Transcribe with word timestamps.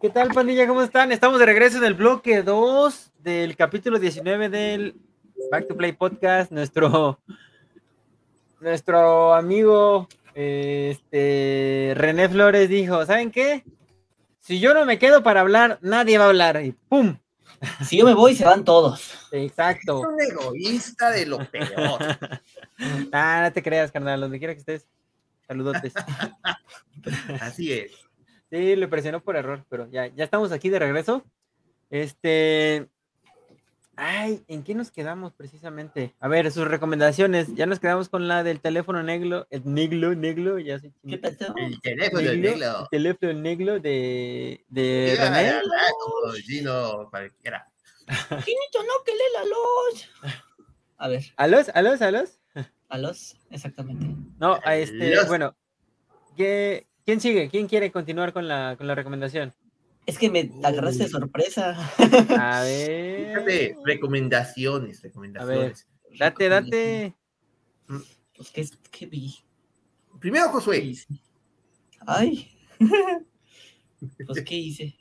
¿Qué 0.00 0.08
tal, 0.08 0.30
pandilla? 0.30 0.66
¿Cómo 0.66 0.80
están? 0.80 1.12
Estamos 1.12 1.38
de 1.38 1.44
regreso 1.44 1.76
en 1.76 1.84
el 1.84 1.92
bloque 1.92 2.42
2 2.42 3.12
del 3.18 3.54
capítulo 3.54 3.98
19 3.98 4.48
del 4.48 4.94
Back 5.50 5.68
to 5.68 5.76
Play 5.76 5.92
Podcast. 5.92 6.50
Nuestro, 6.50 7.20
nuestro 8.60 9.34
amigo 9.34 10.08
este, 10.34 11.92
René 11.94 12.30
Flores 12.30 12.70
dijo: 12.70 13.04
¿Saben 13.04 13.30
qué? 13.30 13.62
Si 14.38 14.58
yo 14.58 14.72
no 14.72 14.86
me 14.86 14.98
quedo 14.98 15.22
para 15.22 15.42
hablar, 15.42 15.78
nadie 15.82 16.16
va 16.16 16.24
a 16.24 16.28
hablar. 16.28 16.64
Y 16.64 16.72
¡pum! 16.72 17.18
Si 17.84 17.98
yo 17.98 18.06
me 18.06 18.14
voy, 18.14 18.34
se 18.34 18.46
van 18.46 18.64
todos. 18.64 19.28
Exacto. 19.32 20.00
Es 20.00 20.06
un 20.06 20.20
egoísta 20.22 21.10
de 21.10 21.26
lo 21.26 21.44
peor. 21.44 22.00
ah, 23.12 23.42
no 23.42 23.52
te 23.52 23.62
creas, 23.62 23.92
carnal, 23.92 24.22
donde 24.22 24.38
quiera 24.38 24.54
que 24.54 24.60
estés. 24.60 24.86
Saludotes. 25.46 25.92
Así 27.42 27.70
es. 27.70 28.09
Sí, 28.50 28.76
le 28.76 28.88
presionó 28.88 29.20
por 29.22 29.36
error, 29.36 29.64
pero 29.68 29.88
ya, 29.90 30.06
ya 30.08 30.24
estamos 30.24 30.50
aquí 30.52 30.68
de 30.68 30.78
regreso. 30.78 31.24
Este. 31.88 32.88
Ay, 33.96 34.42
¿en 34.48 34.62
qué 34.64 34.74
nos 34.74 34.90
quedamos 34.90 35.34
precisamente? 35.34 36.14
A 36.20 36.28
ver, 36.28 36.50
sus 36.50 36.66
recomendaciones. 36.66 37.54
Ya 37.54 37.66
nos 37.66 37.80
quedamos 37.80 38.08
con 38.08 38.28
la 38.28 38.42
del 38.42 38.60
teléfono 38.60 39.02
negro, 39.02 39.46
el 39.50 39.62
negro, 39.72 40.14
negro, 40.14 40.58
ya 40.58 40.78
sé. 40.78 40.92
¿Qué 41.06 41.18
pasó? 41.18 41.54
El 41.56 41.78
teléfono 41.82 42.22
Negro, 42.22 42.50
negro. 42.56 42.78
el 42.80 42.88
teléfono 42.90 43.32
negro 43.34 43.78
de, 43.80 44.64
de 44.68 45.16
René. 45.18 45.52
como 46.00 46.32
Gino, 46.32 47.08
cualquiera. 47.10 47.70
Chinito, 48.08 48.82
no, 48.82 49.04
que 49.04 49.12
lee 49.12 49.32
la 49.34 49.44
luz. 49.44 50.10
A 50.96 51.08
ver, 51.08 51.24
¿Alos, 51.36 51.70
alos, 51.74 52.00
alos? 52.02 52.40
a 52.88 52.98
los, 52.98 53.36
exactamente. 53.50 54.06
No, 54.38 54.58
a 54.64 54.76
este, 54.76 55.14
Los- 55.14 55.28
bueno. 55.28 55.54
¿qué- 56.36 56.86
¿Quién 57.10 57.20
sigue? 57.20 57.48
¿Quién 57.48 57.66
quiere 57.66 57.90
continuar 57.90 58.32
con 58.32 58.46
la, 58.46 58.76
con 58.78 58.86
la 58.86 58.94
recomendación? 58.94 59.52
Es 60.06 60.16
que 60.16 60.30
me 60.30 60.48
agarraste 60.62 61.02
de 61.02 61.08
sorpresa. 61.08 61.90
A 62.38 62.62
ver. 62.62 63.30
Fíjate, 63.30 63.76
recomendaciones, 63.84 65.02
recomendaciones. 65.02 65.88
Date, 66.16 66.48
date. 66.48 67.14
Pues, 68.36 68.52
¿qué, 68.52 68.64
qué 68.92 69.06
vi? 69.06 69.34
Primero, 70.20 70.44
¿Qué 70.46 70.52
Josué? 70.52 70.94
Ay. 72.06 72.48
pues, 74.28 74.44
¿qué 74.44 74.54
hice? 74.54 74.96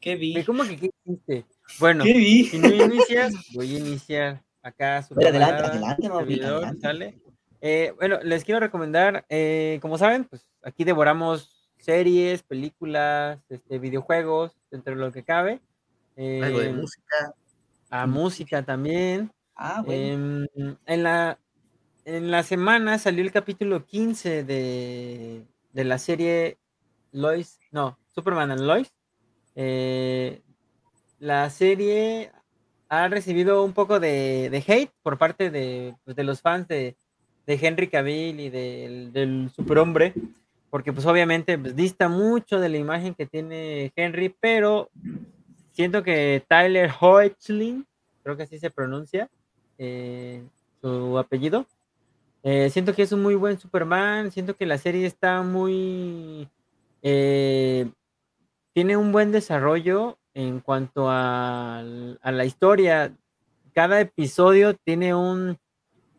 ¿Qué 0.00 0.14
vi? 0.14 0.44
¿Cómo 0.44 0.62
que 0.62 0.76
qué 0.76 0.90
hiciste? 1.04 1.44
Bueno, 1.80 2.04
¿Qué 2.04 2.12
vi? 2.12 2.44
si 2.44 2.58
no 2.58 2.68
inicias, 2.68 3.34
voy 3.52 3.74
a 3.74 3.78
iniciar 3.80 4.44
acá. 4.62 5.02
su 5.02 5.14
Bueno, 5.14 5.30
adelante, 5.30 5.64
adelante, 5.64 6.06
servidor, 6.06 6.52
adelante. 6.52 6.80
¿sale? 6.82 7.25
Eh, 7.68 7.92
bueno, 7.96 8.20
les 8.22 8.44
quiero 8.44 8.60
recomendar, 8.60 9.26
eh, 9.28 9.80
como 9.82 9.98
saben, 9.98 10.22
pues 10.24 10.46
aquí 10.62 10.84
devoramos 10.84 11.68
series, 11.78 12.44
películas, 12.44 13.40
este, 13.48 13.80
videojuegos, 13.80 14.52
dentro 14.70 14.94
de 14.94 15.00
lo 15.00 15.10
que 15.10 15.24
cabe. 15.24 15.60
algo 16.16 16.60
de 16.60 16.68
Eh, 16.68 16.72
música. 16.72 17.34
A 17.90 18.06
música 18.06 18.62
también. 18.62 19.32
Ah, 19.56 19.82
bueno. 19.84 20.46
Em, 20.54 20.76
en, 20.86 21.02
la, 21.02 21.40
en 22.04 22.30
la 22.30 22.44
semana 22.44 22.98
salió 23.00 23.24
el 23.24 23.32
capítulo 23.32 23.84
15 23.84 24.44
de, 24.44 25.42
de 25.72 25.84
la 25.84 25.98
serie 25.98 26.58
Lois, 27.10 27.58
no, 27.72 27.98
Superman 28.14 28.52
and 28.52 28.60
Lois. 28.60 28.94
Eh, 29.56 30.40
la 31.18 31.50
serie 31.50 32.30
ha 32.88 33.08
recibido 33.08 33.64
un 33.64 33.72
poco 33.72 33.98
de, 33.98 34.50
de 34.50 34.58
hate 34.58 34.92
por 35.02 35.18
parte 35.18 35.50
de, 35.50 35.96
pues, 36.04 36.14
de 36.14 36.22
los 36.22 36.40
fans 36.40 36.68
de, 36.68 36.96
de 37.46 37.58
Henry 37.62 37.88
Cavill 37.88 38.40
y 38.40 38.50
del, 38.50 39.12
del 39.12 39.50
superhombre, 39.54 40.12
porque 40.68 40.92
pues 40.92 41.06
obviamente 41.06 41.56
pues, 41.56 41.76
dista 41.76 42.08
mucho 42.08 42.58
de 42.58 42.68
la 42.68 42.78
imagen 42.78 43.14
que 43.14 43.26
tiene 43.26 43.92
Henry, 43.94 44.34
pero 44.40 44.90
siento 45.70 46.02
que 46.02 46.42
Tyler 46.48 46.90
Hoechlin, 47.00 47.86
creo 48.22 48.36
que 48.36 48.42
así 48.42 48.58
se 48.58 48.70
pronuncia, 48.70 49.28
eh, 49.78 50.42
su 50.80 51.16
apellido. 51.18 51.66
Eh, 52.42 52.70
siento 52.70 52.94
que 52.94 53.02
es 53.02 53.12
un 53.12 53.22
muy 53.22 53.34
buen 53.34 53.58
Superman, 53.58 54.30
siento 54.30 54.56
que 54.56 54.66
la 54.66 54.78
serie 54.78 55.06
está 55.06 55.42
muy... 55.42 56.48
eh, 57.02 57.88
tiene 58.72 58.96
un 58.96 59.10
buen 59.12 59.32
desarrollo 59.32 60.18
en 60.34 60.60
cuanto 60.60 61.08
a, 61.10 61.78
a 61.78 62.32
la 62.32 62.44
historia. 62.44 63.12
Cada 63.72 64.00
episodio 64.00 64.74
tiene 64.74 65.14
un... 65.14 65.58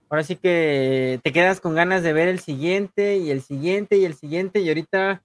Ahora 0.09 0.23
sí 0.23 0.37
que 0.37 1.19
te 1.23 1.33
quedas 1.33 1.59
con 1.59 1.75
ganas 1.75 2.01
de 2.01 2.13
ver 2.13 2.27
el 2.29 2.39
siguiente 2.39 3.17
y 3.17 3.29
el 3.29 3.41
siguiente 3.41 3.97
y 3.97 4.05
el 4.05 4.13
siguiente 4.13 4.61
y 4.61 4.69
ahorita 4.69 5.21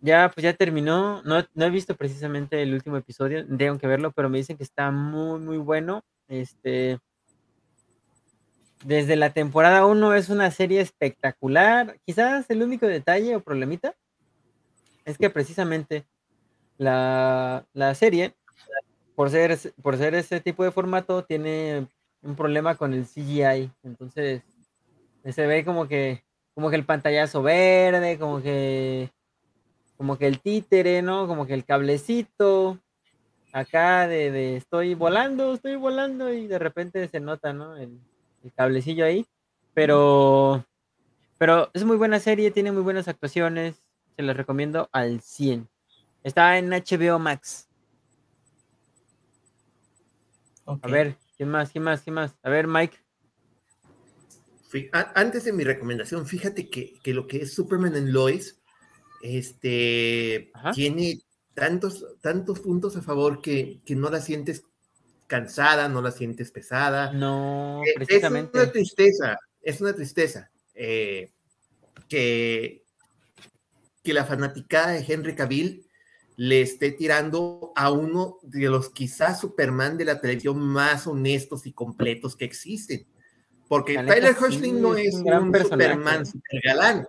ya 0.00 0.30
pues 0.34 0.42
ya 0.42 0.52
terminó. 0.52 1.22
No, 1.22 1.44
no 1.54 1.64
he 1.64 1.70
visto 1.70 1.94
precisamente 1.96 2.62
el 2.62 2.74
último 2.74 2.96
episodio, 2.96 3.46
tengo 3.56 3.78
que 3.78 3.86
verlo, 3.86 4.12
pero 4.12 4.28
me 4.28 4.38
dicen 4.38 4.56
que 4.56 4.64
está 4.64 4.90
muy 4.90 5.40
muy 5.40 5.58
bueno. 5.58 6.02
Este 6.28 6.98
desde 8.84 9.16
la 9.16 9.30
temporada 9.30 9.86
1 9.86 10.14
es 10.14 10.28
una 10.28 10.50
serie 10.50 10.80
espectacular. 10.80 11.98
Quizás 12.04 12.48
el 12.50 12.62
único 12.62 12.86
detalle 12.86 13.36
o 13.36 13.40
problemita 13.40 13.94
es 15.04 15.18
que 15.18 15.30
precisamente 15.30 16.04
la, 16.76 17.66
la 17.72 17.94
serie, 17.94 18.36
por 19.14 19.30
ser, 19.30 19.58
por 19.82 19.96
ser 19.96 20.14
ese 20.14 20.40
tipo 20.40 20.64
de 20.64 20.70
formato, 20.70 21.24
tiene 21.24 21.88
un 22.22 22.36
problema 22.36 22.74
con 22.74 22.94
el 22.94 23.06
CGI. 23.06 23.70
Entonces, 23.82 24.42
se 25.24 25.46
ve 25.46 25.64
como 25.64 25.88
que, 25.88 26.24
como 26.54 26.70
que 26.70 26.76
el 26.76 26.84
pantallazo 26.84 27.42
verde, 27.42 28.18
como 28.18 28.42
que, 28.42 29.10
como 29.96 30.16
que 30.18 30.26
el 30.26 30.40
títere, 30.40 31.02
¿no? 31.02 31.26
Como 31.26 31.46
que 31.46 31.54
el 31.54 31.64
cablecito. 31.64 32.78
Acá 33.52 34.06
de, 34.06 34.30
de 34.30 34.56
estoy 34.56 34.94
volando, 34.94 35.54
estoy 35.54 35.76
volando 35.76 36.32
y 36.32 36.46
de 36.46 36.58
repente 36.58 37.08
se 37.08 37.20
nota, 37.20 37.52
¿no? 37.52 37.76
El, 37.76 37.98
el 38.44 38.52
cablecillo 38.52 39.04
ahí. 39.04 39.26
Pero, 39.74 40.64
pero 41.38 41.70
es 41.72 41.84
muy 41.84 41.96
buena 41.96 42.18
serie, 42.20 42.50
tiene 42.50 42.72
muy 42.72 42.82
buenas 42.82 43.08
actuaciones. 43.08 43.82
Se 44.16 44.22
las 44.22 44.36
recomiendo 44.36 44.88
al 44.92 45.20
100. 45.20 45.68
Está 46.24 46.58
en 46.58 46.70
HBO 46.70 47.18
Max. 47.18 47.68
A 50.66 50.88
ver, 50.88 51.16
¿quién 51.38 51.48
más? 51.48 51.70
¿Quién 51.70 51.84
más? 51.84 52.02
¿Quién 52.02 52.14
más? 52.14 52.36
A 52.42 52.50
ver, 52.50 52.66
Mike. 52.66 52.98
Antes 55.14 55.44
de 55.44 55.52
mi 55.54 55.64
recomendación, 55.64 56.26
fíjate 56.26 56.68
que, 56.68 56.98
que 57.02 57.14
lo 57.14 57.26
que 57.26 57.38
es 57.38 57.54
Superman 57.54 57.96
en 57.96 58.12
Lois, 58.12 58.60
este, 59.22 60.50
Ajá. 60.52 60.72
tiene 60.72 61.22
tantos, 61.54 62.04
tantos 62.20 62.60
puntos 62.60 62.94
a 62.96 63.02
favor 63.02 63.40
que, 63.40 63.80
que 63.86 63.96
no 63.96 64.10
la 64.10 64.20
sientes 64.20 64.64
cansada, 65.26 65.88
no 65.88 66.02
la 66.02 66.10
sientes 66.10 66.50
pesada. 66.50 67.12
No, 67.12 67.82
Eh, 67.84 67.90
Es 67.90 67.94
precisamente. 67.94 68.58
una 68.58 68.70
tristeza, 68.70 69.38
es 69.62 69.80
una 69.80 69.94
tristeza 69.94 70.50
eh, 70.74 71.32
que, 72.08 72.84
que 74.02 74.12
la 74.12 74.24
fanaticada 74.26 74.92
de 74.92 75.04
Henry 75.06 75.34
Cavill 75.34 75.87
le 76.38 76.60
esté 76.60 76.92
tirando 76.92 77.72
a 77.74 77.90
uno 77.90 78.38
de 78.42 78.68
los 78.68 78.90
quizás 78.90 79.40
Superman 79.40 79.98
de 79.98 80.04
la 80.04 80.20
televisión 80.20 80.60
más 80.60 81.08
honestos 81.08 81.66
y 81.66 81.72
completos 81.72 82.36
que 82.36 82.44
existen. 82.44 83.04
Porque 83.66 83.94
La 83.94 84.06
Tyler 84.06 84.36
sí, 84.36 84.44
Hoechlin 84.44 84.80
no 84.80 84.94
es 84.94 85.14
un 85.14 85.24
gran. 85.24 85.52
Superman 85.52 86.24
super 86.24 86.60
galán, 86.62 87.08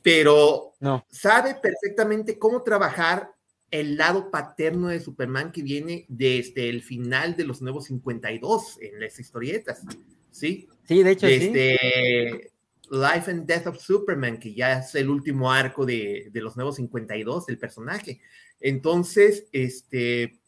pero 0.00 0.72
No, 0.80 1.04
sabe 1.10 1.54
perfectamente 1.56 2.38
cómo 2.38 2.62
trabajar 2.62 3.30
el 3.70 3.98
lado 3.98 4.30
paterno 4.30 4.88
de 4.88 5.00
Superman 5.00 5.52
que 5.52 5.62
viene 5.62 6.06
desde 6.08 6.70
el 6.70 6.82
final 6.82 7.36
de 7.36 7.44
los 7.44 7.60
nuevos 7.60 7.84
52 7.84 8.78
en 8.80 9.00
las 9.00 9.20
historietas, 9.20 9.82
¿sí? 10.30 10.66
sí, 10.84 11.02
de 11.02 11.10
hecho 11.10 11.26
sí. 11.26 11.38
Desde 11.38 12.52
Life 12.90 13.30
and 13.30 13.46
Death 13.46 13.66
of 13.66 13.78
Superman, 13.78 14.38
que 14.38 14.54
ya 14.54 14.78
es 14.78 14.94
el 14.94 15.10
último 15.10 15.52
arco 15.52 15.84
de, 15.84 16.30
de 16.32 16.40
los 16.40 16.56
nuevos 16.56 16.76
52 16.76 17.44
del 17.46 17.58
personaje. 17.58 18.22
Entonces, 18.62 19.44
este, 19.52 20.38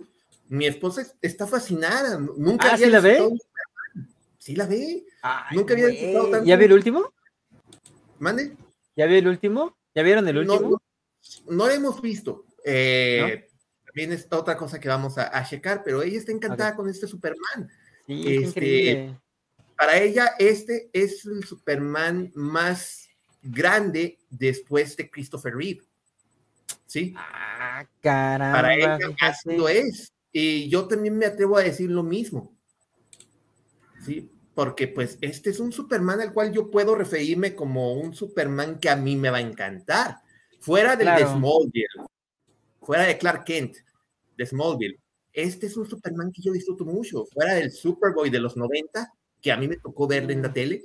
mi 0.49 0.67
esposa 0.67 1.03
es- 1.03 1.15
está 1.21 1.47
fascinada. 1.47 2.19
Nunca 2.19 2.69
Ah, 2.71 2.75
había 2.75 2.87
¿sí 2.87 2.93
la 2.93 3.01
ve? 3.01 3.09
disfrutado 3.11 3.31
un 3.33 3.39
Superman. 3.41 4.15
Sí 4.39 4.57
la 4.57 4.67
ve. 4.67 5.05
Ay, 5.23 5.57
nunca 5.57 5.75
había 5.75 5.87
disfrutado 5.89 6.31
tanto. 6.31 6.47
¿Ya 6.47 6.57
vio 6.57 6.67
el 6.67 6.73
último? 6.73 7.13
Mande. 8.19 8.57
¿Ya 8.97 9.07
vio 9.07 9.19
el 9.19 9.27
último? 9.29 9.77
¿Ya 9.95 10.03
vieron 10.03 10.29
el 10.29 10.47
No, 10.47 10.55
último? 10.55 10.71
no, 10.71 11.57
no 11.57 11.67
la 11.67 11.75
hemos 11.75 12.01
visto. 12.01 12.47
Eh, 12.65 13.49
También 13.87 14.13
es 14.13 14.27
otra 14.31 14.57
cosa 14.57 14.81
que 14.81 14.89
vamos 14.89 15.19
a, 15.19 15.37
a 15.37 15.45
checar, 15.45 15.83
pero 15.85 16.03
ella 16.03 16.19
está 16.19 16.33
encantada 16.33 16.75
con 16.75 16.89
este 16.89 17.07
Superman. 17.07 17.71
Sí, 18.07 18.25
es 18.27 18.43
este, 18.49 18.49
increíble. 18.49 19.21
Para 19.77 19.99
ella, 19.99 20.33
este 20.39 20.89
es 20.93 21.25
el 21.27 21.45
Superman 21.45 22.31
más 22.35 23.09
grande 23.43 24.19
después 24.31 24.97
de 24.97 25.11
Christopher 25.11 25.55
Reeve. 25.55 25.83
¿Sí? 26.87 27.15
Ah, 27.17 27.87
caramba. 28.01 28.61
Para 28.61 28.75
ella 28.75 28.99
así 29.21 29.57
lo 29.57 29.69
es. 29.69 30.13
Y 30.33 30.69
yo 30.69 30.87
también 30.87 31.17
me 31.17 31.27
atrevo 31.27 31.57
a 31.57 31.63
decir 31.63 31.91
lo 31.91 32.03
mismo. 32.03 32.55
¿Sí? 34.05 34.31
Porque 34.55 34.89
pues 34.89 35.19
este 35.21 35.51
es 35.51 35.61
un 35.61 35.73
Superman 35.73 36.21
al 36.21 36.33
cual 36.33 36.53
yo 36.53 36.71
puedo 36.71 36.95
referirme 36.95 37.55
como 37.55 37.95
un 37.95 38.15
Superman 38.15 38.79
que 38.79 38.91
a 38.91 38.97
mí 38.97 39.17
me 39.17 39.31
va 39.31 39.39
a 39.39 39.43
encantar. 39.43 40.19
Fuera 40.61 40.97
del 40.97 41.09
de. 41.09 41.27
Smallville. 41.27 41.87
fuera 42.81 43.05
de 43.05 43.19
Clark 43.19 43.45
Kent, 43.45 43.77
de 44.37 44.47
Smallville, 44.47 44.99
este 45.35 45.67
es 45.67 45.77
un 45.77 45.89
Superman 45.89 46.31
que 46.31 46.43
yo 46.43 46.53
disfruto 46.53 46.85
mucho, 46.85 47.27
fuera 47.27 47.55
del 47.55 47.73
Superboy 47.73 48.31
de 48.31 48.39
los 48.39 48.57
90, 48.57 49.13
que 49.43 49.51
a 49.51 49.57
mí 49.57 49.67
me 49.67 49.77
tocó 49.77 50.07
ver 50.07 50.31
en 50.31 50.43
la 50.43 50.53
tele, 50.53 50.85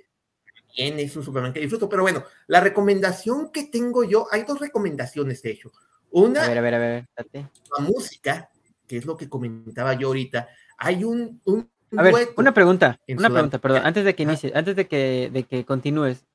también 0.69 0.99
es 0.99 1.15
un 1.15 1.23
Superman 1.23 1.53
que 1.53 1.59
disfruto, 1.59 1.89
pero 1.89 2.03
bueno, 2.03 2.23
la 2.47 2.61
recomendación 2.61 3.51
que 3.51 3.65
tengo 3.65 4.03
yo, 4.03 4.27
hay 4.31 4.43
dos 4.43 4.59
recomendaciones 4.59 5.41
de 5.41 5.51
hecho. 5.51 5.71
Una, 6.11 6.43
A 6.43 6.47
ver, 6.47 6.57
a 6.57 6.61
ver, 6.61 6.73
a 6.75 6.79
ver. 6.79 7.07
la 7.33 7.83
música, 7.83 8.49
que 8.87 8.97
es 8.97 9.05
lo 9.05 9.17
que 9.17 9.29
comentaba 9.29 9.93
yo 9.93 10.07
ahorita, 10.07 10.47
hay 10.77 11.03
un, 11.03 11.41
un 11.45 11.69
A 11.97 12.03
ver, 12.03 12.13
dueto 12.13 12.33
una 12.37 12.53
pregunta, 12.53 12.99
una 13.07 13.29
pregunta, 13.29 13.59
perdón, 13.59 13.81
antes 13.83 14.05
de 14.05 14.15
que 14.15 14.23
Ajá. 14.23 14.31
inicies, 14.31 14.55
antes 14.55 14.75
de 14.75 14.87
que, 14.87 15.29
de 15.31 15.43
que 15.43 15.65
continúes. 15.65 16.25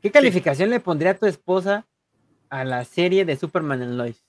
¿Qué 0.00 0.10
calificación 0.10 0.70
le 0.70 0.80
pondría 0.80 1.12
a 1.12 1.14
tu 1.14 1.26
esposa 1.26 1.86
a 2.48 2.64
la 2.64 2.84
serie 2.84 3.24
de 3.24 3.36
Superman 3.36 3.82
and 3.82 3.94
Lois? 3.94 4.24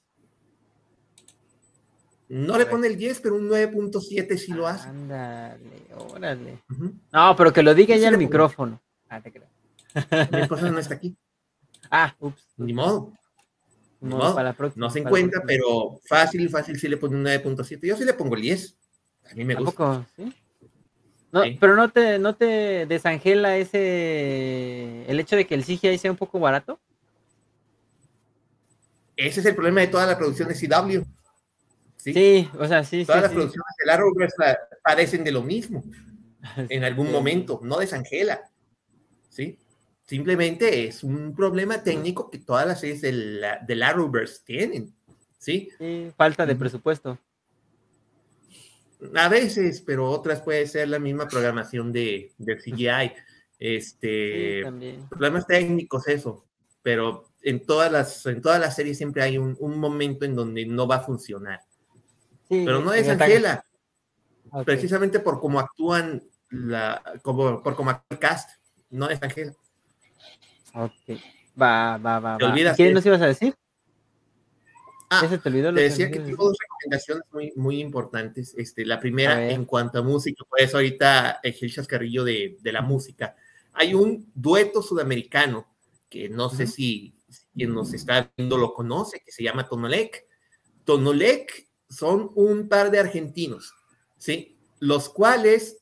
No 2.29 2.57
le 2.57 2.65
pone 2.65 2.87
el 2.87 2.97
10, 2.97 3.19
pero 3.21 3.35
un 3.35 3.47
9.7 3.49 4.37
sí 4.37 4.53
lo 4.53 4.65
hace. 4.67 4.89
Ándale, 4.89 5.87
órale. 5.95 6.63
No, 7.11 7.35
pero 7.35 7.53
que 7.53 7.61
lo 7.63 7.75
diga 7.75 7.95
ya 7.97 8.09
pongo. 8.09 8.17
micrófono. 8.19 8.81
Ah, 9.09 9.21
te 9.21 9.31
creo. 9.31 9.47
Mi 10.31 10.41
esposa 10.41 10.71
no 10.71 10.79
está 10.79 10.95
aquí, 10.95 11.15
Ah, 11.91 12.15
ups. 12.19 12.47
ni 12.57 12.73
modo. 12.73 13.13
Para 14.01 14.43
la 14.43 14.53
próxima, 14.53 14.85
No 14.85 14.89
se 14.91 14.99
encuentra, 14.99 15.41
pero 15.45 15.99
fácil, 16.05 16.49
fácil 16.49 16.77
sí 16.79 16.87
le 16.89 16.97
pone 16.97 17.15
un 17.15 17.23
9.7. 17.23 17.87
Yo 17.87 17.95
sí 17.95 18.03
le 18.03 18.13
pongo 18.13 18.35
el 18.35 18.41
10. 18.41 18.75
A 19.31 19.35
mí 19.35 19.45
me 19.45 19.53
¿A 19.53 19.59
gusta. 19.59 20.05
¿Sí? 20.17 20.33
No, 21.31 21.43
Sí. 21.43 21.57
pero 21.59 21.75
no 21.75 21.89
te, 21.89 22.19
no 22.19 22.35
te 22.35 22.85
desangela 22.85 23.55
ese 23.57 25.05
el 25.09 25.19
hecho 25.19 25.35
de 25.35 25.45
que 25.47 25.55
el 25.55 25.63
CGI 25.63 25.97
sea 25.97 26.11
un 26.11 26.17
poco 26.17 26.39
barato. 26.39 26.79
Ese 29.15 29.39
es 29.39 29.45
el 29.45 29.55
problema 29.55 29.81
de 29.81 29.87
toda 29.87 30.05
la 30.07 30.17
producción 30.17 30.49
de 30.49 30.55
CW. 30.55 31.01
¿Sí? 32.03 32.13
Sí, 32.13 32.49
o 32.59 32.67
sea, 32.67 32.83
sí, 32.83 32.99
sí. 33.01 33.05
Todas 33.05 33.21
las 33.23 33.31
sí. 33.31 33.35
producciones 33.35 33.75
de 33.85 33.91
Arrowverse 33.91 34.35
pa- 34.37 34.59
padecen 34.83 35.23
de 35.23 35.31
lo 35.31 35.41
mismo 35.41 35.83
en 36.69 36.83
algún 36.83 37.11
momento, 37.11 37.59
no 37.63 37.79
desangela. 37.79 38.41
¿sí? 39.29 39.57
Simplemente 40.05 40.85
es 40.87 41.03
un 41.03 41.33
problema 41.35 41.81
técnico 41.81 42.29
que 42.29 42.39
todas 42.39 42.67
las 42.67 42.81
series 42.81 43.01
del, 43.01 43.41
del 43.65 43.83
Arrowverse 43.83 44.41
tienen. 44.45 44.93
¿sí? 45.37 45.69
Falta 46.17 46.45
de 46.45 46.55
presupuesto. 46.55 47.17
A 49.15 49.27
veces, 49.27 49.81
pero 49.81 50.09
otras 50.09 50.41
puede 50.41 50.65
ser 50.67 50.87
la 50.89 50.99
misma 50.99 51.27
programación 51.27 51.91
de, 51.91 52.31
de 52.37 52.55
CGI. 52.61 53.11
Este, 53.59 54.63
problemas 55.09 55.47
técnicos, 55.47 56.07
eso. 56.07 56.45
Pero 56.81 57.29
en 57.41 57.65
todas 57.65 57.91
las, 57.91 58.25
en 58.25 58.41
todas 58.41 58.59
las 58.59 58.75
series 58.75 58.97
siempre 58.97 59.23
hay 59.23 59.37
un, 59.37 59.55
un 59.59 59.79
momento 59.79 60.25
en 60.25 60.35
donde 60.35 60.65
no 60.65 60.85
va 60.87 60.97
a 60.97 61.03
funcionar. 61.03 61.61
Sí, 62.49 62.63
Pero 62.65 62.81
no 62.81 62.91
desangela, 62.91 63.65
Ok. 64.51 64.65
precisamente 64.65 65.19
por 65.19 65.39
cómo 65.39 65.59
actúan, 65.59 66.21
la, 66.49 67.01
como, 67.21 67.63
por 67.63 67.75
cómo 67.75 67.89
actúa 67.91 68.07
el 68.11 68.19
cast. 68.19 68.49
No 68.89 69.07
desangela. 69.07 69.53
Ok. 70.75 70.91
Va, 71.59 71.97
va, 71.97 72.19
va. 72.19 72.37
Te 72.37 72.45
va. 72.45 72.51
olvidas 72.51 72.77
¿Qué 72.77 72.87
que- 72.87 72.93
nos 72.93 73.05
ibas 73.05 73.21
a 73.21 73.27
decir? 73.27 73.55
Ah, 75.09 75.19
¿Ya 75.23 75.29
se 75.29 75.37
te 75.37 75.49
olvidó 75.49 75.71
Te 75.73 75.81
decía 75.81 76.09
que 76.09 76.19
tengo 76.19 76.45
dos 76.45 76.57
recomendaciones 76.59 77.23
muy, 77.31 77.53
muy 77.55 77.79
importantes. 77.79 78.55
Este, 78.57 78.83
la 78.85 78.99
primera, 78.99 79.47
en 79.49 79.65
cuanto 79.65 79.99
a 79.99 80.01
música, 80.01 80.43
pues 80.49 80.73
ahorita 80.73 81.39
el 81.43 81.71
chascarrillo 81.71 82.23
de, 82.23 82.57
de 82.61 82.71
la 82.71 82.81
música. 82.81 83.35
Hay 83.73 83.93
un 83.93 84.31
dueto 84.33 84.81
sudamericano 84.81 85.67
que 86.09 86.29
no 86.29 86.49
sé 86.49 86.67
si 86.67 87.15
si 87.29 87.45
quien 87.55 87.73
nos 87.73 87.93
está 87.93 88.31
viendo 88.37 88.57
lo 88.57 88.73
conoce, 88.73 89.21
que 89.23 89.31
se 89.31 89.43
llama 89.43 89.67
Tonolec. 89.67 90.25
Tonolec 90.83 91.67
son 91.93 92.31
un 92.35 92.67
par 92.67 92.91
de 92.91 92.99
argentinos, 92.99 93.73
¿sí? 94.17 94.57
Los 94.79 95.09
cuales 95.09 95.77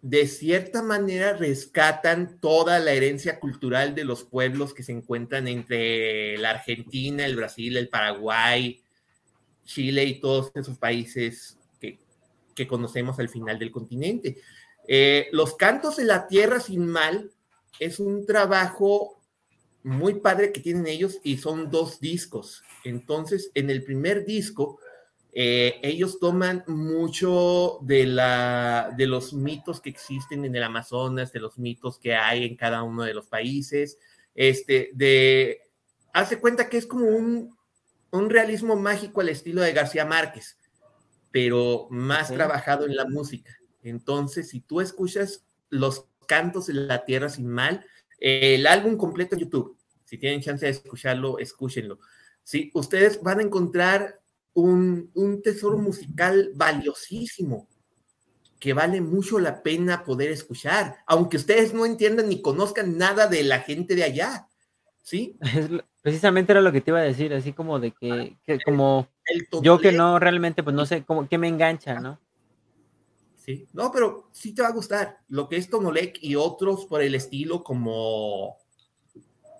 de 0.00 0.26
cierta 0.28 0.82
manera 0.82 1.32
rescatan 1.32 2.38
toda 2.40 2.78
la 2.78 2.92
herencia 2.92 3.40
cultural 3.40 3.94
de 3.94 4.04
los 4.04 4.22
pueblos 4.24 4.72
que 4.72 4.84
se 4.84 4.92
encuentran 4.92 5.48
entre 5.48 6.38
la 6.38 6.50
Argentina, 6.50 7.26
el 7.26 7.36
Brasil, 7.36 7.76
el 7.76 7.88
Paraguay, 7.88 8.80
Chile 9.64 10.04
y 10.04 10.20
todos 10.20 10.52
esos 10.54 10.78
países 10.78 11.58
que, 11.80 11.98
que 12.54 12.68
conocemos 12.68 13.18
al 13.18 13.28
final 13.28 13.58
del 13.58 13.72
continente. 13.72 14.38
Eh, 14.86 15.28
los 15.32 15.56
cantos 15.56 15.96
de 15.96 16.04
la 16.04 16.28
tierra 16.28 16.60
sin 16.60 16.86
mal 16.86 17.30
es 17.80 17.98
un 17.98 18.24
trabajo 18.24 19.20
muy 19.82 20.14
padre 20.14 20.52
que 20.52 20.60
tienen 20.60 20.86
ellos 20.86 21.18
y 21.22 21.38
son 21.38 21.70
dos 21.70 22.00
discos. 22.00 22.62
Entonces, 22.84 23.50
en 23.54 23.70
el 23.70 23.82
primer 23.82 24.24
disco, 24.24 24.80
eh, 25.32 25.78
ellos 25.82 26.18
toman 26.18 26.64
mucho 26.66 27.78
de, 27.82 28.06
la, 28.06 28.92
de 28.96 29.06
los 29.06 29.32
mitos 29.32 29.80
que 29.80 29.90
existen 29.90 30.44
en 30.44 30.54
el 30.54 30.62
Amazonas, 30.62 31.32
de 31.32 31.40
los 31.40 31.58
mitos 31.58 31.98
que 31.98 32.14
hay 32.14 32.44
en 32.44 32.56
cada 32.56 32.82
uno 32.82 33.02
de 33.02 33.14
los 33.14 33.26
países, 33.26 33.98
este, 34.34 34.90
de, 34.94 35.60
hace 36.12 36.40
cuenta 36.40 36.68
que 36.68 36.78
es 36.78 36.86
como 36.86 37.06
un, 37.06 37.56
un 38.10 38.30
realismo 38.30 38.76
mágico 38.76 39.20
al 39.20 39.28
estilo 39.28 39.62
de 39.62 39.72
García 39.72 40.04
Márquez, 40.04 40.58
pero 41.30 41.88
más 41.90 42.32
trabajado 42.32 42.86
en 42.86 42.96
la 42.96 43.04
música. 43.04 43.56
Entonces, 43.82 44.48
si 44.48 44.60
tú 44.60 44.80
escuchas 44.80 45.44
los 45.70 46.06
cantos 46.26 46.66
de 46.66 46.74
la 46.74 47.04
tierra 47.04 47.28
sin 47.28 47.48
mal, 47.48 47.84
eh, 48.18 48.54
el 48.54 48.66
álbum 48.66 48.96
completo 48.96 49.34
en 49.34 49.42
YouTube, 49.42 49.76
si 50.04 50.18
tienen 50.18 50.40
chance 50.40 50.64
de 50.64 50.72
escucharlo, 50.72 51.38
escúchenlo. 51.38 51.98
Sí, 52.42 52.70
ustedes 52.74 53.22
van 53.22 53.40
a 53.40 53.42
encontrar 53.42 54.20
un, 54.60 55.10
un 55.14 55.42
tesoro 55.42 55.78
musical 55.78 56.50
valiosísimo 56.54 57.68
que 58.58 58.72
vale 58.72 59.00
mucho 59.00 59.38
la 59.38 59.62
pena 59.62 60.04
poder 60.04 60.30
escuchar, 60.30 60.96
aunque 61.06 61.36
ustedes 61.36 61.72
no 61.72 61.86
entiendan 61.86 62.28
ni 62.28 62.42
conozcan 62.42 62.98
nada 62.98 63.26
de 63.26 63.44
la 63.44 63.60
gente 63.60 63.94
de 63.94 64.04
allá. 64.04 64.48
¿Sí? 65.02 65.38
Precisamente 66.02 66.52
era 66.52 66.60
lo 66.60 66.72
que 66.72 66.80
te 66.80 66.90
iba 66.90 66.98
a 66.98 67.02
decir, 67.02 67.32
así 67.32 67.52
como 67.52 67.78
de 67.78 67.92
que, 67.92 68.36
que 68.44 68.58
como 68.60 69.08
El 69.24 69.46
yo 69.62 69.78
que 69.78 69.92
no 69.92 70.18
realmente, 70.18 70.62
pues 70.62 70.74
no 70.74 70.86
sé, 70.86 71.04
como 71.04 71.28
que 71.28 71.38
me 71.38 71.48
engancha, 71.48 72.00
¿no? 72.00 72.20
Sí, 73.36 73.66
no, 73.72 73.90
pero 73.90 74.28
sí 74.32 74.54
te 74.54 74.62
va 74.62 74.68
a 74.68 74.72
gustar. 74.72 75.20
Lo 75.28 75.48
que 75.48 75.56
es 75.56 75.70
Tonolec 75.70 76.18
y 76.20 76.36
otros 76.36 76.84
por 76.84 77.00
el 77.00 77.14
estilo 77.14 77.64
como, 77.64 78.58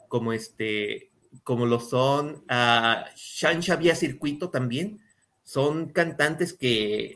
como 0.08 0.34
este, 0.34 1.07
como 1.44 1.66
lo 1.66 1.80
son 1.80 2.44
uh, 2.50 3.08
Shansha 3.16 3.76
Vía 3.76 3.94
Circuito 3.94 4.50
también, 4.50 5.00
son 5.44 5.90
cantantes 5.90 6.52
que, 6.52 7.14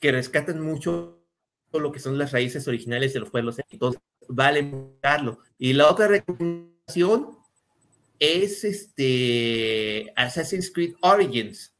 que 0.00 0.12
rescatan 0.12 0.60
mucho 0.60 1.24
lo 1.72 1.92
que 1.92 1.98
son 1.98 2.18
las 2.18 2.32
raíces 2.32 2.68
originales 2.68 3.12
de 3.12 3.20
los 3.20 3.30
pueblos. 3.30 3.60
Entonces, 3.70 4.00
vale 4.28 4.62
buscarlo. 4.62 5.38
Y 5.58 5.72
la 5.72 5.90
otra 5.90 6.08
recomendación 6.08 7.38
es 8.18 8.64
este 8.64 10.12
Assassin's 10.16 10.70
Creed 10.72 10.94
Origins. 11.00 11.72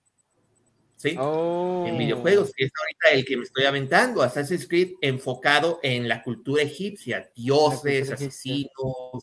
¿Sí? 0.97 1.17
Oh. 1.19 1.85
en 1.87 1.99
videojuegos, 1.99 2.51
es 2.57 2.71
ahorita 2.81 3.19
el 3.19 3.27
que 3.27 3.37
me 3.37 3.43
estoy 3.43 3.65
aventando, 3.65 4.23
Assassin's 4.23 4.67
Creed 4.67 4.93
enfocado 5.03 5.79
en 5.83 6.09
la 6.09 6.23
cultura 6.23 6.63
egipcia, 6.63 7.31
dioses, 7.37 8.09
egipcia. 8.09 8.15
asesinos, 8.15 9.23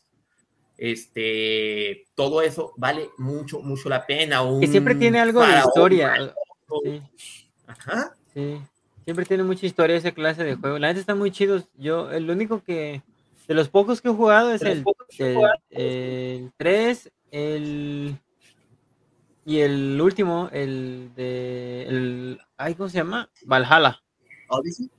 este, 0.82 2.06
todo 2.16 2.42
eso 2.42 2.72
vale 2.76 3.10
mucho, 3.16 3.60
mucho 3.60 3.88
la 3.88 4.04
pena. 4.04 4.40
Que 4.58 4.66
siempre 4.66 4.94
un 4.94 4.98
tiene 4.98 5.20
algo 5.20 5.40
de 5.40 5.58
historia. 5.58 6.34
Sí, 6.82 7.00
Ajá. 7.68 8.16
sí. 8.34 8.60
Siempre 9.04 9.24
tiene 9.24 9.44
mucha 9.44 9.64
historia 9.64 9.96
esa 9.96 10.10
clase 10.10 10.42
de 10.42 10.56
juego. 10.56 10.80
La 10.80 10.88
neta 10.88 10.98
están 10.98 11.18
muy 11.18 11.30
chidos. 11.30 11.68
Yo, 11.78 12.10
el 12.10 12.28
único 12.28 12.64
que, 12.64 13.00
de 13.46 13.54
los 13.54 13.68
pocos 13.68 14.00
que 14.00 14.08
he 14.08 14.12
jugado 14.12 14.52
es 14.52 14.62
el, 14.62 14.84
el, 15.18 15.38
el 15.70 16.52
3, 16.56 17.12
el 17.30 18.16
y 19.44 19.60
el 19.60 20.00
último, 20.00 20.48
el 20.52 21.10
de 21.14 21.84
el 21.84 22.40
ay, 22.56 22.74
¿cómo 22.74 22.88
se 22.88 22.98
llama? 22.98 23.28
Valhalla. 23.44 24.02
Odyssey. 24.48 24.90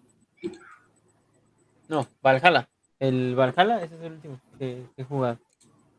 No, 1.89 2.07
Valhalla. 2.21 2.69
El 2.99 3.35
Valhalla, 3.35 3.83
ese 3.83 3.95
es 3.95 4.01
el 4.01 4.13
último 4.13 4.39
que, 4.57 4.85
que 4.95 5.01
he 5.01 5.05
jugado. 5.05 5.39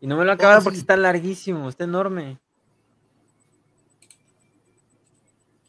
Y 0.04 0.06
no 0.06 0.18
me 0.18 0.24
lo 0.26 0.32
he 0.32 0.34
acabado 0.34 0.62
porque 0.62 0.76
sí. 0.76 0.82
está 0.82 0.98
larguísimo, 0.98 1.66
está 1.66 1.84
enorme. 1.84 2.38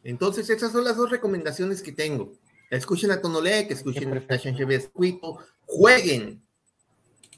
Entonces, 0.04 0.50
esas 0.50 0.72
son 0.72 0.84
las 0.84 0.98
dos 0.98 1.08
recomendaciones 1.08 1.80
que 1.80 1.90
tengo. 1.90 2.34
Escuchen 2.68 3.10
a 3.12 3.22
Tonolec, 3.22 3.70
escuchen 3.70 4.12
a. 4.12 4.36
Shansha 4.36 4.66
Circuito, 4.68 5.38
jueguen 5.64 6.46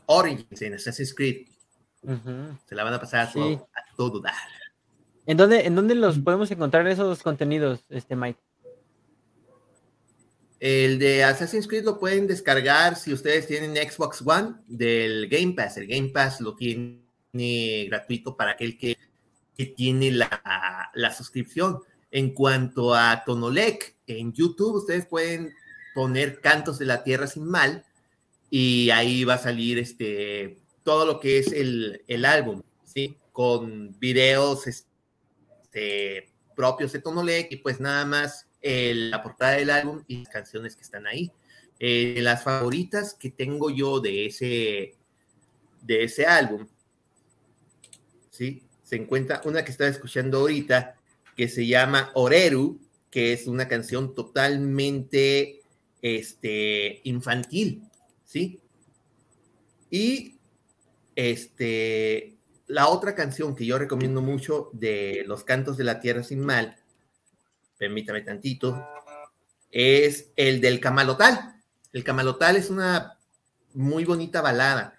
Origins 0.07 0.61
en 0.61 0.75
Assassin's 0.75 1.15
Creed. 1.15 1.47
Se 2.69 2.75
la 2.75 2.83
van 2.83 2.95
a 2.95 2.99
pasar 2.99 3.21
a, 3.21 3.27
Sí. 3.31 3.39
todo, 3.39 3.69
a 3.73 3.97
todo 3.97 4.21
dar. 4.21 4.35
¿En 5.25 5.37
dónde, 5.37 5.67
¿En 5.67 5.77
dónde 5.77 5.95
los 5.95 6.19
podemos 6.19 6.51
encontrar 6.51 6.89
esos 6.89 7.23
contenidos, 7.23 7.85
este 7.91 8.17
Mike? 8.17 8.41
El 10.61 10.99
de 10.99 11.23
Assassin's 11.23 11.69
Creed 11.69 11.85
lo 11.85 12.01
pueden 12.01 12.27
descargar 12.27 12.97
si 12.97 13.13
ustedes 13.13 13.47
tienen 13.47 13.77
Xbox 13.77 14.23
One 14.25 14.57
del 14.67 15.29
Game 15.29 15.53
Pass. 15.53 15.77
El 15.77 15.87
Game 15.87 16.09
Pass 16.09 16.41
lo 16.41 16.57
tiene 16.57 17.01
gratuito 17.89 18.37
para 18.37 18.53
aquel 18.53 18.77
que, 18.77 18.99
que 19.57 19.67
tiene 19.67 20.11
la, 20.11 20.91
la, 20.95 21.13
suscripción. 21.15 21.81
En 22.11 22.35
cuanto 22.35 22.95
a 22.95 23.23
Tonolec, 23.25 23.95
en 24.07 24.33
YouTube 24.33 24.77
ustedes 24.77 25.07
pueden 25.07 25.55
poner 25.95 26.41
Cantos 26.41 26.79
de 26.79 26.87
la 26.87 27.05
Tierra 27.05 27.29
sin 27.29 27.45
Mal 27.45 27.85
y 28.51 28.91
ahí 28.91 29.23
va 29.25 29.35
a 29.35 29.39
salir 29.39 29.79
este, 29.79 30.59
todo 30.83 31.07
lo 31.07 31.21
que 31.21 31.39
es 31.39 31.53
el, 31.53 32.03
el 32.09 32.25
álbum, 32.25 32.63
¿sí? 32.85 33.17
Con 33.31 33.97
videos 34.01 34.67
este, 34.67 36.33
propios 36.57 36.93
de 36.93 37.01
Tonolec 37.01 37.53
y 37.53 37.57
pues 37.57 37.79
nada 37.79 38.05
más 38.05 38.48
el, 38.63 39.11
la 39.11 39.23
portada 39.23 39.53
del 39.53 39.71
álbum 39.71 40.03
y 40.07 40.19
las 40.19 40.29
canciones 40.29 40.77
que 40.77 40.83
están 40.83 41.07
ahí. 41.07 41.33
Eh, 41.81 42.19
las 42.23 42.43
favoritas 42.43 43.15
que 43.15 43.31
tengo 43.31 43.71
yo 43.71 44.01
de 44.01 44.27
ese, 44.27 44.97
de 45.83 46.05
ese 46.05 46.27
álbum, 46.27 46.67
¿sí? 48.31 48.65
Se 48.83 48.97
encuentra 48.97 49.41
una 49.45 49.65
que 49.65 49.71
estaba 49.71 49.89
escuchando 49.89 50.39
ahorita 50.39 50.97
que 51.37 51.49
se 51.49 51.67
llama 51.67 52.11
Oreru, 52.15 52.81
que 53.11 53.33
es 53.33 53.47
una 53.47 53.69
canción 53.69 54.15
totalmente 54.15 55.61
este, 56.03 57.01
infantil, 57.05 57.83
¿sí? 58.25 58.61
Y 59.91 60.37
este, 61.15 62.37
la 62.67 62.89
otra 62.89 63.15
canción 63.15 63.55
que 63.55 63.67
yo 63.67 63.79
recomiendo 63.79 64.21
mucho 64.21 64.71
de 64.73 65.25
Los 65.27 65.45
Cantos 65.45 65.77
de 65.77 65.85
la 65.85 66.01
Tierra 66.01 66.23
Sin 66.23 66.41
Mal, 66.41 66.77
permítame 67.79 68.23
tantito, 68.23 68.87
es 69.71 70.31
el 70.37 70.61
del 70.61 70.81
Camalotal. 70.81 71.63
El 71.93 72.05
Camalotal 72.05 72.57
es 72.57 72.69
una 72.69 73.19
muy 73.75 74.05
bonita 74.05 74.43
balada, 74.43 74.99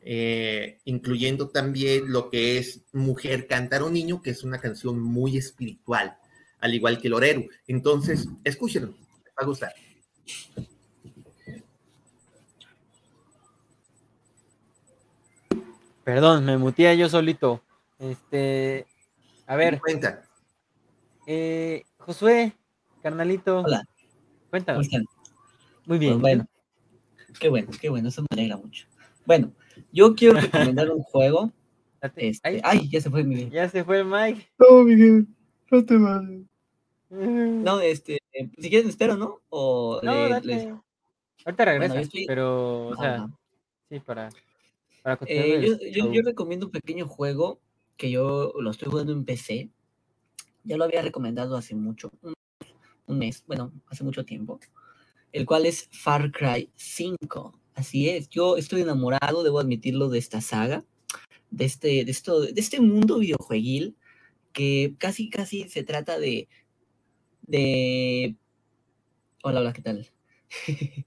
eh, 0.00 0.78
incluyendo 0.84 1.48
también 1.48 2.10
lo 2.10 2.30
que 2.30 2.58
es 2.58 2.82
Mujer 2.92 3.46
Cantar 3.46 3.82
un 3.82 3.92
Niño, 3.92 4.22
que 4.22 4.30
es 4.30 4.42
una 4.42 4.58
canción 4.58 4.98
muy 5.00 5.36
espiritual, 5.36 6.16
al 6.60 6.74
igual 6.74 7.00
que 7.00 7.08
Lorero. 7.08 7.44
Entonces, 7.66 8.28
escúchenlo, 8.42 8.88
les 8.88 9.32
va 9.32 9.42
a 9.42 9.46
gustar. 9.46 9.74
Perdón, 16.04 16.44
me 16.44 16.58
muteé 16.58 16.96
yo 16.98 17.08
solito. 17.08 17.62
Este, 17.98 18.86
a 19.46 19.56
ver. 19.56 19.80
Cuenta. 19.80 20.22
Eh, 21.26 21.84
Josué, 21.98 22.52
carnalito. 23.02 23.60
Hola. 23.60 23.84
Cuéntanos. 24.50 24.86
¿Cómo 24.88 25.02
están? 25.02 25.04
Muy 25.86 25.98
bien. 25.98 26.12
Pues 26.14 26.22
bueno, 26.22 26.46
qué 27.40 27.48
bueno, 27.48 27.68
qué 27.80 27.88
bueno, 27.88 28.08
eso 28.08 28.22
me 28.22 28.26
alegra 28.30 28.56
mucho. 28.56 28.86
Bueno, 29.26 29.52
yo 29.92 30.14
quiero 30.14 30.38
recomendar 30.40 30.90
un 30.90 31.02
juego. 31.02 31.52
Este, 32.00 32.32
Ay, 32.42 32.60
ay, 32.62 32.88
ya 32.90 33.00
se 33.00 33.08
fue 33.08 33.24
mi 33.24 33.48
ya 33.48 33.66
se 33.68 33.82
fue 33.82 34.00
el 34.00 34.04
Mike. 34.04 34.50
No, 34.58 34.82
Miguel, 34.84 35.26
no 35.70 35.84
te 35.84 35.96
vayas. 35.96 36.22
No, 37.10 37.76
No, 37.76 37.80
este, 37.80 38.18
eh, 38.32 38.50
si 38.58 38.68
quieren 38.70 38.88
espero, 38.88 39.16
¿no? 39.16 39.40
O 39.48 40.00
le- 40.02 40.28
date. 40.28 40.46
les- 40.48 40.68
Ahorita 41.44 41.64
regresa, 41.66 41.94
yo 41.94 42.00
estoy- 42.00 42.26
pero, 42.26 42.88
o 42.88 42.96
sea, 42.96 43.14
Ajá. 43.16 43.30
sí, 43.88 44.00
para, 44.00 44.30
para 45.02 45.16
continuar 45.18 45.46
Eh, 45.64 45.92
yo 46.12 46.22
recomiendo 46.22 46.66
un 46.66 46.72
pequeño 46.72 47.06
juego 47.06 47.60
que 47.96 48.10
yo 48.10 48.52
lo 48.58 48.70
estoy 48.70 48.90
jugando 48.90 49.12
en 49.12 49.24
PC. 49.24 49.70
Ya 50.64 50.76
lo 50.76 50.84
había 50.84 51.02
recomendado 51.02 51.56
hace 51.56 51.74
mucho, 51.74 52.10
un, 52.22 52.34
un 53.06 53.18
mes, 53.18 53.44
bueno, 53.46 53.72
hace 53.86 54.02
mucho 54.02 54.24
tiempo, 54.24 54.60
el 55.32 55.46
cual 55.46 55.66
es 55.66 55.88
Far 55.92 56.32
Cry 56.32 56.70
5. 56.74 57.60
Así 57.74 58.08
es, 58.08 58.28
yo 58.28 58.56
estoy 58.56 58.82
enamorado, 58.82 59.42
debo 59.42 59.60
admitirlo, 59.60 60.08
de 60.08 60.18
esta 60.18 60.40
saga, 60.40 60.84
de 61.50 61.64
este, 61.64 62.04
de 62.04 62.10
esto, 62.10 62.40
de 62.40 62.60
este 62.60 62.80
mundo 62.80 63.18
videojueguil 63.18 63.96
que 64.52 64.94
casi, 64.98 65.28
casi 65.28 65.68
se 65.68 65.82
trata 65.82 66.18
de, 66.18 66.48
de... 67.42 68.36
Hola, 69.42 69.60
hola, 69.60 69.72
¿qué 69.72 69.82
tal? 69.82 70.10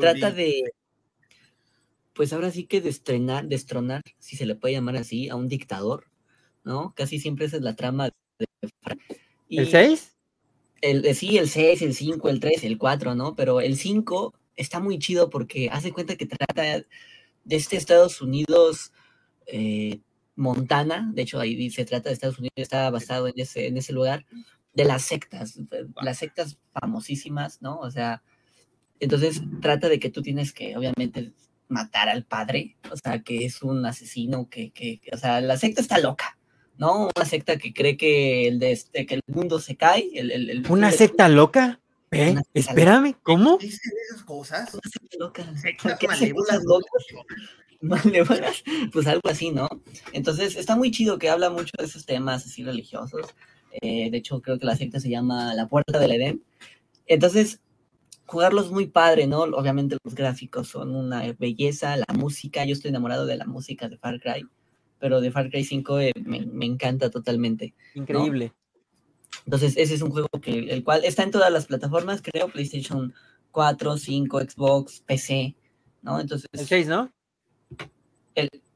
trata 0.00 0.30
de, 0.30 0.62
pues 2.14 2.32
ahora 2.32 2.50
sí 2.50 2.66
que 2.66 2.80
de 2.80 2.90
estrenar, 2.90 3.48
destronar, 3.48 4.02
si 4.18 4.36
se 4.36 4.46
le 4.46 4.54
puede 4.54 4.74
llamar 4.74 4.96
así, 4.96 5.28
a 5.28 5.36
un 5.36 5.48
dictador, 5.48 6.08
¿no? 6.62 6.94
Casi 6.94 7.18
siempre 7.18 7.46
esa 7.46 7.56
es 7.56 7.62
la 7.62 7.76
trama 7.76 8.10
¿El 9.56 9.64
y 9.64 9.70
6? 9.70 10.16
el, 10.80 11.04
eh, 11.06 11.14
sí, 11.14 11.38
el 11.38 11.48
6, 11.48 11.82
el 11.82 11.94
5, 11.94 12.28
el 12.28 12.40
3, 12.40 12.64
el 12.64 12.78
4, 12.78 13.14
¿no? 13.14 13.34
Pero 13.34 13.60
el 13.60 13.76
5 13.76 14.34
está 14.56 14.80
muy 14.80 14.98
chido 14.98 15.30
porque 15.30 15.68
hace 15.70 15.92
cuenta 15.92 16.16
que 16.16 16.26
trata 16.26 16.62
de 16.62 17.56
este 17.56 17.76
Estados 17.76 18.20
Unidos 18.22 18.92
eh, 19.46 20.00
Montana, 20.36 21.10
de 21.14 21.22
hecho 21.22 21.40
ahí 21.40 21.70
se 21.70 21.84
trata 21.84 22.10
de 22.10 22.14
Estados 22.14 22.38
Unidos, 22.38 22.54
está 22.56 22.90
basado 22.90 23.28
en 23.28 23.34
ese, 23.38 23.68
en 23.68 23.76
ese 23.78 23.92
lugar, 23.92 24.26
de 24.74 24.84
las 24.84 25.02
sectas, 25.04 25.58
las 26.02 26.18
sectas 26.18 26.58
famosísimas, 26.72 27.62
¿no? 27.62 27.78
O 27.78 27.90
sea, 27.90 28.22
entonces 29.00 29.42
trata 29.60 29.88
de 29.88 29.98
que 29.98 30.10
tú 30.10 30.22
tienes 30.22 30.52
que, 30.52 30.76
obviamente, 30.76 31.32
matar 31.68 32.08
al 32.08 32.24
padre, 32.24 32.76
o 32.92 32.96
sea, 32.96 33.22
que 33.22 33.44
es 33.46 33.62
un 33.62 33.84
asesino, 33.86 34.48
que, 34.48 34.70
que, 34.72 35.00
que- 35.00 35.10
o 35.14 35.18
sea, 35.18 35.40
la 35.40 35.56
secta 35.56 35.80
está 35.80 35.98
loca, 35.98 36.33
¿no? 36.78 37.08
Una 37.16 37.24
secta 37.26 37.56
que 37.58 37.72
cree 37.72 37.96
que 37.96 38.48
el, 38.48 38.58
de 38.58 38.72
este, 38.72 39.06
que 39.06 39.14
el 39.16 39.22
mundo 39.26 39.60
se 39.60 39.76
cae, 39.76 40.10
el, 40.14 40.30
el- 40.30 40.50
el 40.50 40.62
fin 40.64 40.72
¿Una 40.72 40.90
secta 40.90 41.28
loca? 41.28 41.80
¿Eh? 42.10 42.30
Una 42.32 42.42
secta 42.42 42.60
Espérame, 42.70 43.14
¿cómo? 43.22 43.58
¿Dicen 43.58 43.92
esas 44.10 44.24
cosas? 44.24 44.72
Una 44.74 44.82
secta 44.90 45.16
loca. 45.18 45.56
Sectas 45.60 45.98
¿Qué 45.98 46.06
malévolas, 46.06 46.62
locas? 46.64 47.04
malévolas, 47.80 48.62
pues 48.92 49.06
algo 49.06 49.28
así, 49.28 49.50
¿no? 49.50 49.68
Entonces 50.12 50.56
está 50.56 50.74
muy 50.76 50.90
chido 50.90 51.18
que 51.18 51.28
habla 51.28 51.50
mucho 51.50 51.72
de 51.78 51.84
esos 51.84 52.06
temas 52.06 52.46
así 52.46 52.62
religiosos. 52.64 53.34
Eh, 53.82 54.10
de 54.10 54.16
hecho, 54.18 54.40
creo 54.40 54.58
que 54.58 54.66
la 54.66 54.76
secta 54.76 55.00
se 55.00 55.10
llama 55.10 55.52
La 55.54 55.68
Puerta 55.68 55.98
del 55.98 56.12
Edén. 56.12 56.42
Entonces, 57.06 57.60
jugarlo 58.26 58.62
es 58.62 58.70
muy 58.70 58.86
padre, 58.86 59.26
¿no? 59.26 59.40
Obviamente 59.42 59.98
los 60.02 60.14
gráficos 60.14 60.68
son 60.68 60.94
una 60.96 61.30
belleza, 61.38 61.96
la 61.96 62.06
música, 62.14 62.64
yo 62.64 62.72
estoy 62.72 62.88
enamorado 62.90 63.26
de 63.26 63.36
la 63.36 63.44
música 63.44 63.88
de 63.88 63.98
Far 63.98 64.20
Cry, 64.20 64.46
pero 65.04 65.20
de 65.20 65.30
Far 65.30 65.50
Cry 65.50 65.62
5 65.64 66.00
eh, 66.00 66.12
me, 66.24 66.46
me 66.46 66.64
encanta 66.64 67.10
totalmente. 67.10 67.74
Increíble. 67.92 68.54
Entonces, 69.44 69.76
ese 69.76 69.92
es 69.92 70.00
un 70.00 70.08
juego 70.08 70.30
que 70.40 70.60
el 70.60 70.82
cual 70.82 71.04
está 71.04 71.22
en 71.22 71.30
todas 71.30 71.52
las 71.52 71.66
plataformas, 71.66 72.22
creo, 72.22 72.48
PlayStation 72.48 73.12
4, 73.50 73.98
5, 73.98 74.40
Xbox, 74.40 75.02
PC, 75.02 75.56
¿no? 76.00 76.18
Entonces, 76.18 76.48
El 76.52 76.66
6, 76.66 76.86
¿no? 76.86 77.12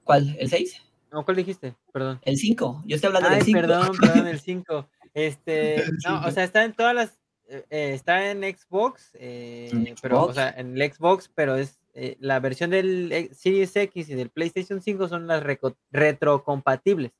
¿cuál? 0.04 0.36
¿El 0.38 0.50
6? 0.50 0.82
No, 1.12 1.24
¿cuál 1.24 1.38
dijiste? 1.38 1.74
Perdón. 1.94 2.20
El 2.22 2.36
5. 2.36 2.82
Yo 2.84 2.96
estoy 2.96 3.08
hablando 3.08 3.30
Ay, 3.30 3.36
del 3.36 3.44
5. 3.46 3.60
perdón, 3.60 3.96
perdón, 3.98 4.26
el 4.26 4.40
5. 4.42 4.88
Este, 5.14 5.76
El 5.76 5.96
no, 6.06 6.26
o 6.26 6.30
sea, 6.30 6.44
está 6.44 6.62
en 6.62 6.74
todas 6.74 6.94
las, 6.94 7.18
eh, 7.48 7.64
eh, 7.70 7.92
está 7.94 8.30
en 8.30 8.42
Xbox, 8.42 9.12
eh, 9.14 9.70
¿En 9.72 9.94
pero, 10.02 10.24
o 10.24 10.34
sea, 10.34 10.50
en 10.50 10.78
el 10.78 10.92
Xbox, 10.92 11.30
pero 11.34 11.56
es 11.56 11.77
eh, 11.94 12.16
la 12.20 12.38
versión 12.40 12.70
del 12.70 13.10
eh, 13.12 13.30
Series 13.34 13.74
X 13.76 14.08
y 14.08 14.14
del 14.14 14.30
PlayStation 14.30 14.80
5 14.82 15.08
son 15.08 15.26
las 15.26 15.42
retrocompatibles. 15.90 17.12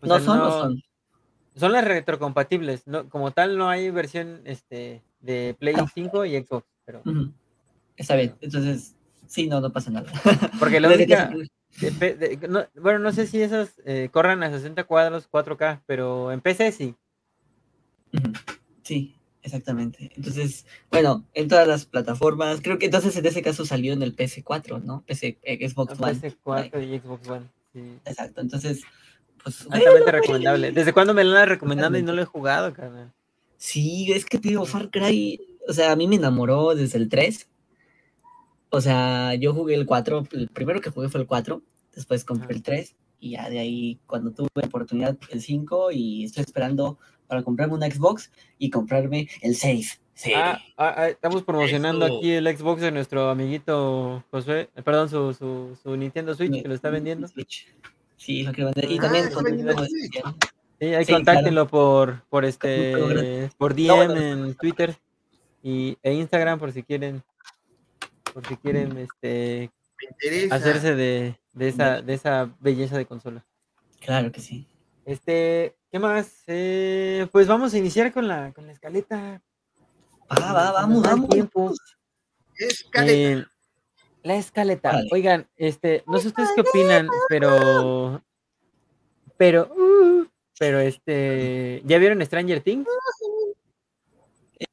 O 0.00 0.06
No 0.06 0.16
sea, 0.16 0.24
son, 0.24 0.38
no 0.38 0.50
son. 0.50 0.82
Son 1.56 1.72
las 1.72 1.84
retrocompatibles, 1.84 2.86
no, 2.86 3.08
como 3.08 3.32
tal 3.32 3.58
no 3.58 3.68
hay 3.68 3.90
versión 3.90 4.40
este 4.44 5.02
de 5.20 5.56
Play 5.58 5.74
Ah. 5.76 5.86
5 5.92 6.24
y 6.24 6.40
Xbox, 6.42 6.66
pero. 6.84 7.02
Está 7.96 8.14
bien. 8.16 8.34
Entonces, 8.40 8.94
sí, 9.26 9.48
no, 9.48 9.60
no 9.60 9.70
pasa 9.72 9.90
nada. 9.90 10.10
porque 10.60 10.80
la 10.80 10.88
única 10.94 11.32
se- 11.70 11.90
de- 11.90 12.14
de- 12.14 12.48
no, 12.48 12.64
bueno, 12.80 12.98
no 13.00 13.12
sé 13.12 13.26
si 13.26 13.42
esas 13.42 13.80
eh, 13.84 14.08
corran 14.12 14.42
a 14.42 14.50
60 14.50 14.84
cuadros 14.84 15.28
4K, 15.30 15.82
pero 15.86 16.30
en 16.32 16.40
PC 16.40 16.72
sí. 16.72 16.94
Sí, 18.82 19.14
exactamente. 19.42 20.10
Entonces, 20.16 20.66
bueno, 20.90 21.24
en 21.34 21.48
todas 21.48 21.66
las 21.66 21.86
plataformas, 21.86 22.60
creo 22.62 22.78
que 22.78 22.86
entonces 22.86 23.16
en 23.16 23.26
ese 23.26 23.42
caso 23.42 23.64
salió 23.64 23.92
en 23.92 24.02
el 24.02 24.16
PS4, 24.16 24.82
¿no? 24.82 25.02
PC, 25.06 25.38
eh, 25.42 25.68
Xbox 25.68 26.00
One. 26.00 26.12
PS4 26.14 26.88
y 26.88 26.98
Xbox 26.98 27.28
One. 27.28 27.46
Sí. 27.72 27.80
Exacto. 28.04 28.40
Entonces, 28.40 28.82
pues. 29.42 29.62
Altamente 29.62 29.90
bueno, 29.90 30.12
recomendable. 30.12 30.72
¿Desde 30.72 30.92
cuándo 30.92 31.14
me 31.14 31.24
lo 31.24 31.30
andas 31.30 31.48
recomendando 31.48 31.98
y 31.98 32.02
no 32.02 32.12
lo 32.12 32.22
he 32.22 32.26
jugado, 32.26 32.72
carnal? 32.72 33.12
Sí, 33.56 34.10
es 34.12 34.24
que 34.24 34.38
te 34.38 34.48
digo, 34.48 34.64
Far 34.64 34.90
Cry, 34.90 35.40
o 35.68 35.72
sea, 35.72 35.92
a 35.92 35.96
mí 35.96 36.08
me 36.08 36.16
enamoró 36.16 36.74
desde 36.74 36.98
el 36.98 37.08
3. 37.08 37.48
O 38.70 38.80
sea, 38.80 39.34
yo 39.34 39.52
jugué 39.52 39.74
el 39.74 39.84
4, 39.84 40.28
el 40.32 40.48
primero 40.48 40.80
que 40.80 40.90
jugué 40.90 41.08
fue 41.08 41.20
el 41.20 41.26
4, 41.26 41.62
después 41.94 42.24
compré 42.24 42.54
el 42.54 42.62
3 42.62 42.94
y 43.18 43.32
ya 43.32 43.50
de 43.50 43.58
ahí 43.58 44.00
cuando 44.06 44.30
tuve 44.30 44.48
oportunidad 44.64 45.18
el 45.30 45.42
5 45.42 45.90
y 45.92 46.24
estoy 46.24 46.44
esperando 46.44 46.98
para 47.30 47.42
comprarme 47.42 47.74
una 47.74 47.90
Xbox 47.90 48.30
y 48.58 48.68
comprarme 48.68 49.28
el 49.40 49.54
6. 49.54 50.00
Sí. 50.14 50.32
Ah, 50.36 50.58
ah, 50.76 50.94
ah, 50.98 51.08
estamos 51.08 51.42
promocionando 51.44 52.04
Eso. 52.04 52.18
aquí 52.18 52.32
el 52.32 52.46
Xbox 52.58 52.82
de 52.82 52.90
nuestro 52.90 53.30
amiguito 53.30 54.22
Josué, 54.30 54.68
eh, 54.76 54.82
perdón, 54.82 55.08
su, 55.08 55.32
su, 55.32 55.78
su 55.82 55.96
Nintendo 55.96 56.34
Switch 56.34 56.50
Mi- 56.50 56.62
que 56.62 56.68
lo 56.68 56.74
está 56.74 56.90
vendiendo. 56.90 57.26
Switch. 57.28 57.66
Sí, 58.18 58.42
lo 58.42 58.52
vender. 58.52 58.90
Y 58.90 58.98
Ah, 58.98 59.02
también 59.02 59.24
está 59.24 59.34
con 59.36 59.44
vendiendo 59.44 59.74
como 59.74 59.86
Switch. 59.86 60.12
decían, 60.12 60.34
Sí, 60.78 60.86
ahí 60.94 61.04
Sí, 61.04 61.12
contáctenlo 61.12 61.66
por, 61.68 62.22
por 62.28 62.44
este, 62.44 63.50
por 63.58 63.74
DM 63.74 63.86
No, 63.86 63.96
bueno. 63.96 64.16
en 64.16 64.54
Twitter 64.54 64.96
y, 65.62 65.96
e 66.02 66.12
Instagram 66.14 66.58
por 66.58 66.72
si 66.72 66.82
quieren, 66.82 67.22
por 68.34 68.46
si 68.46 68.56
quieren 68.56 68.96
este 68.98 69.70
hacerse 70.50 70.94
de, 70.94 71.38
de 71.52 71.68
esa, 71.68 72.00
de 72.02 72.14
esa 72.14 72.50
belleza 72.60 72.96
de 72.98 73.06
consola. 73.06 73.44
Claro 74.00 74.32
que 74.32 74.40
sí. 74.40 74.66
Este, 75.04 75.74
¿qué 75.90 75.98
más? 75.98 76.42
Eh, 76.46 77.26
pues 77.32 77.46
vamos 77.46 77.74
a 77.74 77.78
iniciar 77.78 78.12
con 78.12 78.28
la, 78.28 78.52
con 78.52 78.66
la 78.66 78.72
escaleta. 78.72 79.42
Ah, 80.28 80.52
va, 80.52 80.72
vamos, 80.72 81.02
vamos. 81.02 81.28
tiempo. 81.28 81.72
Escaleta. 82.56 83.40
Eh, 83.40 83.46
la 84.22 84.36
escaleta. 84.36 85.00
Oigan, 85.10 85.48
este, 85.56 86.04
no 86.06 86.18
sé 86.18 86.28
ustedes 86.28 86.50
qué 86.54 86.60
opinan, 86.60 87.08
pero. 87.28 88.22
Pero. 89.36 89.72
uh, 89.74 90.26
pero 90.58 90.78
este. 90.78 91.82
¿Ya 91.86 91.98
vieron 91.98 92.24
Stranger 92.24 92.60
Things? 92.60 92.86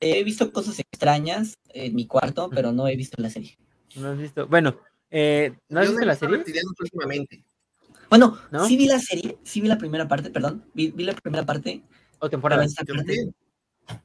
He 0.02 0.24
visto 0.24 0.52
cosas 0.52 0.80
extrañas 0.80 1.58
en 1.70 1.96
mi 1.96 2.06
cuarto, 2.08 2.50
pero 2.50 2.74
no 2.74 2.88
he 2.90 2.98
visto 2.98 3.22
la 3.22 3.30
serie. 3.30 3.58
¿No 3.96 4.10
has 4.10 4.18
visto? 4.18 4.46
Bueno, 4.48 4.78
eh, 5.10 5.58
¿no 5.70 5.80
has 5.80 5.86
Yo 5.86 5.92
visto 5.94 6.06
la 6.06 6.16
serie? 6.16 6.44
últimamente. 6.80 7.46
Bueno, 8.10 8.38
¿No? 8.52 8.66
sí 8.66 8.78
vi 8.78 8.88
la 8.88 9.00
serie, 9.00 9.38
sí 9.44 9.62
vi 9.62 9.68
la 9.68 9.78
primera 9.78 10.08
parte, 10.08 10.30
perdón, 10.30 10.64
vi, 10.74 10.92
vi 10.92 11.04
la 11.04 11.14
primera 11.14 11.46
parte, 11.46 11.84
¿O 12.20 12.30
temporada? 12.30 12.66
parte, 12.96 13.32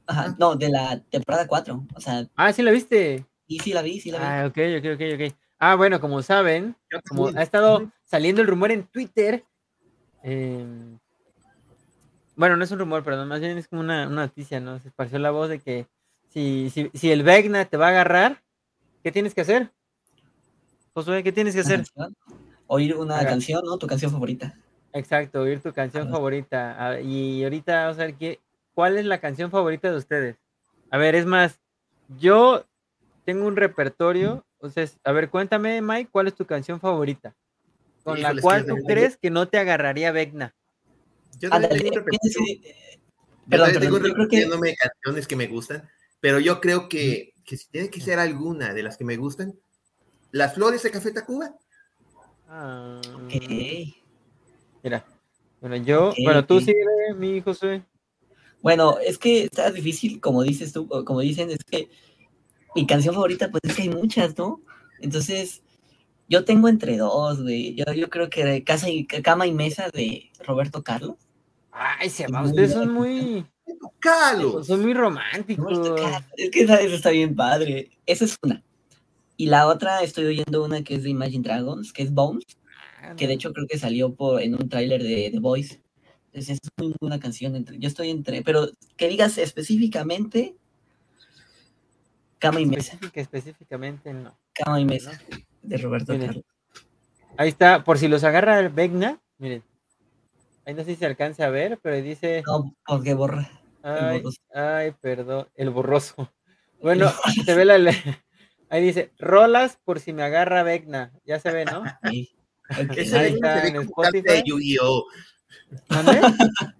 ajá, 0.05 0.35
no, 0.39 0.55
de 0.55 0.69
la 0.69 0.99
temporada 1.09 1.47
4, 1.47 1.85
o 1.95 1.99
sea, 2.01 2.27
Ah, 2.35 2.51
sí 2.51 2.61
la 2.63 2.71
viste. 2.71 3.25
y 3.47 3.59
sí 3.59 3.73
la 3.73 3.81
vi, 3.81 3.99
sí 3.99 4.11
la 4.11 4.17
vi. 4.19 4.23
Ah, 4.25 4.45
ok, 4.47 4.57
ok, 4.79 4.85
ok, 4.95 5.01
ok. 5.31 5.37
Ah, 5.59 5.75
bueno, 5.75 6.01
como 6.01 6.21
saben, 6.21 6.75
como 7.07 7.27
ha 7.29 7.41
estado 7.41 7.91
saliendo 8.03 8.41
el 8.41 8.47
rumor 8.47 8.71
en 8.71 8.83
Twitter. 8.87 9.45
em, 10.21 10.97
bueno, 12.35 12.57
no 12.57 12.63
es 12.63 12.71
un 12.71 12.79
rumor, 12.79 13.03
perdón, 13.03 13.27
más 13.27 13.39
bien 13.39 13.57
es 13.57 13.67
como 13.67 13.81
una, 13.81 14.07
una 14.07 14.25
noticia, 14.25 14.59
¿no? 14.59 14.79
Se 14.79 14.87
esparció 14.89 15.19
la 15.19 15.31
voz 15.31 15.49
de 15.49 15.59
que 15.59 15.87
si, 16.29 16.69
si, 16.71 16.89
si 16.93 17.11
el 17.11 17.23
Vecna 17.23 17.65
te 17.65 17.77
va 17.77 17.87
a 17.87 17.89
agarrar, 17.89 18.43
¿qué 19.03 19.11
tienes 19.11 19.33
que 19.33 19.41
hacer? 19.41 19.71
Josué, 20.93 21.23
¿qué 21.23 21.31
tienes 21.31 21.53
que 21.53 21.61
hacer? 21.61 21.83
Oír 22.67 22.95
una 22.95 23.17
Haga. 23.19 23.29
canción, 23.29 23.61
¿no? 23.65 23.77
Tu 23.77 23.87
canción 23.87 24.11
favorita. 24.11 24.57
Exacto, 24.93 25.41
oír 25.41 25.59
tu 25.59 25.73
canción 25.73 26.09
favorita. 26.09 26.99
Y 27.01 27.43
ahorita 27.43 27.83
vamos 27.85 27.99
a 27.99 28.05
ver 28.05 28.15
qué, 28.15 28.39
cuál 28.73 28.97
es 28.97 29.05
la 29.05 29.19
canción 29.19 29.49
favorita 29.51 29.89
de 29.91 29.97
ustedes. 29.97 30.37
A 30.91 30.97
ver, 30.97 31.15
es 31.15 31.25
más, 31.25 31.59
yo 32.19 32.65
tengo 33.25 33.47
un 33.47 33.55
repertorio. 33.55 34.45
Entonces, 34.55 34.97
a 35.03 35.11
ver, 35.11 35.29
cuéntame, 35.29 35.81
Mike, 35.81 36.09
¿cuál 36.11 36.27
es 36.27 36.35
tu 36.35 36.45
canción 36.45 36.79
favorita? 36.79 37.35
Con 38.03 38.15
la 38.21 38.29
Híjole, 38.29 38.35
que 38.35 38.41
cual 38.43 38.65
yo 38.67 38.75
tú 38.75 38.83
crees 38.85 39.17
que 39.17 39.29
no 39.29 39.47
te 39.47 39.57
agarraría 39.57 40.11
Vecna. 40.11 40.53
Yo 41.39 41.49
también 41.49 41.71
Ándale, 41.73 41.81
tengo 41.81 41.89
un 41.89 42.05
repertorio. 42.05 42.45
Yo 43.47 43.57
también 43.57 43.81
tengo 43.81 43.99
que- 43.99 44.07
repitiéndome 44.09 44.69
de 44.69 44.75
canciones 44.75 45.27
que 45.27 45.35
me 45.35 45.47
gustan, 45.47 45.89
pero 46.19 46.39
yo 46.39 46.61
creo 46.61 46.87
que, 46.87 47.33
que 47.43 47.57
si 47.57 47.67
tiene 47.69 47.89
que 47.89 47.99
ser 47.99 48.19
alguna 48.19 48.73
de 48.73 48.83
las 48.83 48.95
que 48.97 49.03
me 49.05 49.17
gustan, 49.17 49.53
Las 50.31 50.53
Flores 50.53 50.83
de 50.83 50.91
Café 50.91 51.11
Tacuba. 51.11 51.55
Ah, 52.55 53.01
Ok. 53.15 53.33
Mira, 54.83 55.03
bueno, 55.59 55.75
yo, 55.77 56.13
bueno, 56.23 56.45
tú 56.45 56.57
ok. 56.57 56.61
sigue, 56.61 56.85
mi 57.17 57.41
Josué. 57.41 57.83
Bueno, 58.61 58.99
es 58.99 59.17
que 59.17 59.45
está 59.45 59.71
difícil, 59.71 60.21
como 60.21 60.43
dices 60.43 60.71
tú, 60.71 60.87
como 60.87 61.21
dicen, 61.21 61.49
es 61.49 61.63
que 61.63 61.89
mi 62.75 62.85
canción 62.85 63.15
favorita, 63.15 63.49
pues 63.49 63.61
es 63.63 63.75
que 63.75 63.81
hay 63.83 63.89
muchas, 63.89 64.37
¿no? 64.37 64.61
Entonces, 64.99 65.63
yo 66.29 66.45
tengo 66.45 66.67
entre 66.69 66.97
dos, 66.97 67.41
güey. 67.41 67.73
Yo, 67.73 67.91
yo 67.91 68.09
creo 68.11 68.29
que 68.29 68.63
casa 68.63 68.87
y, 68.87 69.05
Cama 69.07 69.47
y 69.47 69.53
Mesa 69.53 69.89
de 69.91 70.31
Roberto 70.45 70.83
Carlos. 70.83 71.15
Ay, 71.71 72.11
se 72.11 72.27
va, 72.27 72.43
ustedes 72.43 72.73
son 72.73 72.93
muy, 72.93 73.45
¡Carlos! 73.97 74.67
son 74.67 74.81
muy 74.83 74.93
Roberto 74.93 75.09
románticos. 75.23 75.79
Carlos, 75.99 76.23
Es 76.37 76.51
que 76.51 76.61
esa, 76.61 76.79
esa 76.81 76.95
está 76.95 77.09
bien 77.09 77.35
padre. 77.35 77.89
Esa 78.05 78.25
es 78.25 78.37
una. 78.43 78.63
Y 79.37 79.47
la 79.47 79.67
otra, 79.67 80.01
estoy 80.03 80.25
oyendo 80.25 80.63
una 80.63 80.83
que 80.83 80.95
es 80.95 81.03
de 81.03 81.09
Imagine 81.09 81.43
Dragons, 81.43 81.91
que 81.93 82.03
es 82.03 82.13
Bones, 82.13 82.45
Ah, 83.01 83.15
que 83.17 83.27
de 83.27 83.33
hecho 83.33 83.51
creo 83.51 83.67
que 83.67 83.77
salió 83.77 84.13
por, 84.15 84.41
en 84.41 84.53
un 84.55 84.69
tráiler 84.69 85.03
de 85.03 85.29
The 85.29 85.39
Voice. 85.39 85.81
Entonces 86.27 86.57
es 86.63 86.69
muy 86.77 86.93
buena 87.01 87.19
canción. 87.19 87.53
Entre, 87.55 87.77
yo 87.77 87.87
estoy 87.89 88.09
entre, 88.09 88.41
pero 88.43 88.69
que 88.95 89.09
digas 89.09 89.37
específicamente 89.37 90.55
Cama 92.39 92.61
y 92.61 92.65
Mesa. 92.65 92.93
específica- 92.93 93.21
específicamente 93.21 94.13
no. 94.13 94.37
Cama 94.53 94.79
y 94.79 94.85
Mesa 94.85 95.19
de 95.61 95.77
Roberto 95.77 96.13
Miren. 96.13 96.27
Carlos. 96.27 96.45
Ahí 97.37 97.49
está, 97.49 97.83
por 97.83 97.97
si 97.97 98.07
los 98.07 98.23
agarra 98.23 98.59
el 98.59 98.69
Vecna, 98.69 99.19
miren. 99.37 99.63
Ahí 100.65 100.73
no 100.73 100.83
sé 100.85 100.91
si 100.91 100.95
se 100.97 101.05
alcanza 101.05 101.45
a 101.45 101.49
ver, 101.49 101.79
pero 101.81 102.01
dice, 102.01 102.41
No, 102.45 102.73
porque 102.85 103.13
borra. 103.15 103.49
ay, 103.83 104.93
perdón, 105.01 105.49
el 105.55 105.71
borroso. 105.71 106.31
Bueno, 106.81 107.11
se 107.45 107.53
ve 107.53 107.65
la, 107.65 107.79
ahí 108.73 108.81
dice, 108.83 109.11
rolas 109.19 109.77
por 109.85 109.99
si 109.99 110.13
me 110.13 110.23
agarra 110.23 110.63
Vecna, 110.63 111.11
ya 111.25 111.39
se 111.39 111.51
ve, 111.51 111.65
¿no? 111.65 111.83
Sí. 112.09 112.35
Ahí 112.69 112.87
Vecna 112.87 113.01
está 113.27 113.61
se 113.61 113.67
en 113.67 113.87
carta 113.87 114.33
de. 114.33 114.43
Yu-Gi-Oh! 114.45 115.05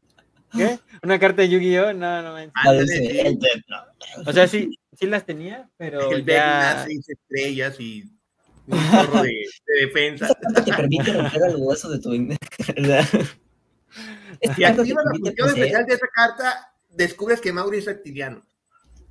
¿Qué? 0.58 0.80
¿Una 1.04 1.20
carta 1.20 1.44
de 1.44 1.50
Yu-Gi-Oh? 1.50 1.94
No, 1.94 2.22
no 2.24 2.34
manches. 2.34 2.54
Ah, 2.56 2.72
Vecna. 2.72 3.86
O 4.26 4.34
sea, 4.34 4.48
sí, 4.48 4.80
sí 4.98 5.06
las 5.06 5.26
tenía, 5.26 5.70
pero 5.78 6.12
El 6.12 6.24
Vecna, 6.24 6.78
ya... 6.78 6.84
seis 6.86 7.08
estrellas 7.08 7.80
y 7.80 8.06
un 8.66 8.80
chorro 8.92 9.22
de, 9.22 9.46
de 9.68 9.86
defensa. 9.86 10.30
Te 10.66 10.74
permite 10.74 11.14
romper 11.14 11.42
el 11.50 11.58
hueso 11.58 11.90
de 11.92 12.00
tu. 12.00 12.10
¿verdad? 12.10 13.06
Activas 14.42 15.06
la 15.06 15.12
función 15.20 15.50
especial 15.50 15.86
de 15.86 15.94
esa 15.94 16.08
carta, 16.08 16.74
descubres 16.90 17.40
que 17.40 17.54
Mauri 17.54 17.78
es 17.78 17.86
reptiliano. 17.86 18.42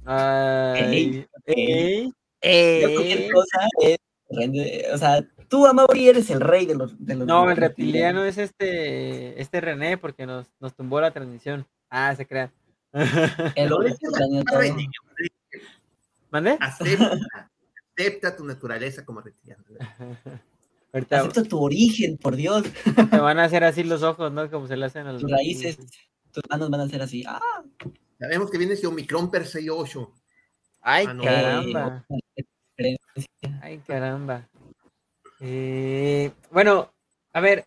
Ay, 0.05 1.27
ey, 1.47 2.13
Yo 2.43 2.93
cualquier 2.95 3.19
ey. 3.21 3.31
cosa 3.31 3.69
es 3.81 3.99
rende- 4.31 4.87
O 4.95 4.99
sea, 4.99 5.25
tú, 5.49 5.67
Amaury, 5.67 6.09
eres 6.09 6.31
el 6.31 6.41
rey 6.41 6.67
de 6.67 6.75
los. 6.75 7.05
De 7.05 7.15
los 7.15 7.27
No, 7.27 7.51
el 7.51 7.57
reptiliano 7.57 8.25
es 8.25 8.39
este, 8.39 9.41
este 9.41 9.61
René, 9.61 9.99
porque 9.99 10.27
nos, 10.27 10.47
nos 10.61 10.75
tumbó 10.75 11.01
la 11.01 11.11
transmisión. 11.13 11.67
Ah, 11.91 12.15
se 12.17 12.27
crean. 12.27 12.51
El 13.55 13.73
hombre. 13.73 13.95
¿Mande? 16.31 16.57
Acepta, 16.61 17.11
acepta 17.97 18.37
tu 18.37 18.45
naturaleza 18.45 19.05
como 19.05 19.21
reptiliano. 19.21 19.63
Ahorita 20.95 21.21
Acepta 21.21 21.43
tu 21.45 21.59
origen, 21.63 22.19
por 22.19 22.37
Dios. 22.37 22.65
te 23.11 23.17
van 23.19 23.39
a 23.39 23.45
hacer 23.45 23.65
así 23.65 23.83
los 23.83 24.03
ojos, 24.03 24.31
¿no? 24.31 24.51
Como 24.51 24.67
se 24.67 24.77
le 24.77 24.87
hacen 24.87 25.07
a 25.07 25.13
los 25.13 25.23
Tus 25.23 25.31
raíces, 25.31 25.79
tus 26.33 26.43
manos 26.51 26.69
van 26.69 26.83
a 26.83 26.89
ser 26.89 27.01
así. 27.01 27.25
Ah, 27.27 27.41
Sabemos 28.19 28.51
que 28.51 28.59
viene 28.59 28.75
ese 28.75 28.87
Omicron 28.87 29.31
per 29.31 29.45
68. 29.47 30.13
Ay, 30.83 31.07
Ah, 31.09 31.15
no. 31.15 31.23
caramba. 31.25 32.07
Ay, 33.61 33.79
caramba. 33.87 34.49
Eh, 35.41 36.31
bueno, 36.51 36.93
a 37.33 37.41
ver, 37.41 37.67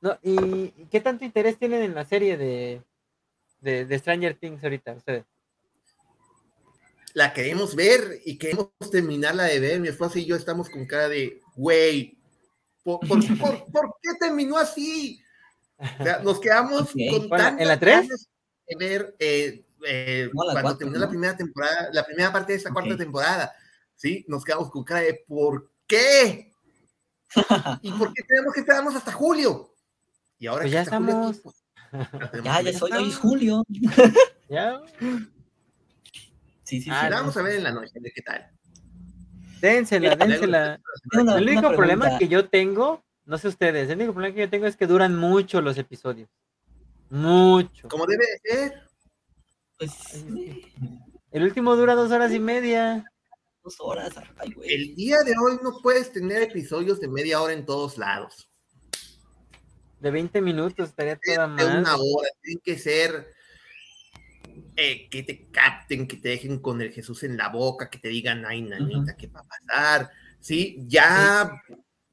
no, 0.00 0.18
¿y 0.22 0.68
qué 0.90 1.00
tanto 1.00 1.24
interés 1.24 1.58
tienen 1.58 1.82
en 1.82 1.94
la 1.94 2.04
serie 2.04 2.36
de, 2.36 2.82
de, 3.60 3.84
de 3.86 3.98
Stranger 3.98 4.34
Things 4.34 4.62
ahorita 4.62 4.92
ustedes? 4.94 5.24
La 7.14 7.32
queremos 7.32 7.74
ver 7.74 8.20
y 8.26 8.36
queremos 8.36 8.68
terminarla 8.90 9.44
de 9.44 9.58
ver. 9.58 9.80
Mi 9.80 9.88
esposa 9.88 10.18
y 10.18 10.26
yo 10.26 10.36
estamos 10.36 10.68
con 10.68 10.84
cara 10.86 11.08
de, 11.08 11.40
güey, 11.54 12.18
¿por, 12.82 13.00
por, 13.00 13.18
por- 13.38 13.64
por 13.72 13.94
qué 14.02 14.10
terminó 14.20 14.58
así? 14.58 15.22
O 15.78 16.02
sea, 16.04 16.18
nos 16.20 16.40
quedamos 16.40 16.90
con 16.92 16.96
Bueno, 16.96 17.24
¿en 17.24 17.28
tantas 17.30 17.66
la 17.66 17.78
tres? 17.78 18.00
ganas 18.02 18.28
de 18.68 18.76
ver 18.76 19.16
eh, 19.18 19.64
eh, 19.86 20.30
No, 20.34 20.44
la 20.44 20.52
cuando 20.52 20.62
cuatro, 20.62 20.78
terminó 20.78 20.98
¿no? 20.98 21.04
la 21.04 21.08
primera 21.10 21.36
temporada, 21.36 21.88
la 21.92 22.04
primera 22.04 22.32
parte 22.32 22.52
de 22.52 22.58
esta 22.58 22.72
cuarta 22.72 22.96
temporada. 22.96 23.54
Sí, 23.96 24.24
nos 24.28 24.44
quedamos 24.44 24.70
con 24.70 24.84
cara 24.84 25.00
de 25.00 25.24
¿por 25.26 25.72
qué? 25.86 26.52
¿Y 27.82 27.90
por 27.92 28.12
qué 28.12 28.22
tenemos 28.22 28.52
que 28.54 28.60
esperarnos 28.60 28.94
hasta 28.94 29.12
julio? 29.12 29.72
Y 30.38 30.46
ahora 30.46 30.62
Pues 30.62 30.70
que 30.70 30.74
ya 30.74 30.82
está 30.82 30.98
julio 30.98 31.16
aquí, 31.18 31.30
estamos. 31.36 31.54
pues, 32.32 32.44
ya, 32.44 32.60
ya 32.60 32.78
soy, 32.78 32.92
hoy 32.92 33.08
es 33.08 33.16
julio. 33.16 33.64
¿Ya? 34.48 34.80
Sí, 36.64 36.80
sí, 36.80 36.82
sí. 36.82 36.90
Ah, 36.92 37.08
no. 37.08 37.16
vamos 37.16 37.36
a 37.36 37.42
ver 37.42 37.54
en 37.54 37.62
la 37.64 37.72
noche, 37.72 37.92
¿de 38.00 38.10
qué 38.10 38.22
tal? 38.22 38.50
Dénsela, 39.60 40.14
Mira, 40.14 40.26
dénsela. 40.26 40.80
Una- 41.18 41.38
El 41.38 41.48
único 41.48 41.72
problema 41.74 42.18
que 42.18 42.28
yo 42.28 42.48
tengo, 42.48 43.02
no 43.24 43.38
sé 43.38 43.48
ustedes, 43.48 43.88
el 43.88 43.96
único 43.96 44.12
problema 44.12 44.34
que 44.34 44.42
yo 44.42 44.50
tengo 44.50 44.66
es 44.66 44.76
que 44.76 44.86
duran 44.86 45.16
mucho 45.16 45.60
los 45.62 45.78
episodios. 45.78 46.28
Mucho. 47.08 47.88
Como 47.88 48.04
debe 48.06 48.24
de 48.26 48.50
ser. 48.52 48.82
Pues, 49.78 49.92
sí, 49.92 50.72
El 51.30 51.42
último 51.44 51.76
dura 51.76 51.94
dos 51.94 52.10
horas 52.10 52.32
y 52.32 52.40
media. 52.40 53.04
Dos 53.66 53.76
horas. 53.80 54.14
Ay, 54.38 54.52
güey. 54.52 54.72
El 54.72 54.94
día 54.94 55.18
de 55.24 55.32
hoy 55.42 55.58
no 55.62 55.80
puedes 55.82 56.12
tener 56.12 56.42
episodios 56.42 57.00
de 57.00 57.08
media 57.08 57.40
hora 57.42 57.52
en 57.52 57.66
todos 57.66 57.98
lados. 57.98 58.48
De 59.98 60.10
20 60.10 60.40
minutos 60.40 60.90
estaría 60.90 61.18
toda 61.18 61.48
De 61.48 61.64
una 61.64 61.80
más. 61.80 61.96
hora. 61.98 62.28
Tienen 62.42 62.60
que 62.62 62.78
ser 62.78 63.28
eh, 64.76 65.08
que 65.10 65.22
te 65.24 65.48
capten, 65.50 66.06
que 66.06 66.16
te 66.16 66.28
dejen 66.28 66.60
con 66.60 66.80
el 66.80 66.92
Jesús 66.92 67.24
en 67.24 67.36
la 67.36 67.48
boca, 67.48 67.90
que 67.90 67.98
te 67.98 68.08
digan, 68.08 68.44
ay, 68.46 68.62
nanita, 68.62 69.16
¿qué 69.16 69.26
va 69.26 69.40
a 69.40 69.44
pasar? 69.44 70.10
Sí, 70.38 70.76
ya 70.86 71.50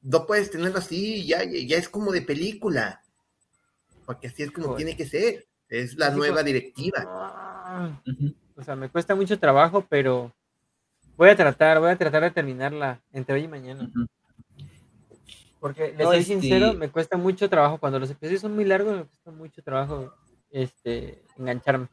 no 0.02 0.26
puedes 0.26 0.50
tenerlo 0.50 0.78
así, 0.78 1.24
ya, 1.24 1.44
ya, 1.44 1.76
es 1.76 1.88
como 1.88 2.10
de 2.10 2.22
película. 2.22 3.00
Porque 4.04 4.26
así 4.26 4.42
es 4.42 4.50
como 4.50 4.68
Joder. 4.68 4.78
tiene 4.78 4.96
que 4.96 5.06
ser. 5.06 5.46
Es 5.68 5.94
la 5.96 6.10
Sí, 6.10 6.16
nueva 6.16 6.36
pues. 6.36 6.46
directiva. 6.46 7.04
Ah. 7.06 8.02
O 8.56 8.62
sea, 8.62 8.76
me 8.76 8.88
cuesta 8.88 9.14
mucho 9.14 9.38
trabajo, 9.38 9.86
pero 9.88 10.34
voy 11.16 11.28
a 11.30 11.36
tratar, 11.36 11.80
voy 11.80 11.90
a 11.90 11.96
tratar 11.96 12.22
de 12.22 12.30
terminarla 12.30 13.00
entre 13.12 13.34
hoy 13.36 13.42
y 13.44 13.48
mañana. 13.48 13.84
Ujú. 13.84 14.06
Porque 15.60 15.88
les 15.88 15.98
No, 15.98 16.04
soy 16.10 16.20
este- 16.20 16.32
sincero, 16.34 16.74
me 16.74 16.90
cuesta 16.90 17.16
mucho 17.16 17.48
trabajo. 17.48 17.78
Cuando 17.78 17.98
los 17.98 18.10
episodios 18.10 18.42
son 18.42 18.54
muy 18.54 18.64
largos, 18.64 18.96
me 18.96 19.04
cuesta 19.04 19.30
mucho 19.30 19.62
trabajo 19.62 20.12
este, 20.50 21.22
engancharme. 21.38 21.88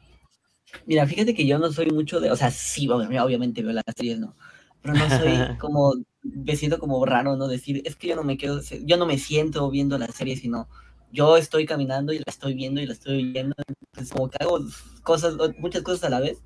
Mira, 0.85 1.05
fíjate 1.05 1.33
que 1.33 1.45
yo 1.45 1.57
no 1.57 1.71
soy 1.71 1.87
mucho 1.87 2.19
de, 2.19 2.31
o 2.31 2.35
sea, 2.35 2.51
sí, 2.51 2.87
ob- 2.87 3.23
obviamente 3.23 3.61
veo 3.63 3.73
las 3.73 3.83
series, 3.95 4.19
¿no? 4.19 4.35
Pero 4.81 4.95
no 4.95 5.09
soy 5.09 5.31
como, 5.59 5.93
me 6.23 6.55
siento 6.55 6.79
como 6.79 7.05
raro, 7.05 7.35
¿no? 7.37 7.47
Decir, 7.47 7.81
es 7.85 7.95
que 7.95 8.07
yo 8.07 8.15
no 8.15 8.23
me 8.23 8.37
quedo, 8.37 8.61
yo 8.83 8.97
no 8.97 9.05
me 9.05 9.17
siento 9.17 9.69
viendo 9.69 9.97
la 9.97 10.07
serie, 10.07 10.35
sino 10.35 10.67
yo 11.11 11.37
estoy 11.37 11.65
caminando 11.65 12.13
y 12.13 12.19
la 12.19 12.25
estoy 12.27 12.53
viendo 12.53 12.79
y 12.81 12.85
la 12.85 12.93
estoy 12.93 13.31
viendo, 13.31 13.53
entonces 13.67 14.13
como 14.13 14.29
que 14.29 14.37
hago 14.41 14.59
cosas, 15.03 15.35
muchas 15.59 15.81
cosas 15.81 16.05
a 16.05 16.09
la 16.09 16.19
vez, 16.21 16.41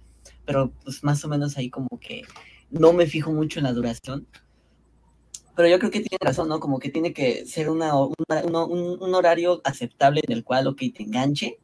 pero 0.45 0.71
pues 0.83 1.03
más 1.03 1.23
o 1.23 1.27
menos 1.27 1.55
ahí 1.57 1.69
como 1.69 1.88
que 1.99 2.23
no 2.69 2.93
me 2.93 3.06
fijo 3.08 3.32
mucho 3.32 3.60
en 3.60 3.65
la 3.65 3.73
duración. 3.73 4.28
Pero 5.56 5.69
yo 5.69 5.80
creo 5.80 5.91
que 5.91 6.01
tiene 6.01 6.17
razón, 6.19 6.49
¿no? 6.49 6.60
Como 6.60 6.80
que 6.80 6.89
tiene 6.89 7.13
que 7.13 7.45
ser 7.45 7.69
una, 7.69 7.95
un, 7.95 8.13
un 8.99 9.15
horario 9.15 9.62
aceptable 9.63 10.21
en 10.25 10.34
el 10.34 10.43
cual, 10.43 10.67
ok, 10.67 10.82
te 10.93 11.04
enganche, 11.04 11.60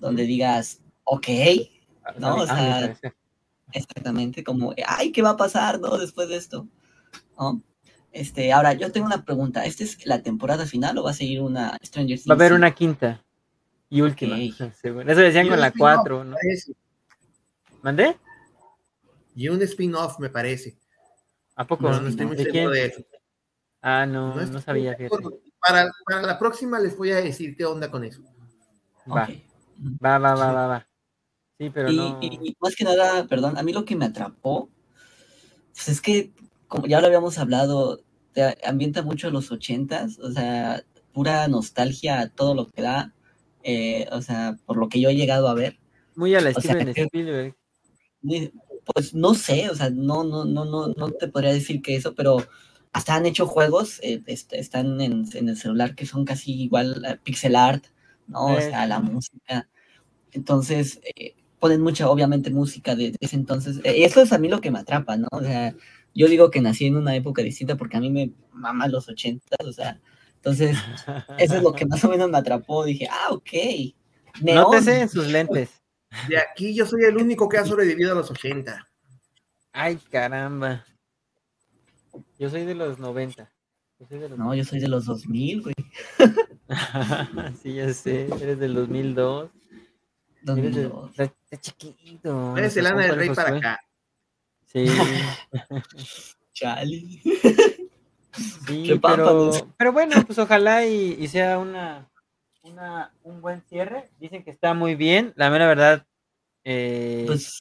donde 0.00 0.24
digas, 0.24 0.80
ok, 1.04 1.28
No, 2.18 2.36
o 2.36 2.46
sea. 2.46 2.98
Exactamente, 3.72 4.42
como, 4.44 4.74
ay, 4.86 5.12
¿qué 5.12 5.20
va 5.20 5.30
a 5.30 5.36
pasar, 5.36 5.78
no? 5.78 5.98
Después 5.98 6.28
de 6.28 6.36
esto, 6.36 6.66
¿no? 7.38 7.62
Este, 8.12 8.52
ahora, 8.52 8.72
yo 8.72 8.90
tengo 8.90 9.06
una 9.06 9.24
pregunta. 9.24 9.64
¿Esta 9.66 9.84
es 9.84 10.06
la 10.06 10.22
temporada 10.22 10.64
final 10.64 10.96
o 10.98 11.02
va 11.02 11.10
a 11.10 11.14
seguir 11.14 11.42
una 11.42 11.78
Stranger 11.84 12.16
Things? 12.16 12.28
Va 12.28 12.32
a 12.32 12.36
haber 12.36 12.52
una 12.54 12.74
quinta 12.74 13.22
y 13.90 14.00
última. 14.00 14.36
Eso 14.82 15.20
decían 15.20 15.48
con 15.48 15.60
la 15.60 15.70
4, 15.70 16.24
¿no? 16.24 16.36
¿Mandé? 17.82 18.16
Y 19.38 19.48
un 19.50 19.62
spin-off, 19.62 20.18
me 20.18 20.30
parece. 20.30 20.76
¿A 21.54 21.64
poco? 21.64 21.88
No, 21.88 22.00
no 22.00 22.08
estoy 22.08 22.26
muy 22.26 22.34
¿De 22.34 22.42
seguro 22.42 22.70
quién? 22.70 22.72
de 22.72 22.86
eso. 22.86 23.04
Ah, 23.80 24.04
no, 24.04 24.34
no, 24.34 24.40
estoy 24.42 24.60
sabía. 24.62 24.96
Para, 25.60 25.92
para 26.04 26.22
la 26.22 26.36
próxima 26.40 26.80
les 26.80 26.96
voy 26.96 27.12
a 27.12 27.20
decir 27.20 27.56
qué 27.56 27.64
onda 27.64 27.88
con 27.88 28.02
eso. 28.02 28.20
Va, 29.08 29.28
va, 30.02 30.18
va, 30.18 30.34
va, 30.34 30.52
va, 30.52 30.66
va. 30.66 30.88
Sí, 31.56 31.70
pero 31.70 31.88
Y, 31.88 31.96
no. 31.96 32.18
y 32.20 32.56
más 32.58 32.74
que 32.74 32.82
nada, 32.82 33.28
perdón, 33.28 33.56
a 33.56 33.62
mí 33.62 33.72
lo 33.72 33.84
que 33.84 33.94
me 33.94 34.06
atrapó, 34.06 34.70
pues 35.72 35.86
es 35.88 36.00
que, 36.00 36.32
como 36.66 36.88
ya 36.88 37.00
lo 37.00 37.06
habíamos 37.06 37.38
hablado, 37.38 38.00
te 38.32 38.58
ambienta 38.66 39.02
mucho 39.02 39.28
a 39.28 39.30
los 39.30 39.52
ochentas, 39.52 40.18
o 40.18 40.32
sea, 40.32 40.82
pura 41.12 41.46
nostalgia 41.46 42.18
a 42.18 42.28
todo 42.28 42.56
lo 42.56 42.66
que 42.66 42.82
da, 42.82 43.14
eh, 43.62 44.08
o 44.10 44.20
sea, 44.20 44.56
por 44.66 44.76
lo 44.78 44.88
que 44.88 45.00
yo 45.00 45.10
he 45.10 45.14
llegado 45.14 45.46
a 45.46 45.54
ver. 45.54 45.78
Muy 46.16 46.34
a 46.34 46.40
la 46.40 46.50
o 46.50 46.60
sea, 46.60 46.74
Steven 46.74 46.92
que- 46.92 47.02
Spielberg. 47.02 47.54
Ni- 48.20 48.50
Pues 48.94 49.14
no 49.14 49.34
sé, 49.34 49.68
o 49.70 49.74
sea, 49.74 49.90
no, 49.90 50.24
no, 50.24 50.44
no, 50.44 50.64
no, 50.64 50.88
no 50.88 51.10
te 51.10 51.28
podría 51.28 51.52
decir 51.52 51.82
que 51.82 51.96
eso, 51.96 52.14
pero 52.14 52.38
hasta 52.92 53.14
han 53.14 53.26
hecho 53.26 53.46
juegos, 53.46 54.00
eh, 54.02 54.22
est- 54.26 54.52
están 54.54 55.00
en, 55.00 55.24
en 55.34 55.48
el 55.48 55.56
celular 55.56 55.94
que 55.94 56.06
son 56.06 56.24
casi 56.24 56.52
igual 56.62 57.04
a 57.04 57.16
pixel 57.16 57.56
art, 57.56 57.84
¿no? 58.26 58.54
O 58.54 58.60
Eh, 58.60 58.62
sea, 58.62 58.86
la 58.86 59.00
música. 59.00 59.68
Entonces, 60.32 61.00
eh, 61.16 61.36
ponen 61.58 61.80
mucha, 61.82 62.10
obviamente, 62.10 62.50
música 62.50 62.96
de, 62.96 63.12
de 63.12 63.18
ese 63.20 63.36
entonces. 63.36 63.78
Eh, 63.84 64.04
eso 64.04 64.22
es 64.22 64.32
a 64.32 64.38
mí 64.38 64.48
lo 64.48 64.60
que 64.60 64.70
me 64.70 64.80
atrapa, 64.80 65.16
¿no? 65.16 65.28
O 65.32 65.40
sea, 65.42 65.74
yo 66.14 66.28
digo 66.28 66.50
que 66.50 66.60
nací 66.62 66.86
en 66.86 66.96
una 66.96 67.16
época 67.16 67.42
distinta 67.42 67.76
porque 67.76 67.96
a 67.98 68.00
mí 68.00 68.10
me 68.10 68.32
mama 68.52 68.88
los 68.88 69.08
ochentas, 69.08 69.58
o 69.66 69.72
sea, 69.72 70.00
entonces, 70.36 70.86
eso 71.36 71.56
es 71.56 71.62
lo 71.62 71.74
que 71.74 71.86
más 71.86 72.04
o 72.04 72.08
menos 72.10 72.30
me 72.30 72.38
atrapó. 72.38 72.84
Dije, 72.84 73.08
ah, 73.10 73.28
ok. 73.32 73.50
Neón. 74.40 74.66
Nótese 74.70 75.00
en 75.02 75.08
sus 75.08 75.26
lentes. 75.28 75.77
De 76.28 76.38
aquí 76.38 76.74
yo 76.74 76.86
soy 76.86 77.04
el 77.04 77.16
único 77.16 77.48
que 77.48 77.58
ha 77.58 77.64
sobrevivido 77.64 78.12
a 78.12 78.14
los 78.14 78.30
80. 78.30 78.86
Ay, 79.72 79.96
caramba. 80.10 80.84
Yo 82.38 82.50
soy 82.50 82.64
de 82.64 82.74
los 82.74 82.98
90. 82.98 83.50
Yo 83.98 84.06
soy 84.06 84.18
de 84.18 84.28
los 84.28 84.38
No, 84.38 84.54
yo 84.54 84.64
soy 84.64 84.80
de 84.80 84.88
los 84.88 85.06
2000, 85.06 85.62
güey. 85.62 85.74
sí, 87.62 87.74
ya 87.74 87.92
sé. 87.92 88.26
Eres 88.40 88.58
del 88.58 88.74
2002. 88.74 89.50
Eres 90.56 90.74
de... 90.74 90.82
2002. 90.82 91.10
Está, 91.10 91.24
está 91.24 91.56
chiquito. 91.60 92.56
Eres 92.56 92.76
el 92.76 92.84
Lana 92.84 93.02
del 93.06 93.16
Rey 93.16 93.30
para 93.30 93.56
acá. 93.56 93.80
Sí, 94.66 94.86
Chale. 96.52 97.00
sí, 98.66 98.82
Qué 98.86 99.00
pero, 99.00 99.50
pero 99.76 99.92
bueno, 99.92 100.16
pues 100.26 100.38
ojalá 100.38 100.84
y, 100.84 101.16
y 101.18 101.28
sea 101.28 101.58
una, 101.58 102.10
una, 102.72 103.12
un 103.22 103.40
buen 103.40 103.62
cierre. 103.62 104.08
Dicen 104.18 104.42
que 104.44 104.50
está 104.50 104.74
muy 104.74 104.94
bien. 104.94 105.32
La 105.36 105.50
mera 105.50 105.66
verdad, 105.66 106.06
eh, 106.64 107.24
Pues 107.26 107.60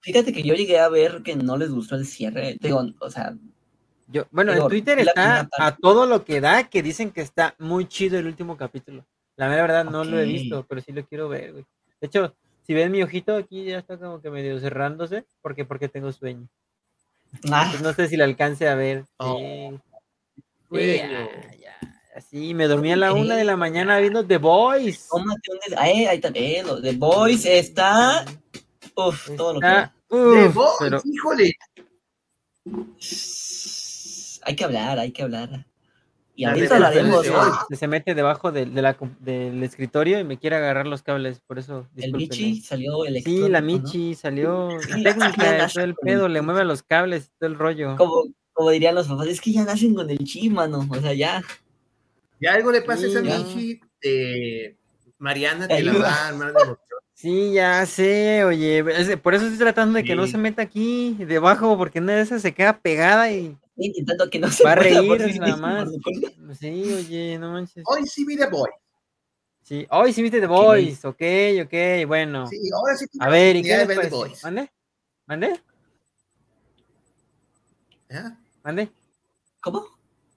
fíjate 0.00 0.32
que 0.32 0.42
yo 0.42 0.54
llegué 0.54 0.78
a 0.78 0.88
ver 0.88 1.22
que 1.22 1.36
no 1.36 1.56
les 1.56 1.70
gustó 1.70 1.96
el 1.96 2.06
cierre. 2.06 2.56
Digo, 2.60 2.84
o 3.00 3.10
sea, 3.10 3.34
yo, 4.08 4.26
bueno, 4.30 4.52
en 4.52 4.68
Twitter 4.68 4.98
está 5.00 5.48
a 5.58 5.76
todo 5.76 6.06
lo 6.06 6.24
que 6.24 6.40
da, 6.40 6.68
que 6.68 6.82
dicen 6.82 7.10
que 7.10 7.20
está 7.22 7.54
muy 7.58 7.86
chido 7.86 8.18
el 8.18 8.26
último 8.26 8.56
capítulo. 8.56 9.04
La 9.36 9.48
mera 9.48 9.62
verdad 9.62 9.84
no 9.84 10.04
lo 10.04 10.18
he 10.18 10.24
visto, 10.24 10.64
pero 10.66 10.80
sí 10.80 10.92
lo 10.92 11.04
quiero 11.04 11.28
ver, 11.28 11.52
güey. 11.52 11.64
De 12.00 12.06
hecho, 12.06 12.34
si 12.66 12.72
ven 12.74 12.92
mi 12.92 13.02
ojito 13.02 13.36
aquí 13.36 13.64
ya 13.64 13.78
está 13.78 13.98
como 13.98 14.20
que 14.20 14.30
medio 14.30 14.58
cerrándose, 14.60 15.24
porque 15.42 15.64
porque 15.64 15.88
tengo 15.88 16.12
sueño. 16.12 16.48
ah, 17.50 17.68
Pues 17.70 17.82
no 17.82 17.92
sé 17.92 18.08
si 18.08 18.16
le 18.16 18.24
alcance 18.24 18.68
a 18.68 18.74
ver. 18.74 19.04
Oh, 19.18 19.38
Sí. 19.38 19.78
Sí, 20.36 20.42
Bueno. 20.68 20.92
ya, 20.96 21.56
ya, 21.58 21.95
así 22.16 22.54
me 22.54 22.66
dormí 22.66 22.92
a 22.92 22.96
la 22.96 23.12
una 23.12 23.36
de 23.36 23.44
la 23.44 23.56
mañana 23.56 23.98
viendo 23.98 24.24
The 24.26 24.38
Voice. 24.38 25.06
tómate 25.10 25.52
un 25.52 25.58
des- 25.66 25.78
Ay, 25.78 26.06
ahí 26.06 26.16
está, 26.16 26.30
eh, 26.34 26.62
lo 26.66 26.80
de 26.80 26.92
Boys 26.92 27.44
está. 27.46 28.24
Uf, 28.94 29.30
todo 29.36 29.54
lo 29.54 29.60
que. 29.60 29.88
Uf, 30.08 30.54
Voice, 30.54 30.76
pero 30.80 31.02
híjole. 31.04 31.54
Hay 34.42 34.56
que 34.56 34.64
hablar, 34.64 34.98
hay 34.98 35.12
que 35.12 35.22
hablar. 35.22 35.66
Y 36.38 36.44
La 36.44 36.50
ahorita 36.52 36.74
hablaremos. 36.76 37.26
se, 37.70 37.76
se 37.76 37.88
mete 37.88 38.14
debajo 38.14 38.52
de, 38.52 38.66
la 38.66 38.96
del 39.20 39.62
escritorio 39.62 40.20
y 40.20 40.24
me 40.24 40.38
quiere 40.38 40.56
agarrar 40.56 40.86
los 40.86 41.02
cables, 41.02 41.40
por 41.40 41.58
eso. 41.58 41.88
El. 41.96 42.12
Michi 42.12 42.60
salió 42.60 43.04
el 43.06 43.22
Sí, 43.24 43.48
la 43.48 43.60
Michi 43.62 44.14
salió 44.14 44.68
Sí, 44.80 45.02
técnica, 45.02 45.66
todo 45.72 45.82
el 45.84 45.94
pedo, 45.94 46.28
le 46.28 46.42
mueve 46.42 46.64
los 46.64 46.82
cables, 46.82 47.30
todo 47.38 47.48
el 47.48 47.56
rollo. 47.58 47.96
Como, 47.96 48.24
como 48.52 48.70
dirían 48.70 48.94
los 48.94 49.08
papás, 49.08 49.28
es 49.28 49.40
que 49.40 49.52
ya 49.52 49.64
nacen 49.64 49.94
con 49.94 50.10
el 50.10 50.18
chi, 50.18 50.50
mano. 50.50 50.86
O 50.90 51.00
sea, 51.00 51.14
ya. 51.14 51.42
Ya 52.40 52.54
algo 52.54 52.72
le 52.72 52.82
pasa 52.82 53.06
a 53.06 53.08
esa. 53.08 53.20
Michi. 53.20 53.80
eh, 54.02 54.76
Mariana 55.18 55.66
Te 55.68 55.82
la 55.82 55.92
va 55.94 56.08
a 56.08 56.28
armar 56.28 56.52
de 56.52 56.62
emoción. 56.62 57.00
Sí, 57.14 57.52
ya 57.54 57.86
sé, 57.86 58.44
oye, 58.44 58.84
por 59.16 59.34
eso 59.34 59.44
estoy 59.46 59.58
tratando 59.58 59.96
de 59.96 60.04
que 60.04 60.14
no 60.14 60.26
se 60.26 60.36
meta 60.36 60.60
aquí 60.60 61.16
debajo, 61.18 61.78
porque 61.78 61.98
una 61.98 62.14
de 62.14 62.20
esas 62.20 62.42
se 62.42 62.52
queda 62.52 62.78
pegada 62.78 63.32
y 63.32 63.56
intentando 63.76 64.28
que 64.28 64.38
no 64.38 64.50
se 64.50 64.62
va 64.64 64.72
a 64.72 64.74
reír 64.74 65.32
sí 65.32 65.38
nada 65.38 65.56
más. 65.56 65.88
Sí, 66.58 66.92
oye, 66.92 67.38
no 67.38 67.52
manches. 67.52 67.84
Hoy 67.86 68.06
sí 68.06 68.26
vi 68.26 68.36
The 68.36 68.48
Boy. 68.48 68.68
Sí, 69.62 69.86
hoy 69.90 70.12
sí 70.12 70.22
viste 70.22 70.40
The 70.40 70.46
Voice, 70.46 71.06
ok, 71.08 71.22
ok, 71.64 72.06
bueno. 72.06 72.46
Sí, 72.48 72.60
ahora 72.72 72.96
sí. 72.96 73.06
A 73.18 73.30
ver, 73.30 73.56
¿y 73.56 73.62
qué 73.62 73.68
les 73.78 73.78
ver 73.78 73.88
The 73.88 73.94
pareció? 73.96 74.18
Boys. 74.18 74.44
¿Mande? 74.44 74.70
¿Mande? 75.26 75.60
¿Ah? 78.10 78.38
¿Mande? 78.62 78.90
¿Cómo? 79.60 79.86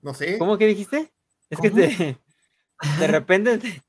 No 0.02 0.14
sé. 0.14 0.38
¿Cómo 0.40 0.58
que 0.58 0.66
dijiste? 0.66 1.12
Es 1.50 1.60
que 1.60 1.72
te, 1.72 2.18
de 3.00 3.08
repente 3.08 3.58
te- 3.58 3.82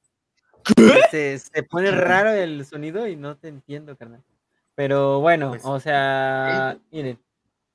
se, 1.10 1.38
se 1.38 1.62
pone 1.64 1.90
raro 1.90 2.30
el 2.30 2.64
sonido 2.64 3.06
y 3.06 3.16
no 3.16 3.36
te 3.36 3.48
entiendo, 3.48 3.96
carnal. 3.96 4.22
Pero 4.74 5.20
bueno, 5.20 5.50
Pues, 5.50 5.64
o 5.64 5.78
sea, 5.80 6.78
miren, 6.90 7.18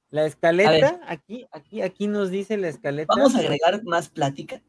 la 0.10 0.26
escaleta, 0.26 1.00
aquí, 1.08 1.46
aquí, 1.52 1.82
aquí 1.82 2.08
nos 2.08 2.30
dice 2.32 2.58
la 2.58 2.70
escaleta. 2.70 3.14
Vamos 3.16 3.36
a 3.36 3.40
agregar 3.40 3.84
más 3.84 4.10
plática. 4.10 4.62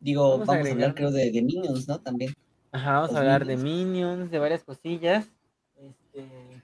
Digo, 0.00 0.38
Vamos 0.38 0.46
vamos, 0.46 0.48
a 0.48 0.52
a, 0.56 0.60
agregar 0.60 0.90
hablar, 0.90 0.94
creo, 0.94 1.10
de, 1.10 1.30
de 1.30 1.42
Minions, 1.42 1.88
¿no? 1.88 2.00
También. 2.00 2.34
Ajá, 2.72 3.00
vamos 3.00 3.14
a 3.14 3.18
hablar 3.18 3.44
de 3.46 3.56
Minions. 3.56 4.30
De 4.30 4.38
varias 4.38 4.62
cosillas. 4.64 5.26
Este, 5.76 6.20
un 6.20 6.62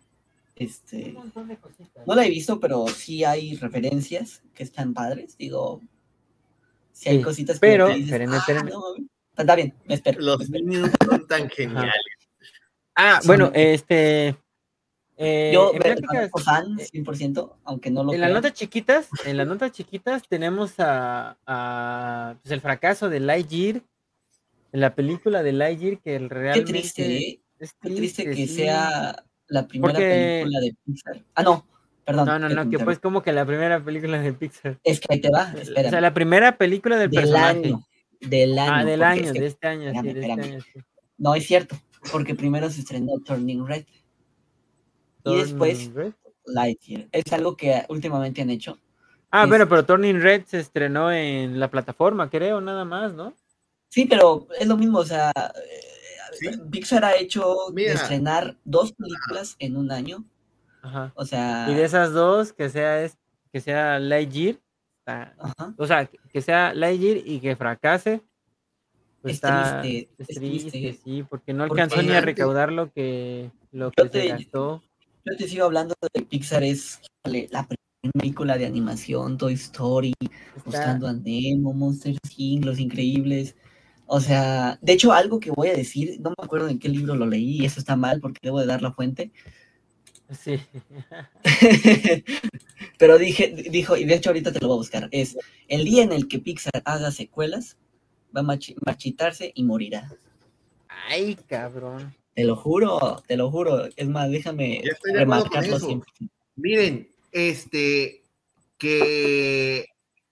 Este. 0.57 1.13
montón 1.13 1.49
de 1.49 1.57
cositas. 1.57 2.07
No 2.07 2.15
la 2.15 2.25
he 2.27 2.31
visto, 2.31 2.61
pero 2.61 2.87
sí 2.89 3.25
hay 3.25 3.57
referencias 3.57 4.43
que 4.55 4.63
están 4.63 4.93
padres. 4.95 5.37
Digo, 5.39 5.81
sí 7.01 7.09
hay 7.09 7.17
Sí, 7.19 7.23
cositas 7.23 7.57
que 7.57 7.61
pero, 7.61 7.87
te 7.87 7.93
dices, 7.95 8.07
espérenme, 8.09 8.37
"Ah, 8.37 8.39
espérenme. 8.41 8.71
no 8.71 8.81
mames". 8.81 9.03
Está 9.37 9.57
bien, 9.57 9.75
me 9.87 9.95
espero. 9.95 10.19
me 10.19 10.25
Los 10.27 10.41
espero. 10.43 10.65
niños 10.67 10.91
son 11.23 11.27
tan 11.27 11.49
geniales. 11.49 11.95
Ah, 12.95 13.19
Son- 13.21 13.27
bueno, 13.29 13.51
este. 13.55 14.37
eh, 15.17 15.51
Yo 15.55 15.71
en 15.73 15.79
me 15.79 15.81
prácticas- 15.81 16.31
fan, 16.45 16.79
eh, 16.79 16.85
100%, 16.93 17.57
aunque 17.65 17.91
no 17.91 18.05
lo 18.05 18.13
En 18.13 18.21
las 18.21 18.33
notas 18.33 18.53
chiquitas, 18.53 19.09
en 19.25 19.37
las 19.39 19.47
notas 19.47 19.73
chiquitas 19.73 20.23
tenemos 20.29 20.75
a, 20.79 21.39
a, 21.47 22.37
pues, 22.43 22.53
el 22.53 22.61
fracaso 22.61 23.09
de 23.09 23.21
Lightyear, 23.21 23.83
en 24.73 24.81
la 24.81 24.95
película 24.95 25.43
de 25.43 25.53
Lightyear 25.53 25.99
que 26.01 26.17
el 26.17 26.29
Qué 26.29 26.35
realmente 26.35 26.73
triste, 26.73 27.17
¿eh? 27.19 27.41
es 27.59 27.75
Qué 27.81 27.91
triste 27.91 28.25
que 28.25 28.35
sí. 28.35 28.47
sea 28.49 29.25
la 29.49 29.67
primera 29.67 29.93
Porque- 29.95 30.41
película 30.45 30.61
de 30.61 30.75
Pixar. 30.85 31.25
Ah, 31.35 31.43
no, 31.43 31.67
perdón. 32.11 32.27
No, 32.27 32.39
no, 32.49 32.65
no, 32.65 32.71
que 32.71 32.79
pues 32.79 32.99
como 32.99 33.23
que 33.23 33.33
la 33.33 33.45
primera 33.45 33.83
película 33.85 34.21
de 34.21 34.33
Pixar. 34.33 34.79
Es 34.85 35.01
que 35.01 35.07
ahí 35.11 35.21
te 35.21 35.31
va, 35.31 35.53
O 35.55 35.59
espera. 35.59 35.91
sea, 35.91 36.01
la 36.01 36.13
primera 36.15 36.57
película 36.57 36.97
del, 36.97 37.11
del 37.11 37.21
personaje. 37.23 37.49
año. 37.59 37.87
Del 38.21 38.59
año. 38.59 38.73
ah, 38.73 38.85
del 38.85 39.03
año, 39.03 39.23
es 39.23 39.33
que- 39.33 39.41
de 39.41 39.47
este 39.47 39.67
año, 39.69 39.91
sí, 39.91 39.97
espérame, 39.97 40.05
de 40.05 40.11
este 40.11 40.21
espérame. 40.33 40.53
año, 40.55 40.61
sí. 40.61 40.81
No 41.19 41.35
es 41.35 41.47
cierto, 41.47 41.77
porque 42.13 42.35
primero 42.35 42.69
se 42.71 42.81
estrenó 42.81 43.13
Turning 43.25 43.67
Red 43.67 43.85
y 45.25 45.37
después 45.37 45.93
Red. 45.95 46.13
Lightyear. 46.47 47.07
Es 47.13 47.33
algo 47.33 47.57
que 47.57 47.85
últimamente 47.89 48.43
han 48.43 48.51
hecho. 48.51 48.79
Ah, 49.31 49.45
Es- 49.45 49.49
bueno, 49.49 49.69
pero 49.69 49.85
Turning 49.85 50.21
Red 50.21 50.45
se 50.47 50.59
estrenó 50.61 51.13
en 51.13 51.61
la 51.61 51.71
plataforma, 51.71 52.29
creo, 52.31 52.61
nada 52.61 52.85
más, 52.85 53.13
¿no? 53.15 53.35
Sí, 53.89 54.07
pero 54.07 54.47
es 54.59 54.67
lo 54.67 54.77
mismo, 54.77 54.99
o 54.99 55.05
sea, 55.05 55.31
eh, 55.37 55.81
Sí. 56.33 56.49
Pixar 56.71 57.05
ha 57.05 57.17
hecho 57.17 57.57
Mira. 57.75 57.93
estrenar 57.95 58.57
dos 58.65 58.93
películas 58.93 59.57
en 59.59 59.77
un 59.77 59.91
año, 59.91 60.25
Ajá. 60.83 61.13
o 61.15 61.25
sea, 61.25 61.67
Y 61.71 61.75
de 61.75 61.85
esas 61.85 62.13
dos, 62.13 62.53
que 62.53 62.69
sea, 62.71 63.03
es, 63.03 63.19
que 63.53 63.61
sea 63.61 63.99
Lightyear, 63.99 64.57
está- 64.99 65.35
o 65.77 65.87
sea, 65.87 66.07
que- 66.07 66.41
sea 66.41 66.73
Lightyear 66.75 67.19
y 67.25 67.41
que 67.41 67.57
fracase, 67.57 68.23
pues 69.23 69.33
Es 69.33 69.37
está, 69.37 69.81
triste, 69.83 70.11
es 70.19 70.31
es 70.31 70.37
triste, 70.37 70.71
triste. 70.71 71.01
sí, 71.05 71.23
porque 71.29 71.53
no 71.53 71.67
Porque 71.69 71.83
alcanzó 71.83 72.03
ni 72.03 72.13
a 72.15 72.21
recaudar 72.21 72.73
lo 72.73 72.91
que, 72.93 73.51
lo 73.73 73.91
que 73.91 74.03
se 74.05 74.09
te- 74.09 74.29
gastó. 74.29 74.83
yo 75.27 75.37
te 75.37 75.47
sigo 75.49 75.65
hablando 75.67 75.95
de 76.15 76.23
Pixar, 76.23 76.63
es 76.63 77.01
la 77.25 77.67
primera 77.67 78.13
película 78.15 78.57
de 78.57 78.65
animación, 78.67 79.37
Toy 79.37 79.53
Story, 79.55 80.15
Está- 80.23 80.63
Buscando 80.65 81.07
a 81.09 81.13
Nemo, 81.13 81.75
Monster 81.75 82.15
Inc., 82.39 82.65
Los 82.65 82.79
Increíbles, 82.79 83.57
o 84.07 84.21
sea, 84.21 84.79
de 84.81 84.93
hecho, 84.95 85.13
algo 85.13 85.39
que 85.39 85.51
voy 85.51 85.69
a 85.69 85.75
decir, 85.75 86.19
no 86.21 86.31
me 86.31 86.37
acuerdo 86.43 86.69
en 86.69 86.79
qué 86.79 86.89
libro 86.89 87.15
lo 87.15 87.27
leí, 87.27 87.61
y 87.61 87.65
eso 87.67 87.79
está 87.79 87.97
mal 87.97 88.21
porque 88.21 88.41
debo 88.43 88.59
de 88.61 88.67
dar 88.67 88.81
la 88.83 88.93
fuente, 88.93 89.33
sí. 90.39 90.61
Pero 92.99 93.19
dije, 93.19 93.49
dijo, 93.71 93.97
y 93.97 94.05
de 94.05 94.15
hecho 94.15 94.31
ahorita 94.31 94.53
te 94.53 94.61
lo 94.61 94.69
voy 94.69 94.77
a 94.77 94.79
buscar, 94.79 95.09
es 95.11 95.37
el 95.69 95.85
día 95.85 96.03
en 96.03 96.13
el 96.13 96.29
que 96.29 96.39
Pixar 96.39 96.83
haga 96.85 97.11
secuelas, 97.11 97.77
va 98.35 98.41
a 98.41 98.45
marchi- 98.45 98.77
marchitarse 98.85 99.53
y 99.55 99.63
morirá. 99.65 100.11
Ay, 101.09 101.37
cabrón. 101.49 102.15
Te 102.35 102.45
lo 102.45 102.57
juro, 102.57 103.23
te 103.27 103.37
lo 103.37 103.51
juro. 103.51 103.87
Es 103.97 104.09
más, 104.09 104.31
déjame 104.31 104.83
remarcarlo 105.13 105.79
siempre. 105.81 106.11
Miren, 106.57 107.09
este, 107.33 108.23
que, 108.79 109.87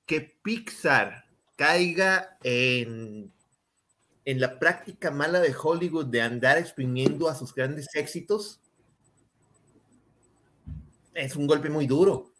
que 0.06 0.20
Pixar 0.42 1.24
caiga 1.56 2.38
en, 2.42 3.32
en 4.24 4.40
la 4.40 4.58
práctica 4.58 5.11
mala 5.11 5.40
de 5.40 5.54
Hollywood 5.61 6.06
de 6.06 6.22
andar 6.22 6.56
exprimiendo 6.58 7.28
a 7.28 7.34
sus 7.34 7.54
grandes 7.54 7.88
éxitos 7.94 8.61
es 11.18 11.37
un 11.37 11.46
golpe 11.46 11.68
muy 11.68 11.87
duro. 11.87 12.33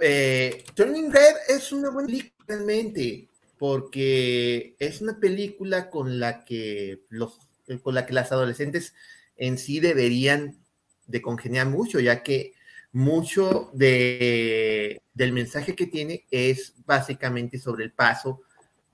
Eh, 0.00 0.64
Turning 0.74 1.12
Red 1.12 1.34
es 1.48 1.72
una 1.72 1.90
buena 1.90 2.06
película 2.06 2.44
realmente, 2.46 3.28
porque 3.58 4.76
es 4.78 5.00
una 5.00 5.18
película 5.18 5.90
con 5.90 6.20
la 6.20 6.44
que 6.44 7.02
los, 7.08 7.38
con 7.82 7.94
la 7.94 8.04
que 8.06 8.12
las 8.12 8.32
adolescentes 8.32 8.94
en 9.36 9.58
sí 9.58 9.80
deberían 9.80 10.58
de 11.06 11.22
congeniar 11.22 11.68
mucho, 11.68 12.00
ya 12.00 12.22
que 12.22 12.52
mucho 12.92 13.70
de, 13.72 15.00
del 15.14 15.32
mensaje 15.32 15.74
que 15.74 15.86
tiene 15.86 16.26
es 16.30 16.74
básicamente 16.84 17.58
sobre 17.58 17.84
el 17.84 17.92
paso 17.92 18.42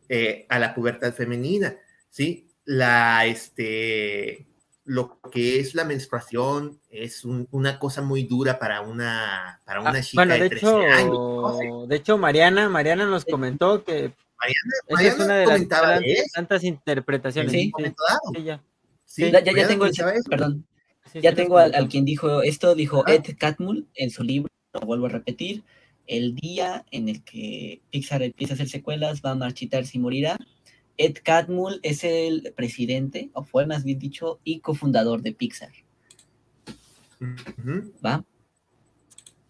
eh, 0.09 0.47
a 0.49 0.59
la 0.59 0.75
pubertad 0.75 1.13
femenina, 1.13 1.77
¿sí? 2.09 2.49
La, 2.65 3.27
este, 3.27 4.47
lo 4.89 5.21
que 5.31 5.61
es 5.61 5.75
la 5.75 5.85
menstruación 5.85 6.81
es 6.91 7.25
un- 7.25 7.47
una 7.51 7.79
cosa 7.79 8.01
muy 8.03 8.23
dura 8.25 8.59
para 8.59 8.81
una, 8.81 9.61
para 9.65 9.81
una 9.81 9.91
Ah, 9.91 10.01
chica 10.03 10.21
bueno, 10.23 10.35
de, 10.35 10.41
de 10.41 10.49
13 10.49 10.67
hecho, 10.67 10.79
años. 10.81 11.11
¿no? 11.13 11.87
de 11.87 11.97
hecho, 11.97 12.17
Mariana, 12.19 12.69
Mariana 12.69 13.05
nos 13.07 13.25
comentó 13.27 13.85
que 13.85 14.07
es 14.07 14.13
Mariana 14.91 15.25
una 15.25 15.35
de 15.37 15.47
las 15.47 15.53
comentaba 15.55 15.97
eso. 15.99 16.23
tantas 16.35 16.65
interpretaciones. 16.65 17.53
Sí. 17.53 17.71
Sí, 18.35 18.43
ya. 18.45 18.63
Sí, 19.05 19.23
Ya, 19.25 19.31
ya, 19.31 19.39
ya 19.41 19.45
Mariana 19.53 19.69
tengo 19.69 19.87
el, 19.87 20.23
perdón, 20.29 20.67
Sí, 21.13 21.21
ya 21.21 21.35
tengo 21.35 21.59
al, 21.59 21.89
quien 21.89 22.05
dijo 22.05 22.43
esto, 22.43 22.75
dijo. 22.75 23.07
Ed 23.07 23.25
Catmull 23.39 23.87
en 23.95 24.11
su 24.11 24.23
libro, 24.23 24.51
lo 24.75 24.81
vuelvo 24.81 25.07
a 25.07 25.11
repetir, 25.11 25.63
el 26.07 26.35
día 26.35 26.85
en 26.91 27.09
el 27.09 27.23
que 27.25 27.81
Pixar 27.91 28.23
empieza 28.23 28.53
a 28.53 28.57
hacer 28.57 28.69
secuelas 28.69 29.21
va 29.25 29.31
a 29.33 29.35
marchitarse 29.35 29.97
y 29.99 30.01
morirá. 30.01 30.39
Ed 30.99 31.19
Catmull 31.23 31.81
es 31.83 32.05
el 32.05 32.53
presidente, 32.57 33.31
o 33.33 33.45
fue 33.45 33.67
más 33.67 33.85
bien 33.85 33.99
dicho, 33.99 34.41
y 34.45 34.61
cofundador 34.61 35.23
de 35.23 35.33
Pixar, 35.33 35.73
Ujú. 37.21 37.93
¿va? 38.05 38.25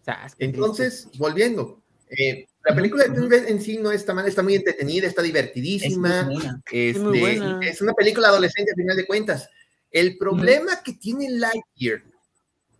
Sas, 0.05 0.35
qué 0.35 0.45
Entonces, 0.45 1.09
volviendo, 1.17 1.81
eh, 2.09 2.47
la 2.65 2.75
película 2.75 3.05
de 3.05 3.27
Red 3.27 3.47
en 3.47 3.61
sí 3.61 3.77
no 3.77 3.91
está 3.91 4.13
mal, 4.13 4.27
está 4.27 4.43
muy 4.43 4.55
entretenida, 4.55 5.07
está 5.07 5.21
Es 5.21 5.25
muy 5.25 5.27
divertidísima. 5.27 6.23
buena. 6.23 6.61
Este, 6.71 6.99
muy 6.99 7.19
buena. 7.19 7.59
Es 7.63 7.81
una 7.81 7.93
película 7.93 8.27
adolescente 8.29 8.71
a 8.71 8.75
final 8.75 8.95
de 8.95 9.05
cuentas. 9.07 9.49
El 9.91 10.17
problema 10.17 10.83
que 10.83 10.93
tiene 10.93 11.29
Lightyear, 11.29 12.03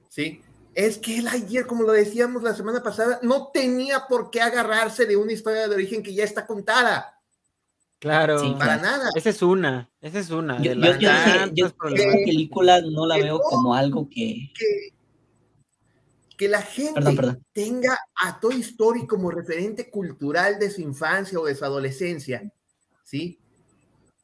¿sí? 0.09 0.41
Es 0.75 0.97
que 0.97 1.21
Lightyear, 1.21 1.65
como 1.65 1.83
lo 1.83 1.91
decíamos 1.91 2.43
la 2.43 2.55
semana 2.55 2.83
pasada, 2.83 3.19
no 3.23 3.49
tenía 3.51 4.05
por 4.07 4.29
qué 4.29 4.41
agarrarse 4.41 5.05
de 5.05 5.17
una 5.17 5.33
historia 5.33 5.67
de 5.67 5.75
origen 5.75 6.03
que 6.03 6.13
ya 6.13 6.23
está 6.23 6.45
contada. 6.45 7.18
Claro. 7.99 8.39
Sí, 8.39 8.55
Para 8.57 8.77
nada. 8.77 9.09
Esa 9.15 9.29
es 9.29 9.41
una, 9.41 9.89
esa 10.01 10.19
es 10.19 10.29
una. 10.29 10.61
Yo, 10.61 10.71
de 10.73 10.77
yo- 10.77 10.81
yo 10.85 10.91
dije, 10.97 11.05
tantas 11.09 11.51
yo 11.53 11.65
esta 11.65 11.77
problemáticas. 11.77 12.25
película 12.25 12.81
no 12.81 13.05
la 13.05 13.15
Que 13.15 13.23
veo 13.23 13.37
no. 13.37 13.43
como 13.43 13.75
algo 13.75 14.07
que... 14.09 14.51
Que, 14.57 14.93
que 16.37 16.47
la 16.47 16.61
gente 16.61 16.93
Perdón, 16.93 17.15
perdón. 17.17 17.45
tenga 17.51 17.99
a 18.15 18.39
Toy 18.39 18.61
Story 18.61 19.05
como 19.05 19.29
referente 19.29 19.89
cultural 19.89 20.57
de 20.57 20.71
su 20.71 20.79
infancia 20.79 21.37
o 21.37 21.45
de 21.45 21.55
su 21.55 21.65
adolescencia, 21.65 22.49
¿sí? 23.03 23.37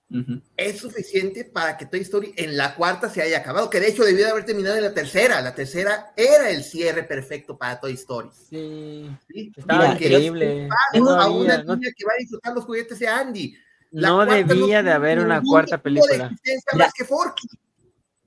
Ujú. 0.08 0.40
es 0.56 0.78
suficiente 0.78 1.44
para 1.46 1.76
que 1.76 1.88
Toy 1.88 2.02
Story 2.02 2.32
en 2.38 2.56
la 2.56 2.76
cuarta 2.76 3.10
se 3.10 3.24
haya 3.24 3.40
acabado, 3.40 3.70
que 3.72 3.80
de 3.80 3.90
hecho 3.90 4.04
debió 4.04 4.24
de 4.24 4.32
haber 4.32 4.46
terminado 4.46 4.78
en 4.78 4.84
la 4.84 4.94
tercera. 4.94 5.42
La 5.42 5.54
tercera 5.56 6.14
era 6.16 6.50
el 6.52 6.64
cierre 6.64 7.04
perfecto 7.04 7.58
para 7.58 7.80
Toy 7.82 7.94
Story. 7.96 8.30
Sí, 8.50 9.10
¿sí? 9.28 9.52
estaba 9.58 9.80
Mira, 9.82 9.94
increíble. 9.96 10.70
Padre, 10.70 11.04
No 11.04 11.10
a 11.10 11.30
una 11.30 11.64
no- 11.64 11.76
niña 11.76 11.90
que 11.98 12.06
va 12.06 12.12
a 12.14 12.20
disfrutar 12.20 12.54
los 12.54 12.64
juguetes 12.64 13.00
de 13.00 13.08
Andy. 13.10 13.58
La 14.02 14.10
no 14.10 14.26
debía 14.26 14.84
de 14.84 14.92
haber 14.92 15.20
una 15.20 15.42
cuarta 15.42 15.82
película. 15.82 16.30
más 16.78 16.94
que 16.94 17.06
Forky. 17.06 17.48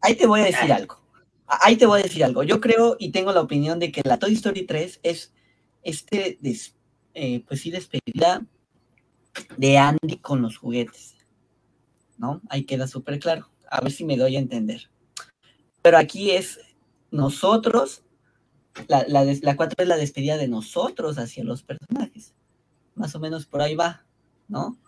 Ahí 0.01 0.15
te 0.15 0.27
voy 0.27 0.41
a 0.41 0.45
decir 0.45 0.73
algo. 0.73 0.99
A- 1.47 1.59
Ahí 1.67 1.77
te 1.77 1.85
voy 1.87 2.01
a 2.01 2.03
decir 2.05 2.25
algo. 2.25 2.43
Yo 2.43 2.61
creo 2.61 2.97
y 2.99 3.11
tengo 3.11 3.33
la 3.33 3.41
opinión 3.43 3.79
de 3.79 3.93
que 3.93 4.01
la 4.05 4.19
Toy 4.19 4.33
Story 4.33 4.65
3 4.67 5.01
es 5.03 5.33
este, 5.83 6.39
des- 6.41 6.75
eh, 7.15 7.45
pues 7.47 7.61
sí, 7.61 7.71
despedida 7.71 8.47
de 9.57 9.77
Andy 9.79 10.19
con 10.23 10.41
los 10.41 10.57
juguetes. 10.57 11.17
¿No? 12.17 12.41
Ahí 12.49 12.65
queda 12.65 12.87
súper 12.87 13.19
claro. 13.19 13.49
A 13.71 13.81
ver 13.81 13.93
si 13.93 14.05
me 14.05 14.17
doy 14.17 14.37
a 14.37 14.41
entender. 14.41 14.89
Pero 15.83 15.99
aquí 15.99 16.31
es 16.31 16.61
nosotros, 17.11 18.03
la, 18.89 19.05
la, 19.07 19.25
des- 19.25 19.43
la 19.43 19.55
4 19.57 19.83
es 19.83 19.89
la 19.89 19.97
despedida 19.97 20.37
de 20.39 20.49
nosotros 20.49 21.19
hacia 21.19 21.45
los 21.45 21.63
personajes. 21.63 22.35
Más 22.95 23.15
o 23.15 23.21
menos 23.21 23.45
por 23.47 23.61
ahí 23.61 23.75
va, 23.75 24.05
¿no? 24.49 24.79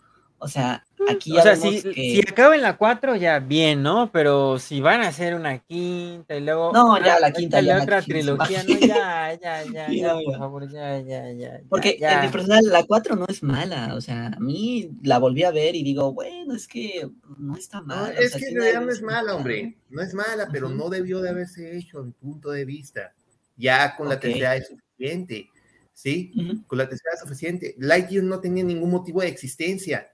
O 0.43 0.47
sea, 0.47 0.83
aquí 1.07 1.31
O 1.31 1.35
ya 1.35 1.43
sea, 1.43 1.51
vemos 1.53 1.81
si, 1.83 1.93
que... 1.93 2.01
si 2.01 2.19
acaba 2.27 2.55
en 2.55 2.63
la 2.63 2.75
4, 2.75 3.15
ya 3.15 3.37
bien, 3.37 3.83
¿no? 3.83 4.11
Pero 4.11 4.57
si 4.57 4.81
van 4.81 5.01
a 5.01 5.09
hacer 5.09 5.35
una 5.35 5.59
quinta 5.59 6.35
y 6.35 6.41
luego. 6.41 6.71
No, 6.73 6.97
ya 6.97 7.19
la 7.19 7.31
quinta 7.31 7.61
ya 7.61 7.77
la 7.77 7.83
otra 7.83 8.01
trilogía, 8.01 8.63
no, 8.63 8.79
ya, 8.79 9.39
ya, 9.39 9.63
ya, 9.65 9.87
ya, 9.91 10.13
por 10.15 10.31
ya. 10.31 10.37
favor, 10.39 10.71
ya, 10.71 10.99
ya, 10.99 11.31
ya. 11.31 11.61
Porque 11.69 11.95
ya. 11.99 12.15
en 12.15 12.25
mi 12.25 12.31
personal, 12.31 12.65
la 12.65 12.83
4 12.83 13.15
no 13.17 13.27
es 13.27 13.43
mala. 13.43 13.93
O 13.93 14.01
sea, 14.01 14.31
a 14.35 14.39
mí 14.39 14.89
la 15.03 15.19
volví 15.19 15.43
a 15.43 15.51
ver 15.51 15.75
y 15.75 15.83
digo, 15.83 16.11
bueno, 16.11 16.55
es 16.55 16.67
que 16.67 17.07
no 17.37 17.55
está 17.55 17.81
No, 17.81 17.85
mal. 17.85 18.15
es 18.17 18.35
que 18.35 18.47
en 18.47 18.55
realidad 18.55 18.81
no 18.81 18.91
es 18.91 19.03
mala, 19.03 19.35
hombre. 19.35 19.77
No 19.91 20.01
es 20.01 20.15
mala, 20.15 20.49
pero 20.51 20.69
no 20.69 20.89
debió 20.89 21.21
de 21.21 21.29
haberse 21.29 21.77
hecho, 21.77 21.99
a 21.99 22.03
mi 22.03 22.13
punto 22.13 22.49
de 22.49 22.65
vista. 22.65 23.13
Ya 23.57 23.95
con 23.95 24.09
la 24.09 24.19
tercera 24.19 24.55
es 24.55 24.69
suficiente. 24.69 25.49
¿Sí? 25.93 26.31
Con 26.65 26.79
la 26.79 26.89
tercera 26.89 27.13
es 27.13 27.19
suficiente. 27.19 27.75
Lightyear 27.77 28.23
no 28.23 28.39
tenía 28.39 28.63
ningún 28.63 28.89
motivo 28.89 29.21
de 29.21 29.27
existencia, 29.27 30.07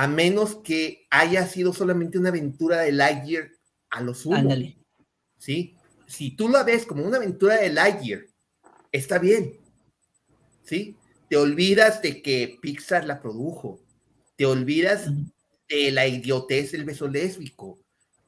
a 0.00 0.08
menos 0.08 0.56
que 0.64 1.06
haya 1.10 1.46
sido 1.46 1.74
solamente 1.74 2.16
una 2.16 2.30
aventura 2.30 2.78
de 2.78 2.90
Lightyear 2.90 3.50
a 3.90 4.00
lo 4.00 4.14
sumo. 4.14 4.36
Ándale. 4.36 4.78
¿sí? 5.36 5.76
Si 6.06 6.30
tú 6.30 6.48
la 6.48 6.62
ves 6.62 6.86
como 6.86 7.04
una 7.04 7.18
aventura 7.18 7.56
de 7.56 7.68
Lightyear, 7.68 8.22
está 8.90 9.18
bien, 9.18 9.58
¿sí? 10.62 10.96
Te 11.28 11.36
olvidas 11.36 12.00
de 12.00 12.22
que 12.22 12.56
Pixar 12.62 13.04
la 13.04 13.20
produjo, 13.20 13.78
te 14.36 14.46
olvidas 14.46 15.04
de 15.68 15.90
la 15.90 16.06
idiotez 16.06 16.72
del 16.72 16.86
beso 16.86 17.06
lésbico, 17.06 17.78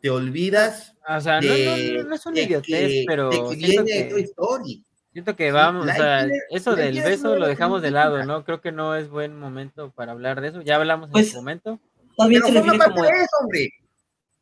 te 0.03 0.11
olvidas 0.11 0.95
O 1.09 1.21
sea, 1.23 1.41
no, 1.41 1.55
de, 1.55 1.95
no, 1.95 2.03
no, 2.03 2.09
no 2.11 2.15
es 2.17 2.27
una 2.27 2.35
de 2.35 2.43
idiotez, 2.43 2.89
que, 2.91 3.05
pero 3.07 3.31
de 3.31 3.49
que 3.49 3.57
viene 3.57 3.93
de 3.95 4.05
Toy 4.11 4.21
que, 4.21 4.29
Story. 4.29 4.85
Siento 5.12 5.37
que 5.37 5.46
Sí, 5.46 5.53
vamos, 5.53 5.87
o 5.88 5.92
sea, 5.92 6.27
eso 6.51 6.75
del 6.75 7.03
beso 7.03 7.37
lo 7.37 7.46
dejamos 7.46 7.83
de 7.83 7.90
lado. 7.90 8.25
¿no? 8.25 8.44
Creo 8.44 8.61
que 8.61 8.72
no 8.72 8.94
es 8.94 9.09
buen 9.09 9.38
momento 9.38 9.90
para 9.90 10.12
hablar 10.12 10.40
de 10.40 10.48
eso. 10.48 10.62
Ya 10.62 10.77
hablamos 10.77 11.09
en 11.09 11.12
Pues, 11.12 11.31
su 11.31 11.37
momento. 11.37 11.79
Más 12.18 12.29
bien 12.29 12.42
Pero 12.42 12.53
se 12.55 12.61
refiere 12.61 12.79
como. 12.85 13.03
hombre. 13.40 13.70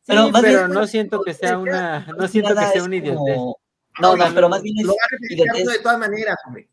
Sí, 0.02 0.06
Pero 0.06 0.30
pero, 0.40 0.68
no 0.68 0.86
siento 0.86 1.22
que 1.22 1.34
sea 1.34 1.58
una, 1.58 2.06
no 2.18 2.26
siento 2.26 2.54
que 2.54 2.66
sea 2.66 2.82
una 2.82 2.96
idiotez. 2.96 3.36
No, 4.00 4.16
no, 4.16 4.24
pero 4.34 4.48
más 4.48 4.62
bien 4.62 4.78
es 4.78 4.86
Lo 4.86 4.92
va 4.94 5.54
a 5.54 5.72
de 5.72 5.78
todas 5.80 5.98
maneras, 5.98 6.36
hombre. 6.46 6.68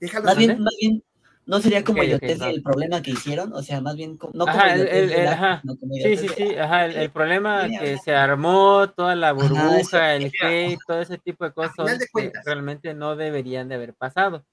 Déjalo 0.00 0.24
Más 0.26 0.36
bien, 0.36 0.50
saber. 0.50 0.62
más 0.62 0.74
bien, 0.80 1.04
no 1.46 1.60
sería 1.60 1.82
como 1.84 1.98
Ok, 2.00 2.04
ok, 2.04 2.08
idiotez 2.08 2.40
va. 2.42 2.46
del 2.48 2.62
problema 2.62 3.00
que 3.02 3.12
hicieron, 3.12 3.52
o 3.52 3.62
sea, 3.62 3.80
más 3.80 3.96
bien, 3.96 4.16
como- 4.16 4.32
no 4.34 4.44
como 4.46 4.58
Ajá, 4.58 4.74
el- 4.74 4.80
el- 4.88 5.08
del 5.08 5.18
el- 5.20 5.28
ajá. 5.28 5.62
como 5.64 5.94
Sí, 5.94 6.16
sí, 6.16 6.28
sí, 6.36 6.56
ajá, 6.56 6.86
el, 6.86 6.96
el 6.96 7.10
problema 7.10 7.68
que 7.68 7.96
se 7.98 8.14
armó, 8.14 8.90
toda 8.90 9.14
la 9.14 9.30
eso, 9.30 9.36
burbuja, 9.36 10.14
el 10.16 10.32
hate, 10.42 10.78
todo 10.86 11.00
ese 11.00 11.18
tipo 11.18 11.44
de 11.44 11.52
cosas 11.52 11.98
de 11.98 11.98
que 12.04 12.10
cuentas. 12.12 12.44
realmente 12.44 12.92
no 12.94 13.16
deberían 13.16 13.68
de 13.68 13.76
haber 13.76 13.94
pasado. 13.94 14.44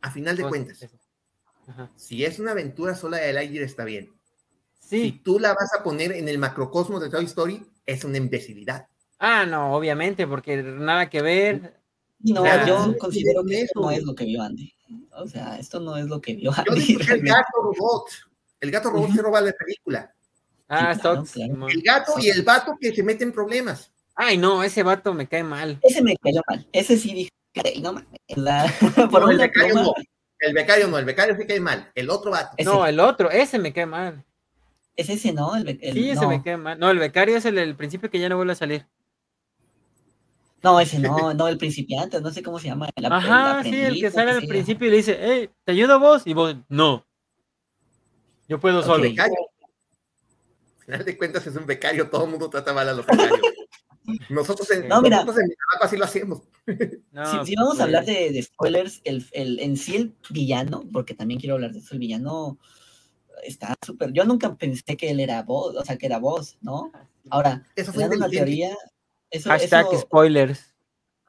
A 0.00 0.10
final 0.10 0.36
de 0.36 0.44
cuentas, 0.44 0.80
eso. 0.82 0.96
Ajá. 1.68 1.90
si 1.96 2.24
es 2.24 2.38
una 2.38 2.52
aventura 2.52 2.94
sola 2.94 3.16
de 3.16 3.32
Lightyear 3.32 3.64
está 3.64 3.84
bien. 3.84 4.12
Si 4.78 5.02
Sí. 5.02 5.20
tú 5.24 5.40
la 5.40 5.52
vas 5.52 5.74
a 5.76 5.82
poner 5.82 6.12
en 6.12 6.28
el 6.28 6.38
macrocosmos 6.38 7.00
de 7.02 7.10
Toy 7.10 7.24
Story, 7.24 7.66
es 7.84 8.04
una 8.04 8.18
imbecilidad. 8.18 8.86
Ah, 9.18 9.44
no, 9.44 9.74
obviamente, 9.74 10.28
porque 10.28 10.62
nada 10.62 11.10
que 11.10 11.22
ver. 11.22 11.80
No, 12.20 12.42
Claro, 12.42 12.66
yo 12.92 12.96
considero 12.98 13.44
que 13.44 13.62
esto 13.62 13.80
no 13.80 13.90
eso. 13.90 13.98
es 14.00 14.06
lo 14.06 14.14
que 14.14 14.24
vio 14.26 14.42
Andy. 14.42 14.72
O 15.18 15.26
sea, 15.28 15.58
esto 15.58 15.80
no 15.80 15.96
es 15.96 16.06
lo 16.06 16.20
que 16.20 16.34
vio 16.34 16.52
Yo 16.66 16.74
dije 16.74 17.14
el 17.14 17.22
gato 17.22 17.52
robot. 17.62 18.08
El 18.60 18.70
gato 18.70 18.90
robot 18.90 19.10
se 19.12 19.22
roba 19.22 19.40
la 19.40 19.52
película. 19.52 20.12
Ah, 20.68 20.94
Sí, 20.94 21.00
claro, 21.00 21.24
claro. 21.24 21.68
El 21.68 21.82
gato 21.82 22.12
y 22.18 22.28
el 22.28 22.42
vato 22.42 22.76
que 22.80 22.92
se 22.94 23.02
mete 23.02 23.24
en 23.24 23.32
problemas. 23.32 23.92
Ay, 24.14 24.36
no, 24.38 24.62
ese 24.62 24.82
vato 24.82 25.12
me 25.14 25.28
cae 25.28 25.44
mal. 25.44 25.78
Ese 25.82 26.02
me 26.02 26.16
cayó 26.16 26.40
mal. 26.48 26.66
Ese 26.72 26.96
sí 26.96 27.12
dije, 27.14 27.30
"Ay, 27.64 27.80
no 27.80 27.92
mames. 27.92 28.08
la- 28.34 28.72
por 29.10 29.22
No, 29.22 29.30
el 29.30 29.38
becario 29.38 29.74
pluma, 29.74 29.82
no. 29.88 29.92
El 30.38 30.54
becario 30.54 30.88
no, 30.88 30.98
el 30.98 31.04
becario 31.04 31.36
sí 31.36 31.46
cae 31.46 31.60
mal. 31.60 31.90
El 31.94 32.10
otro 32.10 32.30
vato. 32.30 32.54
Ese. 32.56 32.68
No, 32.68 32.86
el 32.86 32.98
otro, 33.00 33.30
ese 33.30 33.58
me 33.58 33.72
cae 33.72 33.86
mal. 33.86 34.24
Es 34.96 35.08
ese, 35.10 35.32
¿no? 35.32 35.54
El, 35.54 35.68
el- 35.80 35.92
Sí, 35.94 36.10
ese 36.10 36.22
no. 36.22 36.28
me 36.30 36.42
cae 36.42 36.56
mal. 36.56 36.78
No, 36.78 36.90
el 36.90 36.98
becario 36.98 37.36
es 37.36 37.44
el 37.44 37.54
del 37.54 37.76
principio 37.76 38.10
que 38.10 38.18
ya 38.18 38.28
no 38.28 38.36
vuelve 38.36 38.52
a 38.52 38.56
salir. 38.56 38.86
No, 40.66 40.80
ese 40.80 40.98
no, 40.98 41.32
no, 41.32 41.46
el 41.46 41.58
principiante, 41.58 42.20
no 42.20 42.32
sé 42.32 42.42
cómo 42.42 42.58
se 42.58 42.66
llama. 42.66 42.88
el 42.96 43.06
Ajá, 43.06 43.62
sí, 43.62 43.70
el 43.80 44.00
que 44.00 44.10
sale 44.10 44.32
al 44.32 44.40
sea. 44.40 44.48
principio 44.48 44.88
y 44.88 44.90
le 44.90 44.96
dice, 44.96 45.16
hey, 45.20 45.50
¿te 45.64 45.70
ayudo 45.72 46.00
vos? 46.00 46.26
Y 46.26 46.34
vos, 46.34 46.56
no. 46.68 47.06
Yo 48.48 48.58
puedo 48.58 48.80
Ok. 48.80 48.86
solo. 48.86 49.02
becario. 49.04 49.36
Al 50.78 50.84
final 50.84 51.04
de 51.04 51.16
cuentas 51.18 51.46
es 51.46 51.54
un 51.54 51.66
becario, 51.66 52.10
todo 52.10 52.24
el 52.24 52.30
mundo 52.30 52.50
trata 52.50 52.72
mal 52.72 52.88
a 52.88 52.92
los 52.94 53.06
becarios. 53.06 53.46
Nosotros 54.28 54.68
en, 54.72 54.88
No, 54.88 55.02
mira. 55.02 55.18
nosotros 55.18 55.38
en 55.42 55.48
mi 55.48 55.54
trabajo 55.54 55.84
así 55.84 55.96
lo 55.96 56.04
hacemos. 56.04 56.42
No, 57.12 57.24
si, 57.44 57.52
si 57.52 57.54
vamos 57.54 57.74
pues, 57.76 57.80
a 57.80 57.84
hablar 57.84 58.04
de, 58.04 58.30
de 58.32 58.42
spoilers, 58.42 59.00
el, 59.04 59.24
el, 59.32 59.58
en 59.60 59.78
sí 59.78 59.96
el 59.96 60.14
villano, 60.28 60.84
porque 60.92 61.14
también 61.14 61.40
quiero 61.40 61.54
hablar 61.54 61.72
de 61.72 61.78
eso, 61.78 61.94
el 61.94 62.00
villano 62.00 62.58
está 63.42 63.74
súper. 63.86 64.12
Yo 64.12 64.24
nunca 64.24 64.54
pensé 64.54 64.98
que 64.98 65.10
él 65.10 65.20
era 65.20 65.42
vos, 65.42 65.74
o 65.76 65.84
sea, 65.84 65.96
que 65.96 66.04
era 66.06 66.18
vos, 66.18 66.58
¿no? 66.60 66.92
Ahora, 67.30 67.64
Eso 67.74 67.92
fue 67.94 68.04
una 68.04 68.28
teoría. 68.28 68.76
Eso, 69.30 69.50
Hashtag 69.50 69.86
eso- 69.92 70.00
spoilers. 70.02 70.74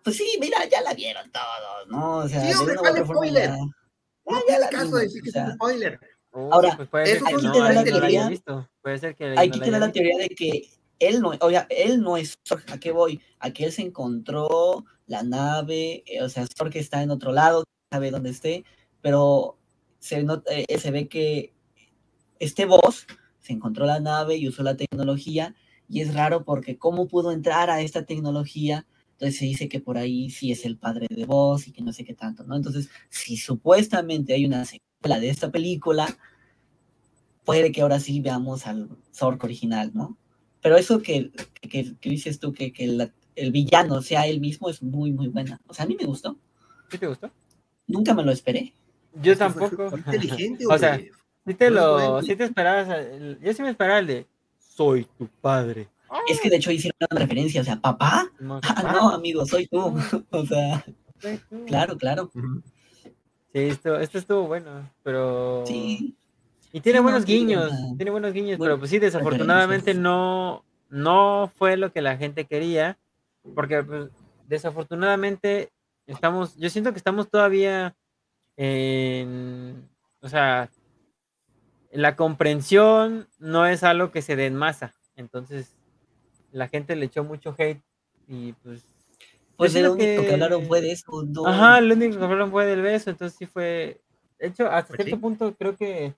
pues 0.04 0.18
sí, 0.18 0.38
mira, 0.40 0.58
ya 0.70 0.82
la 0.82 0.94
vieron 0.94 1.30
todos, 1.32 1.88
¿no? 1.90 2.18
O 2.20 2.28
sea, 2.30 2.42
Sí, 2.42 2.48
de 2.48 2.56
hombre, 2.56 2.76
¿cuál 2.78 2.94
forma 2.98 3.14
spoiler? 3.14 3.50
ya- 3.50 3.58
No 3.58 4.40
ya 4.40 4.46
tiene 4.46 4.60
la 4.60 4.70
caso 4.70 4.86
vimos, 4.86 5.02
decir 5.02 5.22
que 5.24 5.30
o 5.30 5.32
sea, 5.34 5.44
es 5.44 5.50
un 5.50 5.56
spoiler. 5.56 6.00
Uy, 6.34 6.50
Ahora, 6.52 6.76
pues 6.78 6.90
puede 6.90 7.06
ser 7.08 7.18
aquí 7.24 7.34
no, 7.46 7.52
te 7.52 7.60
da 7.60 7.74
la 7.74 7.84
teoría- 7.84 8.28
visto. 8.30 8.70
Puede 8.82 8.98
ser 9.00 9.16
que 9.16 9.24
alguien 9.26 9.40
Aquí 9.50 9.60
te 9.60 9.72
da 9.72 9.80
la 9.80 9.92
teoría 9.92 10.18
de 10.18 10.30
que 10.30 10.70
él 11.00 11.22
no, 11.22 11.32
oiga, 11.42 11.66
él 11.70 12.02
no 12.02 12.18
es 12.18 12.38
Zorg, 12.48 12.64
¿a 12.72 12.78
qué 12.80 12.92
voy? 12.92 13.22
A 13.40 13.52
que 13.52 13.66
él 13.66 13.72
se 13.72 13.82
encontró 13.82 14.86
la 15.08 15.24
nave, 15.24 16.04
eh, 16.06 16.22
o 16.22 16.30
sea, 16.30 16.46
Zorg 16.58 16.76
está 16.78 17.02
en 17.02 17.12
otro 17.12 17.32
lado, 17.32 17.64
sabe 17.92 18.12
dónde 18.12 18.30
esté, 18.32 18.66
pero 19.02 19.58
se, 20.00 20.24
nota- 20.24 20.52
eh, 20.54 20.78
se 20.80 20.92
ve 20.92 21.08
que 21.08 21.54
este 22.40 22.66
boss 22.66 23.08
se 23.40 23.54
encontró 23.54 23.86
la 23.86 24.00
nave 24.00 24.36
y 24.36 24.48
usó 24.48 24.62
la 24.64 24.76
tecnología, 24.76 25.56
y 25.90 26.02
es 26.02 26.14
raro 26.14 26.44
porque 26.44 26.78
cómo 26.78 27.08
pudo 27.08 27.32
entrar 27.32 27.70
a 27.70 27.82
esta 27.82 28.06
tecnología, 28.06 28.86
entonces 29.14 29.40
se 29.40 29.46
dice 29.46 29.70
que 29.70 29.80
por 29.80 29.98
ahí 29.98 30.30
sí 30.30 30.52
es 30.52 30.66
el 30.66 30.78
padre 30.78 31.08
de 31.10 31.26
Boss 31.26 31.68
y 31.68 31.72
que 31.72 31.82
no 31.82 31.92
sé 31.94 32.04
qué 32.04 32.14
tanto, 32.14 32.44
¿no? 32.44 32.56
Entonces, 32.56 32.90
si 33.10 33.38
supuestamente 33.38 34.34
hay 34.34 34.46
una 34.46 34.64
secuela 34.66 35.20
de 35.20 35.30
esta 35.30 35.50
película, 35.52 36.08
puede 37.46 37.72
que 37.72 37.82
ahora 37.82 38.00
sí 38.00 38.20
veamos 38.20 38.68
al 38.68 38.90
Zork 39.14 39.44
original, 39.44 39.92
¿no? 39.94 40.18
Pero 40.62 40.76
eso 40.78 41.02
que, 41.02 41.32
que, 41.62 41.96
que 42.00 42.10
dices 42.10 42.40
tú, 42.40 42.52
que, 42.54 42.74
que 42.74 42.88
la- 42.88 43.14
el 43.36 43.52
villano 43.52 44.02
sea 44.02 44.26
él 44.28 44.40
mismo, 44.40 44.70
es 44.70 44.82
muy, 44.82 45.12
muy 45.14 45.28
buena. 45.28 45.62
O 45.68 45.74
sea, 45.74 45.86
a 45.86 45.88
mí 45.88 45.96
me 46.00 46.06
gustó. 46.06 46.38
¿Sí 46.90 46.98
te 46.98 47.08
gustó? 47.08 47.32
Nunca 47.86 48.14
me 48.14 48.24
lo 48.24 48.32
esperé. 48.32 48.74
Yo 49.14 49.36
fue- 49.36 49.36
tampoco. 49.36 49.90
fue 49.90 50.00
inteligente, 50.00 50.66
o 50.70 50.78
sea, 50.78 51.00
sí 51.46 51.54
te 51.54 51.70
lo, 51.70 52.22
sí 52.22 52.36
te 52.36 52.44
esperabas. 52.46 52.88
yo 53.42 53.54
sí 53.54 53.62
me 53.62 53.70
esperaba 53.70 54.00
el 54.00 54.08
de 54.08 54.28
soy 54.78 55.06
tu 55.18 55.28
padre. 55.42 55.90
Es 56.30 56.40
que 56.40 56.50
de 56.50 56.58
hecho 56.58 56.72
hicieron 56.72 56.96
una 57.12 57.20
referencia, 57.20 57.62
o 57.62 57.64
sea, 57.64 57.80
papá. 57.82 58.32
No, 58.40 58.62
Ah, 58.64 58.94
no, 58.94 59.10
amigo, 59.10 59.46
soy 59.46 59.68
tú. 59.68 59.80
O 60.32 60.46
sea, 60.46 60.86
tú. 61.50 61.66
claro, 61.66 61.98
claro. 61.98 62.30
Sí, 62.34 63.60
esto, 63.60 64.00
esto 64.00 64.18
estuvo 64.20 64.44
bueno, 64.48 64.90
pero. 65.04 65.64
Sí. 65.66 66.16
Y 66.72 66.82
tiene 66.82 67.00
Sí, 67.00 67.04
buenos 67.04 67.26
guiños, 67.26 67.72
tiene 67.96 68.12
buenos 68.12 68.34
guiños, 68.34 68.60
pero 68.60 68.78
pues 68.78 68.92
sí, 68.92 69.00
desafortunadamente 69.00 69.94
no, 69.94 70.64
no 70.90 71.52
fue 71.56 71.78
lo 71.78 71.92
que 71.92 72.02
la 72.02 72.18
gente 72.18 72.46
quería, 72.46 72.98
porque 73.56 73.82
pues, 73.84 74.12
desafortunadamente 74.48 75.72
estamos, 76.06 76.56
yo 76.58 76.70
siento 76.70 76.92
que 76.92 76.98
estamos 76.98 77.30
todavía 77.30 77.96
en, 78.58 79.88
o 80.22 80.28
sea, 80.28 80.70
la 81.92 82.16
comprensión 82.16 83.28
no 83.40 83.66
es 83.66 83.84
algo 83.84 84.12
que 84.12 84.22
se 84.22 84.36
dé 84.36 84.46
en 84.46 84.56
masa, 84.56 84.94
entonces 85.16 85.76
la 86.52 86.68
gente 86.68 86.96
le 86.96 87.06
echó 87.06 87.24
mucho 87.24 87.56
hate 87.58 87.82
y 88.28 88.54
pues... 88.54 88.84
Pues 89.58 89.74
lo 89.74 89.80
siento 89.80 89.94
único 89.94 90.22
que 90.24 90.34
hablaron 90.34 90.68
fue 90.68 90.82
de 90.82 90.92
eso. 90.92 91.24
No, 91.24 91.48
Ajá, 91.48 91.82
lo 91.82 91.96
único 91.96 92.18
que 92.20 92.24
hablaron 92.24 92.52
fue 92.52 92.68
del 92.68 92.82
beso, 92.84 93.10
entonces 93.10 93.36
sí 93.40 93.48
fue. 93.48 94.00
De 94.38 94.48
hecho, 94.48 94.68
hasta 94.68 94.90
Pues 94.90 94.98
cierto 94.98 95.16
sí. 95.16 95.22
punto 95.22 95.56
creo 95.58 95.76
que 95.76 96.14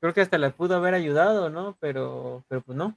creo 0.00 0.14
que 0.14 0.22
hasta 0.22 0.38
le 0.38 0.50
pudo 0.50 0.76
haber 0.76 0.94
ayudado, 0.94 1.50
¿no? 1.50 1.76
Pero, 1.80 2.44
pero 2.48 2.62
pues 2.62 2.78
no. 2.78 2.96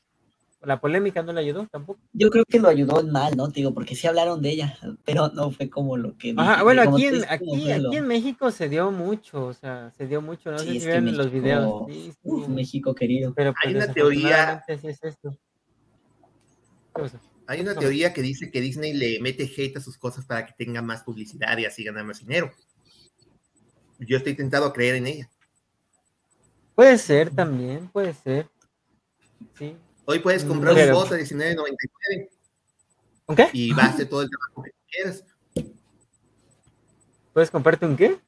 La 0.63 0.79
polémica 0.79 1.23
no 1.23 1.33
le 1.33 1.39
ayudó 1.41 1.65
tampoco. 1.67 1.99
Yo 2.13 2.29
creo 2.29 2.45
que 2.45 2.59
lo 2.59 2.67
ayudó 2.69 2.99
en 3.01 3.09
mal, 3.11 3.35
¿no? 3.35 3.47
Te 3.49 3.61
digo, 3.61 3.73
porque 3.73 3.95
sí 3.95 4.05
hablaron 4.05 4.41
de 4.43 4.51
ella, 4.51 4.77
pero 5.03 5.29
no 5.29 5.49
fue 5.49 5.69
como 5.71 5.97
lo 5.97 6.15
que. 6.17 6.35
Ajá, 6.37 6.51
dije, 6.51 6.63
bueno, 6.63 6.81
aquí 6.83 7.05
en, 7.05 7.23
aquí, 7.27 7.71
aquí 7.71 7.95
en 7.97 8.07
México 8.07 8.51
se 8.51 8.69
dio 8.69 8.91
mucho, 8.91 9.47
o 9.47 9.53
sea, 9.53 9.91
se 9.97 10.05
dio 10.05 10.21
mucho, 10.21 10.51
no 10.51 10.59
Sí, 10.59 10.73
sé 10.73 10.79
si 10.81 10.85
vieron 10.85 11.05
los 11.17 11.31
México- 11.31 11.31
videos. 11.41 11.83
Sí, 11.89 12.13
Uf, 12.21 12.45
sí, 12.45 12.51
México 12.51 12.93
querido. 12.93 13.33
Pero 13.33 13.53
pues 13.53 13.65
Hay 13.65 13.75
una 13.75 13.91
teoría- 13.91 14.63
es 14.67 14.83
esto. 15.03 15.35
Hay 17.47 17.61
una 17.61 17.75
teoría 17.75 18.13
que 18.13 18.21
dice 18.21 18.51
que 18.51 18.61
Disney 18.61 18.93
le 18.93 19.19
mete 19.19 19.43
hate 19.43 19.77
a 19.77 19.81
sus 19.81 19.97
cosas 19.97 20.25
para 20.25 20.45
que 20.45 20.53
tenga 20.57 20.81
más 20.81 21.03
publicidad 21.03 21.57
y 21.57 21.65
así 21.65 21.83
ganar 21.83 22.05
más 22.05 22.19
dinero. 22.19 22.51
Yo 23.99 24.17
estoy 24.17 24.35
tentado 24.35 24.65
a 24.65 24.73
creer 24.73 24.95
en 24.95 25.07
ella. 25.07 25.29
Puede 26.75 26.97
ser 26.97 27.29
también, 27.33 27.87
puede 27.89 28.13
ser. 28.13 28.47
Sí. 29.57 29.75
Hoy 30.05 30.19
puedes 30.19 30.43
comprar 30.43 30.73
Pero- 30.73 30.97
un 30.97 31.03
bot 31.03 31.11
a 31.13 31.17
$19.99 31.17 32.29
¿Un 33.27 33.35
qué? 33.35 33.49
y 33.53 33.71
hacer 33.79 34.09
todo 34.09 34.21
el 34.23 34.29
trabajo 34.29 34.63
que 34.63 34.71
quieras. 34.89 35.23
¿Puedes 37.33 37.49
comprarte 37.51 37.85
un 37.85 37.95
qué? 37.95 38.19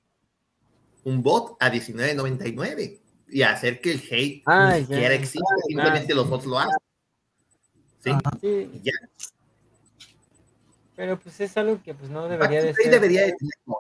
Un 1.04 1.22
bot 1.22 1.58
a 1.60 1.70
$19.99 1.70 3.00
y 3.30 3.42
hacer 3.42 3.82
que 3.82 3.92
el 3.92 4.00
hate 4.10 4.44
Ah, 4.46 4.76
ni 4.78 4.82
siquiera 4.86 5.14
exista, 5.16 5.56
simplemente 5.68 6.14
Ah, 6.14 6.16
los 6.16 6.30
bots 6.30 6.46
lo 6.46 6.60
hacen. 6.60 6.78
¿Sí? 8.04 8.12
Sí. 8.42 8.82
Ya. 8.84 8.92
Pero 10.96 11.20
pues 11.20 11.40
es 11.42 11.58
algo 11.58 11.82
que 11.82 11.94
pues 11.96 12.10
no 12.12 12.28
debería 12.30 12.62
de 12.62 12.68
Factory 12.68 12.84
ser. 12.84 12.94
debería 12.94 13.22
de 13.22 13.34
tener 13.34 13.54
bot. 13.66 13.80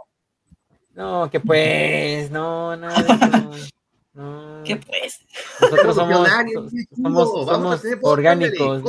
No, 0.96 1.30
que 1.32 1.40
pues, 1.40 2.30
no, 2.32 2.76
nada 2.76 3.02
de 3.02 3.14
eso. 3.14 3.68
No. 4.16 4.62
¿Qué 4.64 4.76
pues? 4.76 5.22
Nosotros 5.60 5.96
somos, 5.96 6.20
orgánicos, 6.20 6.72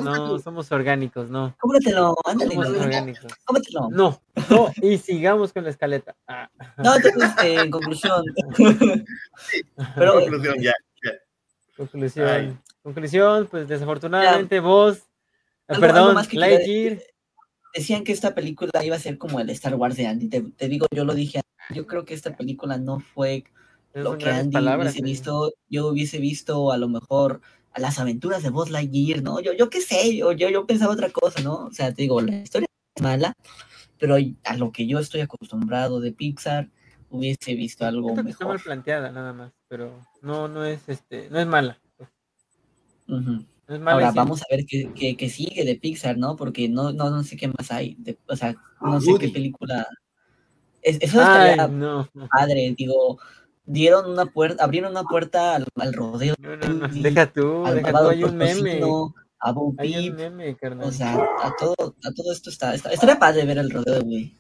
no, 0.03 0.39
somos 0.39 0.71
orgánicos, 0.71 1.31
no. 1.31 1.57
Cómpratelo, 1.59 2.15
ándale, 2.27 2.55
Somos 2.55 2.69
no, 2.71 2.81
orgánicos. 2.83 3.33
cómpratelo. 3.45 3.89
No, 3.91 4.21
no, 4.51 4.71
y 4.83 4.99
sigamos 4.99 5.53
con 5.55 5.65
la 5.65 5.71
escaleta. 5.71 6.15
Ah, 6.29 6.51
No, 6.77 6.97
entonces, 6.97 7.31
eh, 7.43 7.55
en 7.63 7.71
conclusión. 7.71 8.23
Pero, 9.97 10.13
Conclusión, 10.21 10.57
ya. 10.61 10.73
conclusión. 11.77 12.29
Ay. 12.29 12.57
Conclusión, 12.83 13.49
pues 13.51 13.67
desafortunadamente 13.67 14.61
vos, 14.61 15.05
Algo- 15.69 15.69
algo 15.69 15.81
perdón, 16.15 16.27
Lightyear, 16.33 16.99
decían 17.75 18.05
que 18.05 18.13
esta 18.13 18.35
película 18.35 18.71
iba 18.85 18.97
a 18.97 19.01
ser 19.01 19.17
como 19.17 19.41
el 19.41 19.49
Star 19.51 19.75
Wars 19.75 19.97
de 19.97 20.07
Andy. 20.07 20.29
Te, 20.29 20.43
te 20.43 20.69
digo, 20.69 20.87
yo 20.95 21.07
lo 21.07 21.15
dije. 21.15 21.41
Yo 21.71 21.87
creo 21.87 22.05
que 22.05 22.13
esta 22.13 22.37
película 22.37 22.77
no 22.77 23.01
fue 23.01 23.45
esas 23.95 24.05
lo 24.05 24.19
que 24.19 24.29
Andy 24.29 24.53
palabras. 24.53 24.93
hubiese 24.93 24.99
eh. 25.07 25.11
visto. 25.11 25.53
Yo 25.69 25.87
hubiese 25.89 26.19
visto 26.19 26.71
a 26.73 26.77
lo 26.77 26.89
mejor 26.89 27.41
a 27.73 27.81
las 27.81 27.99
aventuras 27.99 28.43
de 28.43 28.51
Buzz 28.51 28.71
Lightyear, 28.71 29.23
¿no? 29.23 29.41
Yo, 29.41 29.53
yo 29.53 29.71
qué 29.71 29.81
sé, 29.81 30.15
yo, 30.17 30.33
yo, 30.33 30.49
yo 30.51 30.67
pensaba 30.67 30.93
otra 30.93 31.11
cosa, 31.11 31.41
¿no? 31.43 31.65
O 31.67 31.73
sea, 31.73 31.93
te 31.93 32.03
digo, 32.03 32.21
la 32.21 32.37
historia 32.43 32.69
es 32.95 33.03
mala, 33.03 33.35
pero 33.99 34.17
a 34.45 34.57
lo 34.57 34.71
que 34.71 34.87
yo 34.87 34.99
estoy 35.01 35.23
acostumbrado 35.23 36.01
de 36.01 36.13
Pixar, 36.13 36.71
hubiese 37.11 37.55
visto 37.55 37.85
algo 37.87 38.15
que 38.15 38.31
está 38.31 38.45
mal 38.45 38.55
mejor. 38.55 38.63
planteada 38.65 39.11
nada 39.11 39.33
más, 39.33 39.53
pero 39.69 40.01
no, 40.23 40.47
no 40.49 40.65
es 40.65 40.89
este, 40.89 41.29
no 41.31 41.39
es 41.41 41.47
mala. 41.47 41.81
pues. 41.97 42.11
No 43.07 43.45
es 43.69 43.81
mala. 43.81 43.93
Ahora 43.93 44.13
vamos 44.13 44.43
a 44.43 44.47
ver 44.51 44.65
qué, 44.67 44.91
qué- 44.95 45.17
qué 45.17 45.29
sigue 45.31 45.65
de 45.65 45.77
Pixar, 45.77 46.17
¿no? 46.19 46.37
Porque 46.37 46.69
no, 46.69 46.93
no, 46.93 47.11
no 47.11 47.23
sé 47.25 47.37
qué 47.37 47.49
más 47.49 47.71
hay. 47.71 47.95
de- 47.99 48.19
o 48.29 48.37
sea, 48.37 48.55
no 48.81 49.01
sé 49.01 49.15
qué 49.19 49.29
película. 49.31 49.87
Es- 50.83 50.99
eso 51.01 51.19
Ay, 51.21 51.51
estaría 51.53 51.69
no, 51.69 52.09
padre, 52.31 52.75
digo, 52.77 53.19
dieron 53.65 54.11
una 54.11 54.27
puerta, 54.27 54.63
abrieron 54.65 54.91
una 54.93 55.05
puerta 55.05 55.57
al, 55.57 55.67
al 55.77 55.93
rodeo, 55.93 56.35
no, 56.39 56.57
no, 56.57 56.69
no, 56.69 56.87
Woody, 56.87 57.03
deja 57.03 57.27
tú, 57.33 57.65
al 57.67 57.77
deja 57.77 57.93
tú, 57.93 58.09
hay 58.09 58.25
un 58.25 58.37
meme, 58.37 58.81
a 59.41 59.53
Bo 59.53 59.75
hay 59.79 59.93
Peep, 59.93 60.11
un 60.13 60.17
meme, 60.17 60.57
carnal. 60.57 60.89
o 60.89 60.93
sea, 60.93 61.15
a 61.15 61.53
todo, 61.59 61.75
a 62.05 62.13
todo 62.15 62.33
esto 62.33 62.51
está, 62.51 62.75
está- 62.75 62.93
estaría 62.93 63.19
padre 63.19 63.45
ver 63.45 63.59
el 63.59 63.71
rodeo 63.71 63.95
de 63.95 64.01
Woody. 64.01 64.37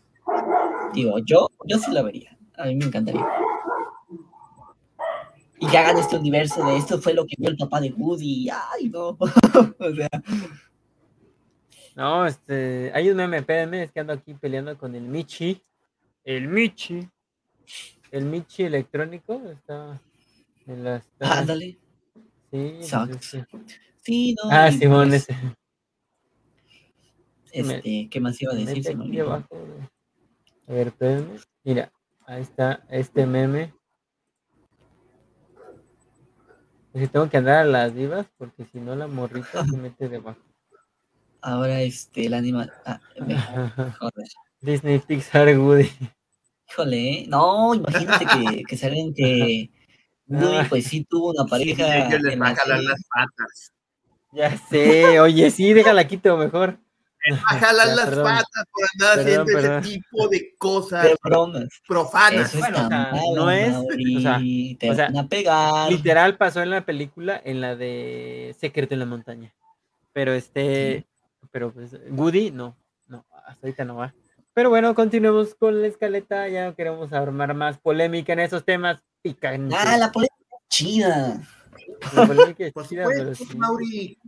Digo, 0.95 1.19
yo, 1.25 1.49
yo 1.67 1.79
sí 1.79 1.91
la 1.91 2.03
vería, 2.03 2.37
a 2.57 2.65
mí 2.67 2.77
me 2.77 2.85
encantaría. 2.87 3.27
y 5.61 5.67
que 5.67 5.79
hagan 5.79 5.97
este 5.99 6.17
universo 6.17 6.65
de 6.67 6.77
esto 6.77 7.01
fue 7.01 7.15
lo 7.15 7.25
que 7.27 7.35
vio 7.39 7.49
el 7.51 7.57
papá 7.57 7.81
de 7.81 7.91
Woody. 7.93 8.49
Ay, 8.51 8.89
no. 8.91 9.17
o 9.79 9.95
sea, 9.95 10.09
No, 11.97 12.27
este, 12.27 12.91
hay 12.95 13.09
un 13.09 13.17
meme, 13.17 13.39
espérenme, 13.39 13.85
es 13.85 13.93
que 13.93 14.01
ando 14.01 14.13
aquí 14.13 14.35
peleando 14.35 14.77
con 14.77 14.95
el 14.95 15.03
Michi. 15.03 15.63
El 16.25 16.49
Michi. 16.49 17.09
El 18.15 18.27
Michi 18.27 18.63
electrónico 18.63 19.43
está 19.51 20.01
en 20.69 20.85
la... 20.85 20.97
está- 20.99 21.39
ándale. 21.41 21.77
sí, 22.53 22.77
pues, 22.79 22.89
Sucks. 22.89 23.35
este- 23.35 23.47
Sí, 24.03 24.37
no. 24.41 24.51
Ah, 24.53 24.71
Simón, 24.71 25.09
pues, 25.09 25.29
ese. 25.29 25.37
Este, 27.51 28.09
¿qué 28.11 28.21
más 28.21 28.41
iba 28.41 28.53
a 28.53 28.57
decir? 28.57 28.85
Se 28.85 28.95
me 28.95 29.21
abajo. 29.21 29.49
A 30.69 30.73
ver, 30.73 30.87
espérenme. 30.89 31.41
Mira, 31.65 31.93
ahí 32.27 32.43
está 32.43 32.85
este 32.89 33.27
meme. 33.27 33.75
Tengo 37.11 37.29
que 37.29 37.37
andar 37.39 37.57
a 37.59 37.65
las 37.65 37.95
divas 37.95 38.27
porque 38.39 38.65
si 38.67 38.79
no 38.79 38.95
la 38.95 39.09
morrita 39.09 39.65
se 39.65 39.77
mete 39.77 40.09
debajo. 40.09 40.39
Ahora, 41.41 41.81
este, 41.83 42.27
el 42.27 42.35
animal. 42.35 42.73
Ah, 42.87 43.01
me- 43.27 43.37
joder. 43.99 44.29
Disney 44.61 45.01
Pixar 45.01 45.59
Woody. 45.59 45.91
Híjole, 46.75 47.27
no, 47.29 47.73
imagínate 47.75 48.27
que, 48.27 48.63
que 48.65 48.77
salgan 48.77 49.15
que 49.15 49.71
Woody, 50.27 50.57
Ah. 50.57 50.67
pues 50.69 50.85
sí 50.87 51.05
tuvo 51.09 51.31
una 51.31 51.45
Sí, 51.45 51.51
pareja. 51.51 52.19
les 52.19 52.41
va 52.41 52.47
a 52.49 52.51
la 52.51 52.57
jalar 52.57 52.83
las 52.83 53.01
patas. 53.09 53.73
Ya 54.33 54.57
sé, 54.59 55.21
oye, 55.21 55.51
sí, 55.53 55.73
déjala 55.73 56.05
quito 56.09 56.37
mejor. 56.37 56.79
Va 57.31 57.37
a 57.57 57.59
jalar 57.61 57.87
Ya, 57.89 57.95
las 57.95 58.05
perdón. 58.07 58.25
patas 58.25 58.65
por 58.73 58.85
andar 58.93 59.25
Perdón, 59.25 59.43
haciendo 59.45 59.45
perdón. 59.63 59.79
ese 59.85 59.93
tipo 59.93 60.29
de 60.29 60.55
cosas 60.59 61.05
De 61.05 61.17
profanas. 61.87 62.53
Eso 62.55 62.59
Bueno, 62.59 62.89
no 63.37 63.51
es- 63.53 63.73
Mauri, 63.73 64.17
o 64.17 64.21
sea, 64.21 64.39
te 64.79 64.91
o 64.91 64.95
sea, 64.97 65.05
van 65.07 65.17
a 65.19 65.29
pegar. 65.29 65.93
Literal 65.93 66.37
pasó 66.37 66.61
en 66.61 66.71
la 66.71 66.85
película, 66.85 67.41
en 67.45 67.61
la 67.61 67.77
de 67.77 68.55
Secreto 68.59 68.95
en 68.95 69.01
la 69.01 69.07
Montaña. 69.07 69.55
Pero 70.13 70.33
este, 70.33 71.07
pero 71.53 71.73
pues 71.73 71.97
Woody, 72.11 72.51
no, 72.51 72.77
no, 73.07 73.25
hasta 73.47 73.67
ahorita 73.69 73.85
no 73.85 73.97
va. 73.97 74.13
Pero 74.55 74.71
bueno, 74.71 74.95
continuemos 74.95 75.55
con 75.55 75.81
la 75.83 75.89
escaleta. 75.89 76.49
Ya 76.49 76.67
no 76.67 76.75
queremos 76.77 77.13
armar 77.13 77.55
más 77.55 77.79
polémica 77.79 78.33
en 78.33 78.41
esos 78.41 78.65
temas 78.65 79.03
picantes. 79.23 79.77
Ah, 79.79 79.97
la 79.99 80.13
polémica 80.13 80.57
chida. 80.69 81.43
La 82.15 82.27
polémica 82.27 82.65
es 82.67 82.73
chida, 82.89 83.05
pero 83.09 83.35
sí. 83.35 83.47
Mauri. 83.57 84.19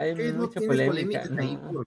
Hay 0.00 0.14
¿Qué 0.14 0.32
no 0.32 0.38
mucha 0.46 0.60
tienes 0.60 0.68
polémica, 0.78 1.22
polémicas 1.22 1.38
ahí 1.38 1.56
¿no? 1.56 1.72
por- 1.72 1.86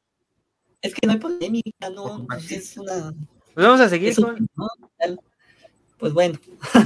Es 0.81 0.93
que 0.93 1.07
no 1.07 1.13
hay 1.13 1.19
polémica, 1.19 1.89
no. 1.89 2.27
Es 2.49 2.77
una. 2.77 3.13
Pues 3.55 3.65
vamos 3.65 3.81
a 3.81 3.89
seguir 3.89 4.09
es 4.09 4.19
con, 4.19 4.47
¿no? 4.55 4.67
Pues 5.97 6.13
bueno, 6.13 6.37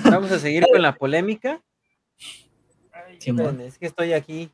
vamos 0.05 0.32
a 0.32 0.39
seguir 0.39 0.66
con 0.72 0.82
la 0.82 0.95
polémica. 0.95 1.62
Ay, 2.93 3.18
espérenme, 3.18 3.66
es 3.66 3.78
que 3.78 3.88
estoy 3.88 4.14
aquí 4.14 4.45
ya 4.45 4.49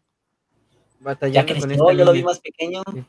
batallando 1.01 1.60
con 1.60 1.72
esta 1.72 1.93
yo 1.93 2.05
lo 2.05 2.12
vi 2.12 2.24
más 2.24 2.39
pequeño. 2.39 2.82
Sí, 2.91 3.03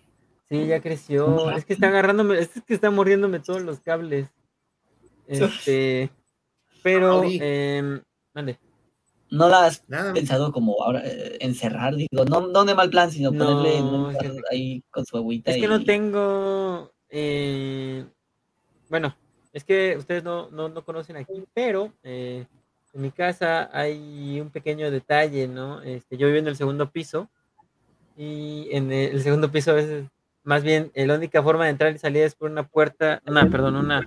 ya 0.50 0.80
creció. 0.80 1.50
Es 1.50 1.64
que 1.64 1.74
está 1.74 1.88
agarrándome, 1.88 2.38
es 2.38 2.48
que 2.66 2.74
está 2.74 2.90
mordiéndome 2.90 3.40
todos 3.40 3.62
los 3.62 3.80
cables. 3.80 4.28
Este, 5.26 6.10
pero, 6.82 7.22
mande. 8.34 8.58
No 9.30 9.46
la 9.50 9.66
has 9.66 9.84
Nada, 9.88 10.14
pensado 10.14 10.50
como 10.52 10.82
ahora 10.82 11.02
eh, 11.04 11.36
encerrar, 11.40 11.94
digo, 11.96 12.24
no, 12.24 12.46
no 12.48 12.64
de 12.64 12.74
mal 12.74 12.88
plan, 12.88 13.10
sino 13.10 13.30
No, 13.30 13.44
ponerle 13.44 13.76
en 13.78 13.84
un 13.84 14.10
es 14.10 14.14
lugar 14.14 14.32
que- 14.32 14.42
ahí 14.50 14.82
con 14.90 15.04
su 15.04 15.18
agüita. 15.18 15.50
Es 15.50 15.58
que 15.58 15.68
no 15.68 15.84
tengo, 15.84 16.90
eh, 17.10 18.06
bueno, 18.88 19.14
es 19.52 19.64
que 19.64 19.96
ustedes 19.98 20.24
no, 20.24 20.48
no, 20.50 20.70
no 20.70 20.82
conocen 20.82 21.16
aquí, 21.18 21.44
pero 21.52 21.92
eh, 22.02 22.46
en 22.94 23.02
mi 23.02 23.10
casa 23.10 23.68
hay 23.70 24.40
un 24.40 24.48
pequeño 24.48 24.90
detalle, 24.90 25.46
¿no? 25.46 25.82
Este, 25.82 26.16
yo 26.16 26.26
vivo 26.28 26.38
en 26.38 26.48
el 26.48 26.56
segundo 26.56 26.90
piso 26.90 27.28
y 28.16 28.68
en 28.72 28.90
el 28.90 29.22
segundo 29.22 29.52
piso 29.52 29.72
a 29.72 29.74
veces, 29.74 30.06
más 30.48 30.62
bien, 30.62 30.90
eh, 30.94 31.06
la 31.06 31.16
única 31.16 31.42
forma 31.42 31.64
de 31.64 31.70
entrar 31.72 31.94
y 31.94 31.98
salir 31.98 32.22
es 32.22 32.34
por 32.34 32.50
una 32.50 32.66
puerta, 32.66 33.20
una, 33.26 33.50
perdón, 33.50 33.76
una, 33.76 34.02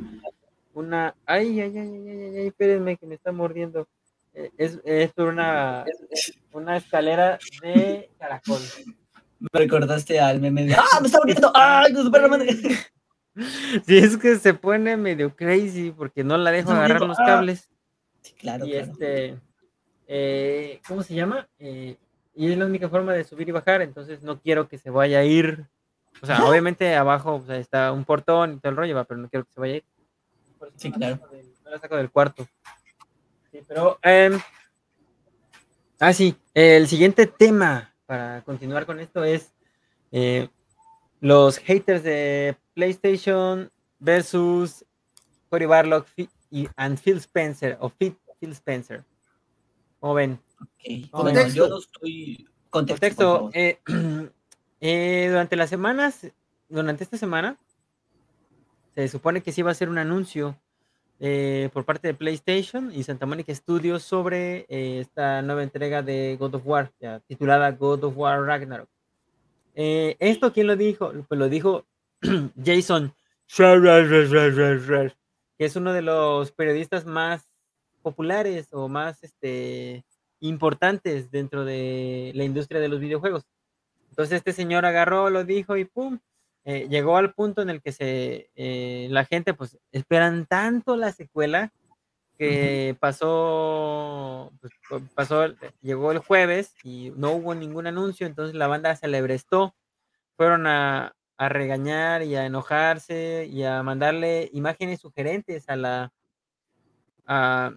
una, 0.73 1.13
ay, 1.27 1.61
ay, 1.61 1.77
ay, 1.77 1.87
ay, 1.87 2.07
ay, 2.09 2.19
ay, 2.19 2.37
ay, 2.37 2.47
espérenme 2.47 2.97
que 2.97 3.05
me 3.05 3.13
está 3.13 3.31
mordiendo. 3.31 3.87
Eh, 4.33 4.49
Es, 4.57 4.79
es 4.83 5.11
por 5.13 5.27
una, 5.27 5.85
una 6.51 6.77
escalera 6.77 7.37
de 7.61 8.09
caracol. 8.17 8.59
Me 9.39 9.49
recordaste 9.53 10.19
al 10.19 10.41
meme 10.41 10.65
de 10.65 10.73
¡Ah, 10.73 10.99
me 10.99 11.05
está 11.05 11.19
muriendo! 11.19 11.51
¡Ay, 11.55 11.93
no, 11.93 12.01
Superman! 12.01 12.41
Sí, 13.85 13.99
es 13.99 14.17
que 14.17 14.37
se 14.37 14.55
pone 14.55 14.97
medio 14.97 15.35
crazy 15.35 15.91
porque 15.91 16.23
no 16.23 16.37
la 16.37 16.49
dejo 16.49 16.71
agarrar 16.71 17.01
los 17.01 17.19
ah. 17.19 17.23
cables. 17.23 17.69
Sí, 18.21 18.33
claro, 18.33 18.65
y 18.65 18.71
claro. 18.71 18.91
este, 18.91 19.37
eh, 20.07 20.81
¿cómo 20.87 21.03
se 21.03 21.13
llama? 21.13 21.47
Eh, 21.59 21.97
y 22.33 22.51
es 22.51 22.57
la 22.57 22.65
única 22.65 22.89
forma 22.89 23.13
de 23.13 23.25
subir 23.25 23.47
y 23.47 23.51
bajar, 23.51 23.83
entonces 23.83 24.23
no 24.23 24.41
quiero 24.41 24.67
que 24.67 24.79
se 24.79 24.89
vaya 24.89 25.19
a 25.19 25.23
ir. 25.23 25.67
O 26.21 26.25
sea, 26.25 26.45
obviamente 26.45 26.95
abajo 26.95 27.35
o 27.35 27.45
sea, 27.45 27.57
está 27.57 27.91
un 27.91 28.05
portón 28.05 28.53
y 28.53 28.59
todo 28.59 28.69
el 28.71 28.77
rollo, 28.77 28.95
va, 28.95 29.03
pero 29.05 29.19
no 29.19 29.29
quiero 29.29 29.45
que 29.45 29.53
se 29.53 29.59
vaya 29.59 29.73
a 29.73 29.77
ir. 29.77 29.83
Sí, 30.75 30.91
claro. 30.91 31.19
del- 31.31 31.51
no 31.63 31.71
la 31.71 31.79
saco 31.79 31.95
del 31.97 32.11
cuarto. 32.11 32.47
Sí, 33.51 33.59
pero, 33.67 33.97
em, 34.03 34.39
ah, 35.99 36.13
sí, 36.13 36.35
el 36.53 36.87
siguiente 36.87 37.25
tema 37.27 37.93
para 38.05 38.41
continuar 38.43 38.85
con 38.85 38.99
esto 38.99 39.23
es 39.23 39.51
eh, 40.11 40.49
los 41.21 41.57
haters 41.57 42.03
de 42.03 42.55
PlayStation 42.73 43.71
versus 43.99 44.85
Cory 45.49 45.65
Barlog 45.65 46.05
Fi- 46.05 46.29
y 46.49 46.67
and 46.75 46.99
Phil 46.99 47.17
Spencer 47.17 47.77
o 47.79 47.89
Phil, 47.89 48.17
Phil 48.39 48.51
Spencer. 48.51 49.03
¿Cómo 49.99 50.13
ven? 50.15 50.39
Ok. 50.61 51.09
Contexto. 51.11 51.53
Yo 51.55 51.67
no 51.69 51.77
estoy... 51.79 52.47
Contexto, 52.69 52.69
por 52.69 52.79
Contexto. 52.99 53.37
favor. 53.37 53.51
eh, 53.53 53.79
eh, 54.81 55.27
durante 55.29 55.55
las 55.55 55.69
semanas, 55.69 56.27
durante 56.67 57.03
esta 57.03 57.17
semana, 57.17 57.57
se 58.93 59.07
supone 59.07 59.41
que 59.41 59.51
sí 59.51 59.61
va 59.61 59.71
a 59.71 59.75
ser 59.75 59.89
un 59.89 59.97
anuncio 59.97 60.57
eh, 61.23 61.69
por 61.71 61.85
parte 61.85 62.07
de 62.07 62.13
PlayStation 62.15 62.91
y 62.93 63.03
Santa 63.03 63.27
Monica 63.27 63.53
Studios 63.53 64.01
sobre 64.01 64.65
eh, 64.69 64.99
esta 65.01 65.43
nueva 65.43 65.61
entrega 65.61 66.01
de 66.01 66.35
God 66.39 66.55
of 66.55 66.63
War, 66.65 66.91
ya, 66.99 67.19
titulada 67.21 67.71
God 67.71 68.03
of 68.05 68.17
War 68.17 68.43
Ragnarok. 68.43 68.89
Eh, 69.75 70.17
¿Esto 70.19 70.51
quién 70.51 70.65
lo 70.65 70.75
dijo? 70.75 71.13
Pues 71.27 71.39
lo 71.39 71.47
dijo 71.47 71.85
Jason, 72.65 73.13
que 75.57 75.65
es 75.65 75.75
uno 75.75 75.93
de 75.93 76.01
los 76.01 76.51
periodistas 76.51 77.05
más 77.05 77.47
populares 78.01 78.69
o 78.71 78.87
más 78.87 79.23
este, 79.23 80.03
importantes 80.39 81.29
dentro 81.29 81.65
de 81.65 82.31
la 82.33 82.45
industria 82.45 82.81
de 82.81 82.87
los 82.87 82.99
videojuegos. 82.99 83.45
Entonces 84.11 84.37
este 84.37 84.53
señor 84.53 84.85
agarró, 84.85 85.29
lo 85.31 85.43
dijo 85.43 85.77
y 85.77 85.85
¡pum! 85.85 86.19
eh, 86.65 86.87
llegó 86.89 87.17
al 87.17 87.33
punto 87.33 87.63
en 87.63 87.71
el 87.71 87.81
que 87.81 87.91
se, 87.91 88.51
eh, 88.55 89.07
la 89.09 89.25
gente 89.25 89.55
pues 89.55 89.79
esperan 89.91 90.45
tanto 90.45 90.95
la 90.95 91.11
secuela 91.11 91.73
que 92.37 92.95
pasó, 92.99 94.51
pues, 94.61 94.73
pa- 94.89 95.01
pasó, 95.15 95.47
llegó 95.81 96.11
el 96.11 96.19
jueves 96.19 96.73
y 96.83 97.11
no 97.15 97.31
hubo 97.33 97.55
ningún 97.55 97.87
anuncio, 97.87 98.27
entonces 98.27 98.55
la 98.55 98.67
banda 98.67 98.95
se 98.95 99.07
lebrestó, 99.07 99.75
fueron 100.37 100.67
a, 100.67 101.15
a 101.37 101.49
regañar 101.49 102.23
y 102.23 102.35
a 102.35 102.45
enojarse 102.45 103.47
y 103.49 103.63
a 103.63 103.83
mandarle 103.83 104.49
imágenes 104.53 105.01
sugerentes 105.01 105.69
a 105.69 105.75
la, 105.75 106.13
a, 107.25 107.73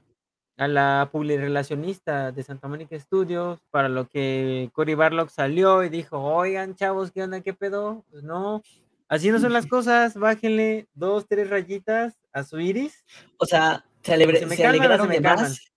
a 0.57 0.69
la 0.69 1.09
publirelacionista 1.11 2.31
de 2.33 2.43
Santa 2.43 2.69
Mónica 2.69 2.99
Studios, 2.99 3.59
para 3.71 3.89
lo 3.89 4.07
que 4.09 4.71
Cory 4.73 4.95
Barlock 4.95 5.29
salió 5.31 5.83
y 5.83 5.89
dijo, 5.89 6.19
oigan 6.23 6.75
chavos, 6.77 7.11
¿qué 7.11 7.23
onda? 7.25 7.41
¿Qué 7.41 7.55
pedo? 7.55 8.05
Pues 8.11 8.23
no, 8.23 8.63
así 9.09 9.31
no 9.31 9.39
son 9.41 9.53
las 9.53 9.67
cosas, 9.69 10.15
bájenle 10.15 10.87
dos, 10.95 11.27
tres 11.29 11.51
rayitas 11.51 12.17
a 12.33 12.45
su 12.45 12.61
iris. 12.61 13.05
O 13.39 13.47
sea, 13.47 13.85
se, 14.03 14.13
alebre- 14.15 14.39
¿Se 14.39 14.47
me 14.47 14.57
se 14.57 14.63
calman 14.63 14.81
o 14.81 14.85
se 14.85 15.03
alegraron 15.03 15.09
me 15.09 15.15
de 15.15 15.21
más. 15.21 15.73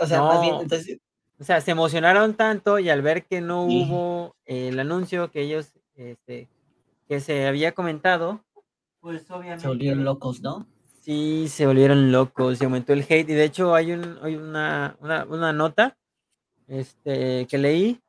O 0.00 0.06
sea, 0.06 0.20
más 0.20 0.40
bien, 0.40 0.54
entonces, 0.62 0.98
O 1.38 1.44
sea, 1.44 1.60
se 1.60 1.70
emocionaron 1.70 2.34
tanto 2.34 2.78
y 2.80 2.88
al 2.88 3.02
ver 3.02 3.24
que 3.24 3.40
no 3.40 3.68
Sí. 3.68 3.84
hubo 3.88 4.34
eh, 4.46 4.68
el 4.68 4.80
anuncio 4.80 5.30
que 5.30 5.42
ellos, 5.42 5.72
este, 5.94 6.48
que 7.06 7.20
se 7.20 7.46
había 7.46 7.72
comentado, 7.72 8.40
pues 9.00 9.30
obviamente 9.30 9.62
se 9.62 9.68
volvieron 9.68 10.02
locos, 10.04 10.40
¿no? 10.40 10.66
Sí 11.06 11.46
se 11.48 11.66
volvieron 11.66 12.10
locos, 12.10 12.58
se 12.58 12.64
aumentó 12.64 12.92
el 12.92 13.06
hate 13.08 13.30
y 13.30 13.34
de 13.34 13.44
hecho 13.44 13.76
hay, 13.76 13.92
un, 13.92 14.18
hay 14.22 14.34
una, 14.34 14.96
una, 15.00 15.24
una 15.24 15.52
nota 15.52 15.96
este, 16.66 17.46
que 17.46 17.58
leí 17.58 18.00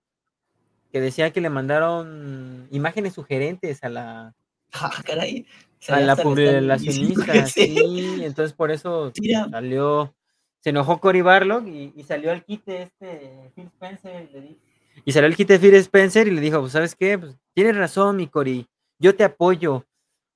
que 0.91 0.99
decía 0.99 1.31
que 1.31 1.41
le 1.41 1.51
mandaron 1.51 2.67
imágenes 2.71 3.13
sugerentes 3.13 3.83
a 3.83 3.89
la, 3.89 4.35
Ah, 4.73 4.91
caray. 5.05 5.45
A 5.89 5.99
la 6.01 6.15
sí. 6.79 7.13
sí, 7.53 8.19
entonces 8.23 8.53
por 8.53 8.71
eso 8.71 9.11
Mira. 9.21 9.47
salió, 9.49 10.15
se 10.59 10.71
enojó 10.71 10.99
Cory 10.99 11.21
Barlog 11.21 11.67
y, 11.67 11.93
y 11.95 12.03
salió 12.03 12.31
al 12.31 12.43
quite 12.43 12.81
este 12.81 13.51
Phil 13.55 13.67
Spencer 13.67 14.27
y 14.29 14.33
le 14.33 14.57
y 15.05 15.11
salió 15.11 15.27
el 15.27 15.35
quite 15.35 15.59
Phil 15.59 15.75
Spencer 15.75 16.27
y 16.27 16.31
le 16.31 16.41
dijo, 16.41 16.59
pues 16.59 16.71
sabes 16.71 16.95
qué, 16.95 17.19
pues 17.19 17.37
tienes 17.53 17.75
razón 17.77 18.17
mi 18.17 18.27
Cory, 18.27 18.67
yo 18.97 19.15
te 19.15 19.23
apoyo, 19.23 19.85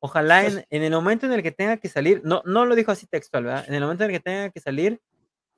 ojalá 0.02 0.46
en, 0.46 0.66
en 0.70 0.84
el 0.84 0.92
momento 0.92 1.26
en 1.26 1.32
el 1.32 1.42
que 1.44 1.52
tenga 1.52 1.78
que 1.78 1.88
salir, 1.88 2.22
no, 2.26 2.42
no 2.46 2.66
lo 2.66 2.76
dijo 2.76 2.92
así 2.92 3.08
textual, 3.08 3.46
¿verdad? 3.46 3.66
En 3.68 3.74
el 3.76 3.82
momento 3.82 4.04
en 4.04 4.10
el 4.10 4.18
que 4.18 4.24
tenga 4.24 4.50
que 4.50 4.60
salir, 4.60 5.00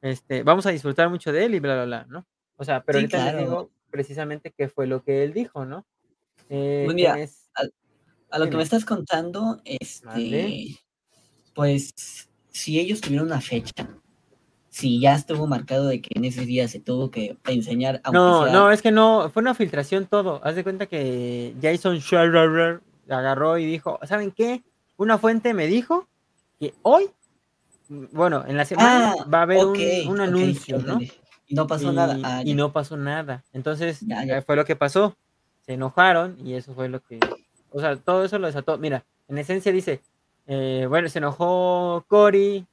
este, 0.01 0.43
vamos 0.43 0.65
a 0.65 0.69
disfrutar 0.71 1.09
mucho 1.09 1.31
de 1.31 1.45
él 1.45 1.55
y 1.55 1.59
bla, 1.59 1.73
bla, 1.75 1.85
bla, 1.85 2.05
¿no? 2.09 2.27
O 2.57 2.63
sea, 2.63 2.83
pero 2.83 2.99
Sí, 2.99 3.05
ahorita 3.05 3.17
les 3.17 3.25
claro. 3.33 3.39
digo 3.39 3.71
precisamente 3.89 4.53
qué 4.55 4.67
fue 4.69 4.85
lo 4.85 5.03
que 5.03 5.23
él 5.23 5.33
dijo, 5.33 5.65
¿no? 5.65 5.85
Eh, 6.49 6.83
Pues 6.85 6.95
mira, 6.95 7.19
es- 7.19 7.49
A 8.29 8.37
lo 8.39 8.49
que 8.49 8.57
me 8.57 8.63
estás 8.63 8.83
contando, 8.83 9.61
este, 9.63 10.05
Vale. 10.07 10.77
pues 11.53 11.93
si 12.49 12.79
ellos 12.79 12.99
tuvieron 12.99 13.27
una 13.27 13.41
fecha, 13.41 13.87
si 14.69 14.99
ya 14.99 15.13
estuvo 15.13 15.45
marcado 15.45 15.87
de 15.87 16.01
que 16.01 16.09
en 16.15 16.25
ese 16.25 16.45
día 16.45 16.67
se 16.67 16.79
tuvo 16.79 17.11
que 17.11 17.37
enseñar, 17.45 18.01
No, 18.11 18.43
sea- 18.43 18.51
no, 18.51 18.71
es 18.71 18.81
que 18.81 18.91
no, 18.91 19.29
fue 19.29 19.41
una 19.41 19.53
filtración 19.53 20.07
todo. 20.07 20.41
Haz 20.43 20.55
de 20.55 20.63
cuenta 20.63 20.87
que 20.87 21.53
Jason 21.61 21.99
Schreier 22.01 22.81
agarró 23.09 23.57
y 23.57 23.65
dijo, 23.65 23.99
¿saben 24.03 24.31
qué? 24.31 24.63
Una 24.97 25.17
fuente 25.17 25.53
me 25.53 25.67
dijo 25.67 26.07
que 26.59 26.73
hoy, 26.83 27.09
bueno, 27.89 28.43
en 28.47 28.57
la 28.57 28.65
semana 28.65 29.13
Ah, 29.19 29.25
va 29.31 29.39
a 29.39 29.41
haber 29.43 29.65
un- 29.65 30.21
anuncio, 30.21 30.79
¿no? 30.79 30.99
Y 31.47 31.55
no 31.55 31.67
pasó 31.67 31.91
y, 31.91 31.95
nada. 31.95 32.17
Ah, 32.23 32.41
y 32.43 32.53
no 32.53 32.71
pasó 32.71 32.97
nada. 32.97 33.43
Entonces, 33.53 33.99
Ya, 34.01 34.23
ya. 34.25 34.37
eh, 34.37 34.41
fue 34.41 34.55
lo 34.55 34.65
que 34.65 34.75
pasó. 34.75 35.15
Se 35.61 35.73
enojaron 35.73 36.37
y 36.45 36.53
eso 36.55 36.73
fue 36.73 36.89
lo 36.89 37.01
que, 37.01 37.19
o 37.71 37.79
sea, 37.79 37.95
todo 37.95 38.23
eso 38.25 38.37
lo 38.39 38.47
desató. 38.47 38.77
Mira, 38.77 39.05
en 39.27 39.37
esencia 39.37 39.71
dice, 39.71 40.01
eh, 40.47 40.85
bueno, 40.89 41.07
se 41.09 41.19
enojó 41.19 42.03
Cory 42.07 42.65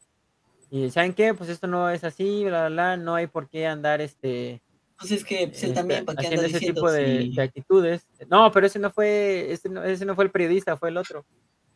y 0.71 0.91
¿saben 0.91 1.15
qué? 1.15 1.35
Pues 1.35 1.51
esto 1.51 1.67
no 1.67 1.91
es 1.91 2.05
así, 2.05 2.45
bla, 2.45 2.69
bla, 2.69 2.69
bla, 2.69 2.97
no 2.97 3.15
hay 3.15 3.27
por 3.27 3.49
qué 3.49 3.67
andar, 3.67 4.01
este, 4.01 4.61
Pues 5.01 5.13
es 5.13 5.25
que 5.25 5.49
pues, 5.49 5.63
él 5.63 5.71
este, 5.71 5.75
también, 5.75 6.05
¿para 6.05 6.21
qué 6.21 6.27
anda 6.29 6.43
ese 6.43 6.53
diciendo 6.53 6.81
tipo 6.83 6.93
de, 6.93 7.23
si- 7.23 7.35
de 7.35 7.43
actitudes. 7.43 8.07
No, 8.29 8.53
pero 8.53 8.67
ese 8.67 8.79
no 8.79 8.91
fue, 8.91 9.51
ese 9.51 9.71
no, 9.71 9.83
ese 9.83 10.05
no 10.05 10.15
fue 10.15 10.25
el 10.25 10.31
periodista, 10.31 10.77
fue 10.77 10.91
el 10.91 10.99
otro. 10.99 11.25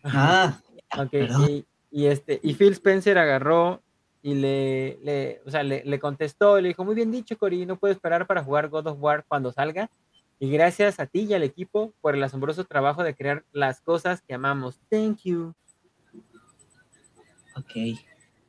Ah, 0.03 0.61
ya, 0.75 0.83
Ok, 1.03 1.11
perdón. 1.11 1.51
y, 1.51 1.67
y 1.91 2.07
este, 2.07 2.39
y 2.43 2.53
Phil 2.55 2.73
Spencer 2.75 3.17
agarró 3.17 3.83
y 4.21 4.35
le, 4.35 4.99
le, 5.03 5.41
o 5.47 5.51
sea, 5.51 5.63
le, 5.63 5.83
le 5.85 5.99
contestó, 5.99 6.59
y 6.59 6.63
le 6.63 6.69
dijo, 6.69 6.85
muy 6.85 6.95
bien 6.95 7.11
dicho, 7.11 7.37
Cory, 7.39 7.65
no 7.67 7.77
puedo 7.79 7.93
esperar 7.93 8.27
para 8.27 8.45
jugar 8.45 8.69
God 8.69 8.89
of 8.89 8.99
War 9.01 9.25
cuando 9.27 9.53
salga. 9.53 9.91
Y 10.39 10.51
gracias 10.51 11.01
a 11.01 11.07
ti 11.07 11.21
y 11.21 11.33
al 11.35 11.43
equipo 11.45 11.95
por 12.03 12.15
el 12.15 12.23
asombroso 12.23 12.65
trabajo 12.65 13.03
de 13.03 13.15
crear 13.15 13.45
las 13.53 13.81
cosas 13.81 14.21
que 14.21 14.35
amamos. 14.35 14.81
Thank 14.91 15.21
you. 15.25 15.55
Ok. 17.57 17.99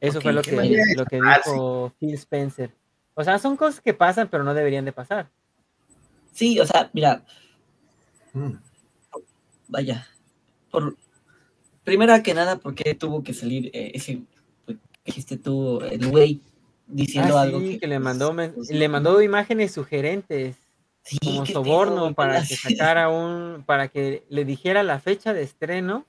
Eso 0.01 0.19
fue 0.21 0.33
lo 0.33 0.41
que, 0.41 0.77
lo 0.95 1.05
que 1.05 1.21
dijo 1.21 1.93
Phil 1.99 2.15
Spencer. 2.15 2.71
O 3.15 3.23
sea, 3.23 3.39
son 3.39 3.55
cosas 3.57 3.81
que 3.81 3.93
pasan, 3.93 4.27
pero 4.29 4.43
no 4.43 4.53
deberían 4.53 4.85
de 4.85 4.91
pasar. 4.91 5.29
Sí, 6.33 6.59
o 6.59 6.65
sea, 6.65 6.89
mira, 6.93 7.23
Mm. 8.33 8.57
vaya. 9.69 10.05
Por 10.69 10.97
primera 11.85 12.21
que 12.21 12.33
nada, 12.33 12.57
¿por 12.57 12.75
qué 12.75 12.93
tuvo 12.93 13.23
que 13.23 13.33
salir 13.33 13.67
eh, 13.73 13.91
ese 13.93 14.21
pues, 14.65 14.77
que 14.77 15.01
dijiste 15.05 15.37
tú, 15.37 15.79
el 15.81 16.07
güey 16.11 16.41
diciendo 16.87 17.37
Ah, 17.37 17.43
algo 17.43 17.61
sí, 17.61 17.79
que, 17.79 17.87
le 17.87 17.99
mandó, 17.99 18.33
pues, 18.35 18.69
le 18.69 18.89
mandó 18.89 19.21
imágenes 19.21 19.71
sugerentes. 19.71 20.57
sí, 21.03 21.17
como 21.23 21.45
soborno 21.45 22.13
para 22.13 22.41
que 22.43 22.55
sacara 22.57 23.07
un, 23.09 23.63
para 23.65 23.87
que 23.87 24.25
le 24.29 24.43
dijera 24.43 24.83
la 24.83 24.99
fecha 24.99 25.33
de 25.33 25.43
estreno 25.43 26.05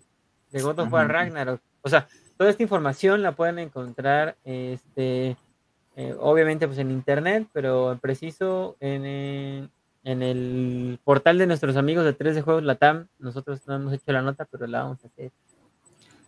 de 0.50 0.62
God 0.62 0.80
of 0.80 0.92
War. 0.92 1.06
Ragnarok. 1.08 1.60
O 1.82 1.88
sea, 1.88 2.08
toda 2.36 2.50
esta 2.50 2.62
información 2.64 3.22
la 3.22 3.32
pueden 3.32 3.58
encontrar, 3.60 4.36
este, 4.44 5.36
eh, 5.96 6.14
obviamente 6.20 6.66
pues 6.66 6.78
en 6.78 6.90
internet, 6.90 7.48
pero 7.52 7.90
en 7.92 7.98
preciso 7.98 8.76
en, 8.80 9.02
eh, 9.04 9.68
en 10.04 10.22
el 10.22 11.00
portal 11.02 11.38
de 11.38 11.46
nuestros 11.48 11.76
amigos 11.76 12.04
de 12.04 12.12
3 12.12 12.34
de 12.36 12.42
Juegos 12.42 12.62
Latam. 12.62 13.08
Nosotros 13.18 13.60
no 13.66 13.74
hemos 13.74 13.92
hecho 13.92 14.12
la 14.12 14.22
nota, 14.22 14.44
pero 14.44 14.66
la 14.66 14.82
vamos 14.84 15.02
a 15.04 15.08
hacer. 15.08 15.32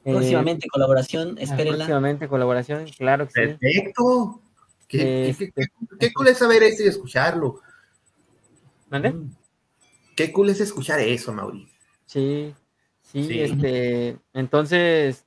Eh, 0.04 0.12
Próximamente 0.12 0.66
colaboración, 0.68 1.36
ah, 1.38 1.42
espérenla. 1.42 1.76
próximamente 1.78 2.28
colaboración, 2.28 2.86
claro 2.96 3.26
que 3.28 3.32
sí. 3.32 3.56
Perfecto. 3.58 4.40
¿Qué, 4.88 4.98
qué- 4.98 5.28
Este- 5.28 5.52
qué- 5.54 5.66
qué 6.00 6.12
cool 6.14 6.28
es 6.28 6.38
saber 6.38 6.62
eso 6.62 6.82
y 6.82 6.86
escucharlo? 6.86 7.60
¿Mande? 8.88 9.10
Mm. 9.12 9.30
Qué 10.16 10.32
cool 10.32 10.48
es 10.50 10.60
escuchar 10.60 10.98
eso, 11.00 11.32
Mauri. 11.32 11.68
Sí, 12.06 12.54
sí, 13.02 13.24
Sí. 13.24 13.40
este, 13.40 14.16
entonces, 14.32 15.26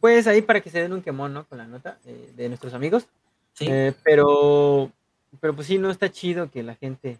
pues 0.00 0.26
ahí 0.26 0.42
para 0.42 0.60
que 0.60 0.70
se 0.70 0.80
den 0.80 0.92
un 0.92 1.02
quemón, 1.02 1.32
¿no? 1.34 1.46
Con 1.46 1.58
la 1.58 1.66
nota 1.66 1.98
eh, 2.06 2.32
de 2.36 2.48
nuestros 2.48 2.74
amigos, 2.74 3.06
Sí. 3.54 3.66
Eh, 3.68 3.92
pero, 4.04 4.92
pero 5.40 5.52
pues 5.56 5.66
sí, 5.66 5.78
no 5.78 5.90
está 5.90 6.10
chido 6.12 6.48
que 6.48 6.62
la 6.62 6.76
gente, 6.76 7.18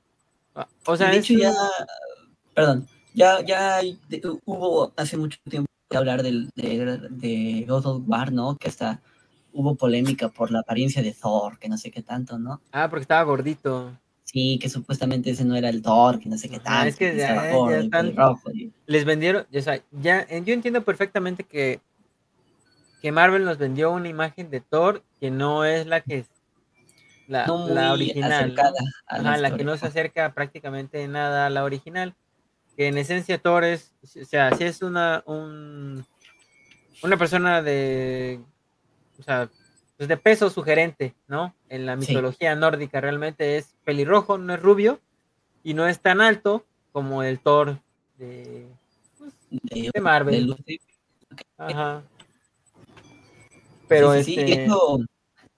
ah, 0.54 0.68
o 0.86 0.96
sea, 0.96 1.10
de 1.10 1.16
hecho, 1.18 1.34
ya, 1.34 1.52
perdón, 2.54 2.86
ya, 3.12 3.40
ya 3.44 3.80
hubo 4.44 4.92
hace 4.96 5.16
mucho 5.16 5.38
tiempo 5.48 5.68
que 5.90 5.96
hablar 5.96 6.22
del, 6.22 6.48
de, 6.54 7.08
de 7.10 7.64
God 7.66 7.86
of 7.86 8.02
War, 8.06 8.30
¿no? 8.32 8.56
Que 8.56 8.68
hasta 8.68 9.00
hubo 9.52 9.74
polémica 9.74 10.28
por 10.28 10.52
la 10.52 10.60
apariencia 10.60 11.02
de 11.02 11.12
Thor, 11.12 11.58
que 11.58 11.68
no 11.68 11.76
sé 11.76 11.90
qué 11.90 12.02
tanto, 12.02 12.38
¿no? 12.38 12.60
ah, 12.72 12.88
porque 12.88 13.02
estaba 13.02 13.22
gordito, 13.24 13.92
Sí, 14.22 14.58
que 14.60 14.68
supuestamente 14.68 15.30
ese 15.30 15.44
no 15.46 15.56
era 15.56 15.70
el 15.70 15.80
Thor, 15.80 16.18
que 16.20 16.28
no 16.28 16.36
sé 16.36 16.50
qué 16.50 16.60
tanto. 16.60 16.86
es 16.88 16.96
que 16.96 17.12
que 17.12 17.16
ya- 17.16 17.80
están- 17.80 18.14
y- 18.54 18.70
les 18.86 19.04
vendieron, 19.06 19.46
o 19.52 19.60
sea, 19.62 19.82
ya, 19.90 20.20
eh, 20.28 20.42
yo 20.44 20.52
entiendo 20.52 20.84
perfectamente 20.84 21.44
que, 21.44 21.80
que 23.00 23.12
Marvel 23.12 23.44
nos 23.44 23.58
vendió 23.58 23.90
una 23.92 24.08
imagen 24.08 24.50
de 24.50 24.60
Thor 24.60 25.02
que 25.20 25.30
no 25.30 25.64
es 25.64 25.86
la 25.86 26.00
que 26.00 26.18
es, 26.18 26.26
la, 27.26 27.46
no 27.46 27.68
la 27.68 27.92
original, 27.92 28.30
¿no? 28.30 28.36
acercada 28.62 28.78
a 29.06 29.16
Ajá, 29.16 29.36
la 29.36 29.56
que 29.56 29.64
no 29.64 29.76
se 29.76 29.86
acerca 29.86 30.32
prácticamente 30.32 31.02
en 31.02 31.12
nada 31.12 31.46
a 31.46 31.50
la 31.50 31.64
original. 31.64 32.14
Que 32.76 32.86
en 32.86 32.96
esencia 32.98 33.38
Thor 33.38 33.64
es, 33.64 33.92
o 34.20 34.24
sea, 34.24 34.54
si 34.54 34.64
es 34.64 34.82
una, 34.82 35.22
un, 35.26 36.04
una 37.02 37.16
persona 37.16 37.60
de, 37.60 38.40
o 39.18 39.22
sea, 39.22 39.48
pues 39.96 40.08
de 40.08 40.16
peso 40.16 40.48
sugerente, 40.48 41.14
¿no? 41.26 41.54
En 41.68 41.86
la 41.86 42.00
Sí. 42.00 42.08
mitología 42.08 42.54
nórdica 42.54 43.00
realmente 43.00 43.56
es 43.58 43.74
pelirrojo, 43.84 44.38
no 44.38 44.54
es 44.54 44.62
rubio 44.62 45.00
y 45.64 45.74
no 45.74 45.86
es 45.88 46.00
tan 46.00 46.20
alto 46.20 46.64
como 46.92 47.22
el 47.24 47.40
Thor 47.40 47.80
de, 48.16 48.68
de, 49.50 49.90
de 49.92 50.00
Marvel. 50.00 50.56
de. 50.64 50.80
Ajá. 51.58 52.02
Pero 53.88 54.12
Sí, 54.22 54.36
este, 54.38 54.66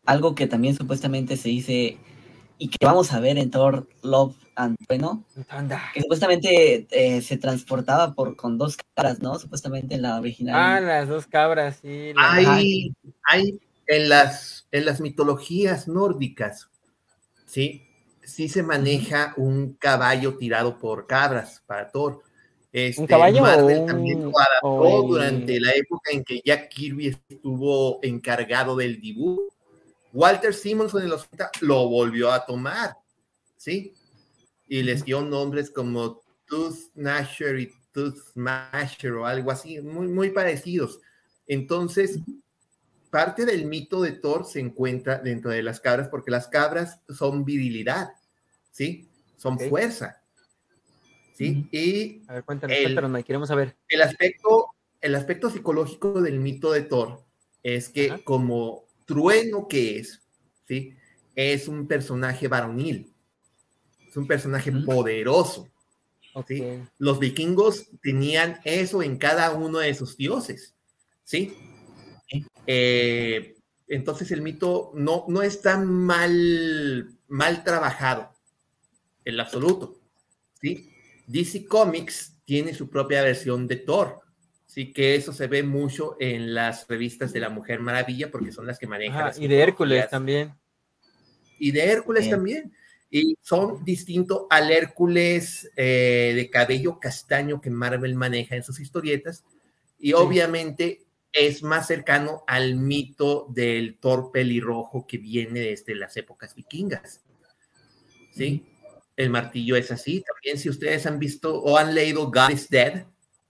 algo 0.07 0.35
que 0.35 0.47
también 0.47 0.75
supuestamente 0.75 1.37
se 1.37 1.49
dice 1.49 1.99
y 2.59 2.69
que 2.69 2.85
vamos 2.85 3.13
a 3.13 3.21
ver 3.21 3.39
en 3.39 3.51
Thor 3.51 3.89
Love 4.03 4.37
and 4.55 4.77
Trueno, 4.87 5.25
anda. 5.49 5.91
que 5.95 6.03
supuestamente 6.03 6.87
eh, 6.91 7.23
se 7.23 7.37
transportaba 7.39 8.15
por 8.15 8.37
con 8.37 8.59
dos 8.59 8.77
caras, 8.95 9.21
¿no? 9.21 9.39
Supuestamente 9.39 9.95
en 9.95 10.03
la 10.03 10.19
original. 10.19 10.55
Ah, 10.77 10.81
las 10.81 11.09
dos 11.09 11.27
cabras, 11.27 11.79
sí. 11.81 12.13
la- 12.15 12.33
Hay, 12.33 12.93
hay 13.25 13.61
en 13.87 14.09
las, 14.09 14.69
en 14.71 14.85
las 14.85 15.01
mitologías 15.01 15.89
nórdicas, 15.89 16.69
¿sí? 17.47 17.87
Sí 18.23 18.49
se 18.49 18.63
maneja 18.63 19.33
un 19.37 19.75
caballo 19.75 20.37
tirado 20.37 20.79
por 20.79 21.07
cabras 21.07 21.63
para 21.67 21.91
Thor. 21.91 22.23
Este, 22.73 23.07
caballo 23.07 23.43
Marvel 23.43 23.79
un- 23.81 23.87
también 23.87 24.23
lo 24.23 24.33
adaptó 24.39 25.03
durante 25.09 25.59
la 25.59 25.73
época 25.73 26.13
en 26.13 26.23
que 26.25 26.41
Jack 26.45 26.69
Kirby 26.69 27.09
estuvo 27.09 27.99
encargado 28.03 28.77
del 28.77 29.01
dibujo. 29.01 29.43
Walter 30.13 30.55
Simonson 30.55 31.03
en 31.03 31.09
los 31.11 31.23
80 31.33 31.51
lo 31.63 31.89
volvió 31.89 32.31
a 32.33 32.45
tomar, 32.45 32.97
¿sí? 33.57 33.95
Y 34.69 34.83
les 34.83 35.05
dio 35.05 35.21
nombres 35.23 35.71
como 35.71 36.21
Tooth 36.47 36.93
Snatcher 36.95 37.59
y 37.59 37.73
Tooth 37.93 38.17
Smasher 38.33 39.13
o 39.15 39.27
algo 39.27 39.51
así, 39.51 39.81
muy, 39.81 40.07
muy 40.07 40.31
parecidos. 40.31 41.01
Entonces, 41.49 42.21
parte 43.11 43.45
del 43.45 43.67
mito 43.67 44.01
de 44.03 44.13
Thor 44.13 44.45
se 44.45 44.61
encuentra 44.61 45.19
dentro 45.19 45.51
de 45.51 45.63
las 45.65 45.81
cabras 45.81 46.09
porque 46.09 46.31
las 46.31 46.47
cabras 46.47 47.01
son 47.09 47.45
virilidad, 47.45 48.11
¿sí? 48.71 49.09
Son 49.37 49.59
fuerza, 49.59 50.20
¿sí? 51.41 51.67
Y 51.73 52.23
A 52.29 52.35
ver, 52.35 52.45
cuéntanos, 52.45 52.77
el- 52.77 52.83
cuéntanos, 52.95 53.25
queremos 53.25 53.49
saber. 53.49 53.77
el 53.89 54.03
aspecto, 54.03 54.67
el 55.01 55.15
aspecto 55.15 55.49
psicológico 55.49 56.21
del 56.21 56.39
mito 56.39 56.71
de 56.73 56.83
Thor 56.83 57.25
es 57.63 57.89
que 57.89 58.11
Ajá. 58.11 58.21
como 58.25 58.85
trueno 59.07 59.67
que 59.67 59.99
es, 59.99 60.21
¿sí? 60.69 60.95
Es 61.35 61.67
un 61.69 61.87
personaje 61.87 62.47
varonil, 62.47 63.11
es 64.07 64.17
un 64.17 64.27
personaje 64.27 64.71
poderoso. 64.73 65.67
Los 66.99 67.19
vikingos 67.19 67.89
tenían 68.03 68.61
eso 68.65 69.03
en 69.03 69.17
cada 69.17 69.53
uno 69.53 69.79
de 69.79 69.95
sus 69.95 70.17
dioses. 70.17 70.75
Sí. 71.25 71.55
Eh, 72.67 73.57
entonces 73.89 74.31
el 74.31 74.43
mito 74.43 74.93
no, 74.95 75.25
no 75.29 75.43
está 75.43 75.79
mal, 75.79 77.17
mal 77.29 77.65
trabajado, 77.65 78.31
en 79.25 79.41
absoluto, 79.41 79.99
¿sí? 80.61 80.90
DC 81.31 81.67
Comics 81.67 82.37
tiene 82.45 82.75
su 82.75 82.91
propia 82.91 83.23
versión 83.23 83.69
de 83.69 83.77
Thor, 83.77 84.21
sí 84.67 84.93
que 84.93 85.15
eso 85.15 85.33
se 85.33 85.47
ve 85.47 85.63
mucho 85.63 86.17
en 86.19 86.55
las 86.55 86.89
revistas 86.89 87.33
de 87.33 87.41
la 87.41 87.49
Mujer 87.51 87.81
Maravilla 87.81 88.31
porque 88.31 88.51
son 88.51 88.67
las 88.67 88.79
que 88.79 88.89
manejan. 88.89 89.17
Ajá, 89.17 89.27
las 89.29 89.39
y 89.39 89.47
de 89.47 89.61
Hércules 89.61 90.11
también. 90.11 90.55
y 91.59 91.71
de 91.71 91.85
Hércules 91.85 92.25
Bien. 92.25 92.37
también. 92.37 92.73
Y 93.13 93.37
son 93.43 93.85
distintos 93.85 94.47
al 94.51 94.71
Hércules 94.71 95.71
eh, 95.77 96.33
de 96.35 96.51
cabello 96.51 96.99
castaño 97.01 97.61
que 97.61 97.71
Marvel 97.71 98.15
maneja 98.15 98.57
en 98.57 98.63
sus 98.63 98.79
historietas. 98.81 99.45
Y 99.99 100.13
obviamente 100.13 101.07
es 101.33 101.63
más 101.63 101.87
cercano 101.87 102.43
al 102.47 102.77
mito 102.77 103.47
del 103.51 103.99
Thor 103.99 104.31
pelirrojo 104.33 105.07
que 105.07 105.19
viene 105.19 105.61
desde 105.61 105.95
las 105.95 106.17
épocas 106.17 106.55
vikingas. 106.55 107.21
¿Sí? 108.33 108.70
El 109.21 109.29
martillo 109.29 109.77
es 109.77 109.91
así. 109.91 110.25
También 110.27 110.57
si 110.57 110.71
ustedes 110.71 111.05
han 111.05 111.19
visto 111.19 111.55
o 111.55 111.77
han 111.77 111.95
leído 111.95 112.31
God 112.31 112.49
is 112.49 112.71
Dead, 112.71 113.05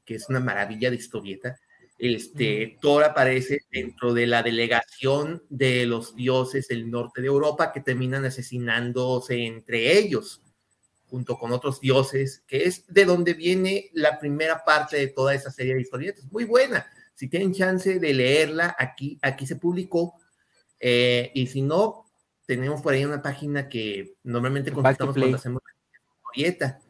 que 0.04 0.16
es 0.16 0.28
una 0.28 0.40
maravilla 0.40 0.90
de 0.90 0.96
historieta, 0.96 1.60
este, 1.96 2.76
Thor 2.80 3.04
aparece 3.04 3.60
dentro 3.70 4.12
de 4.12 4.26
la 4.26 4.42
delegación 4.42 5.44
de 5.48 5.86
los 5.86 6.16
dioses 6.16 6.66
del 6.66 6.90
norte 6.90 7.20
de 7.20 7.28
Europa 7.28 7.70
que 7.70 7.82
terminan 7.82 8.24
asesinándose 8.24 9.46
entre 9.46 9.96
ellos, 9.96 10.42
junto 11.06 11.38
con 11.38 11.52
otros 11.52 11.80
dioses, 11.80 12.42
que 12.48 12.64
es 12.64 12.84
de 12.88 13.04
donde 13.04 13.34
viene 13.34 13.90
la 13.92 14.18
primera 14.18 14.64
parte 14.64 14.96
de 14.96 15.06
toda 15.06 15.34
esa 15.34 15.52
serie 15.52 15.76
de 15.76 15.82
historietas. 15.82 16.24
Muy 16.32 16.46
buena. 16.46 16.84
Si 17.14 17.28
tienen 17.28 17.54
chance 17.54 18.00
de 18.00 18.12
leerla, 18.12 18.74
aquí, 18.76 19.20
aquí 19.22 19.46
se 19.46 19.54
publicó. 19.54 20.14
Eh, 20.80 21.30
y 21.32 21.46
si 21.46 21.62
no, 21.62 22.09
tenemos 22.50 22.82
por 22.82 22.92
ahí 22.92 23.04
una 23.04 23.22
página 23.22 23.68
que 23.68 24.16
normalmente 24.24 24.72
consultamos 24.72 25.16
cuando 25.16 25.36
hacemos 25.36 25.62
la 25.64 25.70
historieta. 26.32 26.80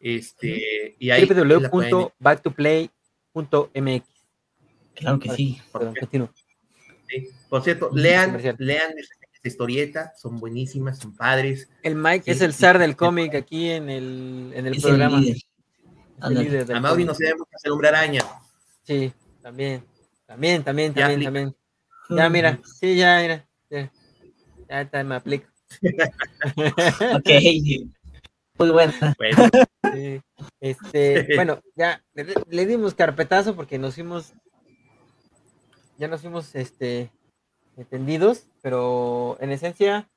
este, 0.00 0.96
y 0.98 1.10
ahí 1.10 1.26
www.backtoplay.mx 1.26 4.06
Claro 4.94 5.18
que 5.18 5.28
sí. 5.32 5.60
Por 7.50 7.62
cierto, 7.62 7.90
lean, 7.92 8.40
lean 8.56 8.94
esta 8.96 9.48
historieta, 9.48 10.14
son 10.16 10.40
buenísimas, 10.40 10.98
son 10.98 11.14
padres. 11.14 11.68
El 11.82 11.94
Mike 11.94 12.30
es 12.30 12.40
el 12.40 12.54
zar 12.54 12.78
del 12.78 12.96
cómic 12.96 13.34
aquí 13.34 13.68
en 13.68 13.90
el, 13.90 14.52
en 14.54 14.66
el 14.66 14.80
programa. 14.80 15.18
El 15.18 15.36
líder. 16.34 16.72
a 16.72 16.80
Mauri 16.80 17.04
no 17.04 17.12
se 17.12 17.26
debe 17.26 17.40
hacer 17.54 17.70
hombre 17.70 17.88
araña. 17.88 18.24
Sí, 18.82 19.12
también. 19.42 19.84
También, 20.24 20.64
también, 20.64 20.94
también, 20.94 21.22
también. 21.22 21.54
Ya, 22.08 22.30
mira, 22.30 22.58
sí, 22.80 22.96
ya, 22.96 23.20
mira. 23.20 23.46
Ya, 24.72 24.80
está, 24.80 25.04
me 25.04 25.16
aplico. 25.16 25.46
ok. 27.14 27.28
Muy 28.58 28.70
buena. 28.70 29.14
Bueno. 29.18 29.50
Este, 30.60 31.26
bueno, 31.36 31.60
ya 31.76 32.02
le, 32.14 32.32
le, 32.48 32.66
dimos 32.66 32.94
carpetazo 32.94 33.54
porque 33.54 33.78
nos 33.78 33.96
fuimos 33.96 34.32
ya 35.98 36.08
nos 36.08 36.22
fuimos 36.22 36.54
este, 36.54 37.12
entendidos, 37.76 38.46
pero 38.62 39.36
en 39.40 39.50
esencia, 39.50 40.08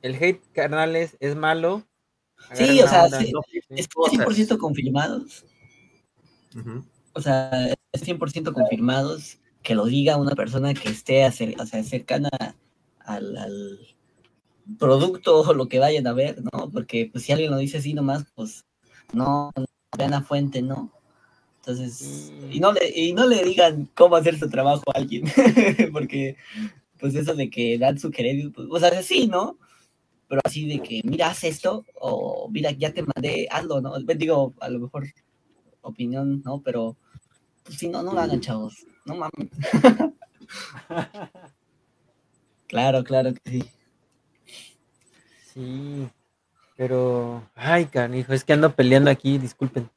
el 0.00 0.14
hate 0.14 0.44
carnales 0.52 1.16
es 1.18 1.34
malo. 1.34 1.82
Sí, 2.54 2.80
o 2.80 2.86
sea, 2.86 3.08
sí, 3.08 3.32
es 3.70 3.88
100% 3.88 4.58
confirmados. 4.58 5.44
O 7.14 7.20
sea, 7.20 7.72
es 7.90 8.06
100% 8.06 8.52
confirmados 8.52 9.40
que 9.62 9.74
lo 9.74 9.86
diga 9.86 10.16
una 10.16 10.36
persona 10.36 10.72
que 10.72 10.90
esté 10.90 11.26
o 11.26 11.66
sea, 11.66 11.82
cercana 11.82 12.30
al, 13.08 13.78
producto 14.78 15.40
o 15.40 15.54
lo 15.54 15.68
que 15.68 15.78
vayan 15.78 16.06
a 16.06 16.12
ver, 16.12 16.42
¿no? 16.52 16.70
Porque 16.70 17.08
pues 17.10 17.24
si 17.24 17.32
alguien 17.32 17.50
lo 17.50 17.56
dice 17.56 17.78
así 17.78 17.94
nomás, 17.94 18.26
pues 18.34 18.66
no, 19.12 19.50
no 19.56 19.64
vean 19.96 20.14
a 20.14 20.22
fuente, 20.22 20.60
¿no? 20.60 20.92
Entonces, 21.60 22.32
y 22.50 22.60
no 22.60 22.72
le, 22.72 22.90
y 22.94 23.12
no 23.12 23.26
le 23.26 23.42
digan 23.42 23.90
cómo 23.94 24.16
hacer 24.16 24.38
su 24.38 24.48
trabajo 24.48 24.84
a 24.94 24.98
alguien, 24.98 25.24
porque 25.92 26.36
pues 26.98 27.14
eso 27.14 27.34
de 27.34 27.50
que 27.50 27.78
dan 27.78 27.98
su 27.98 28.10
querer, 28.10 28.50
pues, 28.52 28.68
o 28.70 28.78
sea, 28.78 29.02
sí, 29.02 29.26
¿no? 29.26 29.58
Pero 30.28 30.40
así 30.44 30.66
de 30.66 30.80
que, 30.80 31.00
mira, 31.04 31.30
haz 31.30 31.44
esto, 31.44 31.84
o 31.94 32.48
mira, 32.50 32.70
ya 32.72 32.92
te 32.92 33.02
mandé, 33.02 33.48
hazlo, 33.50 33.80
¿no? 33.80 33.98
Digo, 33.98 34.54
a 34.60 34.68
lo 34.68 34.80
mejor 34.80 35.06
opinión, 35.80 36.42
¿no? 36.44 36.60
Pero, 36.62 36.96
pues 37.64 37.78
si 37.78 37.88
no, 37.88 38.02
no 38.02 38.12
lo 38.12 38.20
hagan, 38.20 38.40
chavos, 38.40 38.86
no 39.06 39.16
mames. 39.16 39.50
claro, 42.68 43.02
claro 43.02 43.32
que 43.34 43.50
sí. 43.50 43.70
Sí, 45.52 46.08
pero, 46.76 47.42
ay, 47.56 47.86
canijo, 47.86 48.32
es 48.32 48.44
que 48.44 48.52
ando 48.52 48.72
peleando 48.74 49.10
aquí, 49.10 49.38
disculpen. 49.38 49.90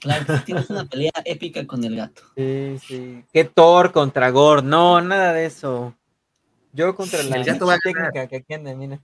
Claro, 0.00 0.24
tienes 0.44 0.70
una 0.70 0.84
pelea 0.84 1.12
épica 1.24 1.66
con 1.66 1.84
el 1.84 1.96
gato. 1.96 2.22
Sí, 2.36 2.78
sí. 2.86 3.24
¿Qué 3.32 3.44
Thor 3.44 3.92
contra 3.92 4.30
Gore? 4.30 4.62
No, 4.62 5.00
nada 5.00 5.32
de 5.32 5.46
eso. 5.46 5.94
Yo 6.72 6.94
contra 6.94 7.22
la 7.22 7.42
técnica 7.42 8.26
que 8.26 8.36
aquí 8.36 8.54
anda, 8.54 8.74
mira. 8.74 9.00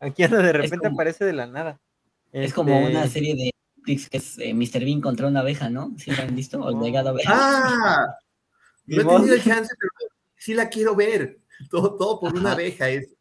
Aquí 0.00 0.22
anda, 0.22 0.38
de 0.38 0.52
repente 0.52 0.86
aparece 0.86 1.24
de 1.24 1.32
la 1.32 1.46
nada. 1.46 1.80
Es 2.32 2.52
como 2.52 2.78
una 2.78 3.04
este 3.04 3.20
serie 3.20 3.34
de 3.34 3.50
que 3.84 4.16
es 4.16 4.38
eh, 4.38 4.54
Mr. 4.54 4.84
Bean 4.84 5.00
contra 5.00 5.26
una 5.26 5.40
abeja, 5.40 5.70
¿no? 5.70 5.94
¿Sí 5.96 6.10
lo 6.10 6.22
han 6.22 6.34
visto? 6.34 6.60
O 6.60 6.82
legado 6.82 7.16
Ah, 7.26 8.18
no 8.86 9.00
he 9.00 9.04
tenido 9.04 9.38
chance, 9.38 9.74
pero 9.78 10.12
sí 10.36 10.54
la 10.54 10.68
quiero 10.68 10.94
ver. 10.94 11.38
Todo, 11.70 11.96
todo 11.96 12.20
por 12.20 12.34
una 12.34 12.52
abeja. 12.52 12.88
Es, 12.88 13.14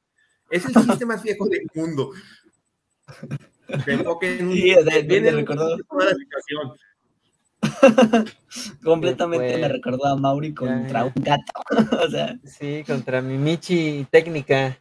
es 0.49 0.65
el 0.65 0.73
chiste 0.73 1.05
más 1.05 1.23
viejo 1.23 1.47
del 1.47 1.67
mundo. 1.73 2.11
Se 3.83 3.93
enfoque 3.93 4.39
en 4.39 4.47
un, 4.47 4.53
sí, 4.53 4.75
viene 5.05 5.43
toda 5.43 5.77
la 5.77 6.15
situación. 6.15 6.73
Completamente 8.83 9.57
me 9.57 9.67
recordó 9.67 10.05
a 10.05 10.15
Mauri 10.15 10.53
contra 10.53 11.05
un 11.05 11.13
gato. 11.15 11.51
o 12.05 12.09
sea. 12.09 12.37
Sí, 12.45 12.83
contra 12.85 13.21
mi 13.21 13.37
Michi 13.37 14.07
técnica. 14.09 14.79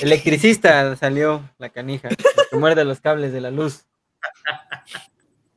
Electricista 0.00 0.94
salió 0.96 1.50
la 1.58 1.70
canija, 1.70 2.10
que 2.10 2.56
muerde 2.56 2.84
los 2.84 3.00
cables 3.00 3.32
de 3.32 3.40
la 3.40 3.50
luz. 3.50 3.86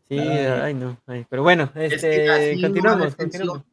Sí, 0.10 0.18
ay, 0.18 0.74
no, 0.74 1.00
pero 1.30 1.44
bueno, 1.44 1.72
este, 1.76 2.60
continuamos, 2.60 3.16
continuamos. 3.16 3.64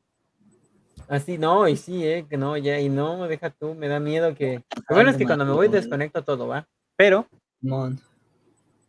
Así, 1.11 1.39
no, 1.39 1.67
y 1.67 1.77
sí, 1.77 2.07
eh, 2.07 2.25
que 2.31 2.37
no, 2.37 2.57
ya, 2.57 2.79
y 2.79 2.89
no, 2.89 3.27
deja 3.27 3.51
tú, 3.51 3.75
me 3.75 3.89
da 3.89 3.99
miedo 3.99 4.33
que. 4.37 4.63
Lo 4.89 4.95
bueno 4.95 5.11
es 5.11 5.17
que 5.17 5.27
cuando 5.27 5.45
me 5.45 5.51
voy 5.51 5.67
desconecto 5.67 6.23
todo, 6.23 6.47
¿va? 6.47 6.69
Pero. 6.95 7.27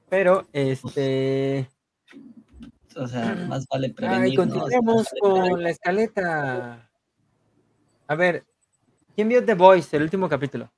Pero, 0.07 0.47
este. 0.53 1.67
O 2.95 3.07
sea, 3.07 3.33
más 3.49 3.65
vale 3.65 3.89
prevenir. 3.95 4.21
Ay, 4.21 4.35
continuemos 4.35 5.07
con 5.19 5.63
la 5.63 5.71
escaleta. 5.71 6.91
A 8.05 8.15
ver, 8.15 8.45
¿quién 9.15 9.27
vio 9.27 9.43
The 9.43 9.55
Voice, 9.55 9.97
el 9.97 10.03
último 10.03 10.29
capítulo? 10.29 10.71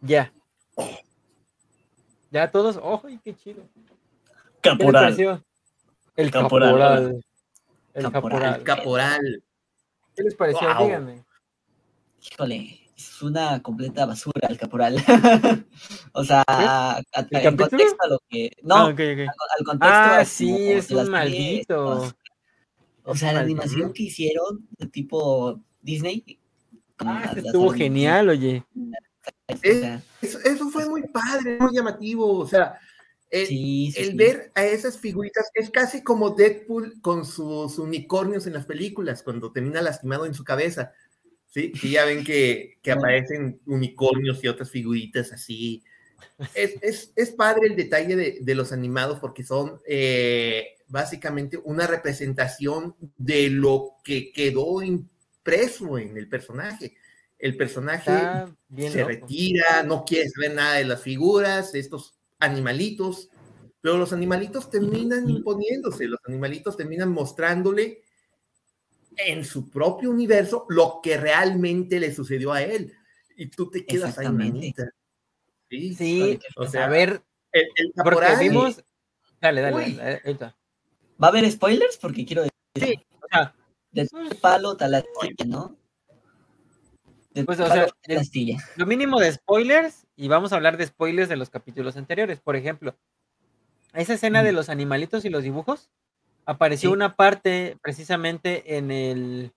Ya. 0.00 0.32
Ya 2.32 2.50
todos, 2.50 2.76
¡ojo! 2.76 3.06
qué 3.22 3.36
chido! 3.36 3.62
Caporal. 4.60 5.16
el 6.16 6.30
caporal. 6.32 7.20
El 7.94 8.10
caporal. 8.10 8.54
El 8.56 8.64
caporal. 8.64 9.44
¿Qué 10.18 10.24
les 10.24 10.34
pareció? 10.34 10.66
Díganme. 10.80 11.24
Híjole, 12.20 12.80
es 12.96 13.22
una 13.22 13.62
completa 13.62 14.04
basura 14.04 14.48
el 14.48 14.58
caporal. 14.58 14.96
o 16.12 16.24
sea, 16.24 16.42
al 16.48 17.56
contexto 17.56 17.96
a 18.00 18.08
lo 18.08 18.18
que. 18.28 18.50
No, 18.64 18.74
ah, 18.74 18.86
Al, 18.88 19.64
contexto. 19.64 19.78
Ah, 19.80 20.24
sí, 20.24 20.72
es 20.72 20.90
un 20.90 21.08
maldito. 21.08 22.12
o 23.04 23.14
sea, 23.14 23.32
la 23.32 23.40
animación 23.40 23.92
que 23.92 24.02
hicieron, 24.04 24.66
de 24.76 24.88
tipo 24.88 25.60
Disney. 25.80 26.40
Ah, 26.98 27.32
estuvo 27.36 27.70
genial, 27.70 28.30
oye. 28.30 28.64
eso, 29.62 30.68
fue 30.70 30.88
muy 30.88 31.02
padre, 31.06 31.58
muy 31.60 31.76
llamativo. 31.76 32.40
O 32.40 32.46
sea, 32.48 32.76
el, 33.30 34.14
ver 34.14 34.50
a 34.54 34.64
esas 34.64 34.98
figuritas 34.98 35.50
es 35.54 35.70
casi 35.70 36.02
como 36.02 36.30
Deadpool 36.30 37.00
con 37.00 37.26
sus 37.26 37.78
unicornios 37.78 38.46
en 38.46 38.54
las 38.54 38.66
películas, 38.66 39.22
cuando 39.22 39.52
termina 39.52 39.82
lastimado 39.82 40.26
en 40.26 40.34
su 40.34 40.44
cabeza. 40.44 40.92
Sí, 41.46 41.72
ya 41.90 42.04
ven 42.04 42.24
que, 42.24 42.78
aparecen 42.90 43.60
unicornios 43.66 44.42
y 44.42 44.48
otras 44.48 44.70
figuritas 44.70 45.32
así. 45.32 45.82
Es, 46.54 47.12
es, 47.14 47.30
padre 47.30 47.68
el 47.68 47.76
detalle 47.76 48.40
de, 48.40 48.54
los 48.54 48.72
animados 48.72 49.18
porque 49.18 49.44
son 49.44 49.80
eh, 49.86 50.76
básicamente 50.88 51.58
una 51.58 51.86
representación 51.86 52.94
de 53.16 53.50
lo 53.50 53.96
que 54.02 54.32
quedó 54.32 54.82
impreso 54.82 55.98
en 55.98 56.16
el 56.16 56.28
personaje. 56.28 56.96
El 57.38 57.56
personaje 57.56 58.10
se 58.76 59.04
retira, 59.04 59.84
no 59.84 60.04
quiere 60.04 60.28
saber 60.28 60.54
nada 60.54 60.74
de 60.76 60.84
las 60.84 61.02
figuras, 61.02 61.72
de 61.72 61.78
estos 61.78 62.17
animalitos, 62.38 63.30
pero 63.80 63.96
los 63.96 64.12
animalitos 64.12 64.70
terminan 64.70 65.28
imponiéndose, 65.28 66.06
los 66.06 66.20
animalitos 66.26 66.76
terminan 66.76 67.12
mostrándole 67.12 68.02
en 69.16 69.44
su 69.44 69.68
propio 69.70 70.10
universo 70.10 70.66
lo 70.68 71.00
que 71.02 71.16
realmente 71.16 71.98
le 72.00 72.14
sucedió 72.14 72.52
a 72.52 72.62
él. 72.62 72.92
Y 73.36 73.46
tú 73.46 73.70
te 73.70 73.84
quedas 73.84 74.18
ahí, 74.18 74.28
manita. 74.28 74.90
Sí, 75.70 75.94
sí 75.94 76.38
o 76.56 76.66
sea, 76.66 76.86
a 76.86 76.88
ver, 76.88 77.22
el, 77.52 77.92
porque 77.94 78.36
vimos... 78.40 78.82
Dale, 79.40 79.60
dale, 79.60 80.20
¿Va 81.22 81.26
a 81.26 81.30
haber 81.30 81.50
spoilers? 81.50 81.98
Porque 81.98 82.24
quiero 82.24 82.42
decir... 82.42 82.96
Sí, 82.96 83.06
o 83.22 83.28
sea... 83.30 83.54
De 83.90 84.06
palo 84.40 84.76
talastilla, 84.76 85.44
¿no? 85.46 85.76
pues, 87.44 87.60
o 87.60 87.66
sea, 87.66 87.86
lo 88.76 88.86
mínimo 88.86 89.20
de 89.20 89.32
spoilers, 89.32 90.06
y 90.18 90.26
vamos 90.26 90.52
a 90.52 90.56
hablar 90.56 90.76
de 90.76 90.84
spoilers 90.84 91.28
de 91.28 91.36
los 91.36 91.48
capítulos 91.48 91.96
anteriores. 91.96 92.40
Por 92.40 92.56
ejemplo, 92.56 92.96
esa 93.94 94.14
escena 94.14 94.42
de 94.42 94.50
los 94.50 94.68
animalitos 94.68 95.24
y 95.24 95.30
los 95.30 95.44
dibujos, 95.44 95.90
apareció 96.44 96.90
una 96.90 97.14
parte 97.14 97.78
precisamente 97.80 98.76
en 98.76 98.90
el 98.90 99.52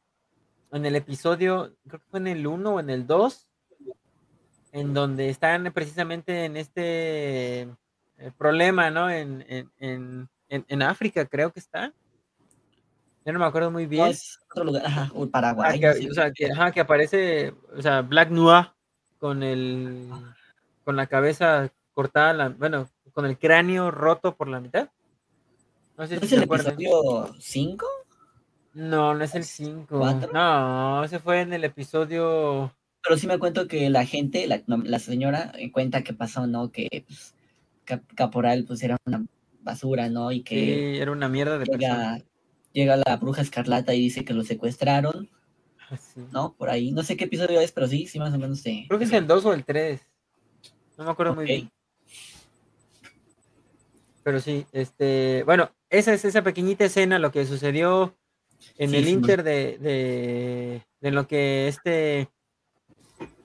en 0.72 0.86
el 0.86 0.96
episodio, 0.96 1.76
creo 1.88 2.00
que 2.00 2.06
fue 2.12 2.20
en 2.20 2.28
el 2.28 2.48
1 2.48 2.76
o 2.76 2.80
en 2.80 2.90
el 2.92 3.06
2, 3.08 3.50
en 4.72 4.94
donde 4.94 5.30
están 5.30 5.70
precisamente 5.74 6.46
en 6.46 6.56
este 6.56 7.62
eh, 7.62 8.32
problema, 8.38 8.90
¿no? 8.90 9.10
En, 9.10 9.44
en, 9.50 10.30
en, 10.48 10.66
en, 10.70 10.82
África, 10.82 11.26
creo 11.26 11.52
que 11.52 11.60
está. 11.60 11.92
Yo 13.26 13.34
no 13.34 13.40
me 13.40 13.46
acuerdo 13.46 13.70
muy 13.70 13.86
bien. 13.86 14.08
es 14.08 14.40
otro 14.52 14.64
lugar, 14.66 14.86
ajá, 14.86 15.12
Paraguay. 15.30 15.72
Ah, 15.84 15.94
que, 15.94 16.10
o 16.10 16.14
sea, 16.14 16.32
que, 16.32 16.52
ajá, 16.52 16.72
que 16.72 16.80
aparece, 16.80 17.54
o 17.76 17.82
sea, 17.82 18.02
Black 18.02 18.30
Noir 18.30 18.70
con 19.18 19.44
el, 19.44 20.08
con 20.84 20.96
la 20.96 21.08
cabeza 21.08 21.72
cortada, 21.94 22.34
la, 22.34 22.50
bueno, 22.50 22.90
con 23.14 23.26
el 23.26 23.38
cráneo 23.38 23.92
roto 23.92 24.36
por 24.36 24.48
la 24.48 24.60
mitad. 24.60 24.90
No 25.98 26.08
sé 26.08 26.20
si 26.20 26.26
¿Es 26.26 26.32
el 26.34 26.44
episodio 26.44 27.34
5? 27.40 27.86
No, 28.74 29.14
no 29.14 29.24
es 29.24 29.36
el 29.36 29.44
5. 29.44 30.30
No, 30.34 31.04
ese 31.04 31.20
fue 31.20 31.42
en 31.42 31.54
el 31.54 31.64
episodio. 31.64 32.74
Pero 33.04 33.18
sí 33.18 33.28
me 33.28 33.40
cuento 33.40 33.68
que 33.68 33.90
la 33.90 34.06
gente, 34.06 34.48
la, 34.48 34.64
la 34.66 35.00
señora, 35.00 35.52
eh, 35.58 35.72
cuenta 35.72 36.04
que 36.04 36.14
pasó, 36.14 36.48
¿no? 36.48 36.72
Que 36.72 37.04
pues, 37.08 37.36
Caporal 38.16 38.64
pues 38.66 38.84
era 38.84 38.98
una 39.06 39.26
basura, 39.62 40.10
¿no? 40.10 40.32
Y 40.32 40.44
que. 40.44 40.56
Sí, 40.56 41.02
era 41.02 41.12
una 41.12 41.28
mierda 41.28 41.58
de 41.58 41.66
llega, 41.66 42.20
Llega 42.74 42.96
la 42.96 43.18
bruja 43.18 43.42
escarlata 43.42 43.94
y 43.94 44.00
dice 44.00 44.24
que 44.24 44.34
lo 44.34 44.44
secuestraron. 44.44 45.30
Ah, 45.90 46.00
¿No? 46.32 46.54
Por 46.54 46.70
ahí. 46.70 46.92
No 46.92 47.04
sé 47.04 47.18
qué 47.18 47.26
episodio 47.26 47.60
es, 47.60 47.72
pero 47.72 47.88
sí, 47.88 48.08
sí, 48.08 48.18
más 48.18 48.34
o 48.34 48.38
menos. 48.38 48.60
Sí. 48.60 48.86
Creo 48.88 49.00
que 49.00 49.06
es 49.06 49.14
el 49.14 49.28
2 49.28 49.46
o 49.46 49.54
el 49.54 49.66
3. 49.66 50.02
No 51.02 51.06
me 51.06 51.12
acuerdo 51.14 51.34
muy 51.34 51.46
bien. 51.46 51.72
Pero 54.22 54.40
sí, 54.40 54.68
este, 54.72 55.42
bueno, 55.48 55.72
esa 55.90 56.14
es 56.14 56.24
esa 56.26 56.44
pequeñita 56.44 56.86
escena, 56.86 57.18
lo 57.18 57.32
que 57.32 57.48
sucedió 57.48 58.16
en 58.78 58.94
el 58.94 59.08
Inter 59.08 59.42
de, 59.42 60.84
de, 61.00 61.12
lo 61.12 61.28
que 61.28 61.68
este 61.68 62.30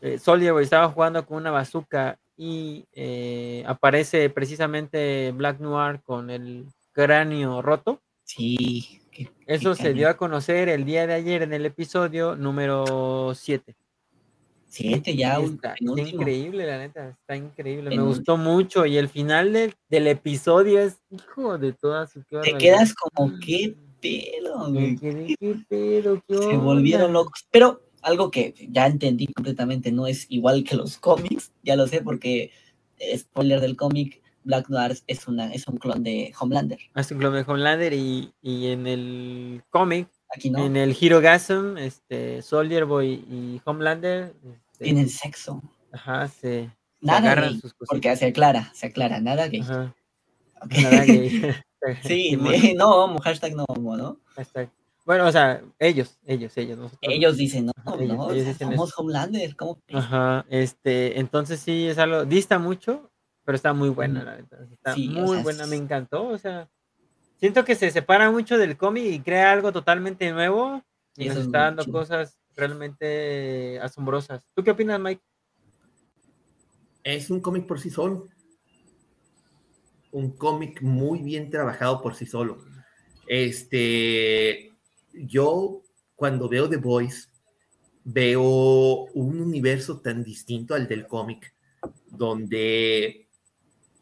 eh, 0.02 0.18
Soldier 0.18 0.54
estaba 0.60 0.90
jugando 0.90 1.24
con 1.24 1.38
una 1.38 1.50
bazooka 1.50 2.18
y 2.36 2.84
eh, 2.92 3.64
aparece 3.66 4.28
precisamente 4.28 5.32
Black 5.32 5.58
Noir 5.58 6.02
con 6.02 6.28
el 6.28 6.66
cráneo 6.92 7.62
roto. 7.62 8.02
Sí. 8.24 9.00
Eso 9.46 9.74
se 9.74 9.94
dio 9.94 10.10
a 10.10 10.18
conocer 10.18 10.68
el 10.68 10.84
día 10.84 11.06
de 11.06 11.14
ayer 11.14 11.40
en 11.40 11.54
el 11.54 11.64
episodio 11.64 12.36
número 12.36 13.32
7. 13.34 13.74
Siete 14.76 15.16
ya. 15.16 15.38
Está, 15.38 15.74
increíble, 15.80 16.66
la 16.66 16.78
neta, 16.78 17.08
está 17.08 17.34
increíble. 17.34 17.88
Me 17.88 18.02
gustó 18.02 18.36
mucho 18.36 18.84
y 18.84 18.98
el 18.98 19.08
final 19.08 19.54
del, 19.54 19.74
del 19.88 20.06
episodio 20.06 20.80
es, 20.80 21.00
hijo 21.10 21.56
de 21.56 21.72
todas 21.72 22.12
Te 22.42 22.58
quedas 22.58 22.92
como, 22.92 23.32
qué 23.38 23.74
pedo, 24.02 24.70
¿Qué, 25.00 25.56
pedo? 25.66 26.22
Se 26.28 26.56
volvieron 26.58 27.14
locos. 27.14 27.46
Pero 27.50 27.80
algo 28.02 28.30
que 28.30 28.54
ya 28.68 28.86
entendí 28.86 29.28
completamente, 29.28 29.90
no 29.92 30.06
es 30.06 30.26
igual 30.28 30.62
que 30.62 30.76
los 30.76 30.98
cómics, 30.98 31.52
ya 31.62 31.74
lo 31.74 31.86
sé 31.86 32.02
porque, 32.02 32.50
spoiler 33.16 33.62
del 33.62 33.76
cómic, 33.76 34.22
Black 34.44 34.68
Noir 34.68 34.98
es, 35.06 35.26
una, 35.26 35.52
es 35.54 35.66
un 35.68 35.78
clon 35.78 36.02
de 36.02 36.34
Homelander. 36.38 36.78
Es 36.94 37.10
un 37.10 37.18
clon 37.18 37.32
de 37.32 37.44
Homelander 37.46 37.94
y, 37.94 38.30
y 38.42 38.66
en 38.66 38.86
el 38.86 39.62
cómic, 39.70 40.08
Aquí 40.34 40.50
no. 40.50 40.64
en 40.64 40.76
el 40.76 40.94
Hero 41.00 41.22
Gasm, 41.22 41.78
este, 41.78 42.42
Soldier 42.42 42.84
Boy 42.84 43.24
y 43.30 43.60
Homelander 43.64 44.34
tienen 44.78 45.08
sexo. 45.08 45.62
Ajá, 45.92 46.28
se, 46.28 46.70
nada 47.00 47.34
gay, 47.34 47.60
porque 47.86 48.16
se 48.16 48.26
aclara, 48.26 48.70
se 48.74 48.86
aclara, 48.86 49.20
nada 49.20 49.48
gay. 49.48 49.60
Nada 49.60 51.04
gay. 51.04 51.54
sí, 52.02 52.36
no, 52.76 53.18
hashtag 53.18 53.54
no 53.54 53.66
¿no? 53.96 54.20
Hashtag. 54.34 54.70
Bueno, 55.04 55.26
o 55.26 55.32
sea, 55.32 55.62
ellos, 55.78 56.18
ellos, 56.26 56.56
ellos. 56.56 56.92
Ellos 57.00 57.36
dicen, 57.36 57.66
no, 57.66 57.96
no, 57.96 58.54
somos 58.58 58.92
Homelander, 58.98 59.54
¿cómo? 59.54 59.78
Ajá, 59.92 60.44
este, 60.48 61.20
entonces 61.20 61.60
sí 61.60 61.86
es 61.86 61.98
algo, 61.98 62.24
dista 62.24 62.58
mucho, 62.58 63.08
pero 63.44 63.54
está 63.54 63.72
muy 63.72 63.88
buena, 63.90 64.24
la 64.24 64.34
verdad. 64.34 64.66
Está 64.72 64.96
muy 64.96 65.42
buena, 65.42 65.66
me 65.68 65.76
encantó, 65.76 66.26
o 66.26 66.38
sea, 66.38 66.68
siento 67.36 67.64
que 67.64 67.76
se 67.76 67.92
separa 67.92 68.32
mucho 68.32 68.58
del 68.58 68.76
cómic 68.76 69.04
y 69.04 69.20
crea 69.20 69.52
algo 69.52 69.70
totalmente 69.70 70.32
nuevo 70.32 70.82
y, 71.16 71.28
nos 71.28 71.36
está 71.36 71.58
dando 71.60 71.86
cosas 71.86 72.36
realmente 72.56 73.78
asombrosas. 73.80 74.44
¿Tú 74.54 74.64
qué 74.64 74.70
opinas, 74.70 74.98
Mike? 74.98 75.22
Es 77.04 77.30
un 77.30 77.40
cómic 77.40 77.66
por 77.66 77.78
sí 77.78 77.90
solo. 77.90 78.28
Un 80.10 80.32
cómic 80.36 80.82
muy 80.82 81.20
bien 81.20 81.50
trabajado 81.50 82.02
por 82.02 82.14
sí 82.14 82.26
solo. 82.26 82.64
Este, 83.28 84.72
yo 85.12 85.82
cuando 86.14 86.48
veo 86.48 86.68
The 86.68 86.78
Voice, 86.78 87.28
veo 88.02 89.04
un 89.14 89.40
universo 89.40 90.00
tan 90.00 90.24
distinto 90.24 90.74
al 90.74 90.88
del 90.88 91.06
cómic, 91.06 91.54
donde 92.06 93.28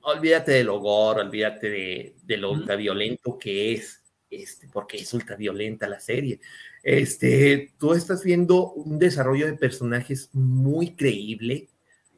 olvídate 0.03 0.53
del 0.53 0.69
horror, 0.69 1.19
olvídate 1.19 1.71
de, 1.71 2.17
de 2.23 2.37
lo 2.37 2.53
ultraviolento 2.53 3.39
que 3.39 3.73
es, 3.73 4.03
este, 4.31 4.69
porque 4.69 4.99
es 4.99 5.13
ultraviolenta 5.13 5.89
la 5.89 6.01
serie. 6.01 6.41
Este, 6.85 7.73
tú 7.79 7.95
estás 7.95 8.23
viendo 8.23 8.73
un 8.73 8.99
desarrollo 8.99 9.47
de 9.47 9.55
personajes 9.55 10.29
muy 10.35 10.95
creíble, 10.95 11.71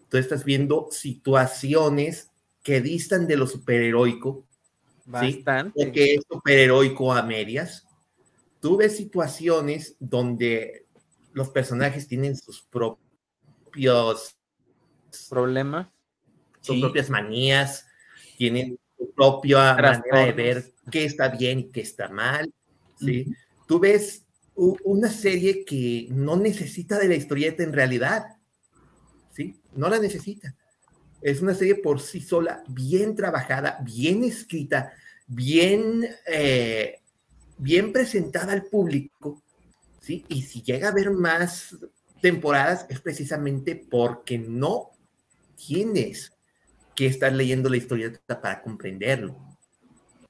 tú 0.09 0.17
estás 0.17 0.45
viendo 0.45 0.89
situaciones 0.91 2.33
que 2.65 2.81
distan 2.81 3.29
de 3.29 3.37
lo 3.37 3.47
superheroico, 3.47 4.45
Bastante. 5.05 5.85
¿sí? 5.85 5.93
que 5.93 6.15
es 6.15 6.25
superheroico 6.29 7.13
a 7.13 7.23
medias. 7.23 7.87
Tú 8.61 8.77
ves 8.77 8.97
situaciones 8.97 9.95
donde 10.01 10.87
los 11.33 11.51
personajes 11.51 12.09
tienen 12.09 12.37
sus 12.37 12.61
propios 12.63 14.37
problemas, 15.31 15.87
sus 16.61 16.81
propias 16.81 17.09
manías, 17.09 17.87
tienen 18.37 18.77
su 18.99 19.13
propia 19.13 19.75
manera 19.75 20.25
de 20.25 20.33
ver 20.33 20.75
qué 20.91 21.05
está 21.05 21.29
bien 21.29 21.61
y 21.61 21.69
qué 21.69 21.83
está 21.83 22.09
mal. 22.09 22.53
¿sí? 22.99 23.33
Tú 23.69 23.79
ves 23.79 24.26
una 24.57 25.11
serie 25.11 25.65
que 25.65 26.09
no 26.11 26.37
necesita 26.37 26.99
de 26.99 27.09
la 27.09 27.15
historieta 27.15 27.63
en 27.63 27.73
realidad. 27.73 28.37
¿Sí? 29.33 29.61
No 29.75 29.89
la 29.89 29.99
necesita. 29.99 30.55
Es 31.21 31.43
una 31.43 31.55
serie 31.55 31.77
por 31.77 32.01
sí 32.01 32.21
sola, 32.21 32.63
bien 32.69 33.15
trabajada, 33.15 33.79
bien 33.85 34.25
escrita, 34.25 34.93
bien, 35.27 36.07
eh, 36.27 37.01
bien 37.59 37.93
presentada 37.93 38.53
al 38.53 38.65
público. 38.65 39.43
¿sí? 40.01 40.25
Y 40.29 40.43
si 40.43 40.63
llega 40.63 40.89
a 40.89 40.93
haber 40.93 41.11
más 41.11 41.77
temporadas 42.21 42.87
es 42.89 43.01
precisamente 43.01 43.77
porque 43.77 44.39
no 44.39 44.91
tienes 45.55 46.33
que 46.95 47.07
estar 47.07 47.33
leyendo 47.33 47.69
la 47.69 47.77
historieta 47.77 48.41
para 48.41 48.63
comprenderlo. 48.63 49.37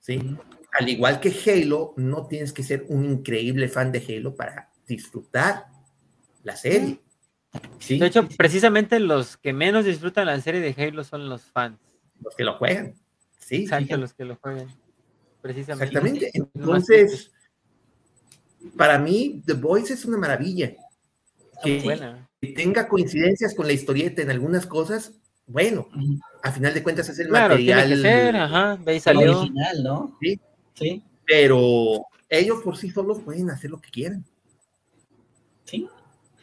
¿sí? 0.01 0.37
Al 0.79 0.89
igual 0.89 1.21
que 1.21 1.35
Halo, 1.47 1.95
no 1.97 2.27
tienes 2.27 2.53
que 2.53 2.63
ser 2.63 2.85
un 2.89 3.05
increíble 3.05 3.69
fan 3.69 3.93
de 3.93 4.05
Halo 4.07 4.35
para 4.35 4.71
disfrutar 4.87 5.67
la 6.43 6.55
serie. 6.55 7.01
¿Sí? 7.79 7.99
De 7.99 8.07
hecho, 8.07 8.29
precisamente 8.37 9.01
los 9.01 9.39
que 9.39 9.53
menos 9.53 9.87
disfrutan 9.87 10.27
la 10.27 10.39
serie 10.41 10.61
de 10.61 10.75
Halo 10.77 11.03
son 11.05 11.29
los 11.29 11.43
fans. 11.43 11.79
Los 12.21 12.35
que 12.35 12.45
lo 12.45 12.59
juegan. 12.59 12.95
Sí. 13.39 13.63
Exacto, 13.63 13.97
los 13.97 14.13
que 14.13 14.25
lo 14.25 14.37
juegan. 14.37 14.69
Precisamente. 15.41 15.87
Exactamente. 15.87 16.31
Entonces, 16.35 17.33
para 18.77 18.99
mí, 18.99 19.43
The 19.47 19.55
Voice 19.55 19.95
es 19.95 20.05
una 20.05 20.19
maravilla. 20.19 20.75
Que, 21.63 21.83
que, 22.41 22.49
tenga 22.53 22.87
coincidencias 22.87 23.55
con 23.55 23.67
la 23.67 23.73
historieta 23.73 24.21
en 24.21 24.31
algunas 24.31 24.67
cosas, 24.67 25.15
bueno, 25.47 25.89
a 26.43 26.53
final 26.53 26.75
de 26.75 26.83
cuentas 26.83 27.09
es 27.09 27.19
el 27.19 27.31
material. 27.31 27.87
Tiene 27.87 28.03
que 28.03 28.09
ser, 28.09 28.37
ajá, 28.37 28.79
ve 28.85 29.01
salió. 29.01 29.41
Original, 29.41 29.83
¿no? 29.83 30.19
Sí, 30.21 30.39
Sí. 30.77 31.03
Pero 31.27 32.07
ellos 32.29 32.61
por 32.63 32.77
sí 32.77 32.91
solos 32.91 33.21
pueden 33.21 33.51
hacer 33.51 33.71
lo 33.71 33.81
que 33.81 33.91
quieran. 33.91 34.25
Sí. 35.65 35.89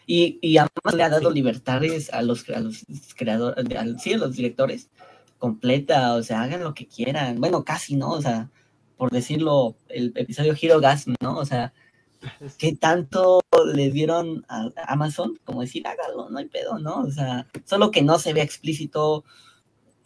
Y, 0.05 0.39
y 0.41 0.57
además 0.57 0.93
le 0.95 1.03
ha 1.03 1.09
dado 1.09 1.31
libertades 1.31 2.11
a 2.11 2.21
los, 2.21 2.49
a 2.49 2.59
los 2.59 2.83
creadores, 3.15 3.65
sí, 4.01 4.13
a 4.13 4.17
los 4.17 4.35
directores 4.35 4.89
completa, 5.37 6.15
o 6.15 6.23
sea, 6.23 6.41
hagan 6.43 6.63
lo 6.63 6.73
que 6.73 6.87
quieran. 6.87 7.39
Bueno, 7.39 7.63
casi, 7.63 7.95
¿no? 7.95 8.11
O 8.11 8.21
sea, 8.21 8.49
por 8.97 9.11
decirlo, 9.11 9.75
el 9.89 10.13
episodio 10.15 10.55
Hero 10.59 10.79
Gasm, 10.79 11.15
¿no? 11.21 11.37
O 11.37 11.45
sea, 11.45 11.73
¿qué 12.57 12.75
tanto 12.75 13.41
le 13.73 13.91
dieron 13.91 14.45
a 14.47 14.69
Amazon? 14.87 15.39
Como 15.45 15.61
decir, 15.61 15.87
hágalo, 15.87 16.29
no 16.29 16.37
hay 16.39 16.45
pedo, 16.45 16.79
¿no? 16.79 17.01
O 17.01 17.11
sea, 17.11 17.47
solo 17.65 17.91
que 17.91 18.01
no 18.01 18.19
se 18.19 18.33
vea 18.33 18.43
explícito 18.43 19.23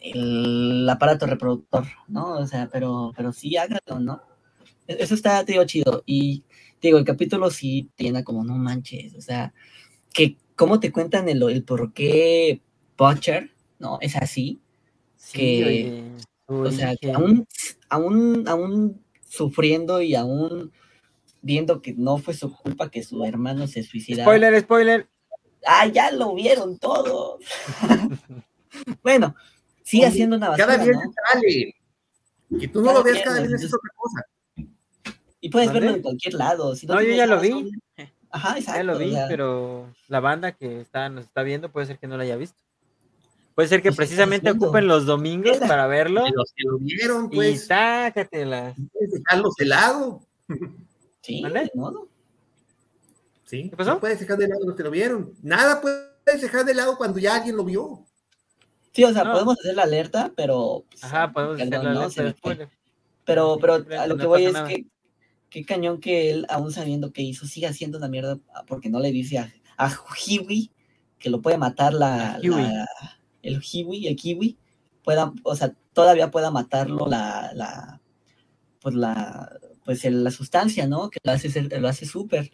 el 0.00 0.88
aparato 0.88 1.26
reproductor, 1.26 1.84
¿no? 2.06 2.38
O 2.38 2.46
sea, 2.46 2.68
pero, 2.72 3.12
pero 3.16 3.32
sí 3.32 3.56
hágalo, 3.56 4.00
¿no? 4.00 4.22
E-, 4.86 4.96
eso 5.00 5.14
está, 5.14 5.44
te 5.44 5.52
digo, 5.52 5.64
chido. 5.64 6.02
Y 6.06 6.44
digo, 6.80 6.98
el 6.98 7.04
capítulo 7.04 7.50
sí 7.50 7.90
tiene 7.96 8.24
como, 8.24 8.44
no 8.44 8.56
manches, 8.56 9.14
o 9.14 9.20
sea, 9.20 9.52
que 10.12 10.36
cómo 10.56 10.80
te 10.80 10.92
cuentan 10.92 11.28
el, 11.28 11.42
el 11.42 11.64
por 11.64 11.92
qué 11.92 12.60
Butcher, 12.96 13.50
¿no? 13.78 13.98
Es 14.00 14.16
así. 14.16 14.60
que, 15.32 16.02
o 16.46 16.70
sea, 16.70 16.96
que 16.96 17.12
aún, 17.12 17.46
aún, 17.88 18.44
aún 18.48 19.04
sufriendo 19.28 20.00
y 20.00 20.14
aún 20.14 20.72
viendo 21.42 21.80
que 21.82 21.92
no 21.92 22.18
fue 22.18 22.34
su 22.34 22.52
culpa 22.52 22.90
que 22.90 23.02
su 23.02 23.24
hermano 23.24 23.66
se 23.66 23.82
suicidara. 23.82 24.24
Spoiler, 24.24 24.60
spoiler. 24.60 25.08
Ah, 25.66 25.86
ya 25.86 26.10
lo 26.10 26.34
vieron 26.34 26.78
todos. 26.78 27.40
bueno, 29.02 29.34
sigue 29.88 30.04
Oye, 30.04 30.10
haciendo 30.12 30.36
una 30.36 30.50
basura, 30.50 30.66
Cada 30.66 30.84
viernes 30.84 31.06
¿no? 31.06 31.12
sale. 31.32 31.74
Que 32.60 32.68
tú 32.68 32.80
no 32.80 32.86
Cada 32.86 32.98
lo 32.98 33.04
veas 33.04 33.22
cada 33.24 33.38
viernes, 33.40 33.62
es 33.62 33.74
otra 33.74 33.90
cosa. 33.96 34.24
Y 35.40 35.50
puedes 35.50 35.72
verlo 35.72 35.90
en 35.90 36.02
cualquier 36.02 36.34
lado. 36.34 36.74
Si 36.74 36.86
No, 36.86 37.00
yo 37.00 37.12
ya 37.14 37.26
lo 37.26 37.40
vi. 37.40 37.70
Ajá, 38.30 38.58
exacto. 38.58 38.78
Ya 38.80 38.84
lo 38.84 38.96
o 38.96 38.98
vi, 38.98 39.12
sea, 39.12 39.28
pero 39.28 39.94
la 40.08 40.20
banda 40.20 40.52
que 40.52 40.80
está, 40.80 41.08
nos 41.08 41.24
está 41.24 41.42
viendo 41.42 41.70
puede 41.70 41.86
ser 41.86 41.98
que 41.98 42.06
no 42.06 42.16
lo 42.16 42.22
haya 42.22 42.36
visto. 42.36 42.60
Puede 43.54 43.68
ser 43.68 43.82
que 43.82 43.90
Pues, 43.92 43.96
¿qué 44.08 44.14
estás 44.14 44.26
precisamente 44.28 44.50
ocupen 44.50 44.86
los 44.86 45.04
domingos 45.06 45.56
para 45.58 45.86
verlo 45.86 46.22
De 46.24 46.30
los 46.30 46.52
que 46.54 46.62
lo 46.64 46.78
vieron, 46.78 47.28
y 47.32 47.36
pues, 47.36 47.66
sácatelas. 47.66 48.76
puedes 48.92 49.10
dejarlos 49.12 49.54
de 49.56 49.64
lado. 49.64 50.20
Sí, 51.22 51.42
¿Vale? 51.42 51.60
de 51.64 51.70
modo. 51.74 52.08
¿Sí? 53.44 53.68
¿Qué 53.70 53.76
pasó? 53.76 53.94
No 53.94 54.00
puedes 54.00 54.20
dejar 54.20 54.36
de 54.38 54.48
lado 54.48 54.64
los 54.64 54.76
que 54.76 54.82
lo 54.82 54.90
vieron. 54.90 55.32
Nada 55.42 55.80
puedes 55.80 56.40
dejar 56.40 56.64
de 56.64 56.74
lado 56.74 56.96
cuando 56.96 57.18
ya 57.18 57.34
alguien 57.36 57.56
lo 57.56 57.64
vio. 57.64 58.04
Sí, 58.98 59.04
o 59.04 59.12
sea, 59.12 59.22
No. 59.22 59.30
podemos 59.32 59.56
hacer 59.60 59.76
la 59.76 59.84
alerta, 59.84 60.32
pero. 60.34 60.84
pues, 60.90 61.04
Ajá, 61.04 61.30
podemos 61.32 61.56
perdón, 61.58 61.86
hacer 61.98 62.24
la 62.24 62.30
¿no? 62.56 62.68
Pero, 63.24 63.58
pero 63.60 63.74
a 63.74 64.06
lo 64.08 64.16
que 64.16 64.26
voy 64.26 64.44
es 64.46 64.52
nada. 64.54 64.66
que 64.66 64.86
qué 65.50 65.64
cañón 65.64 66.00
que 66.00 66.30
él, 66.32 66.46
aún 66.48 66.72
sabiendo 66.72 67.12
que 67.12 67.22
hizo, 67.22 67.46
siga 67.46 67.68
haciendo 67.68 67.98
una 67.98 68.08
mierda 68.08 68.40
ah, 68.52 68.64
porque 68.66 68.88
no 68.90 68.98
le 68.98 69.12
dice 69.12 69.38
a, 69.38 69.52
a 69.76 69.88
Hiwi 70.26 70.72
que 71.20 71.30
lo 71.30 71.40
puede 71.40 71.58
matar 71.58 71.94
la, 71.94 72.40
el 73.42 73.60
Hiwi, 73.62 74.08
el 74.08 74.16
Kiwi, 74.16 74.56
pueda, 75.04 75.32
o 75.44 75.54
sea, 75.54 75.72
todavía 75.92 76.32
pueda 76.32 76.50
matarlo 76.50 77.06
la, 77.06 77.52
la 77.54 78.00
pues 78.80 78.96
la, 78.96 79.48
pues 79.84 80.04
el- 80.04 80.24
la 80.24 80.32
sustancia, 80.32 80.88
¿no? 80.88 81.08
Que 81.08 81.20
lo 81.22 81.30
hace 81.30 81.62
lo 81.78 81.86
hace 81.88 82.04
súper 82.04 82.50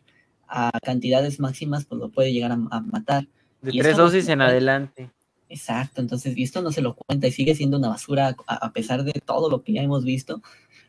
a 0.47 0.71
cantidades 0.83 1.41
máximas, 1.41 1.87
pues 1.87 1.99
lo 2.01 2.11
puede 2.11 2.35
llegar 2.35 2.53
a, 2.53 2.59
a 2.71 2.81
matar. 2.81 3.29
De 3.63 3.71
Y 3.75 3.79
tres 3.79 3.97
dosis 3.97 4.29
en 4.29 4.43
adelante. 4.43 5.11
Exacto, 5.49 6.01
entonces, 6.01 6.37
y 6.37 6.43
esto 6.43 6.63
no 6.63 6.73
se 6.73 6.81
lo 6.81 6.95
cuenta 6.95 7.27
y 7.27 7.33
sigue 7.33 7.55
siendo 7.55 7.77
una 7.79 7.89
basura 7.89 8.35
a, 8.47 8.55
a 8.67 8.73
pesar 8.73 9.05
de 9.05 9.13
todo 9.13 9.51
lo 9.51 9.63
que 9.63 9.73
ya 9.75 9.83
hemos 9.83 10.05
visto, 10.05 10.43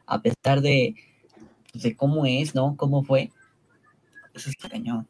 a 0.06 0.22
pesar 0.22 0.62
de, 0.62 0.96
pues, 1.72 1.84
de 1.84 1.96
cómo 1.96 2.26
es, 2.26 2.56
¿no? 2.56 2.76
Cómo 2.78 3.04
fue. 3.04 3.32
Eso 4.34 4.50
está 4.50 4.70
cañón. 4.70 5.08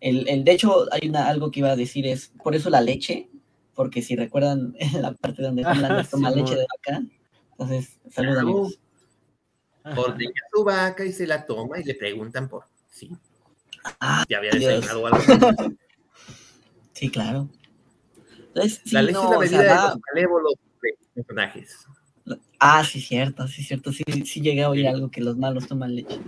El, 0.00 0.28
el, 0.28 0.44
de 0.44 0.52
hecho, 0.52 0.86
hay 0.92 1.08
una, 1.08 1.28
algo 1.28 1.50
que 1.50 1.60
iba 1.60 1.70
a 1.70 1.76
decir, 1.76 2.06
es 2.06 2.32
por 2.42 2.54
eso 2.54 2.68
la 2.70 2.80
leche, 2.80 3.28
porque 3.74 4.02
si 4.02 4.16
recuerdan 4.16 4.74
en 4.78 5.02
la 5.02 5.12
parte 5.12 5.42
donde 5.42 5.64
Homelander 5.64 6.06
toma 6.08 6.30
Simón. 6.30 6.44
leche 6.44 6.56
de 6.58 6.66
vaca, 6.66 7.02
entonces, 7.52 7.98
salud 8.10 8.32
Claro. 8.32 8.40
amigos. 8.40 8.78
Ordena 9.96 10.32
su 10.52 10.64
vaca 10.64 11.04
y 11.04 11.12
se 11.12 11.26
la 11.26 11.46
toma 11.46 11.78
y 11.80 11.84
le 11.84 11.94
preguntan 11.94 12.48
por 12.48 12.64
sí. 12.90 13.10
Ah, 14.00 14.24
Ya 14.28 14.38
había 14.38 14.50
desayunado 14.50 15.06
algo. 15.06 15.18
sí, 16.92 17.08
claro. 17.08 17.48
Entonces, 18.54 18.80
sí, 18.84 18.94
la 18.94 19.02
leche 19.02 19.14
no, 19.14 19.22
es 19.24 19.30
la 19.30 19.38
o 19.38 19.48
sea, 19.48 19.58
medida 19.58 19.82
de 19.82 19.88
los 19.88 19.98
malévolos 20.12 20.54
de 20.82 20.96
personajes. 21.14 21.86
Ah, 22.58 22.84
sí, 22.84 23.00
cierto, 23.00 23.46
sí, 23.46 23.62
cierto, 23.62 23.92
sí, 23.92 24.02
sí 24.24 24.40
llegué 24.40 24.64
a 24.64 24.70
oír 24.70 24.88
algo 24.88 25.10
que 25.10 25.20
los 25.20 25.36
malos 25.36 25.66
toman 25.66 25.94
leche. 25.94 26.20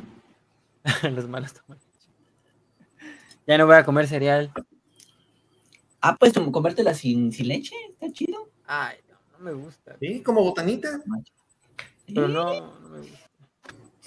Los 1.12 1.28
malos 1.28 1.52
toman 1.52 1.78
leche. 1.78 1.92
Ya 3.46 3.58
no 3.58 3.66
voy 3.66 3.76
a 3.76 3.84
comer 3.84 4.06
cereal. 4.06 4.52
Ah, 6.00 6.16
pues 6.18 6.32
comértela 6.32 6.94
sin, 6.94 7.32
sin 7.32 7.48
leche, 7.48 7.74
está 7.90 8.10
chido. 8.12 8.50
Ay, 8.66 8.96
no, 9.08 9.16
no 9.32 9.44
me 9.44 9.52
gusta. 9.52 9.96
¿Sí? 10.00 10.22
Como 10.22 10.42
botanita. 10.42 11.00
Pero 12.06 12.28
no, 12.28 12.80
no 12.80 12.88
me 12.88 13.00
gusta. 13.00 13.30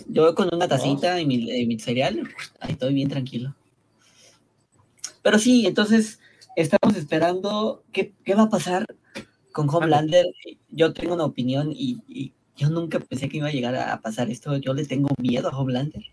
Yo 0.07 0.35
con 0.35 0.53
una 0.53 0.67
tacita 0.67 1.19
y 1.19 1.25
mi, 1.25 1.51
eh, 1.51 1.65
mi 1.65 1.79
cereal, 1.79 2.27
ahí 2.59 2.73
estoy 2.73 2.93
bien 2.93 3.09
tranquilo. 3.09 3.55
Pero 5.21 5.39
sí, 5.39 5.65
entonces 5.65 6.19
estamos 6.55 6.95
esperando 6.97 7.83
qué, 7.91 8.13
qué 8.23 8.35
va 8.35 8.43
a 8.43 8.49
pasar 8.49 8.85
con 9.51 9.69
Homelander. 9.69 10.25
Yo 10.69 10.93
tengo 10.93 11.13
una 11.15 11.25
opinión 11.25 11.71
y, 11.71 12.01
y 12.07 12.33
yo 12.55 12.69
nunca 12.69 12.99
pensé 12.99 13.29
que 13.29 13.37
iba 13.37 13.47
a 13.47 13.51
llegar 13.51 13.75
a 13.75 14.01
pasar 14.01 14.29
esto. 14.29 14.57
Yo 14.57 14.73
le 14.73 14.85
tengo 14.85 15.09
miedo 15.17 15.49
a 15.49 15.57
Homelander. 15.57 16.03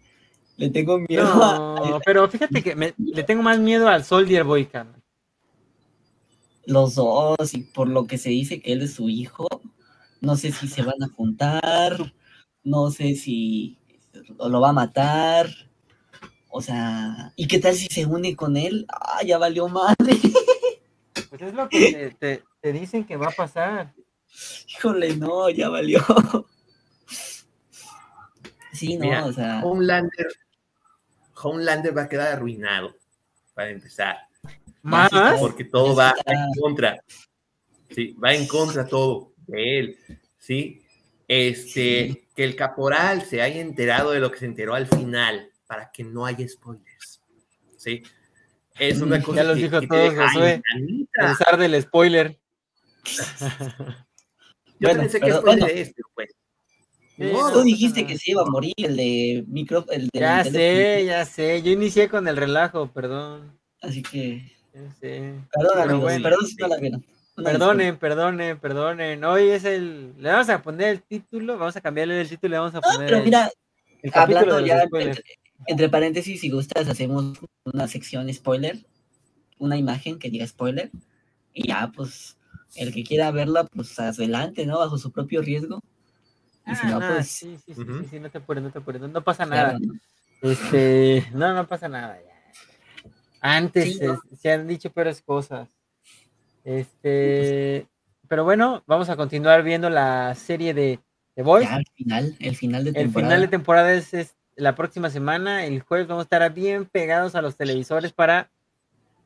Le 0.57 0.70
tengo 0.70 0.99
miedo 0.99 1.24
a, 1.43 1.80
No, 1.80 2.01
pero 2.05 2.28
fíjate 2.28 2.62
que 2.62 2.74
me- 2.76 2.95
le 2.99 3.22
tengo 3.24 3.43
más 3.43 3.59
miedo 3.59 3.88
al 3.88 4.05
Soldier 4.05 4.45
Boy, 4.45 4.66
carnal. 4.66 5.01
los 6.66 6.95
dos 6.95 7.55
y 7.55 7.62
por 7.62 7.88
lo 7.88 8.07
que 8.07 8.18
se 8.18 8.30
dice 8.30 8.61
que 8.61 8.72
él 8.72 8.82
es 8.82 8.95
su 8.95 9.09
hijo. 9.09 9.47
No 10.20 10.36
sé 10.36 10.53
si 10.53 10.68
se 10.68 10.82
van 10.82 11.03
a 11.03 11.09
juntar, 11.09 12.14
no 12.62 12.90
sé 12.93 13.16
si 13.16 13.78
lo 14.38 14.61
va 14.61 14.68
a 14.70 14.72
matar. 14.74 15.49
O 16.55 16.61
sea, 16.61 17.32
¿y 17.34 17.48
qué 17.48 17.59
tal 17.59 17.74
si 17.74 17.86
se 17.86 18.05
une 18.05 18.36
con 18.36 18.59
él? 18.59 18.84
Ah, 18.88 19.22
ya 19.24 19.38
valió 19.38 19.68
madre. 19.68 19.96
Pues 21.28 21.42
es 21.42 21.55
lo 21.55 21.66
que 21.68 21.92
te, 21.92 22.11
te- 22.11 22.44
te 22.61 22.72
dicen 22.74 23.05
que 23.07 23.16
va 23.16 23.28
a 23.28 23.30
pasar. 23.30 23.92
Híjole, 24.68 25.16
no, 25.16 25.48
ya 25.48 25.70
valió. 25.70 26.00
Sí, 28.72 28.96
no, 28.96 29.05
Mira, 29.05 29.24
o 29.26 29.32
sea, 29.32 29.61
Homelander, 29.64 30.26
Homelander 31.42 31.96
va 31.96 32.03
a 32.03 32.09
quedar 32.09 32.32
arruinado, 32.32 32.94
para 33.55 33.70
empezar, 33.70 34.18
¿Más? 34.82 35.11
porque 35.38 35.64
todo 35.64 35.94
va 35.94 36.14
en 36.26 36.38
contra. 36.61 37.03
Sí, 37.90 38.14
va 38.22 38.34
en 38.34 38.46
contra 38.46 38.86
todo 38.86 39.32
de 39.46 39.78
él. 39.78 39.98
Sí, 40.38 40.82
este, 41.28 42.09
Sí. 42.12 42.28
que 42.34 42.44
el 42.44 42.57
caporal 42.57 43.22
se 43.22 43.42
haya 43.42 43.61
enterado 43.61 44.11
de 44.11 44.20
lo 44.20 44.30
que 44.30 44.38
se 44.38 44.46
enteró 44.46 44.74
al 44.74 44.86
final, 44.86 45.50
para 45.73 45.91
que 45.91 46.05
no 46.05 46.27
haya 46.27 46.47
spoilers. 46.47 47.23
Sí, 47.79 48.03
es 48.79 49.01
una 49.01 49.23
cosa 49.23 49.37
ya 49.39 49.45
los 49.45 49.57
que- 49.57 49.62
dijo 49.62 49.81
que 49.81 49.87
todos, 49.87 50.11
deja, 50.11 50.23
"Ay, 50.25 50.29
Josué". 50.35 50.62
Pensar 51.14 51.57
del 51.57 51.81
spoiler. 51.83 52.39
Yo 54.79 54.89
Bueno, 54.89 55.03
también 55.03 55.11
sé 55.11 55.18
que 55.20 55.27
pero 55.27 55.39
spoiler 55.39 55.61
bueno. 55.64 55.81
es, 55.81 55.93
pero 55.95 56.09
pues. 56.14 56.29
No, 57.16 57.53
tú 57.53 57.62
dijiste 57.62 58.07
que 58.07 58.18
se 58.18 58.33
iba 58.33 58.43
a 58.43 58.45
morir 58.45 58.75
el 58.77 58.97
de 58.99 59.45
micro, 59.49 59.87
el 59.91 60.09
de 60.09 60.20
Ya 60.20 60.45
sé, 60.45 61.05
ya 61.07 61.25
sé. 61.25 61.62
Yo 61.62 61.70
inicié 61.70 62.11
con 62.11 62.29
el 62.29 62.37
relajo, 62.37 62.89
perdón. 62.93 63.59
Así 63.81 64.03
que, 64.03 64.53
perdón, 65.01 65.79
amigos, 65.79 66.03
bueno, 66.03 66.23
perdón 66.23 66.47
si 66.47 66.57
no 66.57 66.68
la 66.68 66.77
vieron. 66.77 67.07
Perdonen, 67.37 67.97
perdonen, 67.97 68.59
perdonen. 68.61 69.25
Hoy 69.25 69.49
es 69.49 69.64
el. 69.64 70.12
Le 70.18 70.29
vamos 70.31 70.51
a 70.51 70.61
poner 70.62 70.89
el 70.89 71.03
título, 71.03 71.57
vamos 71.57 71.77
a 71.77 71.81
cambiarle 71.81 72.20
el 72.20 72.29
título 72.29 72.49
y 72.49 72.51
le 72.51 72.59
vamos 72.59 72.75
a 72.75 72.79
disculpa. 72.79 72.95
poner. 72.97 73.07
Ah, 73.07 73.09
pero 73.09 73.16
el- 73.18 73.25
mira, 73.25 73.51
el 74.03 74.12
capítulo 74.12 74.41
hablando 74.57 74.66
ya 74.66 74.87
spoilers. 74.87 75.23
Entre, 75.66 75.88
paréntesis, 75.88 76.40
si 76.40 76.50
gustas, 76.50 76.88
hacemos 76.88 77.38
una 77.64 77.88
sección 77.88 78.32
spoiler, 78.32 78.78
una 79.58 79.76
imagen 79.76 80.18
que 80.18 80.30
diga 80.30 80.46
spoiler, 80.46 80.90
y 81.52 81.68
ya, 81.68 81.92
pues, 81.94 82.38
el 82.76 82.92
que 82.92 83.04
quiera 83.04 83.30
verla, 83.30 83.64
pues 83.64 83.98
adelante, 83.98 84.66
¿no? 84.66 84.78
Bajo 84.78 84.98
su 84.98 85.12
propio 85.12 85.42
riesgo. 85.42 85.80
Y 86.66 86.74
si 86.74 86.86
Ah, 86.86 86.90
no, 86.90 87.00
no, 87.00 87.08
pues, 87.08 87.28
sí, 87.28 87.56
sí, 87.64 87.74
sí, 87.74 87.82
Ujú. 87.82 88.02
sí, 88.02 88.06
sí, 88.10 88.20
no 88.20 88.30
te 88.30 88.38
apures, 88.38 88.62
no 88.62 88.70
te 88.70 88.78
apures, 88.78 89.02
no, 89.02 89.22
pasa 89.22 89.44
claro, 89.46 89.78
nada. 89.78 89.78
¿no? 89.80 89.94
Este, 90.40 91.26
no, 91.32 91.54
no 91.54 91.66
pasa 91.66 91.88
nada. 91.88 92.18
ya. 92.20 93.10
Antes 93.40 93.98
Sí, 93.98 94.00
¿no? 94.04 94.20
se 94.36 94.52
han 94.52 94.66
dicho 94.66 94.90
peores 94.90 95.20
cosas. 95.22 95.68
Este, 96.64 97.86
pero 98.28 98.44
bueno, 98.44 98.82
vamos 98.86 99.08
a 99.08 99.16
continuar 99.16 99.62
viendo 99.62 99.90
la 99.90 100.34
serie 100.34 100.74
de 100.74 101.00
The 101.34 101.42
Boys. 101.42 101.68
Ya, 101.68 101.76
el 101.76 101.86
final, 101.94 102.36
el 102.38 102.56
final 102.56 102.84
de 102.84 102.90
El 102.90 102.94
temporada. 102.96 103.28
final 103.28 103.40
de 103.42 103.48
temporada 103.48 103.92
es, 103.92 104.14
es 104.14 104.36
la 104.57 104.74
próxima 104.74 105.11
semana. 105.11 105.64
El 105.66 105.80
jueves 105.80 106.07
vamos 106.09 106.22
a 106.22 106.24
estar 106.24 106.53
bien 106.53 106.84
pegados 106.86 107.34
a 107.34 107.42
los 107.42 107.57
televisores 107.57 108.12
para 108.12 108.50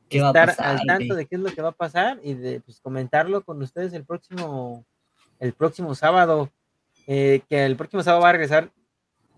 ¿Qué 0.09 0.21
va 0.21 0.27
a 0.27 0.29
estar 0.29 0.47
pasar, 0.49 0.65
al 0.67 0.85
tanto 0.85 1.15
de 1.15 1.25
qué 1.25 1.35
es 1.35 1.41
lo 1.41 1.51
que 1.53 1.61
va 1.61 1.69
a 1.69 1.73
pasar 1.73 2.19
y 2.23 2.33
de 2.33 2.61
pues, 2.61 2.79
comentarlo 2.79 3.43
con 3.43 3.61
ustedes 3.61 3.91
el 3.93 4.05
próximo, 4.05 4.85
el 5.39 5.53
próximo 5.53 5.93
sábado. 5.95 6.49
eh, 7.07 7.41
que 7.49 7.65
el 7.65 7.75
próximo 7.77 8.03
sábado 8.03 8.23
va 8.23 8.29
a 8.29 8.33
regresar 8.33 8.69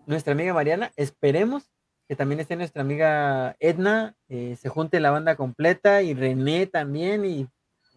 nuestra 0.08 0.34
amiga 0.34 0.54
Mariana. 0.56 0.92
Esperemos 0.96 1.70
que 2.08 2.16
también 2.16 2.40
esté 2.40 2.56
nuestra 2.56 2.82
amiga 2.82 3.56
Edna, 3.60 4.16
eh, 4.28 4.58
se 4.60 4.70
junte 4.70 5.00
la 5.00 5.12
banda 5.12 5.36
completa 5.36 6.02
y 6.02 6.16
René 6.16 6.66
también 6.66 7.26
y 7.26 7.48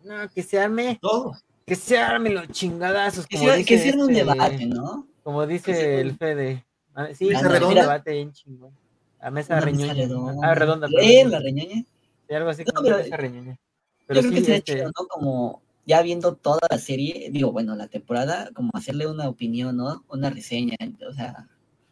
no, 0.05 0.29
que 0.35 0.43
se 0.43 0.61
arme, 0.61 0.99
Todo. 1.01 1.35
que 1.65 1.75
se 1.75 1.97
arme 1.99 2.29
los 2.31 2.49
chingadazos. 2.49 3.27
Que 3.27 3.39
como 3.39 3.49
sea, 3.49 3.65
que 3.65 3.77
dice 3.77 3.93
sea 3.93 3.95
un 4.05 4.11
este- 4.11 4.25
debate, 4.25 4.67
¿no? 4.67 5.07
Como 5.23 5.47
dice 5.47 6.01
el 6.01 6.09
un- 6.11 6.19
Fede. 6.19 6.67
Ah, 6.95 7.09
Sí, 7.15 7.27
Mesa 7.27 7.49
redonda. 7.49 7.83
debate 7.83 8.29
chingón. 8.33 8.73
La 9.21 9.31
mesa 9.31 9.61
reñoña. 9.61 9.95
redonda. 9.95 10.35
Ah, 10.49 10.55
redonda. 10.55 10.89
Eh, 11.01 11.17
perdón. 11.25 11.31
la 11.33 11.41
reñoña. 11.41 11.85
Sí, 12.29 12.35
algo 12.35 12.51
así 12.51 12.65
No, 12.65 12.73
como 12.73 12.89
pero- 12.89 12.99
mesa 12.99 13.17
reñoña. 13.17 13.53
Yo 13.53 14.05
Pero 14.07 14.21
creo 14.21 14.33
sí, 14.33 14.43
que 14.45 14.57
este, 14.57 14.73
chido, 14.75 14.87
¿no? 14.87 15.07
Como 15.09 15.63
ya 15.87 16.03
viendo 16.03 16.35
toda 16.35 16.59
la 16.71 16.79
serie, 16.79 17.29
digo, 17.31 17.53
bueno, 17.53 17.75
la 17.77 17.89
temporada, 17.89 18.51
como 18.55 18.71
hacerle 18.75 19.07
una 19.07 19.29
opinión, 19.29 19.77
¿no? 19.77 20.05
Una 20.09 20.29
reseña, 20.31 20.77
o 21.09 21.13
sea, 21.15 21.49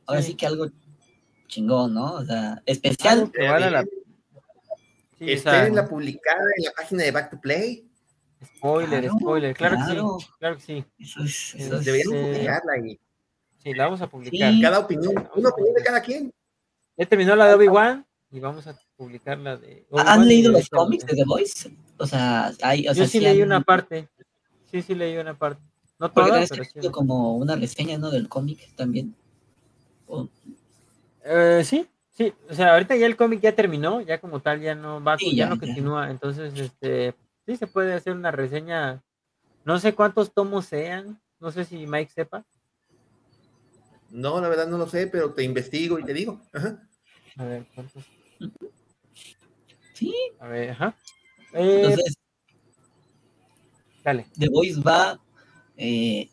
ahora 0.06 0.22
sí, 0.22 0.32
Sí. 0.32 0.34
que 0.36 0.46
algo 0.46 0.66
chingón, 1.46 1.94
¿no? 1.94 2.14
O 2.14 2.24
sea, 2.24 2.62
especial. 2.66 3.30
que 3.32 3.48
valga 3.48 3.70
la- 3.70 3.84
sí, 5.18 5.30
Esperen 5.32 5.74
la 5.74 5.86
publicada 5.88 6.40
en 6.56 6.64
la 6.64 6.72
página 6.72 7.04
de 7.04 7.10
Back 7.12 7.30
to 7.30 7.40
Play. 7.40 7.86
spoiler, 8.56 9.00
Claro, 9.02 9.18
spoiler, 9.18 9.54
claro, 9.56 9.76
claro. 9.76 10.16
que 10.18 10.24
sí, 10.24 10.30
claro 10.38 10.56
que 10.56 10.62
sí. 10.62 10.84
Eso 10.98 11.22
es, 11.24 11.54
eso 11.56 11.76
es- 11.78 11.86
Este, 11.86 12.04
publicarla 12.08 12.78
y 12.86 12.98
Sí, 13.62 13.74
la 13.74 13.84
vamos 13.84 14.00
a 14.00 14.08
publicar. 14.08 14.52
Sí. 14.52 14.60
cada 14.62 14.78
opinión, 14.78 15.14
una 15.34 15.48
opinión 15.50 15.74
de 15.74 15.82
cada 15.82 16.00
quien. 16.00 16.32
Ya 16.96 17.06
terminó 17.06 17.36
la 17.36 17.46
de 17.48 17.54
Obi-Wan 17.54 18.06
y 18.30 18.40
vamos 18.40 18.66
a 18.66 18.74
publicar 18.96 19.38
la 19.38 19.56
de. 19.56 19.86
¿Han 19.92 20.26
leído 20.26 20.50
los 20.52 20.68
cómics 20.68 21.04
de 21.06 21.14
The 21.14 21.24
Voice? 21.24 21.70
O 21.98 22.06
sea, 22.06 22.52
hay, 22.62 22.88
o 22.88 22.94
sea, 22.94 23.04
Yo 23.04 23.08
sí 23.10 23.20
leí 23.20 23.40
han- 23.42 23.46
una 23.48 23.60
parte. 23.60 24.08
Sí, 24.70 24.82
sí 24.82 24.94
leí 24.94 25.16
una 25.18 25.34
parte. 25.36 25.60
No 25.98 26.10
toda, 26.10 26.42
pero 26.48 26.64
sí. 26.64 26.90
como 26.90 27.36
una 27.36 27.56
reseña, 27.56 27.98
¿no? 27.98 28.10
Del 28.10 28.28
cómic 28.28 28.74
también. 28.76 29.14
O- 30.06 30.28
Eh, 31.24 31.62
sí, 31.64 31.86
sí. 32.10 32.32
O 32.48 32.54
sea, 32.54 32.72
ahorita 32.72 32.96
ya 32.96 33.04
el 33.06 33.16
cómic 33.16 33.40
ya 33.40 33.54
terminó, 33.54 34.00
ya 34.00 34.18
como 34.18 34.40
tal 34.40 34.60
ya 34.60 34.74
no 34.74 35.02
va, 35.04 35.18
Sí, 35.18 35.36
ya, 35.36 35.44
ya, 35.44 35.48
no 35.50 35.54
ya. 35.56 35.60
continúa. 35.60 36.10
Entonces, 36.10 36.58
este, 36.58 37.14
sí 37.44 37.56
se 37.56 37.66
puede 37.66 37.92
hacer 37.92 38.14
una 38.14 38.30
reseña. 38.30 39.02
No 39.66 39.78
sé 39.78 39.94
cuántos 39.94 40.32
tomos 40.32 40.64
sean. 40.64 41.20
No 41.38 41.50
sé 41.50 41.64
si 41.66 41.86
Mike 41.86 42.10
sepa. 42.14 42.44
No, 44.10 44.40
la 44.40 44.48
verdad 44.48 44.66
no 44.66 44.78
lo 44.78 44.88
sé, 44.88 45.06
pero 45.06 45.32
te 45.34 45.44
investigo 45.44 45.98
y 45.98 46.04
te 46.04 46.12
digo. 46.12 46.40
Ajá. 46.52 46.82
A 47.36 47.44
ver, 47.44 47.66
¿cuántos? 47.74 48.04
Sí, 49.94 50.14
A 50.38 50.48
ver, 50.48 50.70
ajá. 50.70 50.96
Eh, 51.52 51.82
entonces 51.82 52.16
dale. 54.02 54.26
The 54.38 54.48
Voice 54.48 54.80
va 54.80 55.20
eh, 55.76 56.30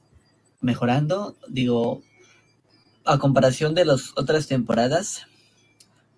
mejorando, 0.61 1.35
digo, 1.47 2.01
a 3.03 3.19
comparación 3.19 3.75
de 3.75 3.85
las 3.85 4.11
otras 4.17 4.47
temporadas, 4.47 5.27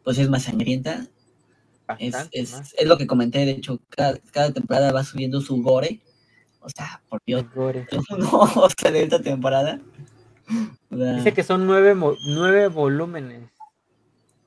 pues 0.03 0.17
es 0.17 0.29
más 0.29 0.43
sangrienta, 0.43 1.07
es, 1.97 2.15
es, 2.31 2.51
más. 2.51 2.73
es 2.77 2.87
lo 2.87 2.97
que 2.97 3.07
comenté, 3.07 3.45
de 3.45 3.51
hecho, 3.51 3.79
cada, 3.89 4.17
cada 4.31 4.51
temporada 4.51 4.91
va 4.91 5.03
subiendo 5.03 5.41
su 5.41 5.61
gore, 5.61 6.01
o 6.61 6.69
sea, 6.69 7.01
por 7.09 7.21
Dios, 7.25 7.45
Gore. 7.53 7.87
no, 8.17 8.41
o 8.41 8.69
sea, 8.77 8.91
de 8.91 9.03
esta 9.03 9.21
temporada. 9.21 9.79
Dice 10.89 11.33
que 11.33 11.43
son 11.43 11.67
nueve, 11.67 11.95
nueve 12.27 12.67
volúmenes. 12.67 13.49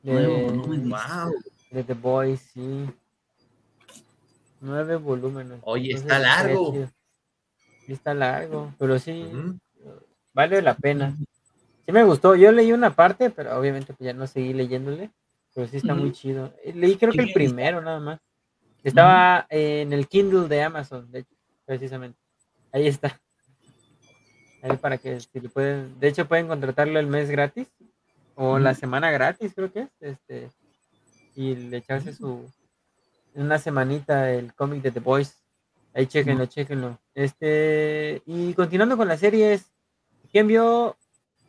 De, 0.03 0.13
Nueve 0.13 0.45
volúmenes. 0.45 0.89
Wow. 0.89 1.35
de 1.71 1.85
The 1.85 1.95
Boys, 1.95 2.41
sí. 2.53 2.87
Nueve 4.61 4.97
volúmenes. 4.97 5.59
Oye, 5.63 5.91
Entonces, 5.91 6.03
está 6.03 6.19
largo. 6.19 6.73
Sí, 7.87 7.93
está 7.93 8.15
largo, 8.15 8.75
pero 8.79 8.99
sí, 8.99 9.29
vale 10.33 10.63
la 10.63 10.75
pena. 10.75 11.17
Sí 11.85 11.93
me 11.93 12.05
gustó. 12.05 12.35
Yo 12.35 12.53
leí 12.53 12.73
una 12.73 12.95
parte, 12.95 13.31
pero 13.31 13.59
obviamente 13.59 13.93
pues 13.93 14.07
ya 14.07 14.13
no 14.13 14.27
seguí 14.27 14.53
leyéndole. 14.53 15.11
Pero 15.55 15.67
sí 15.69 15.77
está 15.77 15.95
muy 15.95 16.13
chido. 16.13 16.53
Eh, 16.65 16.73
Leí 16.73 16.97
creo 16.97 17.13
¿Y 17.13 17.17
que 17.17 17.23
el 17.25 17.33
primero 17.33 17.83
nada 17.83 18.01
más. 18.01 18.21
Estaba 18.83 19.47
en 19.51 19.93
el 19.93 20.09
Kindle 20.09 20.49
de 20.49 20.63
Amazon, 20.63 21.11
de 21.11 21.21
hecho, 21.21 21.35
precisamente. 21.65 22.19
Ahí 22.73 22.89
está. 22.89 23.21
Ahí 24.63 24.77
para 24.77 24.97
que 24.97 25.21
si 25.21 25.41
le 25.41 25.49
pueden, 25.49 25.99
de 26.01 26.09
hecho 26.09 26.27
pueden 26.27 26.47
contratarlo 26.47 26.99
el 26.99 27.07
mes 27.09 27.29
gratis 27.29 27.69
o 28.37 28.59
la 28.59 28.75
semana 28.75 29.11
gratis, 29.11 29.53
creo 29.55 29.73
que 29.73 29.81
es, 29.81 29.89
este, 30.01 30.51
y 31.35 31.55
le 31.57 31.79
echarse 31.79 32.13
su 32.13 32.49
una 33.35 33.59
semanita 33.59 34.31
el 34.33 34.55
cómic 34.55 34.83
de 34.83 34.91
The 34.93 35.01
Boys. 35.01 35.37
Ahí 35.95 36.07
chequenlo, 36.07 36.47
chequenlo. 36.47 36.99
Este, 37.15 38.23
y 38.25 38.55
continuando 38.55 38.97
con 38.97 39.09
las 39.09 39.21
series, 39.21 39.67
¿quién 40.31 40.47
vio 40.47 40.97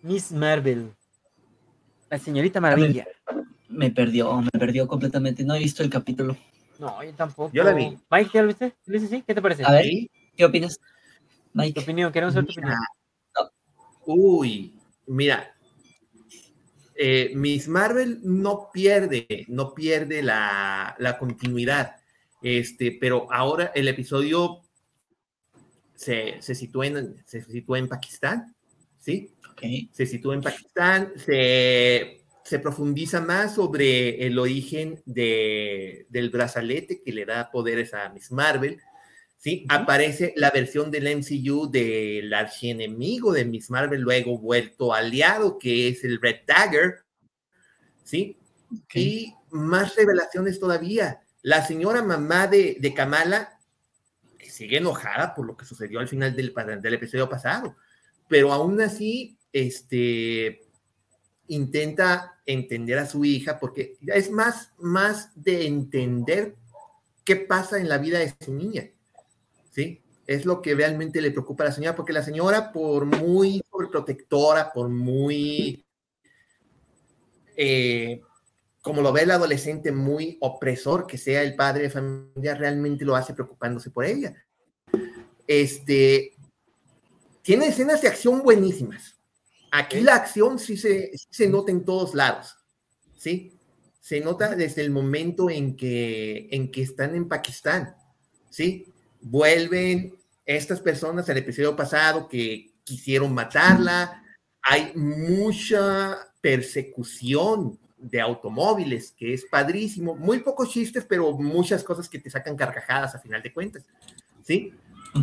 Miss 0.01 0.31
Marvel? 0.31 0.91
La 2.09 2.17
señorita 2.17 2.59
Maravilla. 2.59 3.05
me 3.69 3.91
perdió, 3.91 4.41
me 4.41 4.51
perdió 4.51 4.87
completamente, 4.87 5.43
no 5.43 5.55
he 5.55 5.59
visto 5.59 5.83
el 5.83 5.89
capítulo. 5.89 6.35
No, 6.79 7.03
yo 7.03 7.13
tampoco. 7.13 7.51
Yo 7.53 7.63
la 7.63 7.73
vi. 7.73 7.97
Mike, 8.09 8.31
¿ya 8.33 8.41
lo 8.41 8.47
viste? 8.47 8.73
¿Lo 8.85 8.93
viste? 8.93 9.07
Sí? 9.17 9.23
¿Qué 9.25 9.35
te 9.35 9.41
parece? 9.41 9.63
A 9.63 9.71
ver. 9.71 9.85
¿Qué 10.35 10.45
opinas, 10.45 10.77
Tu 10.77 10.83
Mike? 11.53 11.79
opinión, 11.79 12.11
queremos 12.11 12.33
saber 12.33 12.47
tu 12.47 12.59
opinión. 12.59 12.77
Uy, 14.05 14.73
mira, 15.07 15.55
eh, 16.95 17.31
Miss 17.35 17.67
Marvel 17.67 18.19
no 18.23 18.69
pierde, 18.71 19.45
no 19.47 19.73
pierde 19.73 20.21
la, 20.21 20.95
la 20.99 21.17
continuidad, 21.17 21.95
este, 22.41 22.97
pero 22.99 23.31
ahora 23.31 23.71
el 23.73 23.87
episodio 23.87 24.61
se, 25.95 26.41
se, 26.41 26.55
sitúa 26.55 26.87
en, 26.87 27.23
se 27.25 27.41
sitúa 27.41 27.79
en 27.79 27.87
Pakistán, 27.87 28.55
¿sí? 28.99 29.31
Ok, 29.51 29.61
Se 29.91 30.05
sitúa 30.05 30.35
en 30.35 30.41
Pakistán, 30.41 31.13
se, 31.15 32.23
se 32.43 32.59
profundiza 32.59 33.21
más 33.21 33.55
sobre 33.55 34.25
el 34.25 34.37
origen 34.37 35.01
de, 35.05 36.05
del 36.09 36.29
brazalete 36.29 37.01
que 37.01 37.13
le 37.13 37.25
da 37.25 37.49
poderes 37.51 37.93
a 37.93 38.09
Miss 38.09 38.31
Marvel, 38.31 38.79
¿sí? 39.43 39.65
Aparece 39.67 40.33
la 40.37 40.51
versión 40.51 40.89
del 40.89 41.17
MCU 41.17 41.69
del 41.69 42.33
archienemigo 42.33 43.33
de 43.33 43.43
Miss 43.43 43.69
Marvel, 43.69 43.99
luego 43.99 44.37
vuelto 44.37 44.93
aliado, 44.93 45.59
que 45.59 45.89
es 45.89 46.05
el 46.05 46.21
Red 46.21 46.45
Dagger, 46.47 47.03
¿sí? 48.05 48.37
Y 48.93 49.33
más 49.51 49.97
revelaciones 49.97 50.61
todavía. 50.61 51.21
La 51.41 51.65
señora 51.65 52.01
mamá 52.01 52.47
de, 52.47 52.77
de 52.79 52.93
Kamala 52.93 53.59
sigue 54.39 54.77
enojada 54.77 55.35
por 55.35 55.45
lo 55.45 55.57
que 55.57 55.65
sucedió 55.65 55.99
al 55.99 56.07
final 56.07 56.33
del, 56.33 56.53
del 56.81 56.93
episodio 56.93 57.27
pasado, 57.27 57.75
pero 58.29 58.53
aún 58.53 58.79
así, 58.79 59.37
este, 59.51 60.61
intenta 61.47 62.39
entender 62.45 62.97
a 62.97 63.07
su 63.07 63.25
hija 63.25 63.59
porque 63.59 63.97
es 64.07 64.31
más, 64.31 64.71
más 64.77 65.31
de 65.35 65.67
entender 65.67 66.55
qué 67.25 67.35
pasa 67.35 67.77
en 67.77 67.89
la 67.89 67.97
vida 67.97 68.19
de 68.19 68.33
su 68.39 68.53
niña, 68.53 68.89
¿sí? 69.73 70.01
Es 70.25 70.45
lo 70.45 70.61
que 70.61 70.73
realmente 70.73 71.21
le 71.21 71.31
preocupa 71.31 71.65
a 71.65 71.67
la 71.67 71.73
señora, 71.73 71.95
porque 71.97 72.13
la 72.13 72.23
señora, 72.23 72.71
por 72.71 73.05
muy 73.05 73.61
sobreprotectora, 73.69 74.71
por 74.71 74.87
muy 74.87 75.83
eh, 77.55 78.21
como 78.81 79.01
lo 79.01 79.13
ve 79.13 79.21
el 79.21 79.31
adolescente 79.31 79.93
muy 79.93 80.37
opresor 80.41 81.07
que 81.07 81.17
sea 81.17 81.41
el 81.41 81.55
padre 81.55 81.83
de 81.83 81.89
familia, 81.89 82.53
realmente 82.53 83.05
lo 83.05 83.15
hace 83.15 83.33
preocupándose 83.33 83.91
por 83.91 84.03
ella. 84.03 84.35
Este, 85.47 86.33
tiene 87.41 87.67
escenas 87.67 88.01
de 88.01 88.09
acción 88.09 88.43
buenísimas. 88.43 89.17
Aquí 89.71 90.01
la 90.01 90.15
acción 90.15 90.59
sí 90.59 90.75
se, 90.75 91.11
sí 91.17 91.27
se 91.31 91.47
nota 91.47 91.71
en 91.71 91.85
todos 91.85 92.13
lados, 92.13 92.57
¿sí? 93.15 93.57
Se 94.01 94.19
nota 94.19 94.53
desde 94.53 94.81
el 94.81 94.91
momento 94.91 95.49
en 95.49 95.77
que, 95.77 96.49
en 96.51 96.69
que 96.69 96.81
están 96.81 97.15
en 97.15 97.29
Pakistán, 97.29 97.95
¿sí? 98.49 98.92
Vuelven 99.23 100.13
estas 100.45 100.81
personas 100.81 101.29
al 101.29 101.37
episodio 101.37 101.75
pasado 101.75 102.27
que 102.27 102.71
quisieron 102.83 103.33
matarla, 103.33 104.21
hay 104.61 104.91
mucha 104.95 106.17
persecución 106.41 107.79
de 107.97 108.19
automóviles, 108.19 109.13
que 109.17 109.33
es 109.33 109.45
padrísimo. 109.45 110.15
Muy 110.15 110.39
pocos 110.39 110.69
chistes, 110.69 111.05
pero 111.07 111.31
muchas 111.33 111.83
cosas 111.83 112.09
que 112.09 112.19
te 112.19 112.29
sacan 112.29 112.55
carcajadas 112.55 113.15
a 113.15 113.19
final 113.19 113.41
de 113.41 113.53
cuentas. 113.53 113.83
¿Sí? 114.45 114.73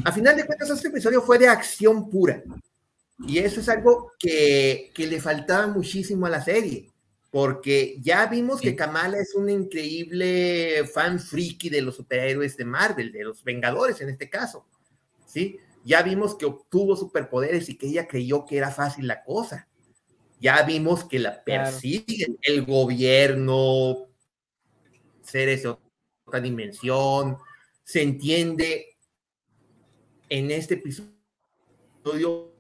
A 0.05 0.13
final 0.13 0.37
de 0.37 0.47
cuentas, 0.47 0.71
este 0.71 0.89
episodio 0.89 1.21
fue 1.21 1.39
de 1.39 1.49
acción 1.49 2.09
pura. 2.09 2.43
Y 3.27 3.39
eso 3.39 3.61
es 3.61 3.69
algo 3.69 4.13
que, 4.19 4.91
que 4.95 5.07
le 5.07 5.21
faltaba 5.21 5.67
muchísimo 5.67 6.27
a 6.27 6.31
la 6.31 6.43
serie. 6.43 6.90
Porque 7.31 7.97
ya 8.01 8.27
vimos 8.27 8.61
que 8.61 8.75
Kamala 8.75 9.19
es 9.19 9.35
un 9.35 9.49
increíble 9.49 10.85
fan 10.93 11.21
friki 11.21 11.69
de 11.69 11.83
los 11.83 11.97
superhéroes 11.97 12.57
de 12.57 12.65
Marvel, 12.65 13.13
de 13.13 13.25
los 13.25 13.45
Vengadores 13.45 14.01
en 14.01 14.09
este 14.09 14.29
caso. 14.29 14.67
¿Sí? 15.27 15.59
Ya 15.85 16.03
vimos 16.03 16.35
que 16.35 16.47
obtuvo 16.47 16.97
superpoderes 16.97 17.69
y 17.69 17.79
que 17.79 17.87
ella 17.87 18.09
creyó 18.09 18.45
que 18.45 18.57
era 18.57 18.71
fácil 18.71 19.07
la 19.07 19.23
cosa 19.23 19.69
ya 20.41 20.63
vimos 20.63 21.05
que 21.05 21.19
la 21.19 21.45
persiguen 21.45 22.39
el 22.41 22.65
gobierno, 22.65 24.09
seres 25.23 25.63
de 25.63 25.77
otra 26.25 26.41
dimensión, 26.41 27.37
se 27.85 28.03
entiende 28.03 28.97
en 30.31 30.51
este 30.51 30.75
episodio 30.75 32.55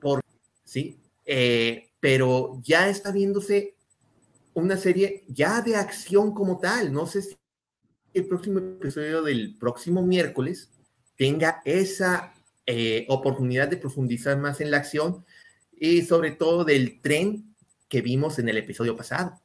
por 0.00 0.22
sí, 0.64 0.98
eh, 1.26 1.91
pero 2.02 2.60
ya 2.64 2.88
está 2.88 3.12
viéndose 3.12 3.76
una 4.54 4.76
serie 4.76 5.22
ya 5.28 5.60
de 5.60 5.76
acción 5.76 6.34
como 6.34 6.58
tal. 6.58 6.92
No 6.92 7.06
sé 7.06 7.22
si 7.22 7.36
el 8.12 8.26
próximo 8.26 8.58
episodio 8.58 9.22
del 9.22 9.56
próximo 9.56 10.02
miércoles 10.02 10.68
tenga 11.16 11.62
esa 11.64 12.34
eh, 12.66 13.06
oportunidad 13.08 13.68
de 13.68 13.76
profundizar 13.76 14.36
más 14.36 14.60
en 14.60 14.72
la 14.72 14.78
acción 14.78 15.24
y 15.78 16.02
sobre 16.02 16.32
todo 16.32 16.64
del 16.64 17.00
tren 17.00 17.54
que 17.88 18.02
vimos 18.02 18.40
en 18.40 18.48
el 18.48 18.58
episodio 18.58 18.96
pasado. 18.96 19.40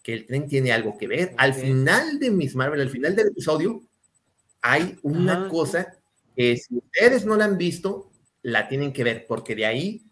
Que 0.00 0.14
el 0.14 0.26
tren 0.26 0.46
tiene 0.46 0.70
algo 0.70 0.96
que 0.96 1.08
ver. 1.08 1.24
Okay. 1.32 1.36
Al 1.38 1.54
final 1.54 2.18
de 2.20 2.30
Miss 2.30 2.54
Marvel, 2.54 2.82
al 2.82 2.90
final 2.90 3.16
del 3.16 3.26
episodio, 3.26 3.82
hay 4.62 4.96
una 5.02 5.40
Ajá. 5.40 5.48
cosa 5.48 5.96
que 6.36 6.56
si 6.56 6.76
ustedes 6.76 7.26
no 7.26 7.34
la 7.34 7.46
han 7.46 7.58
visto, 7.58 8.12
la 8.42 8.68
tienen 8.68 8.92
que 8.92 9.02
ver, 9.02 9.26
porque 9.26 9.56
de 9.56 9.66
ahí 9.66 10.04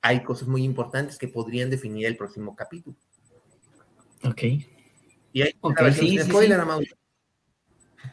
hay 0.00 0.22
cosas 0.22 0.48
muy 0.48 0.64
importantes 0.64 1.18
que 1.18 1.28
podrían 1.28 1.70
definir 1.70 2.06
el 2.06 2.16
próximo 2.16 2.54
capítulo. 2.54 2.96
Ok. 4.24 4.42
Y 5.32 5.42
hay 5.42 5.52
okay, 5.60 5.86
una 5.86 5.94
sí, 5.94 6.08
sí, 6.08 6.18
sí, 6.18 6.24
spoiler, 6.24 6.60
sí. 6.80 6.90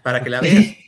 para 0.04 0.24
que 0.24 0.30
la 0.30 0.42
vean. 0.42 0.76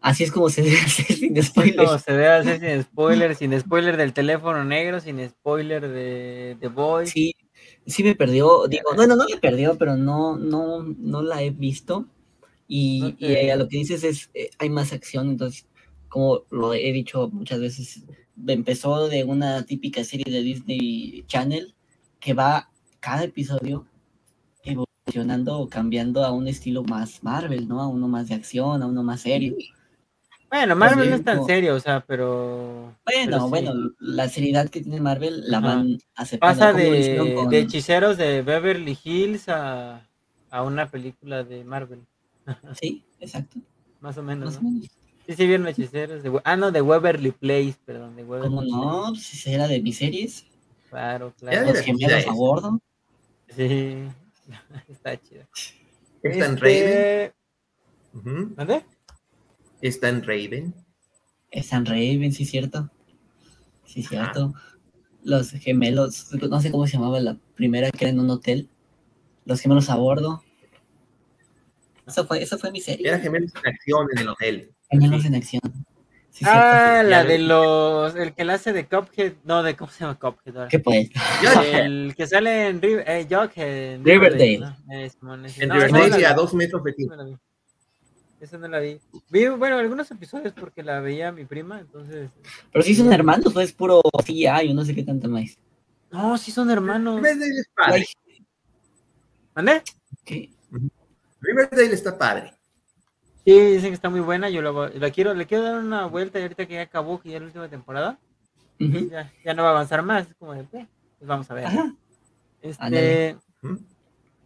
Así 0.00 0.24
es 0.24 0.32
como 0.32 0.50
se 0.50 0.62
debe 0.62 0.78
hacer 0.78 1.06
sin 1.06 1.40
spoilers. 1.40 1.76
Como 1.76 1.98
se 1.98 2.12
debe 2.12 2.28
hacer 2.28 2.60
sin 2.60 2.82
spoiler, 2.90 3.36
sin 3.36 3.60
spoiler 3.60 3.96
del 3.96 4.12
teléfono 4.12 4.64
negro, 4.64 5.00
sin 5.00 5.28
spoiler 5.28 5.88
de, 5.88 6.56
de 6.60 6.68
Boy. 6.68 7.06
Sí, 7.06 7.36
sí 7.86 8.02
me 8.02 8.16
perdió, 8.16 8.66
digo, 8.66 8.94
no, 8.96 9.06
no, 9.06 9.14
no 9.14 9.26
me 9.28 9.36
perdió, 9.36 9.78
pero 9.78 9.96
no, 9.96 10.36
no, 10.36 10.82
no 10.82 11.22
la 11.22 11.42
he 11.42 11.50
visto. 11.50 12.08
Y, 12.66 13.16
No 13.20 13.28
y 13.28 13.50
a 13.50 13.56
lo 13.56 13.68
que 13.68 13.76
dices 13.76 14.02
es, 14.02 14.30
eh, 14.34 14.50
hay 14.58 14.70
más 14.70 14.92
acción, 14.92 15.28
entonces, 15.30 15.68
como 16.08 16.42
lo 16.50 16.74
he 16.74 16.92
dicho 16.92 17.28
muchas 17.28 17.60
veces, 17.60 18.02
empezó 18.46 19.08
de 19.08 19.24
una 19.24 19.64
típica 19.64 20.04
serie 20.04 20.32
de 20.32 20.42
Disney 20.42 21.24
Channel 21.26 21.74
que 22.20 22.34
va 22.34 22.70
cada 23.00 23.24
episodio 23.24 23.86
evolucionando 24.64 25.58
o 25.58 25.68
cambiando 25.68 26.24
a 26.24 26.30
un 26.32 26.48
estilo 26.48 26.82
más 26.84 27.22
Marvel, 27.22 27.68
¿no? 27.68 27.80
A 27.80 27.88
uno 27.88 28.08
más 28.08 28.28
de 28.28 28.34
acción, 28.36 28.82
a 28.82 28.86
uno 28.86 29.02
más 29.02 29.22
serio. 29.22 29.56
Bueno, 30.50 30.76
Marvel 30.76 31.08
no 31.08 31.16
es 31.16 31.24
tan 31.24 31.36
como- 31.38 31.48
serio, 31.48 31.74
o 31.74 31.80
sea, 31.80 32.04
pero. 32.06 32.94
Bueno, 33.06 33.24
pero 33.24 33.44
sí. 33.44 33.48
bueno, 33.48 33.72
la 33.98 34.28
seriedad 34.28 34.68
que 34.68 34.82
tiene 34.82 35.00
Marvel 35.00 35.50
la 35.50 35.58
Ajá. 35.58 35.66
van 35.68 35.98
aceptando. 36.14 36.58
Pasa 36.60 36.72
de, 36.74 37.34
con- 37.36 37.48
de 37.48 37.58
hechiceros 37.60 38.18
de 38.18 38.42
Beverly 38.42 38.98
Hills 39.02 39.48
a, 39.48 40.06
a 40.50 40.62
una 40.62 40.90
película 40.90 41.42
de 41.42 41.64
Marvel. 41.64 42.00
Sí, 42.80 43.02
exacto. 43.18 43.58
Más 44.00 44.18
o 44.18 44.22
menos, 44.22 44.46
Más 44.46 44.56
o 44.58 44.62
¿no? 44.62 44.70
menos. 44.70 44.90
Sí, 45.26 45.34
sí, 45.34 45.46
vieron 45.46 45.68
hechiceros. 45.68 46.22
De, 46.22 46.40
ah, 46.44 46.56
no, 46.56 46.72
de 46.72 46.80
Waverly 46.82 47.30
Place, 47.30 47.76
perdón. 47.84 48.16
De 48.16 48.24
Waverly 48.24 48.48
¿Cómo 48.48 48.62
no? 48.62 49.02
Place. 49.12 49.28
Pues 49.32 49.46
era 49.46 49.68
de 49.68 49.80
mis 49.80 49.96
series. 49.98 50.46
Claro, 50.90 51.32
Era 51.42 51.50
claro. 51.62 51.72
Los 51.72 51.80
gemelos 51.80 52.26
a 52.26 52.32
bordo. 52.32 52.80
Sí, 53.48 54.04
está 54.88 55.20
chido. 55.20 55.44
Está 56.22 56.46
en 56.46 56.56
Raven. 56.56 56.76
Este, 56.76 57.34
Ujú. 58.14 58.54
¿Mande? 58.56 58.84
Está 59.80 60.08
en 60.08 60.22
Raven. 60.22 60.74
San 61.62 61.84
Raven, 61.86 62.32
sí, 62.32 62.44
cierto. 62.44 62.90
Sí, 63.84 64.02
cierto. 64.02 64.54
Los 65.22 65.50
gemelos, 65.50 66.32
no 66.32 66.60
sé 66.60 66.70
cómo 66.70 66.86
se 66.86 66.94
llamaba 66.94 67.20
la 67.20 67.36
primera 67.54 67.90
que 67.90 68.04
era 68.04 68.12
en 68.12 68.20
un 68.20 68.30
hotel. 68.30 68.68
Los 69.44 69.60
gemelos 69.60 69.90
a 69.90 69.96
bordo. 69.96 70.42
Eso 72.06 72.26
fue, 72.26 72.42
eso 72.42 72.58
fue 72.58 72.70
mi 72.72 72.80
serie. 72.80 73.08
Era 73.08 73.18
gemelos 73.18 73.52
en 73.54 73.72
acción 73.72 74.06
en 74.12 74.18
el 74.18 74.28
hotel. 74.28 74.72
Gemelos 74.90 75.22
Sí. 75.22 75.28
en 75.28 75.34
acción. 75.36 75.62
Sí, 76.30 76.44
Ah, 76.48 76.92
cierto. 77.02 77.10
la 77.10 77.24
de 77.24 77.38
los. 77.38 78.16
El 78.16 78.34
que 78.34 78.44
la 78.44 78.54
hace 78.54 78.72
de 78.72 78.86
Cuphead. 78.86 79.34
No, 79.44 79.62
de. 79.62 79.76
¿Cómo 79.76 79.90
se 79.90 80.00
llama 80.00 80.18
Cuphead? 80.18 80.56
ahora? 80.56 80.68
¿Qué 80.68 80.78
pues? 80.78 81.10
El 81.64 82.14
que 82.16 82.26
sale 82.26 82.68
en 82.68 82.80
River, 82.80 83.04
eh, 83.06 83.26
Jughead, 83.28 83.94
en 83.96 84.04
Riverdale. 84.04 84.54
Eh, 84.90 85.10
en 85.10 85.12
No, 85.20 85.44
esa 85.46 85.66
no 85.66 85.74
Riverdale 85.74 86.20
y 86.20 86.24
a 86.24 86.30
vi, 86.30 86.34
dos 86.34 86.54
metros 86.54 86.82
de 86.84 86.92
ti. 86.94 87.04
esa 87.04 87.16
no 87.16 87.22
la 87.22 87.24
vi. 87.28 87.36
Esa 88.40 88.58
no 88.58 88.68
la 88.68 88.80
vi. 88.80 88.98
Vi, 89.30 89.48
bueno, 89.48 89.76
algunos 89.78 90.10
episodios 90.10 90.52
porque 90.54 90.82
la 90.82 91.00
veía 91.00 91.30
mi 91.32 91.44
prima, 91.44 91.78
entonces. 91.80 92.30
Pero 92.72 92.82
sí 92.82 92.94
son 92.94 93.12
hermanos, 93.12 93.52
pues 93.52 93.68
es 93.68 93.74
puro 93.74 94.00
CGI 94.24 94.70
o 94.70 94.74
no 94.74 94.84
sé 94.86 94.94
qué 94.94 95.02
tanto 95.04 95.28
más. 95.28 95.58
No, 96.10 96.36
sí 96.38 96.50
son 96.50 96.70
hermanos. 96.70 97.20
¿Mande? 99.54 99.82
¿Qué? 100.24 100.50
Riverdale 101.42 101.92
está 101.92 102.16
padre. 102.16 102.54
Sí, 103.44 103.52
dicen 103.52 103.90
que 103.90 103.94
está 103.94 104.08
muy 104.08 104.20
buena. 104.20 104.48
Yo 104.48 104.62
la, 104.62 104.70
la 104.94 105.10
quiero, 105.10 105.34
le 105.34 105.46
quiero 105.46 105.64
dar 105.64 105.78
una 105.78 106.06
vuelta 106.06 106.38
y 106.38 106.42
ahorita 106.42 106.66
que 106.66 106.74
ya 106.74 106.82
acabó, 106.82 107.20
que 107.20 107.28
ya 107.30 107.36
es 107.36 107.40
la 107.42 107.46
última 107.48 107.68
temporada, 107.68 108.18
ya, 108.78 109.32
ya 109.44 109.54
no 109.54 109.62
va 109.62 109.68
a 109.70 109.72
avanzar 109.72 110.02
más. 110.02 110.28
Es 110.28 110.34
como 110.36 110.54
de, 110.54 110.62
pues 110.64 110.86
vamos 111.20 111.50
a 111.50 111.54
ver. 111.54 111.66
Ajá. 111.66 111.94
Este. 112.62 113.36
Ujú. 113.62 113.80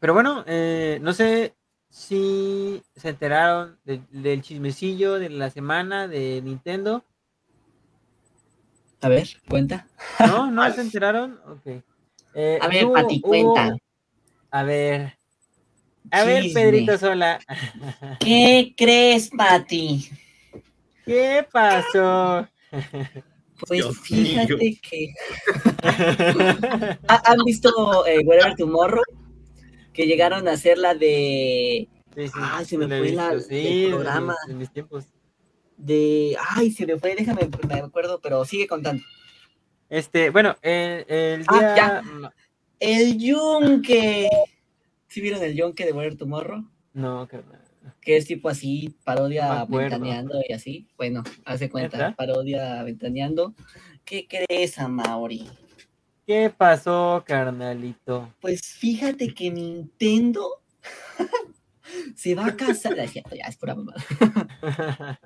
pero 0.00 0.14
bueno, 0.14 0.42
eh, 0.46 0.98
no 1.02 1.12
sé 1.12 1.54
si 1.90 2.82
se 2.96 3.10
enteraron 3.10 3.78
de- 3.84 4.00
del 4.10 4.40
chismecillo 4.42 5.18
de 5.18 5.28
la 5.30 5.50
semana 5.50 6.08
de 6.08 6.40
Nintendo. 6.42 7.04
A 9.02 9.08
ver, 9.08 9.28
cuenta. 9.48 9.86
¿No? 10.26 10.50
¿No 10.50 10.70
se 10.72 10.80
enteraron? 10.80 11.38
Ok. 11.46 11.82
Eh, 12.34 12.58
A 12.60 12.68
ver, 12.68 12.86
hubo- 12.86 12.94
Pati, 12.94 13.20
hubo- 13.22 13.54
cuenta. 13.54 13.76
A 14.50 14.62
ver. 14.62 15.15
A 16.10 16.24
ver, 16.24 16.42
Chisme. 16.44 16.60
Pedrito 16.60 16.98
Sola. 16.98 17.38
¿Qué 18.20 18.74
crees, 18.76 19.30
Pati? 19.30 20.08
¿Qué 21.04 21.46
pasó? 21.52 22.46
Pues 23.60 23.70
Dios 23.80 23.98
fíjate 24.00 24.54
mío. 24.56 24.76
que. 24.82 25.08
¿Ha- 27.08 27.22
¿Han 27.24 27.38
visto 27.44 28.06
eh, 28.06 28.20
Whatever 28.24 28.54
Tomorrow? 28.56 29.02
Que 29.92 30.06
llegaron 30.06 30.46
a 30.48 30.52
hacer 30.52 30.78
la 30.78 30.94
de. 30.94 31.88
Sí, 32.14 32.28
sí, 32.28 32.32
Ay, 32.34 32.64
se 32.64 32.78
me 32.78 32.86
fue 32.86 33.10
la- 33.12 33.32
el 33.32 33.88
programa. 33.90 34.34
mis- 34.42 34.48
de 34.48 34.54
mis 34.54 34.70
tiempos. 34.72 35.04
de. 35.76 36.36
Ay, 36.54 36.70
se 36.70 36.86
me 36.86 36.98
fue, 36.98 37.14
déjame, 37.14 37.48
me 37.68 37.74
acuerdo, 37.80 38.20
pero 38.20 38.44
sigue 38.44 38.66
contando. 38.66 39.02
Este, 39.88 40.30
bueno, 40.30 40.56
el, 40.62 41.04
el 41.08 41.44
Ah, 41.48 41.74
ya. 41.76 42.02
El 42.80 43.18
Yunque. 43.18 44.28
¿Sí 45.16 45.22
vieron 45.22 45.42
el 45.42 45.54
Yunque 45.56 45.86
de 45.86 45.92
Whatever 45.94 46.18
Tomorrow? 46.18 46.68
No, 46.92 47.26
carnal. 47.26 47.62
Que 48.02 48.18
es 48.18 48.26
tipo 48.26 48.50
así, 48.50 48.98
parodia 49.02 49.64
ventaneando 49.64 50.42
y 50.46 50.52
así. 50.52 50.88
Bueno, 50.98 51.24
hace 51.46 51.70
cuenta, 51.70 52.14
parodia 52.14 52.82
ventaneando. 52.82 53.54
¿Qué 54.04 54.28
crees, 54.28 54.78
Amauri? 54.78 55.48
¿Qué 56.26 56.52
pasó, 56.54 57.24
carnalito? 57.26 58.34
Pues 58.42 58.60
fíjate 58.60 59.32
que 59.32 59.50
Nintendo 59.50 60.60
se 62.14 62.34
va 62.34 62.48
a 62.48 62.54
casar. 62.54 62.92
Cierto, 63.08 63.34
ya 63.34 63.46
es 63.46 63.56
pura 63.56 63.74
mamada. 63.74 64.04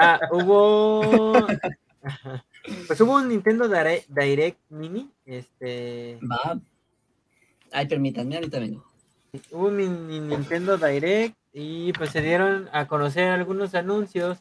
ah, 0.00 0.20
hubo. 0.30 1.48
Pues 2.86 3.00
hubo 3.00 3.16
un 3.16 3.28
Nintendo 3.28 3.68
Dire- 3.68 4.04
Direct 4.06 4.60
Mini. 4.68 5.10
Este. 5.26 6.16
Va. 6.22 6.60
Ay, 7.72 7.88
permítanme, 7.88 8.36
ahorita 8.36 8.60
vengo. 8.60 8.89
Hubo 9.50 9.68
un 9.68 10.28
Nintendo 10.28 10.76
Direct 10.76 11.36
y 11.52 11.92
pues 11.92 12.10
se 12.10 12.20
dieron 12.20 12.68
a 12.72 12.86
conocer 12.86 13.28
algunos 13.28 13.74
anuncios 13.74 14.38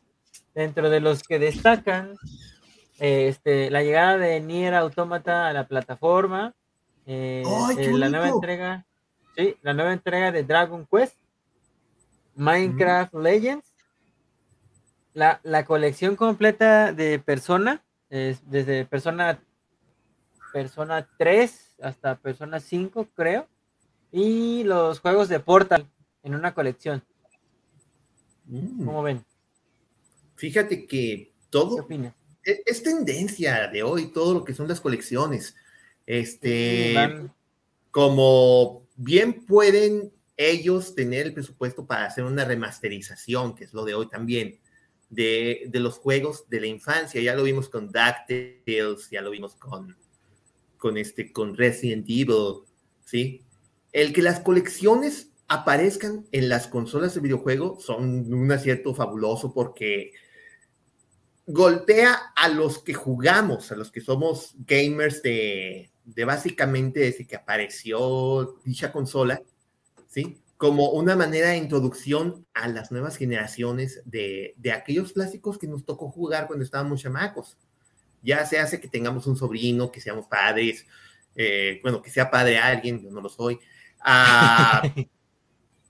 dentro 0.53 0.89
de 0.89 0.99
los 0.99 1.23
que 1.23 1.39
destacan 1.39 2.15
este, 2.99 3.69
la 3.71 3.81
llegada 3.81 4.17
de 4.17 4.39
Nier 4.41 4.73
Automata 4.73 5.47
a 5.47 5.53
la 5.53 5.67
plataforma, 5.67 6.53
eh, 7.05 7.43
¡Ay, 7.45 7.75
qué 7.75 7.85
eh, 7.85 7.93
la 7.93 8.09
nueva 8.09 8.29
entrega, 8.29 8.85
sí, 9.35 9.55
la 9.61 9.73
nueva 9.73 9.93
entrega 9.93 10.31
de 10.31 10.43
Dragon 10.43 10.85
Quest, 10.85 11.15
Minecraft 12.35 13.13
Legends, 13.15 13.73
la, 15.13 15.39
la 15.43 15.65
colección 15.65 16.15
completa 16.15 16.91
de 16.91 17.19
Persona, 17.19 17.83
es 18.09 18.41
desde 18.49 18.85
Persona 18.85 19.39
Persona 20.51 21.07
3 21.17 21.77
hasta 21.81 22.15
Persona 22.15 22.59
5, 22.59 23.07
creo. 23.15 23.47
Y 24.11 24.63
los 24.63 24.99
juegos 24.99 25.29
de 25.29 25.39
Portal 25.39 25.87
en 26.23 26.35
una 26.35 26.53
colección. 26.53 27.03
Mm. 28.45 28.85
¿Cómo 28.85 29.03
ven? 29.03 29.23
Fíjate 30.35 30.87
que 30.87 30.87
¿Qué 30.87 31.33
todo 31.49 31.83
opinas? 31.83 32.13
es, 32.43 32.61
es 32.65 32.83
tendencia 32.83 33.67
de 33.67 33.83
hoy, 33.83 34.11
todo 34.11 34.33
lo 34.33 34.43
que 34.43 34.53
son 34.53 34.67
las 34.67 34.81
colecciones. 34.81 35.55
Este, 36.05 36.95
como 37.91 38.87
bien 38.95 39.45
pueden 39.45 40.11
ellos 40.37 40.95
tener 40.95 41.27
el 41.27 41.33
presupuesto 41.33 41.85
para 41.85 42.05
hacer 42.05 42.23
una 42.23 42.45
remasterización, 42.45 43.55
que 43.55 43.65
es 43.65 43.73
lo 43.73 43.85
de 43.85 43.93
hoy 43.93 44.07
también, 44.07 44.59
de, 45.09 45.65
de 45.67 45.79
los 45.79 45.97
juegos 45.97 46.49
de 46.49 46.61
la 46.61 46.67
infancia. 46.67 47.21
Ya 47.21 47.35
lo 47.35 47.43
vimos 47.43 47.69
con 47.69 47.87
DuckTales, 47.87 49.09
ya 49.11 49.21
lo 49.21 49.29
vimos 49.31 49.55
con, 49.55 49.95
con, 50.77 50.97
este, 50.97 51.31
con 51.31 51.55
Resident 51.55 52.05
Evil, 52.09 52.63
¿sí? 53.05 53.43
El 53.91 54.13
que 54.13 54.21
las 54.21 54.39
colecciones 54.39 55.31
aparezcan 55.47 56.27
en 56.31 56.47
las 56.47 56.67
consolas 56.67 57.15
de 57.15 57.21
videojuego 57.21 57.79
son 57.79 58.31
un 58.31 58.51
acierto 58.51 58.93
fabuloso 58.93 59.53
porque 59.53 60.11
golpea 61.47 62.33
a 62.35 62.49
los 62.49 62.83
que 62.83 62.93
jugamos, 62.93 63.71
a 63.71 63.75
los 63.75 63.91
que 63.91 64.01
somos 64.01 64.53
gamers 64.59 65.23
de, 65.23 65.89
de 66.05 66.25
básicamente 66.25 66.99
desde 66.99 67.25
que 67.25 67.35
apareció 67.35 68.59
dicha 68.63 68.91
consola, 68.91 69.41
¿sí? 70.07 70.37
Como 70.57 70.91
una 70.91 71.15
manera 71.15 71.49
de 71.49 71.57
introducción 71.57 72.45
a 72.53 72.67
las 72.67 72.91
nuevas 72.91 73.15
generaciones 73.17 74.01
de, 74.05 74.53
de 74.57 74.71
aquellos 74.71 75.13
clásicos 75.13 75.57
que 75.57 75.67
nos 75.67 75.85
tocó 75.85 76.11
jugar 76.11 76.45
cuando 76.45 76.63
estábamos 76.63 77.01
chamacos. 77.01 77.57
Ya 78.21 78.45
se 78.45 78.59
hace 78.59 78.79
que 78.79 78.87
tengamos 78.87 79.25
un 79.25 79.37
sobrino, 79.37 79.91
que 79.91 80.01
seamos 80.01 80.27
padres, 80.27 80.85
eh, 81.35 81.79
bueno, 81.81 82.01
que 82.01 82.09
sea 82.09 82.29
padre 82.29 82.57
alguien, 82.57 83.01
yo 83.01 83.09
no 83.09 83.21
lo 83.21 83.29
soy. 83.29 83.59
Ah, 84.01 84.81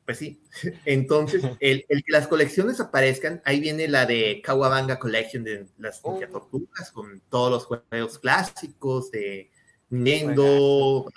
pues 0.05 0.17
sí. 0.17 0.41
Entonces, 0.85 1.43
el, 1.59 1.85
el 1.87 2.03
que 2.03 2.11
las 2.11 2.27
colecciones 2.27 2.79
aparezcan, 2.79 3.41
ahí 3.45 3.59
viene 3.59 3.87
la 3.87 4.05
de 4.05 4.41
Kawabanga 4.43 4.97
Collection 4.97 5.43
de 5.43 5.67
las 5.77 5.99
Oh. 6.03 6.19
Tortugas, 6.19 6.91
con 6.91 7.21
todos 7.29 7.51
los 7.51 7.65
juegos 7.65 8.17
clásicos 8.17 9.11
de 9.11 9.51
Nintendo, 9.89 11.11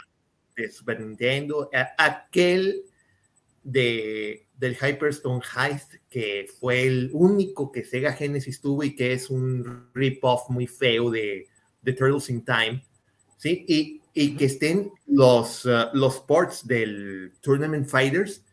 de 0.56 0.70
Super 0.70 1.00
Nintendo, 1.00 1.70
aquel 1.96 2.84
de, 3.62 4.46
del 4.58 4.76
Hyperstone 4.76 5.42
Heist, 5.56 5.94
que 6.10 6.46
fue 6.60 6.82
el 6.82 7.10
único 7.12 7.72
que 7.72 7.84
Sega 7.84 8.12
Genesis 8.12 8.60
tuvo 8.60 8.82
y 8.84 8.94
que 8.94 9.12
es 9.12 9.30
un 9.30 9.88
rip-off 9.94 10.50
muy 10.50 10.66
feo 10.66 11.10
de, 11.10 11.48
de 11.80 11.92
Turtles 11.94 12.28
in 12.28 12.44
Time, 12.44 12.84
¿sí? 13.38 13.64
Y 13.66 14.01
y 14.14 14.36
que 14.36 14.46
estén 14.46 14.92
los, 15.06 15.64
uh, 15.64 15.88
los 15.92 16.20
ports 16.20 16.66
del 16.66 17.32
Tournament 17.40 17.88
Fighters, 17.88 18.44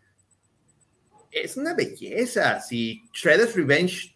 es 1.32 1.58
una 1.58 1.74
belleza. 1.74 2.60
Si 2.62 3.04
Shredder's 3.14 3.56
Revenge 3.56 4.16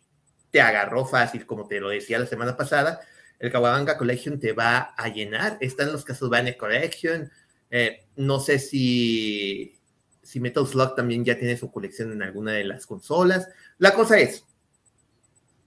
te 0.51 0.61
agarró 0.61 1.05
fácil, 1.05 1.45
como 1.45 1.67
te 1.67 1.79
lo 1.79 1.89
decía 1.89 2.19
la 2.19 2.25
semana 2.25 2.55
pasada, 2.55 3.01
el 3.39 3.51
Kawabanga 3.51 3.97
Collection 3.97 4.39
te 4.39 4.53
va 4.53 4.93
a 4.95 5.09
llenar. 5.09 5.57
Están 5.59 5.91
los 5.91 6.05
Castlevania 6.05 6.57
Collection. 6.57 7.29
Eh, 7.69 8.05
no 8.15 8.39
sé 8.39 8.59
si, 8.59 9.79
si 10.21 10.39
Metal 10.39 10.65
Slug 10.65 10.95
también 10.95 11.25
ya 11.25 11.37
tiene 11.37 11.57
su 11.57 11.71
colección 11.71 12.11
en 12.13 12.21
alguna 12.21 12.53
de 12.53 12.63
las 12.63 12.85
consolas. 12.85 13.49
La 13.79 13.93
cosa 13.93 14.19
es, 14.19 14.45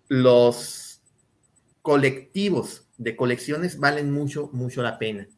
los 0.08 1.02
colectivos 1.82 2.86
de 2.96 3.14
colecciones 3.14 3.78
valen 3.78 4.10
mucho, 4.10 4.48
mucho 4.52 4.82
la 4.82 4.98
pena. 4.98 5.28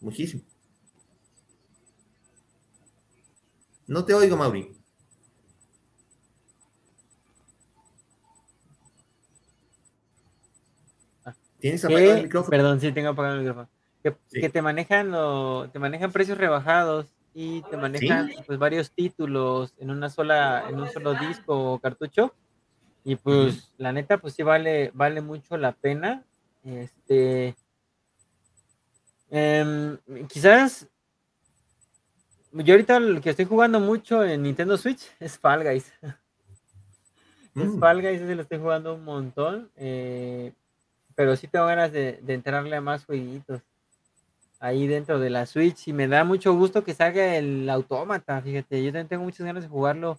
Muchísimo. 0.00 0.42
No 3.86 4.04
te 4.04 4.14
oigo, 4.14 4.36
Mauri. 4.36 4.78
¿Tienes 11.58 11.84
apagado 11.84 12.16
el 12.16 12.22
micrófono? 12.22 12.50
Perdón, 12.50 12.80
sí, 12.80 12.92
tengo 12.92 13.08
apagado 13.08 13.34
el 13.34 13.40
micrófono. 13.40 13.68
Que, 14.02 14.48
te 14.48 14.62
manejan 14.62 15.10
lo, 15.10 15.68
te 15.70 15.78
manejan 15.78 16.12
precios 16.12 16.38
rebajados 16.38 17.06
y 17.34 17.62
te 17.62 17.76
manejan 17.76 18.30
pues 18.46 18.58
varios 18.58 18.92
títulos 18.92 19.74
en 19.78 19.90
una 19.90 20.08
sola, 20.08 20.64
en 20.68 20.78
un 20.78 20.88
solo 20.88 21.14
disco 21.14 21.72
o 21.72 21.78
cartucho. 21.78 22.32
Y 23.04 23.16
pues, 23.16 23.72
la 23.78 23.92
neta, 23.92 24.18
pues 24.18 24.34
sí 24.34 24.42
vale, 24.42 24.90
vale 24.94 25.20
mucho 25.20 25.56
la 25.56 25.72
pena. 25.72 26.24
Este. 26.64 27.56
Em, 29.30 29.98
quizás. 30.28 30.86
Yo 32.52 32.74
ahorita 32.74 32.98
lo 32.98 33.20
que 33.20 33.30
estoy 33.30 33.44
jugando 33.44 33.78
mucho 33.78 34.24
en 34.24 34.42
Nintendo 34.42 34.76
Switch 34.78 35.02
es 35.20 35.38
Fall 35.38 35.62
Guys. 35.62 35.92
Es 37.54 37.66
mm. 37.70 37.78
Fall 37.80 38.00
Guys, 38.00 38.20
ese 38.20 38.34
lo 38.34 38.42
estoy 38.42 38.58
jugando 38.58 38.94
un 38.94 39.04
montón. 39.04 39.70
Eh, 39.76 40.52
pero 41.14 41.34
sí 41.36 41.48
tengo 41.48 41.66
ganas 41.66 41.92
de, 41.92 42.20
de 42.22 42.34
entrarle 42.34 42.76
a 42.76 42.80
más 42.80 43.04
jueguitos 43.04 43.60
ahí 44.60 44.86
dentro 44.86 45.18
de 45.18 45.30
la 45.30 45.46
Switch 45.46 45.88
y 45.88 45.92
me 45.92 46.08
da 46.08 46.24
mucho 46.24 46.54
gusto 46.54 46.84
que 46.84 46.94
salga 46.94 47.36
el 47.36 47.68
autómata, 47.70 48.40
fíjate, 48.42 48.82
yo 48.82 48.90
también 48.90 49.08
tengo 49.08 49.24
muchas 49.24 49.46
ganas 49.46 49.62
de 49.62 49.68
jugarlo 49.68 50.18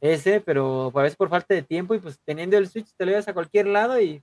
ese, 0.00 0.40
pero 0.40 0.92
a 0.94 1.02
veces 1.02 1.16
por 1.16 1.28
falta 1.28 1.54
de 1.54 1.62
tiempo 1.62 1.94
y 1.94 1.98
pues 1.98 2.18
teniendo 2.24 2.56
el 2.58 2.68
Switch 2.68 2.88
te 2.96 3.04
lo 3.04 3.10
llevas 3.10 3.28
a 3.28 3.34
cualquier 3.34 3.66
lado 3.66 4.00
y 4.00 4.22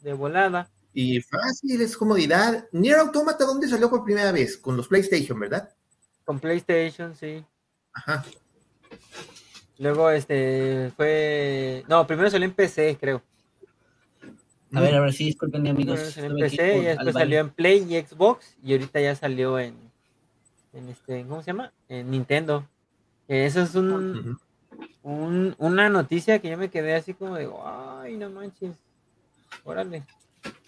de 0.00 0.12
volada. 0.14 0.68
Y 0.98 1.20
fácil, 1.20 1.78
es 1.82 1.94
comodidad. 1.94 2.66
Nier 2.72 2.96
Automata, 2.96 3.44
¿dónde 3.44 3.68
salió 3.68 3.90
por 3.90 4.02
primera 4.02 4.32
vez? 4.32 4.56
Con 4.56 4.78
los 4.78 4.88
PlayStation, 4.88 5.38
¿verdad? 5.38 5.68
Con 6.24 6.40
PlayStation, 6.40 7.14
sí. 7.14 7.44
Ajá. 7.92 8.24
Luego, 9.76 10.08
este, 10.08 10.90
fue... 10.96 11.84
No, 11.86 12.06
primero 12.06 12.30
salió 12.30 12.46
en 12.46 12.54
PC, 12.54 12.96
creo. 12.98 13.22
A 14.72 14.80
ver, 14.80 14.94
ahora 14.94 15.12
sí, 15.12 15.26
disculpen, 15.26 15.66
amigos. 15.66 16.00
Salió 16.00 16.30
en 16.30 16.36
PC 16.38 16.78
y 16.78 16.84
después 16.86 17.12
salió 17.12 17.40
en 17.40 17.50
Play 17.50 17.94
y 17.94 18.00
Xbox 18.00 18.56
y 18.64 18.72
ahorita 18.72 18.98
ya 18.98 19.14
salió 19.14 19.58
en, 19.58 19.74
en 20.72 20.88
este, 20.88 21.26
¿cómo 21.26 21.42
se 21.42 21.48
llama? 21.48 21.74
En 21.90 22.10
Nintendo. 22.10 22.66
Eso 23.28 23.60
es 23.60 23.74
un, 23.74 24.38
un, 25.02 25.54
una 25.58 25.90
noticia 25.90 26.38
que 26.38 26.48
yo 26.48 26.56
me 26.56 26.70
quedé 26.70 26.94
así 26.94 27.12
como 27.12 27.36
de, 27.36 27.50
ay, 27.66 28.16
no 28.16 28.30
manches, 28.30 28.76
órale. 29.62 30.02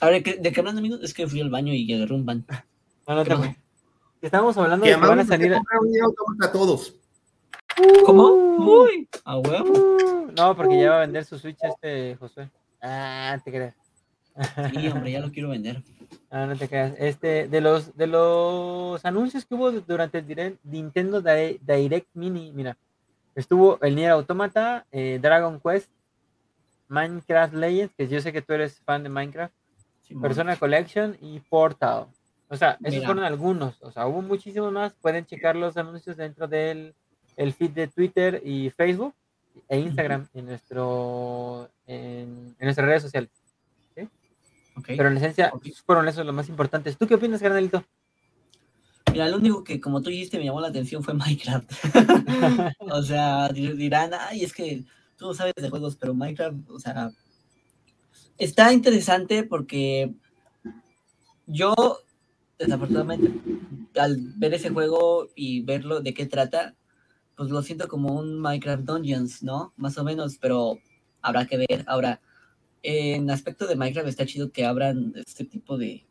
A 0.01 0.11
ver, 0.11 0.23
¿de 0.23 0.53
qué 0.53 0.61
hablan, 0.61 0.79
amigos? 0.79 1.01
Es 1.03 1.13
que 1.13 1.27
fui 1.27 1.41
al 1.41 1.51
baño 1.51 1.73
y 1.73 1.93
agarré 1.93 2.15
un 2.15 2.25
ban. 2.25 2.47
No, 3.07 3.15
no 3.15 3.25
te 3.25 3.57
Estamos 4.21 4.57
hablando 4.57 4.85
de 4.85 4.93
que 4.93 4.99
van 4.99 5.19
a 5.19 5.25
salir. 5.25 5.55
A 5.55 6.53
todos. 6.53 6.95
¿Cómo? 8.05 8.29
Uy, 8.29 9.09
a 9.25 9.39
huevo. 9.39 9.73
Uh, 9.73 10.33
no, 10.37 10.57
porque 10.57 10.81
ya 10.81 10.91
va 10.91 10.97
a 10.97 11.01
vender 11.01 11.25
su 11.25 11.39
Switch 11.39 11.59
este 11.63 12.17
Josué. 12.17 12.51
Ah, 12.83 13.39
te 13.45 13.51
creas. 13.51 13.75
Sí, 14.73 14.89
hombre, 14.89 15.13
ya 15.13 15.21
lo 15.21 15.31
quiero 15.31 15.51
vender. 15.51 15.83
Ah, 16.31 16.45
no 16.45 16.57
te 16.57 16.69
creas. 16.69 16.95
Este, 16.99 17.49
de 17.49 17.61
los, 17.63 17.97
de 17.97 18.07
los 18.07 19.03
anuncios 19.05 19.47
que 19.47 19.55
hubo 19.55 19.71
durante 19.73 20.19
el 20.19 20.59
Nintendo 20.63 21.23
Direct 21.23 22.09
Mini, 22.15 22.53
mira, 22.53 22.77
Estuvo 23.39 23.79
el 23.83 23.95
Nier 23.95 24.11
Automata, 24.11 24.85
eh, 24.91 25.21
Dragon 25.23 25.61
Quest, 25.61 25.89
Minecraft 26.89 27.55
Legends, 27.55 27.95
que 27.97 28.09
yo 28.09 28.21
sé 28.21 28.33
que 28.33 28.43
tú 28.43 28.53
eres 28.53 28.81
fan 28.81 29.05
de 29.05 29.09
Minecraft, 29.09 29.55
Persona 30.15 30.57
Collection 30.57 31.17
y 31.21 31.41
Portal. 31.41 32.07
O 32.49 32.57
sea, 32.57 32.79
esos 32.83 33.05
fueron 33.05 33.25
algunos. 33.25 33.83
O 33.83 33.91
sea, 33.93 34.07
hubo 34.07 34.23
muchísimos 34.23 34.73
más. 34.73 34.95
Pueden 34.95 35.27
checar 35.27 35.57
los 35.57 35.77
anuncios 35.77 36.17
dentro 36.17 36.49
del 36.49 36.95
el 37.37 37.53
feed 37.53 37.71
de 37.71 37.89
Twitter 37.89 38.43
y 38.45 38.71
Facebook 38.71 39.15
e 39.69 39.79
Instagram 39.79 40.29
en 40.35 40.47
nuestro 40.47 41.71
en, 41.87 42.57
nuestras 42.61 42.87
redes 42.87 43.03
sociales. 43.03 43.31
Pero 44.87 45.09
en 45.09 45.17
esencia 45.17 45.53
fueron 45.85 46.07
esos 46.09 46.25
los 46.25 46.35
más 46.35 46.49
importantes. 46.49 46.97
¿Tú 46.97 47.07
qué 47.07 47.17
opinas, 47.17 47.41
carnalito? 47.41 47.85
Mira, 49.13 49.29
lo 49.29 49.39
único 49.39 49.65
que, 49.65 49.81
como 49.81 50.01
tú 50.03 50.11
dijiste, 50.11 50.39
me 50.39 50.45
llamó 50.45 50.61
la 50.61 50.69
atención 50.69 51.03
fue 51.03 51.15
Minecraft. 51.15 51.71
o 52.79 53.03
sea, 53.03 53.49
dirán, 53.49 54.13
ay, 54.15 54.45
es 54.45 54.53
que 54.53 54.85
tú 55.17 55.27
no 55.27 55.35
sabes 55.35 55.55
de 55.57 55.69
juegos, 55.69 55.97
pero 55.97 56.15
Minecraft, 56.15 56.71
o 56.71 56.79
sea, 56.79 57.11
está 58.39 58.73
interesante 58.73 59.43
porque 59.43 60.15
yo, 61.47 61.75
desafortunadamente, 62.59 63.33
al 63.99 64.17
ver 64.37 64.55
ese 64.55 64.71
juego 64.71 65.29
y 65.35 65.63
verlo 65.63 66.01
de 66.01 66.15
qué 66.15 66.27
trata, 66.27 66.77
pues 67.37 67.51
lo 67.51 67.63
siento 67.63 67.89
como 67.89 68.15
un 68.15 68.41
Minecraft 68.41 68.85
Dungeons, 68.85 69.43
¿no? 69.43 69.73
Más 69.77 69.99
o 69.99 70.05
menos, 70.05 70.39
pero 70.41 70.79
habrá 71.23 71.47
que 71.47 71.57
ver. 71.57 71.85
Ahora, 71.87 72.21
en 72.83 73.31
aspecto 73.31 73.67
de 73.67 73.77
Minecraft 73.77 74.09
está 74.09 74.27
chido 74.27 74.51
que 74.51 74.65
abran 74.65 75.13
este 75.17 75.45
tipo 75.45 75.77
de 75.77 76.07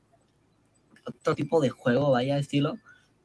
otro 1.05 1.35
tipo 1.35 1.61
de 1.61 1.69
juego, 1.69 2.11
vaya 2.11 2.37
estilo, 2.37 2.79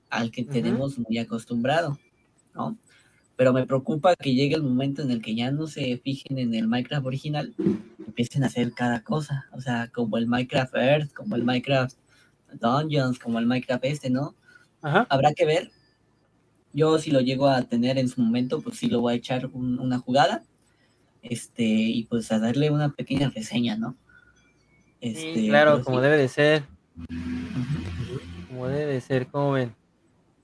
al 0.08 0.30
que 0.30 0.44
tenemos 0.44 0.98
muy 0.98 1.18
acostumbrado, 1.18 1.98
¿no? 2.54 2.78
Pero 3.42 3.52
me 3.52 3.66
preocupa 3.66 4.14
que 4.14 4.36
llegue 4.36 4.54
el 4.54 4.62
momento 4.62 5.02
en 5.02 5.10
el 5.10 5.20
que 5.20 5.34
ya 5.34 5.50
no 5.50 5.66
se 5.66 5.96
fijen 5.98 6.38
en 6.38 6.54
el 6.54 6.68
Minecraft 6.68 7.04
original, 7.04 7.52
empiecen 8.06 8.44
a 8.44 8.46
hacer 8.46 8.72
cada 8.72 9.02
cosa, 9.02 9.46
o 9.50 9.60
sea, 9.60 9.90
como 9.92 10.16
el 10.16 10.28
Minecraft 10.28 10.76
Earth, 10.76 11.12
como 11.12 11.34
el 11.34 11.42
Minecraft 11.42 11.96
Dungeons, 12.60 13.18
como 13.18 13.40
el 13.40 13.46
Minecraft 13.46 13.84
este, 13.84 14.10
¿no? 14.10 14.36
Habrá 14.80 15.34
que 15.34 15.44
ver. 15.44 15.72
Yo 16.72 17.00
si 17.00 17.10
lo 17.10 17.18
llego 17.18 17.48
a 17.48 17.62
tener 17.62 17.98
en 17.98 18.06
su 18.06 18.20
momento, 18.20 18.60
pues 18.60 18.78
sí 18.78 18.86
lo 18.86 19.00
voy 19.00 19.14
a 19.14 19.16
echar 19.16 19.46
una 19.52 19.98
jugada, 19.98 20.44
este, 21.22 21.64
y 21.64 22.04
pues 22.04 22.30
a 22.30 22.38
darle 22.38 22.70
una 22.70 22.94
pequeña 22.94 23.28
reseña, 23.28 23.76
¿no? 23.76 23.96
Este, 25.00 25.48
claro, 25.48 25.82
como 25.82 26.00
debe 26.00 26.16
de 26.16 26.28
ser. 26.28 26.62
Como 28.46 28.68
debe 28.68 28.92
de 28.92 29.00
ser, 29.00 29.26
como 29.26 29.50
ven. 29.50 29.74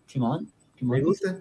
Simón, 0.09 0.51
Me 0.81 1.01
gusta. 1.01 1.41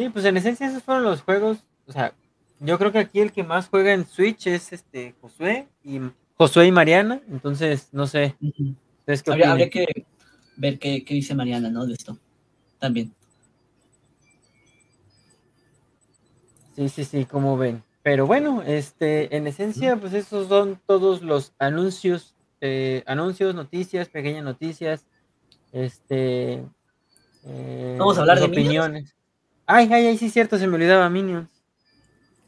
Sí, 0.00 0.08
pues 0.08 0.24
en 0.24 0.34
esencia 0.38 0.66
esos 0.66 0.82
fueron 0.82 1.04
los 1.04 1.20
juegos. 1.20 1.58
O 1.86 1.92
sea, 1.92 2.14
yo 2.58 2.78
creo 2.78 2.90
que 2.90 3.00
aquí 3.00 3.20
el 3.20 3.32
que 3.32 3.44
más 3.44 3.68
juega 3.68 3.92
en 3.92 4.06
Switch 4.06 4.46
es 4.46 4.72
este 4.72 5.14
Josué 5.20 5.68
y 5.84 6.00
Josué 6.38 6.68
y 6.68 6.72
Mariana. 6.72 7.20
Entonces, 7.28 7.90
no 7.92 8.06
sé. 8.06 8.34
habría, 9.26 9.68
que 9.68 10.06
ver 10.56 10.78
qué, 10.78 11.04
dice 11.06 11.34
Mariana, 11.34 11.68
¿no? 11.68 11.84
De 11.84 11.92
esto. 11.92 12.16
También. 12.78 13.12
Sí, 16.76 16.88
sí, 16.88 17.04
sí, 17.04 17.26
como 17.26 17.58
ven. 17.58 17.82
Pero 18.02 18.26
bueno, 18.26 18.62
este, 18.62 19.36
en 19.36 19.46
esencia, 19.46 19.98
pues 19.98 20.14
esos 20.14 20.48
son 20.48 20.80
todos 20.86 21.20
los 21.20 21.52
anuncios, 21.58 22.34
eh, 22.62 23.04
anuncios, 23.06 23.54
noticias, 23.54 24.08
pequeñas 24.08 24.44
noticias 24.44 25.04
este. 25.72 26.64
Eh, 27.44 27.96
Vamos 27.98 28.16
a 28.16 28.22
hablar 28.22 28.38
de 28.38 28.46
opiniones. 28.46 29.14
Ay, 29.72 29.88
ay, 29.92 30.06
ay, 30.06 30.18
sí, 30.18 30.28
cierto, 30.30 30.58
se 30.58 30.66
me 30.66 30.74
olvidaba 30.74 31.08
Minions. 31.08 31.48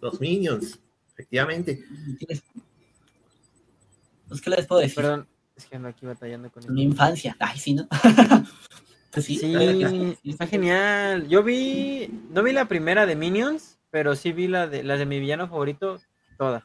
Los 0.01 0.21
Minions, 0.21 0.81
efectivamente. 1.13 1.85
Pues, 4.27 4.41
¿qué 4.41 4.51
les 4.51 4.67
puedo 4.67 4.81
decir? 4.81 4.97
Perdón, 4.97 5.29
es 5.55 5.67
que 5.67 5.77
ando 5.77 5.89
aquí 5.89 6.05
batallando 6.05 6.51
con 6.51 6.65
Mi 6.75 6.83
infancia. 6.83 7.37
Ay, 7.39 7.61
sí, 7.61 7.75
¿no? 7.75 7.87
Pues 9.13 9.25
sí, 9.27 9.37
sí 9.39 10.19
está 10.25 10.49
genial. 10.49 11.29
Yo 11.29 11.45
vi, 11.45 12.09
no 12.31 12.43
vi 12.43 12.53
la 12.53 12.67
primera 12.67 13.07
de 13.07 13.15
Minions, 13.15 13.79
pero 13.91 14.17
sí 14.17 14.33
vi 14.33 14.49
la 14.49 14.67
de, 14.67 14.83
la 14.83 14.97
de 14.97 15.07
mi 15.07 15.21
villano 15.21 15.47
favorito, 15.47 16.01
toda. 16.37 16.65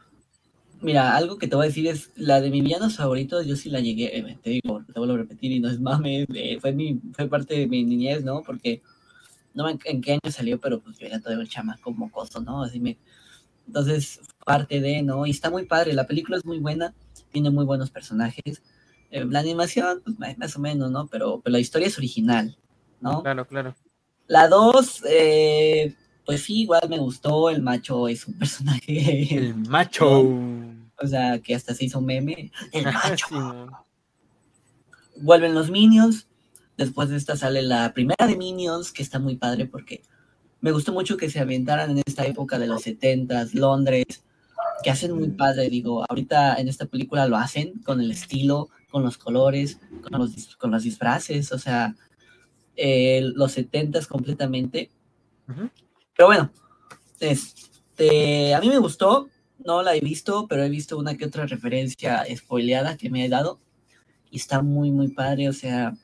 Mira, 0.82 1.16
algo 1.16 1.38
que 1.38 1.48
te 1.48 1.56
voy 1.56 1.66
a 1.66 1.70
decir 1.70 1.86
es, 1.86 2.10
la 2.16 2.42
de 2.42 2.50
mi 2.50 2.62
villano 2.62 2.90
favorito, 2.90 3.44
yo 3.44 3.56
sí 3.56 3.70
la 3.70 3.80
llegué, 3.80 4.18
eh, 4.18 4.38
te 4.42 4.50
digo, 4.50 4.84
te 4.92 5.00
vuelvo 5.00 5.14
a 5.14 5.18
repetir 5.18 5.52
y 5.52 5.60
no 5.60 5.70
es 5.70 5.80
mame, 5.80 6.26
eh, 6.34 6.58
fue, 6.60 6.72
mi, 6.72 7.00
fue 7.14 7.28
parte 7.28 7.54
de 7.60 7.68
mi 7.68 7.84
niñez, 7.84 8.24
¿no? 8.24 8.42
Porque 8.42 8.82
no 9.58 9.68
en, 9.68 9.80
en 9.86 10.02
qué 10.02 10.12
año 10.14 10.32
salió, 10.32 10.60
pero 10.60 10.80
pues 10.80 11.00
yo 11.00 11.08
era 11.08 11.20
todo 11.20 11.34
el 11.34 11.50
chamaco 11.50 11.92
mocoso, 11.92 12.40
¿no? 12.40 12.64
Así 12.64 12.80
me... 12.80 12.98
Entonces, 13.66 14.22
parte 14.46 14.80
de, 14.80 15.02
¿no? 15.02 15.26
Y 15.26 15.32
está 15.32 15.50
muy 15.50 15.66
padre, 15.66 15.94
la 15.94 16.08
película 16.08 16.38
es 16.38 16.46
muy 16.46 16.60
buena, 16.60 16.94
tiene 17.32 17.50
muy 17.50 17.66
buenos 17.66 17.90
personajes, 17.90 18.62
Eh, 19.10 19.26
la 19.26 19.40
animación, 19.40 20.02
pues, 20.04 20.38
más, 20.38 20.56
o 20.58 20.60
menos, 20.60 20.92
¿no? 20.92 21.08
Pero, 21.08 21.40
pero 21.42 21.54
la 21.54 21.60
historia 21.60 21.88
es 21.88 21.98
original, 21.98 22.58
¿no? 23.00 23.24
Claro, 23.24 23.48
claro. 23.48 23.76
La 24.28 24.50
2, 24.50 25.04
eh, 25.10 25.96
pues 26.26 26.44
sí, 26.44 26.64
igual 26.64 26.90
me 26.90 27.00
gustó. 27.00 27.50
El 27.50 27.62
macho 27.62 28.10
es 28.10 28.28
un 28.28 28.38
personaje. 28.38 29.38
El 29.38 29.56
macho. 29.70 30.24
O 31.00 31.08
sea, 31.08 31.40
que 31.40 31.56
hasta 31.56 31.74
se 31.74 31.86
hizo 31.86 32.02
meme. 32.02 32.52
El 32.74 32.84
macho. 32.94 33.70
Vuelven 35.16 35.54
los 35.54 35.72
Minions. 35.72 36.28
Después 36.78 37.10
de 37.10 37.18
esta 37.18 37.36
sale 37.36 37.64
la 37.64 37.92
primera 37.94 38.28
de 38.28 38.38
Minions, 38.38 38.92
que 38.92 39.02
está 39.02 39.20
muy 39.20 39.36
padre 39.36 39.66
porque 39.66 40.04
me 40.62 40.72
gustó 40.72 40.94
mucho 40.94 41.18
que 41.18 41.30
se 41.30 41.40
aventaran 41.40 41.92
en 41.92 42.04
esta 42.06 42.26
época 42.26 42.60
de 42.60 42.68
los 42.68 42.86
70s, 42.86 43.54
Londres, 43.54 44.06
que 44.84 44.90
hacen 44.90 45.14
muy 45.14 45.30
padre. 45.30 45.70
Digo, 45.70 46.06
ahorita 46.08 46.56
en 46.56 46.68
esta 46.68 46.86
película 46.86 47.28
lo 47.28 47.38
hacen 47.38 47.80
con 47.84 48.00
el 48.00 48.12
estilo, 48.12 48.70
con 48.90 49.04
los 49.04 49.18
colores, 49.18 49.80
con 50.02 50.20
los, 50.20 50.56
con 50.58 50.72
los 50.72 50.84
disfraces, 50.84 51.52
o 51.52 51.60
sea, 51.60 51.96
eh, 52.76 53.22
los 53.36 53.58
70s 53.58 54.08
completamente. 54.08 54.92
Pero 56.16 56.28
bueno, 56.28 56.52
este, 57.20 58.54
a 58.54 58.60
mí 58.60 58.70
me 58.70 58.78
gustó, 58.80 59.30
no 59.64 59.82
la 59.82 59.96
he 59.96 60.00
visto, 60.00 60.48
pero 60.48 60.64
he 60.64 60.70
visto 60.70 60.98
una 60.98 61.18
que 61.18 61.26
otra 61.26 61.46
referencia 61.46 62.24
spoileada 62.36 62.98
que 62.98 63.10
me 63.10 63.26
he 63.26 63.30
dado 63.30 63.60
y 64.30 64.38
está 64.38 64.62
muy, 64.62 64.92
muy 64.92 65.10
padre, 65.10 65.50
o 65.50 65.54
sea, 65.54 65.96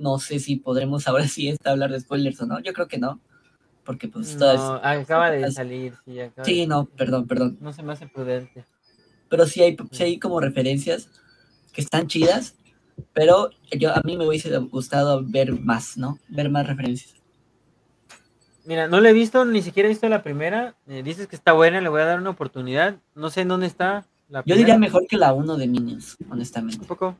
no 0.00 0.18
sé 0.18 0.38
si 0.40 0.56
podremos 0.56 1.06
ahora 1.08 1.28
sí 1.28 1.48
esta 1.48 1.70
hablar 1.70 1.90
de 1.92 2.00
spoilers 2.00 2.40
o 2.40 2.46
no, 2.46 2.60
yo 2.60 2.72
creo 2.72 2.88
que 2.88 2.98
no, 2.98 3.20
porque 3.84 4.08
pues 4.08 4.36
todas... 4.36 4.58
No, 4.58 4.74
acaba 4.82 5.30
de 5.30 5.50
salir, 5.52 5.94
sí, 6.04 6.20
acaba 6.20 6.44
de 6.46 6.52
Sí, 6.52 6.66
no, 6.66 6.84
perdón, 6.86 7.26
perdón, 7.26 7.58
No 7.60 7.72
se 7.72 7.82
me 7.82 7.92
hace 7.92 8.06
prudente. 8.08 8.64
pero 9.28 9.46
sí 9.46 9.62
hay, 9.62 9.76
sí 9.90 10.02
hay 10.02 10.18
como 10.18 10.40
referencias 10.40 11.08
que 11.72 11.80
están 11.80 12.06
chidas, 12.08 12.56
pero 13.12 13.50
yo 13.78 13.94
a 13.94 14.00
mí 14.04 14.16
me 14.16 14.26
hubiese 14.26 14.56
gustado 14.58 15.22
ver 15.24 15.52
más, 15.60 15.96
¿no? 15.96 16.18
Ver 16.28 16.50
más 16.50 16.66
referencias. 16.66 17.14
Mira, 18.64 18.88
no 18.88 19.00
la 19.00 19.10
he 19.10 19.12
visto, 19.12 19.44
ni 19.44 19.62
siquiera 19.62 19.88
he 19.88 19.90
visto 19.90 20.08
la 20.08 20.22
primera. 20.22 20.74
Eh, 20.86 21.02
dices 21.02 21.26
que 21.26 21.34
está 21.34 21.52
buena, 21.52 21.80
le 21.80 21.88
voy 21.88 22.02
a 22.02 22.04
dar 22.04 22.20
una 22.20 22.30
oportunidad. 22.30 22.96
No 23.14 23.30
sé 23.30 23.40
en 23.40 23.48
dónde 23.48 23.66
está 23.66 24.06
la 24.28 24.40
Yo 24.40 24.44
primera. 24.44 24.58
diría 24.58 24.78
mejor 24.78 25.06
que 25.06 25.16
la 25.16 25.32
1 25.32 25.56
de 25.56 25.66
Minions, 25.66 26.16
honestamente. 26.28 26.82
Un 26.82 26.86
poco. 26.86 27.16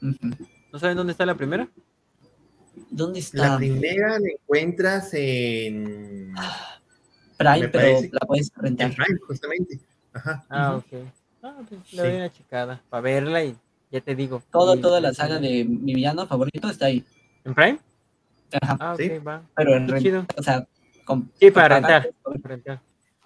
¿No 0.00 0.78
saben 0.78 0.96
dónde 0.96 1.12
está 1.12 1.26
la 1.26 1.34
primera? 1.34 1.68
¿Dónde 2.90 3.20
La 3.20 3.24
está? 3.24 3.56
primera 3.56 4.18
la 4.18 4.28
encuentras 4.28 5.10
en, 5.14 6.32
Prime, 7.38 7.58
me 7.60 7.68
pero 7.68 7.84
parece- 7.96 8.10
la 8.12 8.20
puedes 8.26 8.52
en 8.56 8.62
rentar. 8.62 8.94
Prime, 8.94 9.18
justamente. 9.26 9.80
Ajá. 10.12 10.44
Ah, 10.48 10.76
ok. 10.76 10.86
Ah, 11.42 11.56
pues 11.68 11.92
le 11.92 12.02
doy 12.02 12.10
Sí. 12.10 12.16
una 12.16 12.32
checada 12.32 12.82
para 12.88 13.00
verla 13.00 13.44
y 13.44 13.56
ya 13.90 14.00
te 14.00 14.14
digo. 14.14 14.42
Todo, 14.50 14.76
Y- 14.76 14.80
toda 14.80 15.00
la 15.00 15.12
saga 15.12 15.38
de 15.38 15.64
mi 15.64 15.94
villano 15.94 16.26
favorito 16.26 16.68
está 16.70 16.86
ahí. 16.86 17.04
¿En 17.44 17.54
Prime? 17.54 17.78
Ajá. 18.62 18.76
Ah, 18.80 18.92
ok, 18.94 19.00
Sí. 19.00 19.08
va. 19.18 19.42
Pero 19.56 19.74
en 19.76 19.86
Qué 19.86 19.92
renta, 19.92 20.02
chido. 20.08 20.26
o 20.36 20.42
sea, 20.42 20.66
con- 21.04 21.30
Sí, 21.38 21.50
para 21.50 21.76
con 21.76 21.82
pagar, 21.82 22.02
rentar. 22.02 22.20
pues, 22.22 22.40
para 22.42 22.54
rentar. 22.54 22.80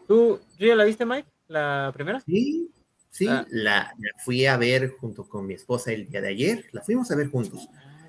¿Tú, 0.07 0.41
¿Tú 0.59 0.65
ya 0.65 0.75
la 0.75 0.85
viste, 0.85 1.05
Mike? 1.05 1.29
¿La 1.49 1.91
primera? 1.95 2.21
Sí, 2.21 2.71
sí, 3.11 3.27
Ah. 3.29 3.45
la, 3.51 3.93
la 3.99 4.11
fui 4.25 4.47
a 4.47 4.57
ver 4.57 4.91
junto 4.99 5.29
con 5.29 5.47
mi 5.47 5.55
esposa 5.55 5.93
el 5.93 6.09
día 6.09 6.21
de 6.23 6.29
ayer. 6.29 6.65
La 6.73 6.81
fuimos 6.83 7.11
a 7.11 7.17
ver 7.17 7.29
juntos. 7.31 7.69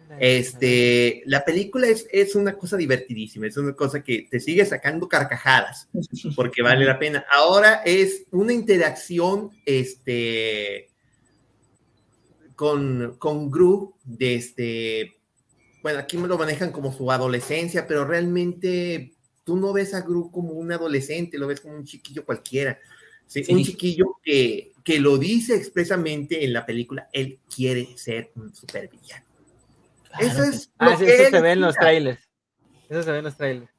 La- 0.10 0.18
Este, 0.20 1.22
la 1.26 1.46
película 1.46 1.88
es, 1.88 2.08
es 2.12 2.36
una 2.36 2.54
cosa 2.58 2.76
divertidísima, 2.78 3.46
es 3.48 3.56
una 3.58 3.74
cosa 3.74 4.04
que 4.04 4.28
te 4.30 4.40
sigue 4.40 4.66
sacando 4.66 5.08
carcajadas, 5.08 5.88
porque 6.36 6.62
vale 6.64 6.84
la 6.86 6.98
pena. 7.00 7.24
Ahora 7.32 7.84
es 7.86 8.24
una 8.32 8.52
interacción, 8.54 9.52
este, 9.66 10.90
con, 12.56 13.16
con 13.20 13.50
Gru, 13.50 13.94
de 14.04 14.36
este, 14.36 15.18
bueno, 15.82 16.00
aquí 16.00 16.18
me 16.18 16.28
lo 16.28 16.38
manejan 16.38 16.72
como 16.72 16.92
su 16.92 17.10
adolescencia, 17.12 17.88
pero 17.88 18.04
realmente 18.06 19.14
tú 19.44 19.56
no 19.56 19.72
ves 19.74 19.94
a 19.94 20.02
Gru 20.02 20.30
como 20.32 20.52
un 20.54 20.72
adolescente, 20.72 21.38
lo 21.38 21.48
ves 21.48 21.62
como 21.62 21.76
un 21.76 21.86
chiquillo 21.86 22.26
cualquiera. 22.26 22.78
¿sí? 23.28 23.44
Sí. 23.44 23.54
Un 23.54 23.64
chiquillo 23.64 24.18
que, 24.24 24.74
que 24.84 25.00
lo 25.00 25.18
dice 25.18 25.56
expresamente 25.56 26.44
en 26.44 26.52
la 26.54 26.66
película, 26.66 27.08
él 27.14 27.40
quiere 27.54 27.96
ser 27.96 28.32
un 28.36 28.54
supervillano. 28.54 29.29
Eso 30.20 30.44
es 30.44 30.72
Ah, 30.78 30.92
lo 30.92 30.98
sí, 30.98 31.06
que 31.06 31.14
eso 31.14 31.24
él 31.24 31.32
se 31.32 31.42
ve 31.42 31.52
en 31.52 31.62
los 31.62 31.76
trailers. 31.76 32.30
Eso 32.90 33.04
se 33.04 33.12
ve 33.12 33.18
en 33.20 33.24
los 33.26 33.38
trailers. 33.38 33.72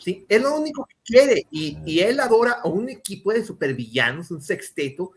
¿sí? 0.00 0.26
Es 0.28 0.42
lo 0.42 0.56
único 0.56 0.86
que 0.86 0.96
quiere. 1.04 1.46
Y, 1.50 1.78
y 1.84 2.00
él 2.00 2.20
adora 2.20 2.58
a 2.62 2.68
un 2.68 2.88
equipo 2.88 3.32
de 3.32 3.44
supervillanos, 3.44 4.30
un 4.30 4.42
sexteto, 4.42 5.12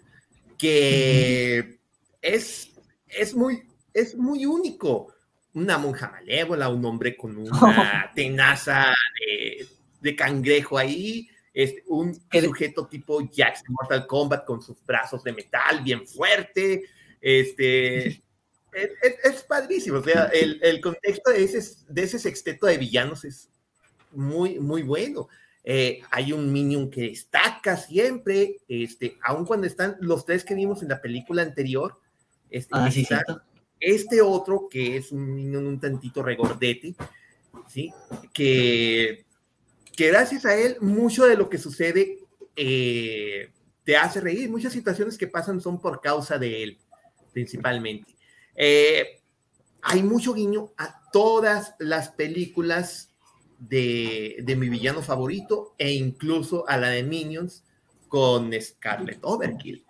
que 0.57 1.79
es, 2.21 2.71
es, 3.07 3.35
muy, 3.35 3.63
es 3.93 4.15
muy 4.15 4.45
único. 4.45 5.13
Una 5.55 5.77
monja 5.77 6.09
malévola, 6.09 6.69
un 6.69 6.83
hombre 6.85 7.15
con 7.15 7.37
una 7.37 8.11
tenaza 8.15 8.93
de, 9.19 9.67
de 10.01 10.15
cangrejo 10.15 10.77
ahí, 10.77 11.29
este, 11.53 11.83
un 11.87 12.19
sujeto 12.31 12.87
tipo 12.87 13.19
Jax 13.31 13.61
de 13.63 13.69
Mortal 13.69 14.07
Kombat 14.07 14.45
con 14.45 14.61
sus 14.61 14.83
brazos 14.83 15.23
de 15.23 15.33
metal 15.33 15.81
bien 15.83 16.07
fuerte. 16.07 16.85
Este, 17.21 18.22
es, 18.75 18.91
es- 19.01 19.33
es 19.35 19.43
padrísimo. 19.43 19.99
O 19.99 20.03
sea, 20.03 20.25
el, 20.33 20.59
el 20.63 20.81
contexto 20.81 21.31
de 21.31 21.43
ese, 21.43 21.75
de 21.87 22.03
ese 22.03 22.19
sexteto 22.19 22.65
de 22.67 22.77
villanos 22.77 23.25
es 23.25 23.49
muy, 24.11 24.59
muy 24.59 24.83
bueno. 24.83 25.27
Eh, 25.63 26.01
hay 26.11 26.33
un 26.33 26.51
Minion 26.51 26.89
que 26.89 27.03
destaca 27.09 27.77
siempre, 27.77 28.57
este, 28.67 29.17
aun 29.23 29.45
cuando 29.45 29.65
están 29.65 29.95
los 30.01 30.25
tres 30.25 30.43
que 30.43 30.55
vimos 30.55 30.81
en 30.83 30.89
la 30.89 31.01
película 31.01 31.41
anterior. 31.41 31.99
Este, 32.49 32.69
Ah, 32.73 32.91
sí, 32.91 33.07
este 33.79 34.21
otro 34.21 34.67
que 34.69 34.97
es 34.97 35.11
un 35.11 35.33
Minion 35.35 35.65
un 35.65 35.79
tantito 35.79 36.21
regordete, 36.21 36.95
¿sí? 37.67 37.91
Que, 38.33 39.25
que 39.95 40.07
gracias 40.07 40.45
a 40.45 40.55
él 40.55 40.77
mucho 40.81 41.25
de 41.25 41.35
lo 41.37 41.49
que 41.49 41.57
sucede 41.57 42.19
eh, 42.55 43.49
te 43.83 43.97
hace 43.97 44.21
reír. 44.21 44.49
Muchas 44.49 44.73
situaciones 44.73 45.17
que 45.17 45.27
pasan 45.27 45.59
son 45.61 45.79
por 45.81 45.99
causa 46.01 46.37
de 46.37 46.63
él, 46.63 46.77
principalmente. 47.31 48.12
Eh, 48.55 49.19
hay 49.81 50.03
mucho 50.03 50.33
guiño 50.33 50.71
a 50.77 51.01
todas 51.11 51.75
las 51.79 52.09
películas 52.09 53.09
de, 53.59 54.37
de 54.43 54.55
mi 54.55 54.69
villano 54.69 55.01
favorito 55.01 55.73
e 55.77 55.91
incluso 55.93 56.67
a 56.67 56.77
la 56.77 56.89
de 56.89 57.03
Minions 57.03 57.63
con 58.07 58.51
Scarlett 58.59 59.19
Overkill, 59.21 59.83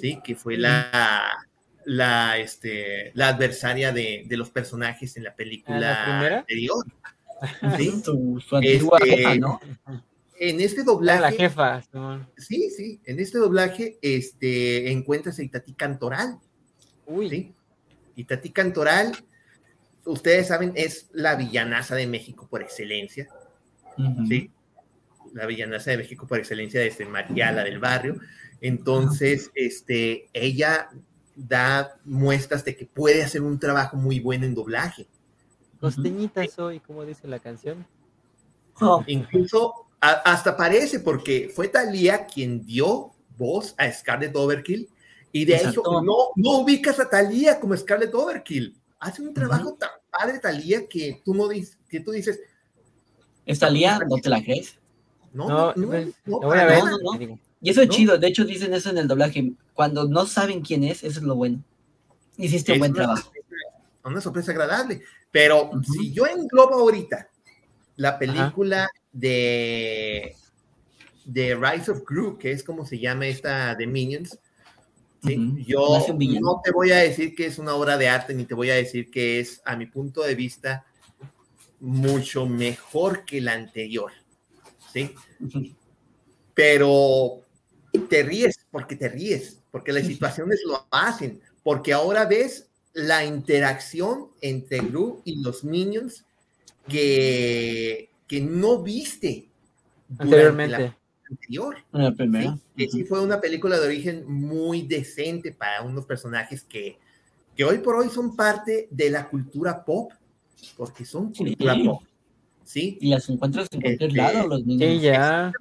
¿sí? 0.00 0.20
Que 0.24 0.34
fue 0.34 0.56
la, 0.56 1.28
la, 1.84 2.38
este, 2.38 3.12
la 3.14 3.28
adversaria 3.28 3.92
de, 3.92 4.24
de 4.26 4.36
los 4.36 4.50
personajes 4.50 5.16
en 5.16 5.24
la 5.24 5.34
película 5.34 5.78
¿La 5.78 6.04
primera? 6.04 6.38
anterior. 6.40 6.84
¿sí? 7.76 8.00
Su, 8.04 8.42
su 8.46 8.56
antigua 8.56 8.98
Este, 9.02 9.16
jefa, 9.16 9.34
¿no? 9.36 9.60
En 10.40 10.60
este 10.60 10.84
doblaje, 10.84 11.20
la 11.20 11.32
jefa. 11.32 11.82
Sí, 12.36 12.70
sí, 12.70 13.00
en 13.04 13.18
este 13.18 13.38
doblaje 13.38 13.98
este, 14.02 14.90
encuentras 14.92 15.38
a 15.38 15.42
Itatí 15.42 15.72
Cantoral, 15.74 16.38
Uy. 17.06 17.28
¿sí? 17.28 17.54
Itatí 18.18 18.50
Cantoral, 18.50 19.12
ustedes 20.04 20.48
saben, 20.48 20.72
es 20.74 21.08
la 21.12 21.36
villanaza 21.36 21.94
de 21.94 22.06
México 22.06 22.48
por 22.50 22.62
excelencia. 22.62 23.28
¿sí? 24.28 24.50
La 25.34 25.46
villanaza 25.46 25.92
de 25.92 25.98
México 25.98 26.26
por 26.26 26.38
excelencia 26.38 26.80
desde 26.80 27.04
María, 27.06 27.52
la 27.52 27.62
del 27.64 27.78
barrio. 27.78 28.16
Entonces, 28.60 29.50
este, 29.54 30.28
ella 30.32 30.88
da 31.36 31.96
muestras 32.04 32.64
de 32.64 32.76
que 32.76 32.86
puede 32.86 33.22
hacer 33.22 33.42
un 33.42 33.58
trabajo 33.60 33.96
muy 33.96 34.18
bueno 34.18 34.44
en 34.46 34.54
doblaje. 34.54 35.06
Costeñita 35.80 36.44
soy, 36.48 36.80
como 36.80 37.04
dice 37.04 37.28
la 37.28 37.38
canción. 37.38 37.86
Oh, 38.80 39.04
Incluso 39.06 39.86
a- 40.00 40.22
hasta 40.24 40.56
parece 40.56 40.98
porque 41.00 41.52
fue 41.54 41.68
Talía 41.68 42.26
quien 42.26 42.64
dio 42.64 43.12
voz 43.36 43.74
a 43.78 43.90
Scarlett 43.92 44.34
Overkill 44.34 44.88
y 45.32 45.44
de 45.44 45.54
Exacto. 45.56 45.80
hecho 45.82 46.02
no, 46.02 46.14
no 46.36 46.50
ubicas 46.60 46.98
a 47.00 47.08
Talía 47.08 47.58
como 47.60 47.76
Scarlett 47.76 48.14
Overkill. 48.14 48.76
Hace 49.00 49.22
un 49.22 49.32
trabajo 49.34 49.74
tan 49.74 49.90
padre 50.10 50.38
Talía 50.38 50.86
que 50.88 51.20
tú 51.24 51.34
no 51.34 51.46
dices, 51.48 51.78
que 51.88 52.00
tú 52.00 52.10
dices, 52.12 52.40
¿Esta 53.46 53.70
Lía 53.70 53.98
no 54.08 54.16
te 54.16 54.28
la 54.28 54.42
crees? 54.42 54.76
no, 55.32 55.48
No, 55.48 55.72
no, 55.74 55.86
pues, 55.88 56.08
no, 56.26 56.40
voy 56.40 56.58
a 56.58 56.64
ver. 56.64 56.82
no. 56.84 57.38
Y 57.60 57.70
eso 57.70 57.82
es 57.82 57.88
¿No? 57.88 57.94
chido, 57.94 58.18
de 58.18 58.26
hecho 58.28 58.44
dicen 58.44 58.72
eso 58.74 58.90
en 58.90 58.98
el 58.98 59.08
doblaje. 59.08 59.52
Cuando 59.74 60.06
no 60.08 60.26
saben 60.26 60.60
quién 60.60 60.84
es, 60.84 61.02
eso 61.02 61.20
es 61.20 61.24
lo 61.24 61.34
bueno. 61.34 61.62
Hiciste 62.36 62.72
un 62.72 62.76
Es 62.76 62.78
buen 62.80 62.90
una 62.92 62.98
trabajo. 63.02 63.22
sorpresa- 63.22 63.54
Una 64.04 64.20
sorpresa 64.20 64.52
agradable. 64.52 65.02
Pero 65.30 65.70
Ujú. 65.70 65.82
si 65.82 66.12
yo 66.12 66.26
englobo 66.26 66.74
ahorita 66.74 67.28
la 67.96 68.18
película 68.18 68.88
de, 69.12 70.34
de 71.24 71.54
Rise 71.54 71.90
of 71.90 72.02
Gru, 72.06 72.38
que 72.38 72.52
es 72.52 72.62
como 72.62 72.86
se 72.86 72.98
llama 72.98 73.26
esta 73.26 73.74
de 73.74 73.86
Minions, 73.86 74.38
yo 75.22 76.04
no 76.40 76.60
te 76.62 76.70
voy 76.70 76.92
a 76.92 76.98
decir 76.98 77.34
que 77.34 77.46
es 77.46 77.58
una 77.58 77.74
obra 77.74 77.96
de 77.96 78.08
arte, 78.08 78.34
ni 78.34 78.44
te 78.44 78.54
voy 78.54 78.70
a 78.70 78.74
decir 78.74 79.10
que 79.10 79.40
es, 79.40 79.60
a 79.64 79.76
mi 79.76 79.86
punto 79.86 80.22
de 80.22 80.34
vista, 80.34 80.86
mucho 81.80 82.46
mejor 82.46 83.24
que 83.24 83.40
la 83.40 83.52
anterior. 83.52 84.12
¿sí? 84.92 85.14
Pero 86.54 87.42
te 88.08 88.22
ríes 88.22 88.66
porque 88.70 88.96
te 88.96 89.08
ríes, 89.08 89.60
porque 89.70 89.92
las 89.92 90.06
situaciones 90.06 90.60
lo 90.66 90.86
hacen, 90.90 91.40
porque 91.62 91.92
ahora 91.92 92.24
ves 92.24 92.68
la 92.92 93.24
interacción 93.24 94.28
entre 94.40 94.78
Gru 94.78 95.22
y 95.24 95.42
los 95.42 95.62
Minions 95.62 96.24
que, 96.88 98.10
que 98.26 98.40
no 98.40 98.82
viste 98.82 99.48
anteriormente. 100.18 100.78
La 100.78 100.97
anterior. 101.30 101.76
La 101.92 102.12
primera. 102.12 102.54
Sí, 102.54 102.60
que 102.76 102.90
sí 102.90 103.04
fue 103.04 103.20
una 103.22 103.40
película 103.40 103.78
de 103.78 103.86
origen 103.86 104.24
muy 104.30 104.82
decente 104.82 105.52
para 105.52 105.82
unos 105.82 106.04
personajes 106.06 106.62
que, 106.62 106.98
que 107.56 107.64
hoy 107.64 107.78
por 107.78 107.96
hoy 107.96 108.08
son 108.08 108.36
parte 108.36 108.88
de 108.90 109.10
la 109.10 109.28
cultura 109.28 109.84
pop, 109.84 110.12
porque 110.76 111.04
son 111.04 111.32
cultura 111.32 111.74
Sí. 111.74 111.84
pop. 111.84 112.02
¿Sí? 112.64 112.98
Y 113.00 113.08
las 113.10 113.28
encuentras 113.30 113.66
en 113.70 113.80
cualquier 113.80 114.10
Este, 114.10 114.22
lado, 114.22 114.48
los 114.48 114.66
niños. 114.66 114.90
Sí, 114.90 115.00
ya. 115.00 115.52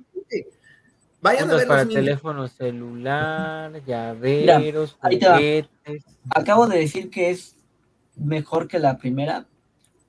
Vayan 1.22 1.50
a 1.50 1.56
ver 1.56 1.68
para 1.68 1.84
los 1.84 1.94
teléfono 1.94 2.48
celular, 2.48 3.84
llaveros, 3.86 4.98
va. 5.04 5.10
juguetes. 5.10 6.04
Acabo 6.30 6.68
de 6.68 6.78
decir 6.80 7.10
que 7.10 7.32
es 7.32 7.56
mejor 8.16 8.68
que 8.68 8.78
la 8.78 8.98
primera, 8.98 9.48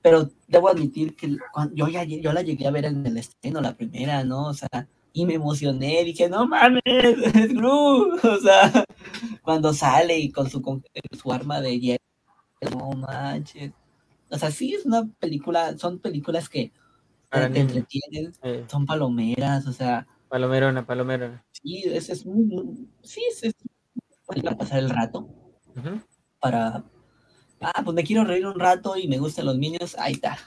pero 0.01 0.29
debo 0.47 0.69
admitir 0.69 1.15
que 1.15 1.35
yo, 1.73 1.87
ya, 1.87 2.03
yo 2.03 2.31
la 2.31 2.41
llegué 2.41 2.67
a 2.67 2.71
ver 2.71 2.85
en 2.85 3.05
el 3.05 3.17
estreno, 3.17 3.59
la 3.59 3.75
primera, 3.75 4.23
¿no? 4.23 4.47
O 4.47 4.53
sea, 4.53 4.69
y 5.13 5.25
me 5.25 5.35
emocioné, 5.35 6.03
dije, 6.03 6.29
no 6.29 6.47
mames, 6.47 6.81
es 7.35 7.53
Gru. 7.53 8.17
O 8.23 8.37
sea, 8.41 8.85
cuando 9.43 9.73
sale 9.73 10.17
y 10.19 10.31
con 10.31 10.49
su, 10.49 10.61
con 10.61 10.83
su 11.17 11.31
arma 11.31 11.61
de 11.61 11.79
hielo, 11.79 11.99
no 12.71 12.91
manches. 12.91 13.73
O 14.29 14.37
sea, 14.37 14.51
sí 14.51 14.73
es 14.75 14.85
una 14.85 15.07
película, 15.19 15.77
son 15.77 15.99
películas 15.99 16.49
que 16.49 16.71
te, 17.31 17.49
te 17.49 17.59
entretienen, 17.61 18.33
Eh, 18.43 18.65
son 18.69 18.85
palomeras, 18.85 19.65
o 19.67 19.73
sea, 19.73 20.07
palomerona, 20.29 20.85
palomerona. 20.85 21.43
sí, 21.51 21.83
es, 21.85 22.09
es 22.09 22.25
muy, 22.25 22.43
muy- 22.45 22.87
sí, 23.03 23.23
es, 23.31 23.43
es 23.43 23.55
para 24.27 24.55
pasar 24.57 24.79
el 24.79 24.89
rato. 24.89 25.27
Ujú. 25.75 26.01
para, 26.39 26.83
ah, 27.61 27.81
pues 27.83 27.95
me 27.95 28.03
quiero 28.03 28.23
reír 28.23 28.45
un 28.47 28.59
rato 28.59 28.95
y 28.97 29.07
me 29.07 29.17
gustan 29.19 29.45
los 29.45 29.57
niños, 29.57 29.95
ahí 29.99 30.13
está, 30.13 30.37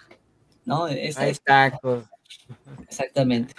¿no? 0.64 0.86
Esa 0.88 1.22
Ahí 1.22 1.30
es 1.30 1.42
tacos. 1.42 2.04
exactamente. 2.88 3.54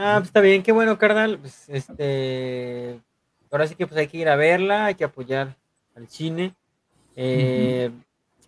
Ah, 0.00 0.14
pues 0.18 0.28
está 0.28 0.40
bien, 0.40 0.62
qué 0.62 0.70
bueno, 0.70 0.96
carnal. 0.96 1.38
Pues 1.38 1.68
este. 1.68 3.00
Ahora 3.50 3.66
sí 3.66 3.74
que 3.74 3.86
pues 3.86 3.98
hay 3.98 4.06
que 4.06 4.18
ir 4.18 4.28
a 4.28 4.36
verla, 4.36 4.86
hay 4.86 4.94
que 4.94 5.04
apoyar 5.04 5.56
al 5.96 6.06
cine. 6.08 6.54
Eh, 7.16 7.90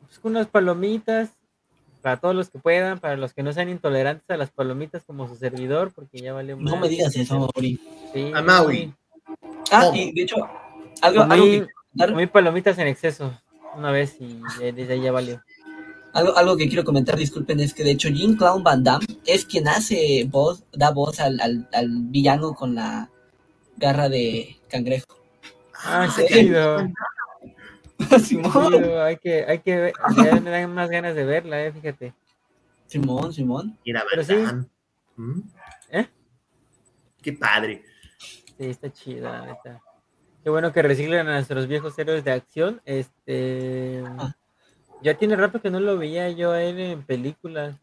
pues 0.07 0.21
con 0.21 0.33
unas 0.33 0.47
palomitas, 0.47 1.31
para 2.03 2.19
todos 2.19 2.37
los 2.37 2.51
que 2.51 2.61
puedan, 2.61 3.01
para 3.01 3.17
los 3.17 3.35
que 3.35 3.43
no 3.43 3.53
sean 3.53 3.69
intolerantes 3.69 4.31
a 4.31 4.37
las 4.37 4.51
palomitas 4.51 5.03
como 5.05 5.27
su 5.27 5.35
servidor, 5.35 5.93
porque 5.93 6.19
ya 6.19 6.33
valió 6.33 6.57
No 6.57 6.77
me 6.77 6.89
digas 6.89 7.17
eso, 7.17 7.41
Mauri. 7.41 7.81
Sí, 8.13 8.31
A 8.33 8.43
Mauri. 8.43 8.95
Ah, 9.73 9.91
y 9.93 10.13
de 10.13 10.23
hecho, 10.23 10.37
algo, 11.03 11.23
algo, 11.23 11.45
que, 11.45 11.67
comí 11.97 12.27
palomitas 12.29 12.79
en 12.79 12.87
exceso 12.87 13.33
una 13.77 13.91
vez 13.91 14.17
y 14.21 14.41
desde 14.73 14.93
ahí 14.93 15.01
ya 15.01 15.11
valió. 15.11 15.43
Algo, 16.13 16.37
algo 16.37 16.57
que 16.57 16.69
quiero 16.69 16.85
comentar, 16.85 17.17
disculpen, 17.17 17.61
es 17.61 17.75
que 17.75 17.85
de 17.85 17.93
hecho 17.93 18.09
Jean 18.09 18.37
Clown 18.37 18.63
Van 18.63 18.83
Damme 18.83 19.07
es 19.27 19.45
quien 19.45 19.69
hace 19.69 20.27
voz, 20.29 20.65
da 20.73 20.91
voz 20.91 21.21
al, 21.21 21.41
al, 21.41 21.69
al 21.73 21.89
villano 21.89 22.55
con 22.55 22.75
la 22.75 23.11
garra 23.77 24.09
de 24.09 24.59
cangrejo. 24.69 25.07
Ah, 25.75 26.09
sí. 26.15 26.25
qué 26.29 26.35
chido. 26.41 26.89
Simón, 28.25 28.73
chido, 28.73 29.03
Hay 29.03 29.17
que, 29.19 29.45
hay 29.45 29.59
que 29.61 29.77
ver, 29.77 29.93
ya 30.17 30.41
me 30.41 30.51
dan 30.51 30.75
más 30.75 30.91
ganas 30.91 31.15
de 31.15 31.25
verla, 31.25 31.65
eh, 31.65 31.73
fíjate. 31.73 32.15
Simón, 32.87 33.33
Simón. 33.33 33.79
Mira, 33.85 34.05
Pero 34.11 34.25
sí. 34.25 34.35
¿Mm? 35.17 35.41
¿Eh? 35.91 36.09
Qué 37.23 37.33
padre. 37.35 37.85
Sí, 38.19 38.67
está 38.67 38.93
chida. 38.93 39.59
Qué 40.43 40.51
bueno 40.51 40.73
que 40.73 40.83
reciclen 40.83 41.29
a 41.29 41.35
nuestros 41.35 41.67
viejos 41.67 41.99
héroes 41.99 42.25
de 42.25 42.33
acción. 42.33 42.81
Este. 42.85 44.03
Ah. 44.19 44.35
Ya 45.03 45.15
tiene 45.17 45.37
rato 45.37 45.61
que 45.61 45.71
no 45.71 45.81
lo 45.81 45.97
veía 45.99 46.29
yo 46.31 46.53
a 46.53 46.63
él 46.63 46.79
en 46.79 47.03
películas. 47.03 47.75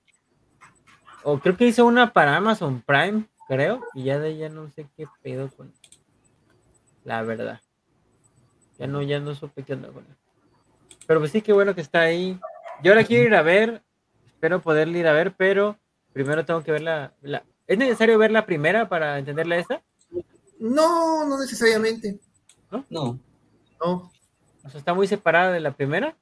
O 1.23 1.39
creo 1.39 1.57
que 1.57 1.65
hizo 1.67 1.85
una 1.85 2.13
para 2.13 2.35
Amazon 2.37 2.81
Prime, 2.85 3.25
creo. 3.47 3.81
Y 3.93 4.03
ya 4.03 4.19
de 4.19 4.29
ahí 4.29 4.37
ya 4.37 4.49
no 4.49 4.69
sé 4.71 4.87
qué 4.95 5.07
pedo 5.21 5.49
con. 5.49 5.73
La 7.03 7.21
verdad. 7.23 7.61
Ya 8.77 8.87
no, 8.87 9.01
ya 9.01 9.19
no 9.19 9.33
supe 9.33 9.63
qué 9.63 9.73
onda 9.73 9.89
con 9.89 10.05
él. 10.05 10.15
Pero 11.07 11.19
pues 11.19 11.31
sí, 11.31 11.41
qué 11.41 11.53
bueno 11.53 11.73
que 11.73 11.81
está 11.81 12.01
ahí. 12.01 12.39
Yo 12.83 12.91
ahora 12.91 13.03
quiero 13.03 13.25
ir 13.25 13.35
a 13.35 13.41
ver. 13.41 13.81
Espero 14.27 14.61
poderle 14.61 14.99
ir 14.99 15.07
a 15.07 15.13
ver, 15.13 15.33
pero 15.35 15.77
primero 16.13 16.45
tengo 16.45 16.63
que 16.63 16.71
ver 16.71 16.81
la. 16.81 17.13
la- 17.21 17.43
¿Es 17.65 17.77
necesario 17.77 18.17
ver 18.19 18.31
la 18.31 18.45
primera 18.45 18.87
para 18.87 19.17
entenderla 19.17 19.57
esta? 19.57 19.81
No, 20.59 21.25
no 21.27 21.39
necesariamente. 21.39 22.19
No, 22.71 22.85
No. 22.89 24.11
O 24.63 24.69
sea, 24.69 24.79
está 24.79 24.93
muy 24.93 25.07
separada 25.07 25.51
de 25.51 25.59
la 25.59 25.71
primera. 25.71 26.15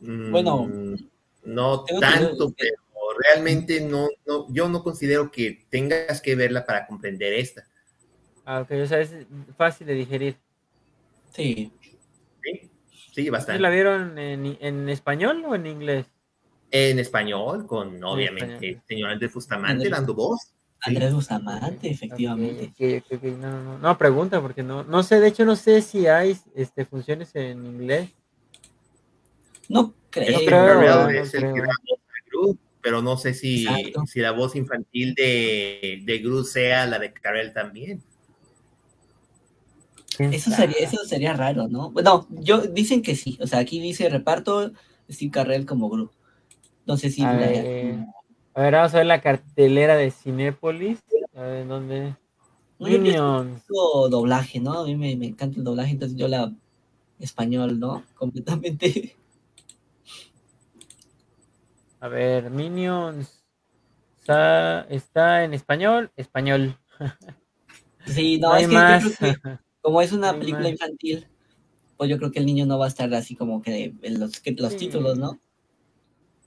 Mm, 0.00 0.30
Bueno, 0.30 0.68
no 1.44 1.84
tengo 1.84 2.00
tanto, 2.00 2.48
que- 2.50 2.54
pero 2.58 3.18
realmente 3.34 3.80
no, 3.80 4.08
no, 4.26 4.46
yo 4.52 4.68
no 4.68 4.82
considero 4.82 5.30
que 5.30 5.66
tengas 5.70 6.20
que 6.20 6.34
verla 6.34 6.64
para 6.64 6.86
comprender 6.86 7.32
esta. 7.32 7.64
Ah, 8.44 8.60
ok, 8.60 8.70
o 8.82 8.86
sea, 8.86 9.00
es 9.00 9.14
fácil 9.56 9.86
de 9.86 9.94
digerir. 9.94 10.36
sí. 11.32 11.72
Sí, 12.42 12.52
sí 12.60 12.70
¿Ustedes 13.08 13.30
bastante. 13.30 13.60
¿La 13.60 13.70
vieron 13.70 14.16
en, 14.18 14.56
en 14.60 14.88
español 14.88 15.44
o 15.46 15.54
en 15.54 15.66
inglés? 15.66 16.06
En 16.70 16.98
español, 16.98 17.66
con 17.66 18.02
obviamente 18.04 18.54
español. 18.54 18.74
el 18.76 18.82
señor 18.86 19.10
Andrés 19.10 19.34
Bustamante 19.34 19.72
Andrés. 19.72 19.90
dando 19.90 20.14
voz. 20.14 20.52
Andrés 20.80 21.12
Bustamante, 21.12 21.90
efectivamente. 21.90 22.64
Ok, 22.66 23.04
ok, 23.04 23.18
ok, 23.18 23.22
No, 23.38 23.50
no, 23.50 23.62
no, 23.64 23.78
no, 23.78 23.98
pregunta 23.98 24.40
porque 24.40 24.62
no, 24.62 24.84
no 24.84 25.02
sé, 25.02 25.18
de 25.20 25.28
hecho 25.28 25.44
no 25.44 25.56
sé 25.56 25.82
si 25.82 26.06
hay 26.06 26.38
este, 26.54 26.84
funciones 26.84 27.34
en 27.34 27.66
inglés. 27.66 28.10
No 29.68 29.94
creo. 30.10 30.38
que 30.40 30.46
creo, 30.46 30.66
Carrell 30.66 30.90
no 30.90 31.08
es 31.10 31.34
el 31.34 31.42
que 31.42 31.50
creo. 31.52 31.64
da 31.64 31.72
voz 31.88 31.98
a 32.00 32.30
Gru, 32.30 32.58
pero 32.80 33.02
no 33.02 33.16
sé 33.16 33.34
si, 33.34 33.66
Exacto. 33.66 34.06
si 34.06 34.20
la 34.20 34.32
voz 34.32 34.56
infantil 34.56 35.14
de, 35.14 36.02
de 36.04 36.18
Gru 36.18 36.44
sea 36.44 36.86
la 36.86 36.98
de 36.98 37.12
Carell 37.12 37.52
también. 37.52 38.02
¿Quién 40.16 40.32
Eso 40.32 40.50
sería, 40.50 40.76
eso 40.78 40.96
sería 41.04 41.32
raro, 41.34 41.68
¿no? 41.68 41.90
Bueno, 41.90 42.26
yo 42.30 42.62
dicen 42.62 43.02
que 43.02 43.14
sí. 43.14 43.38
O 43.40 43.46
sea, 43.46 43.60
aquí 43.60 43.78
dice 43.80 44.08
reparto 44.08 44.72
Steve 45.10 45.30
Carrell 45.30 45.66
como 45.66 45.88
Gru. 45.88 46.10
No 46.86 46.96
sé 46.96 47.10
si 47.10 47.22
A 47.22 47.32
la- 47.34 47.46
ver, 47.46 47.98
a 48.54 48.62
ver, 48.62 48.72
vamos 48.74 48.94
a 48.94 48.98
ver 48.98 49.06
la 49.06 49.20
cartelera 49.20 49.96
de 49.96 50.10
Cinépolis. 50.10 50.98
A 51.36 51.42
ver, 51.42 51.66
¿dónde? 51.68 52.16
No, 52.80 52.88
Minions. 52.88 53.62
doblaje, 54.10 54.60
¿no? 54.60 54.80
A 54.80 54.84
mí 54.86 54.96
me, 54.96 55.14
me 55.16 55.26
encanta 55.26 55.58
el 55.58 55.64
doblaje, 55.64 55.92
entonces 55.92 56.16
yo 56.16 56.26
la 56.28 56.52
español, 57.20 57.78
¿no? 57.78 58.02
Completamente. 58.16 59.16
A 62.00 62.08
ver, 62.08 62.50
Minions. 62.50 63.44
Está, 64.18 64.82
está 64.90 65.44
en 65.44 65.54
español, 65.54 66.10
español. 66.16 66.78
Sí, 68.06 68.38
No 68.38 68.50
no, 68.50 68.56
es 68.56 68.66
que 68.68 68.72
yo 68.74 68.78
más. 68.80 69.04
creo 69.18 69.34
que 69.34 69.40
como 69.82 70.00
es 70.00 70.12
una 70.12 70.32
No 70.32 70.38
película 70.38 70.62
más. 70.64 70.72
infantil, 70.72 71.28
pues 71.98 72.08
yo 72.08 72.16
creo 72.16 72.30
que 72.32 72.38
el 72.38 72.46
niño 72.46 72.64
no 72.64 72.78
va 72.78 72.86
a 72.86 72.88
estar 72.88 73.12
así 73.12 73.36
como 73.36 73.60
que 73.60 73.92
en 74.00 74.18
los, 74.20 74.40
que 74.40 74.52
los 74.52 74.72
Sí. 74.72 74.78
títulos, 74.78 75.18
¿no? 75.18 75.38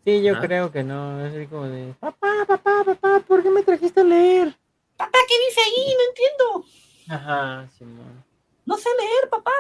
Sí, 0.04 0.24
yo 0.24 0.40
creo 0.40 0.72
que 0.72 0.84
no. 0.84 1.24
Es 1.24 1.36
así 1.36 1.46
como 1.46 1.68
de, 1.68 1.94
papá, 2.00 2.46
papá, 2.48 2.84
papá, 2.84 3.20
¿por 3.28 3.44
qué 3.44 3.52
me 3.52 3.62
trajiste 3.62 4.00
a 4.02 4.04
leer? 4.04 4.56
Papá, 4.98 5.20
¿qué 5.28 5.36
dice 5.48 5.62
ahí? 5.62 5.94
No 5.94 6.04
entiendo. 6.10 6.66
Ajá, 7.10 7.70
Simón. 7.78 8.24
No 8.66 8.78
sé 8.78 8.90
leer, 8.98 9.30
papá. 9.30 9.52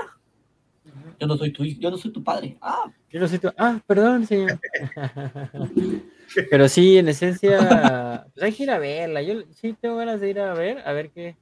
Yo 1.19 1.27
no 1.27 1.37
soy 1.37 1.51
tu 1.53 1.63
hijo, 1.63 1.79
yo 1.79 1.91
no 1.91 1.97
soy 1.97 2.11
tu 2.11 2.23
padre. 2.23 2.57
Ah, 2.61 2.91
Yo 3.09 3.19
no 3.19 3.27
sé 3.27 3.37
tu... 3.37 3.49
Ah, 3.57 3.79
perdón, 3.85 4.25
señor. 4.25 4.59
Pero 6.49 6.67
sí, 6.67 6.97
en 6.97 7.09
esencia, 7.09 8.25
pues 8.33 8.43
hay 8.43 8.53
que 8.53 8.63
ir 8.63 8.71
a 8.71 8.79
verla. 8.79 9.21
Yo 9.21 9.41
sí 9.51 9.75
tengo 9.79 9.97
ganas 9.97 10.19
de 10.21 10.29
ir 10.29 10.39
a 10.39 10.53
ver, 10.53 10.79
a 10.85 10.93
ver 10.93 11.11
qué. 11.11 11.35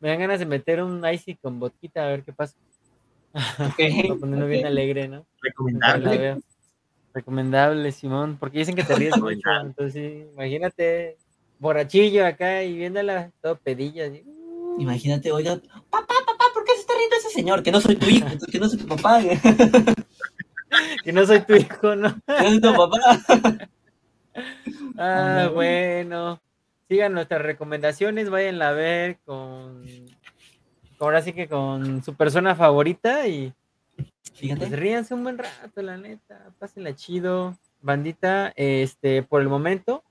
Me 0.00 0.08
dan 0.08 0.20
ganas 0.20 0.38
de 0.38 0.46
meter 0.46 0.82
un 0.82 1.04
icy 1.06 1.36
con 1.36 1.58
vodka, 1.58 2.04
a 2.04 2.08
ver 2.08 2.22
qué 2.22 2.32
pasa. 2.32 2.56
ok. 3.34 3.76
Para 4.08 4.20
ponerlo 4.20 4.46
bien 4.46 4.66
alegre, 4.66 5.08
¿no? 5.08 5.26
Recomendable. 5.42 6.38
Recomendable, 7.12 7.92
Simón, 7.92 8.36
porque 8.38 8.58
dicen 8.58 8.74
que 8.76 8.84
te 8.84 8.94
ríes 8.94 9.16
mucho. 9.16 9.40
Entonces, 9.62 9.92
sí, 9.94 10.26
imagínate, 10.34 11.16
borrachillo 11.58 12.26
acá 12.26 12.62
y 12.62 12.76
viéndola 12.76 13.32
todo 13.40 13.56
pedilla. 13.56 14.06
así. 14.06 14.22
Imagínate, 14.78 15.32
oiga, 15.32 15.56
papá, 15.90 16.06
papá, 16.06 16.35
señor? 17.36 17.62
Que 17.62 17.70
no 17.70 17.80
soy 17.80 17.96
tu 17.96 18.06
hijo, 18.08 18.26
que 18.50 18.58
no 18.58 18.68
soy 18.68 18.78
tu 18.78 18.86
papá, 18.86 19.20
que 19.20 19.38
Que 21.04 21.12
no 21.12 21.24
soy 21.26 21.40
tu 21.40 21.54
hijo, 21.54 21.94
¿no? 21.94 22.08
no 22.26 22.48
soy 22.48 22.60
tu 22.60 22.74
papá. 22.74 22.98
Ah, 24.98 25.44
no. 25.44 25.52
bueno. 25.52 26.40
Sigan 26.88 27.12
nuestras 27.14 27.42
recomendaciones, 27.42 28.30
vayan 28.30 28.62
a 28.62 28.70
ver 28.70 29.18
con, 29.24 29.84
ahora 31.00 31.20
sí 31.20 31.32
que 31.32 31.48
con 31.48 32.02
su 32.04 32.14
persona 32.14 32.54
favorita 32.54 33.26
y 33.26 33.52
pues 33.96 34.12
Fíjate, 34.34 34.66
ríanse 34.66 35.14
un 35.14 35.24
buen 35.24 35.38
rato, 35.38 35.82
la 35.82 35.96
neta, 35.96 36.52
pásenla 36.58 36.94
chido. 36.94 37.56
Bandita, 37.80 38.52
este, 38.56 39.22
por 39.22 39.42
el 39.42 39.48
momento, 39.48 40.02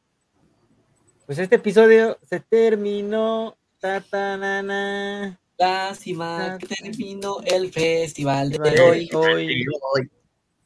pues 1.26 1.39
este 1.39 1.56
episodio 1.56 2.18
se 2.23 2.39
terminó. 2.39 3.56
Tatanana. 3.80 5.39
Lástima 5.57 6.57
que 6.60 6.68
terminó 6.68 7.38
el 7.45 7.72
festival 7.72 8.49
de 8.49 8.82
hoy. 8.82 9.10
Hoy. 9.14 9.65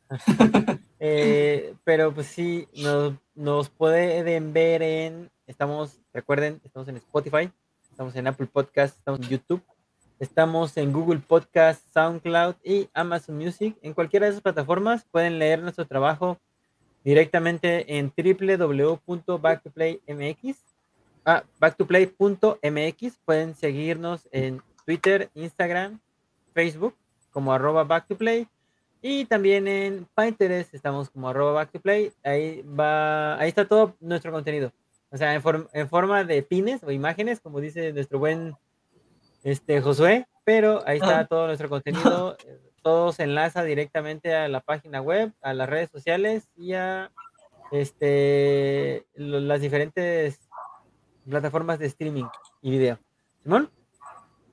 Eh, 1.02 1.76
pero 1.86 2.14
pues 2.14 2.28
sí, 2.28 2.68
nos, 2.76 3.14
nos 3.34 3.70
pueden 3.70 4.52
ver 4.52 4.82
en, 4.82 5.32
estamos, 5.48 5.98
recuerden, 6.12 6.60
estamos 6.66 6.90
en 6.90 6.98
Spotify, 6.98 7.50
estamos 7.90 8.14
en 8.18 8.28
Apple 8.28 8.48
Podcast, 8.48 8.98
estamos 8.98 9.22
en 9.22 9.30
YouTube, 9.30 9.62
estamos 10.20 10.76
en 10.76 10.92
Google 10.92 11.20
Podcast, 11.20 11.82
SoundCloud 11.94 12.56
y 12.66 12.90
Amazon 12.94 13.38
Music. 13.38 13.78
En 13.82 13.94
cualquiera 13.94 14.26
de 14.26 14.32
esas 14.32 14.42
plataformas 14.42 15.06
pueden 15.10 15.40
leer 15.40 15.62
nuestro 15.62 15.88
trabajo 15.88 16.38
directamente 17.06 17.98
en 17.98 18.12
www.backtoplayMX, 18.18 20.58
ah, 21.24 21.46
backtoplay.mx. 21.60 23.18
Pueden 23.24 23.56
seguirnos 23.56 24.28
en 24.34 24.62
Twitter, 24.86 25.30
Instagram, 25.34 26.00
Facebook 26.54 26.96
como 27.32 27.54
arroba 27.54 27.84
backtoplay 27.84 28.48
y 29.02 29.26
también 29.26 29.68
en 29.68 30.08
Pinterest 30.16 30.74
estamos 30.74 31.10
como 31.10 31.30
arroba 31.30 31.54
backtoplay. 31.54 32.12
Ahí 32.24 32.62
va, 32.64 33.40
ahí 33.40 33.50
está 33.50 33.68
todo 33.68 33.96
nuestro 34.00 34.32
contenido. 34.32 34.74
O 35.12 35.18
sea, 35.18 35.34
en, 35.34 35.42
en 35.74 35.90
forma 35.90 36.24
de 36.24 36.44
pines 36.44 36.84
o 36.84 36.92
imágenes, 36.92 37.40
como 37.40 37.62
dice 37.62 37.94
nuestro 37.94 38.20
buen 38.20 38.56
este, 39.44 39.82
Josué, 39.82 40.28
pero 40.44 40.84
ahí 40.86 40.98
está 40.98 41.20
ah. 41.20 41.28
todo 41.28 41.48
nuestro 41.48 41.70
contenido. 41.70 42.36
todo 42.82 43.12
se 43.12 43.24
enlaza 43.24 43.64
directamente 43.64 44.36
a 44.36 44.48
la 44.48 44.62
página 44.62 45.02
web, 45.02 45.34
a 45.42 45.54
las 45.54 45.70
redes 45.70 45.90
sociales 45.92 46.50
y 46.58 46.74
a 46.74 47.12
este, 47.72 49.06
las 49.16 49.62
diferentes 49.62 50.50
plataformas 51.28 51.80
de 51.80 51.88
streaming 51.88 52.26
y 52.62 52.72
video. 52.72 53.00
Simón, 53.44 53.70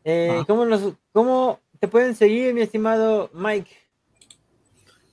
eh, 0.08 0.44
¿cómo, 0.46 0.64
¿cómo 1.12 1.60
te 1.80 1.88
pueden 1.88 2.14
seguir, 2.14 2.54
mi 2.54 2.60
estimado 2.60 3.28
Mike? 3.34 3.70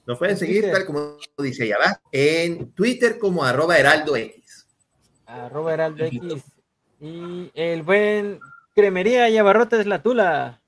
Nos 0.05 0.19
pueden 0.19 0.37
seguir, 0.37 0.69
tal 0.71 0.85
como 0.85 1.17
dice 1.39 1.63
allá 1.63 1.77
va, 1.83 2.01
en 2.11 2.71
Twitter 2.73 3.17
como 3.17 3.43
arroba 3.43 3.77
heraldo 3.77 4.15
X. 4.15 4.67
Arroba 5.25 5.73
heraldo 5.73 6.05
X. 6.05 6.21
Y 6.99 7.49
el 7.55 7.81
buen 7.81 8.39
Cremería 8.75 9.29
y 9.29 9.37
Abarrotes 9.37 9.87
La 9.87 10.03
Tula. 10.03 10.61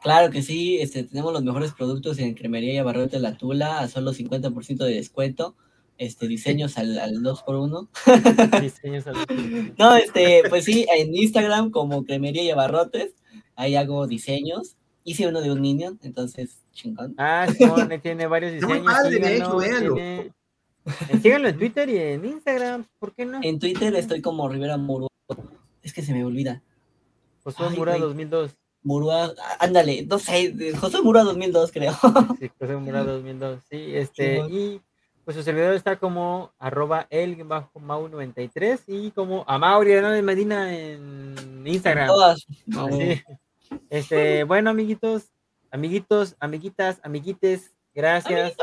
Claro 0.00 0.30
que 0.30 0.42
sí, 0.42 0.78
este, 0.80 1.02
tenemos 1.02 1.32
los 1.32 1.42
mejores 1.42 1.72
productos 1.72 2.18
en 2.18 2.34
Cremería 2.34 2.74
y 2.74 2.78
Abarrotes 2.78 3.20
La 3.20 3.36
Tula 3.36 3.80
a 3.80 3.88
solo 3.88 4.12
50% 4.12 4.84
de 4.84 4.94
descuento. 4.94 5.56
Este, 5.98 6.28
diseños 6.28 6.78
al, 6.78 6.98
al 6.98 7.16
2x1. 7.16 8.60
diseños 8.60 9.06
al 9.08 9.14
2x1. 9.14 9.74
No, 9.76 9.96
este, 9.96 10.42
pues 10.48 10.64
sí, 10.64 10.86
en 10.94 11.14
Instagram 11.14 11.70
como 11.70 12.04
Cremería 12.04 12.42
y 12.42 12.50
Abarrotes, 12.50 13.14
ahí 13.56 13.76
hago 13.76 14.06
diseños. 14.06 14.76
Hice 15.04 15.26
uno 15.26 15.40
de 15.40 15.50
un 15.50 15.60
Minion, 15.60 15.98
entonces 16.02 16.62
chingón. 16.72 17.14
Ah, 17.18 17.46
sí, 17.50 17.64
tiene 18.02 18.26
varios 18.26 18.52
diseños. 18.60 18.84
No, 18.84 19.58
de 19.60 20.32
Síganlo 21.20 21.48
en 21.48 21.58
Twitter 21.58 21.88
y 21.88 21.96
en 21.96 22.24
Instagram, 22.24 22.84
¿por 22.98 23.14
qué 23.14 23.24
no? 23.24 23.40
En 23.42 23.58
Twitter 23.58 23.94
estoy 23.94 24.20
como 24.20 24.48
Rivera 24.48 24.76
Muro. 24.76 25.08
Es 25.82 25.92
que 25.92 26.02
se 26.02 26.12
me 26.12 26.24
olvida. 26.24 26.62
José 27.44 27.62
Mura 27.76 27.98
2002. 27.98 28.56
Murua, 28.84 29.32
ándale, 29.60 30.04
no 30.06 30.18
sé, 30.18 30.74
José 30.76 31.02
Mura 31.02 31.22
2002 31.22 31.70
creo. 31.70 31.92
Sí, 32.40 32.50
José 32.58 32.76
Mura 32.76 33.04
2002, 33.04 33.60
sí, 33.70 33.94
este, 33.94 34.38
y 34.50 34.80
pues 35.24 35.36
su 35.36 35.42
servidor 35.42 35.74
está 35.74 35.96
como 35.96 36.52
arroba 36.58 37.06
el 37.10 37.42
bajo 37.44 37.78
mau 37.78 38.08
93 38.08 38.82
y 38.88 39.10
como 39.12 39.44
Amauri 39.46 39.92
de 39.92 40.22
Medina 40.22 40.76
en 40.76 41.62
Instagram. 41.64 42.08
todas. 42.08 42.46
Este, 43.88 44.44
bueno, 44.44 44.70
amiguitos, 44.70 45.30
amiguitos, 45.70 46.36
amiguitas, 46.40 47.00
amiguites, 47.02 47.72
gracias. 47.94 48.54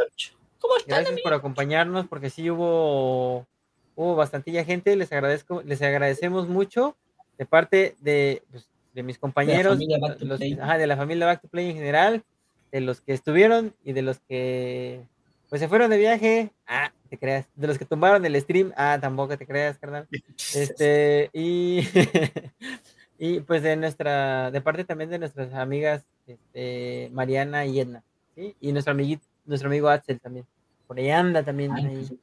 ¿Cómo 0.60 0.76
están, 0.77 0.99
gracias 1.03 1.22
por 1.22 1.34
acompañarnos 1.34 2.07
porque 2.07 2.30
sí 2.30 2.49
hubo 2.52 3.48
hubo 3.95 4.15
bastantilla 4.15 4.64
gente, 4.64 4.95
les 4.95 5.11
agradezco, 5.11 5.61
les 5.64 5.81
agradecemos 5.81 6.48
mucho 6.48 6.95
de 7.38 7.45
parte 7.45 7.95
de, 7.99 8.44
pues, 8.49 8.69
de 8.94 9.03
mis 9.03 9.18
compañeros, 9.18 9.77
de 9.77 9.88
la, 9.88 10.15
los, 10.19 10.40
de 10.40 10.88
la 10.88 10.98
familia 10.98 11.26
Back 11.26 11.41
to 11.41 11.48
Play 11.49 11.69
en 11.69 11.76
general, 11.76 12.23
de 12.72 12.81
los 12.81 13.02
que 13.02 13.14
estuvieron 13.14 13.73
y 13.84 13.94
de 13.94 14.02
los 14.02 14.19
que 14.22 15.02
pues 15.50 15.60
se 15.60 15.68
fueron 15.68 15.90
de 15.90 15.98
viaje, 15.98 16.52
ah, 16.68 16.92
te 17.10 17.18
creas, 17.18 17.48
de 17.56 17.68
los 17.68 17.78
que 17.80 17.86
tumbaron 17.86 18.24
el 18.24 18.40
stream, 18.40 18.72
ah, 18.78 19.00
tampoco 19.02 19.38
te 19.38 19.48
creas, 19.48 19.80
carnal. 19.80 20.08
Este, 20.54 21.30
y, 21.34 21.82
y 23.18 23.40
pues 23.42 23.64
de 23.64 23.76
nuestra, 23.76 24.52
de 24.52 24.62
parte 24.62 24.84
también 24.86 25.10
de 25.10 25.18
nuestras 25.18 25.54
amigas, 25.54 26.06
este, 26.28 27.10
Mariana 27.12 27.66
y 27.66 27.80
Edna, 27.80 28.04
¿sí? 28.36 28.56
Y 28.62 28.72
nuestro 28.72 28.92
amiguito, 28.92 29.26
nuestro 29.46 29.70
amigo 29.70 29.90
Axel 29.90 30.20
también, 30.20 30.46
por 30.86 31.00
ahí 31.00 31.10
anda 31.10 31.44
también, 31.44 31.72
ahí. 31.74 32.20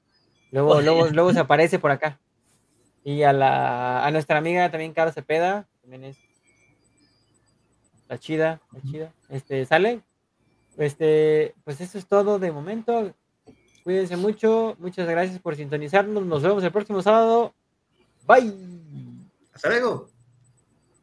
Luego, 0.53 0.81
luego, 0.81 1.09
luego 1.09 1.33
se 1.33 1.41
aparece 1.41 1.81
por 1.81 1.91
acá. 1.91 2.21
Y 3.03 3.23
a 3.25 3.33
la, 3.33 4.07
a 4.07 4.11
nuestra 4.11 4.39
amiga 4.39 4.71
también, 4.71 4.93
Caro 4.93 5.13
Cepeda, 5.13 5.67
también 5.83 6.05
es 6.05 6.17
la 8.09 8.19
chida, 8.19 8.61
la 8.73 8.81
chida. 8.83 9.13
Este, 9.29 9.65
¿sale? 9.67 10.03
Este, 10.77 11.55
pues 11.65 11.81
eso 11.81 11.99
es 11.99 12.07
todo 12.07 12.39
de 12.39 12.53
momento. 12.53 13.15
Cuídense 13.85 14.17
mucho. 14.17 14.77
Muchas 14.79 15.09
gracias 15.09 15.39
por 15.39 15.57
sintonizarnos. 15.57 16.25
Nos 16.27 16.43
vemos 16.43 16.63
el 16.65 16.73
próximo 16.73 17.03
sábado. 17.03 17.55
Bye. 18.27 18.53
Hasta 19.53 19.69
luego. 19.69 20.09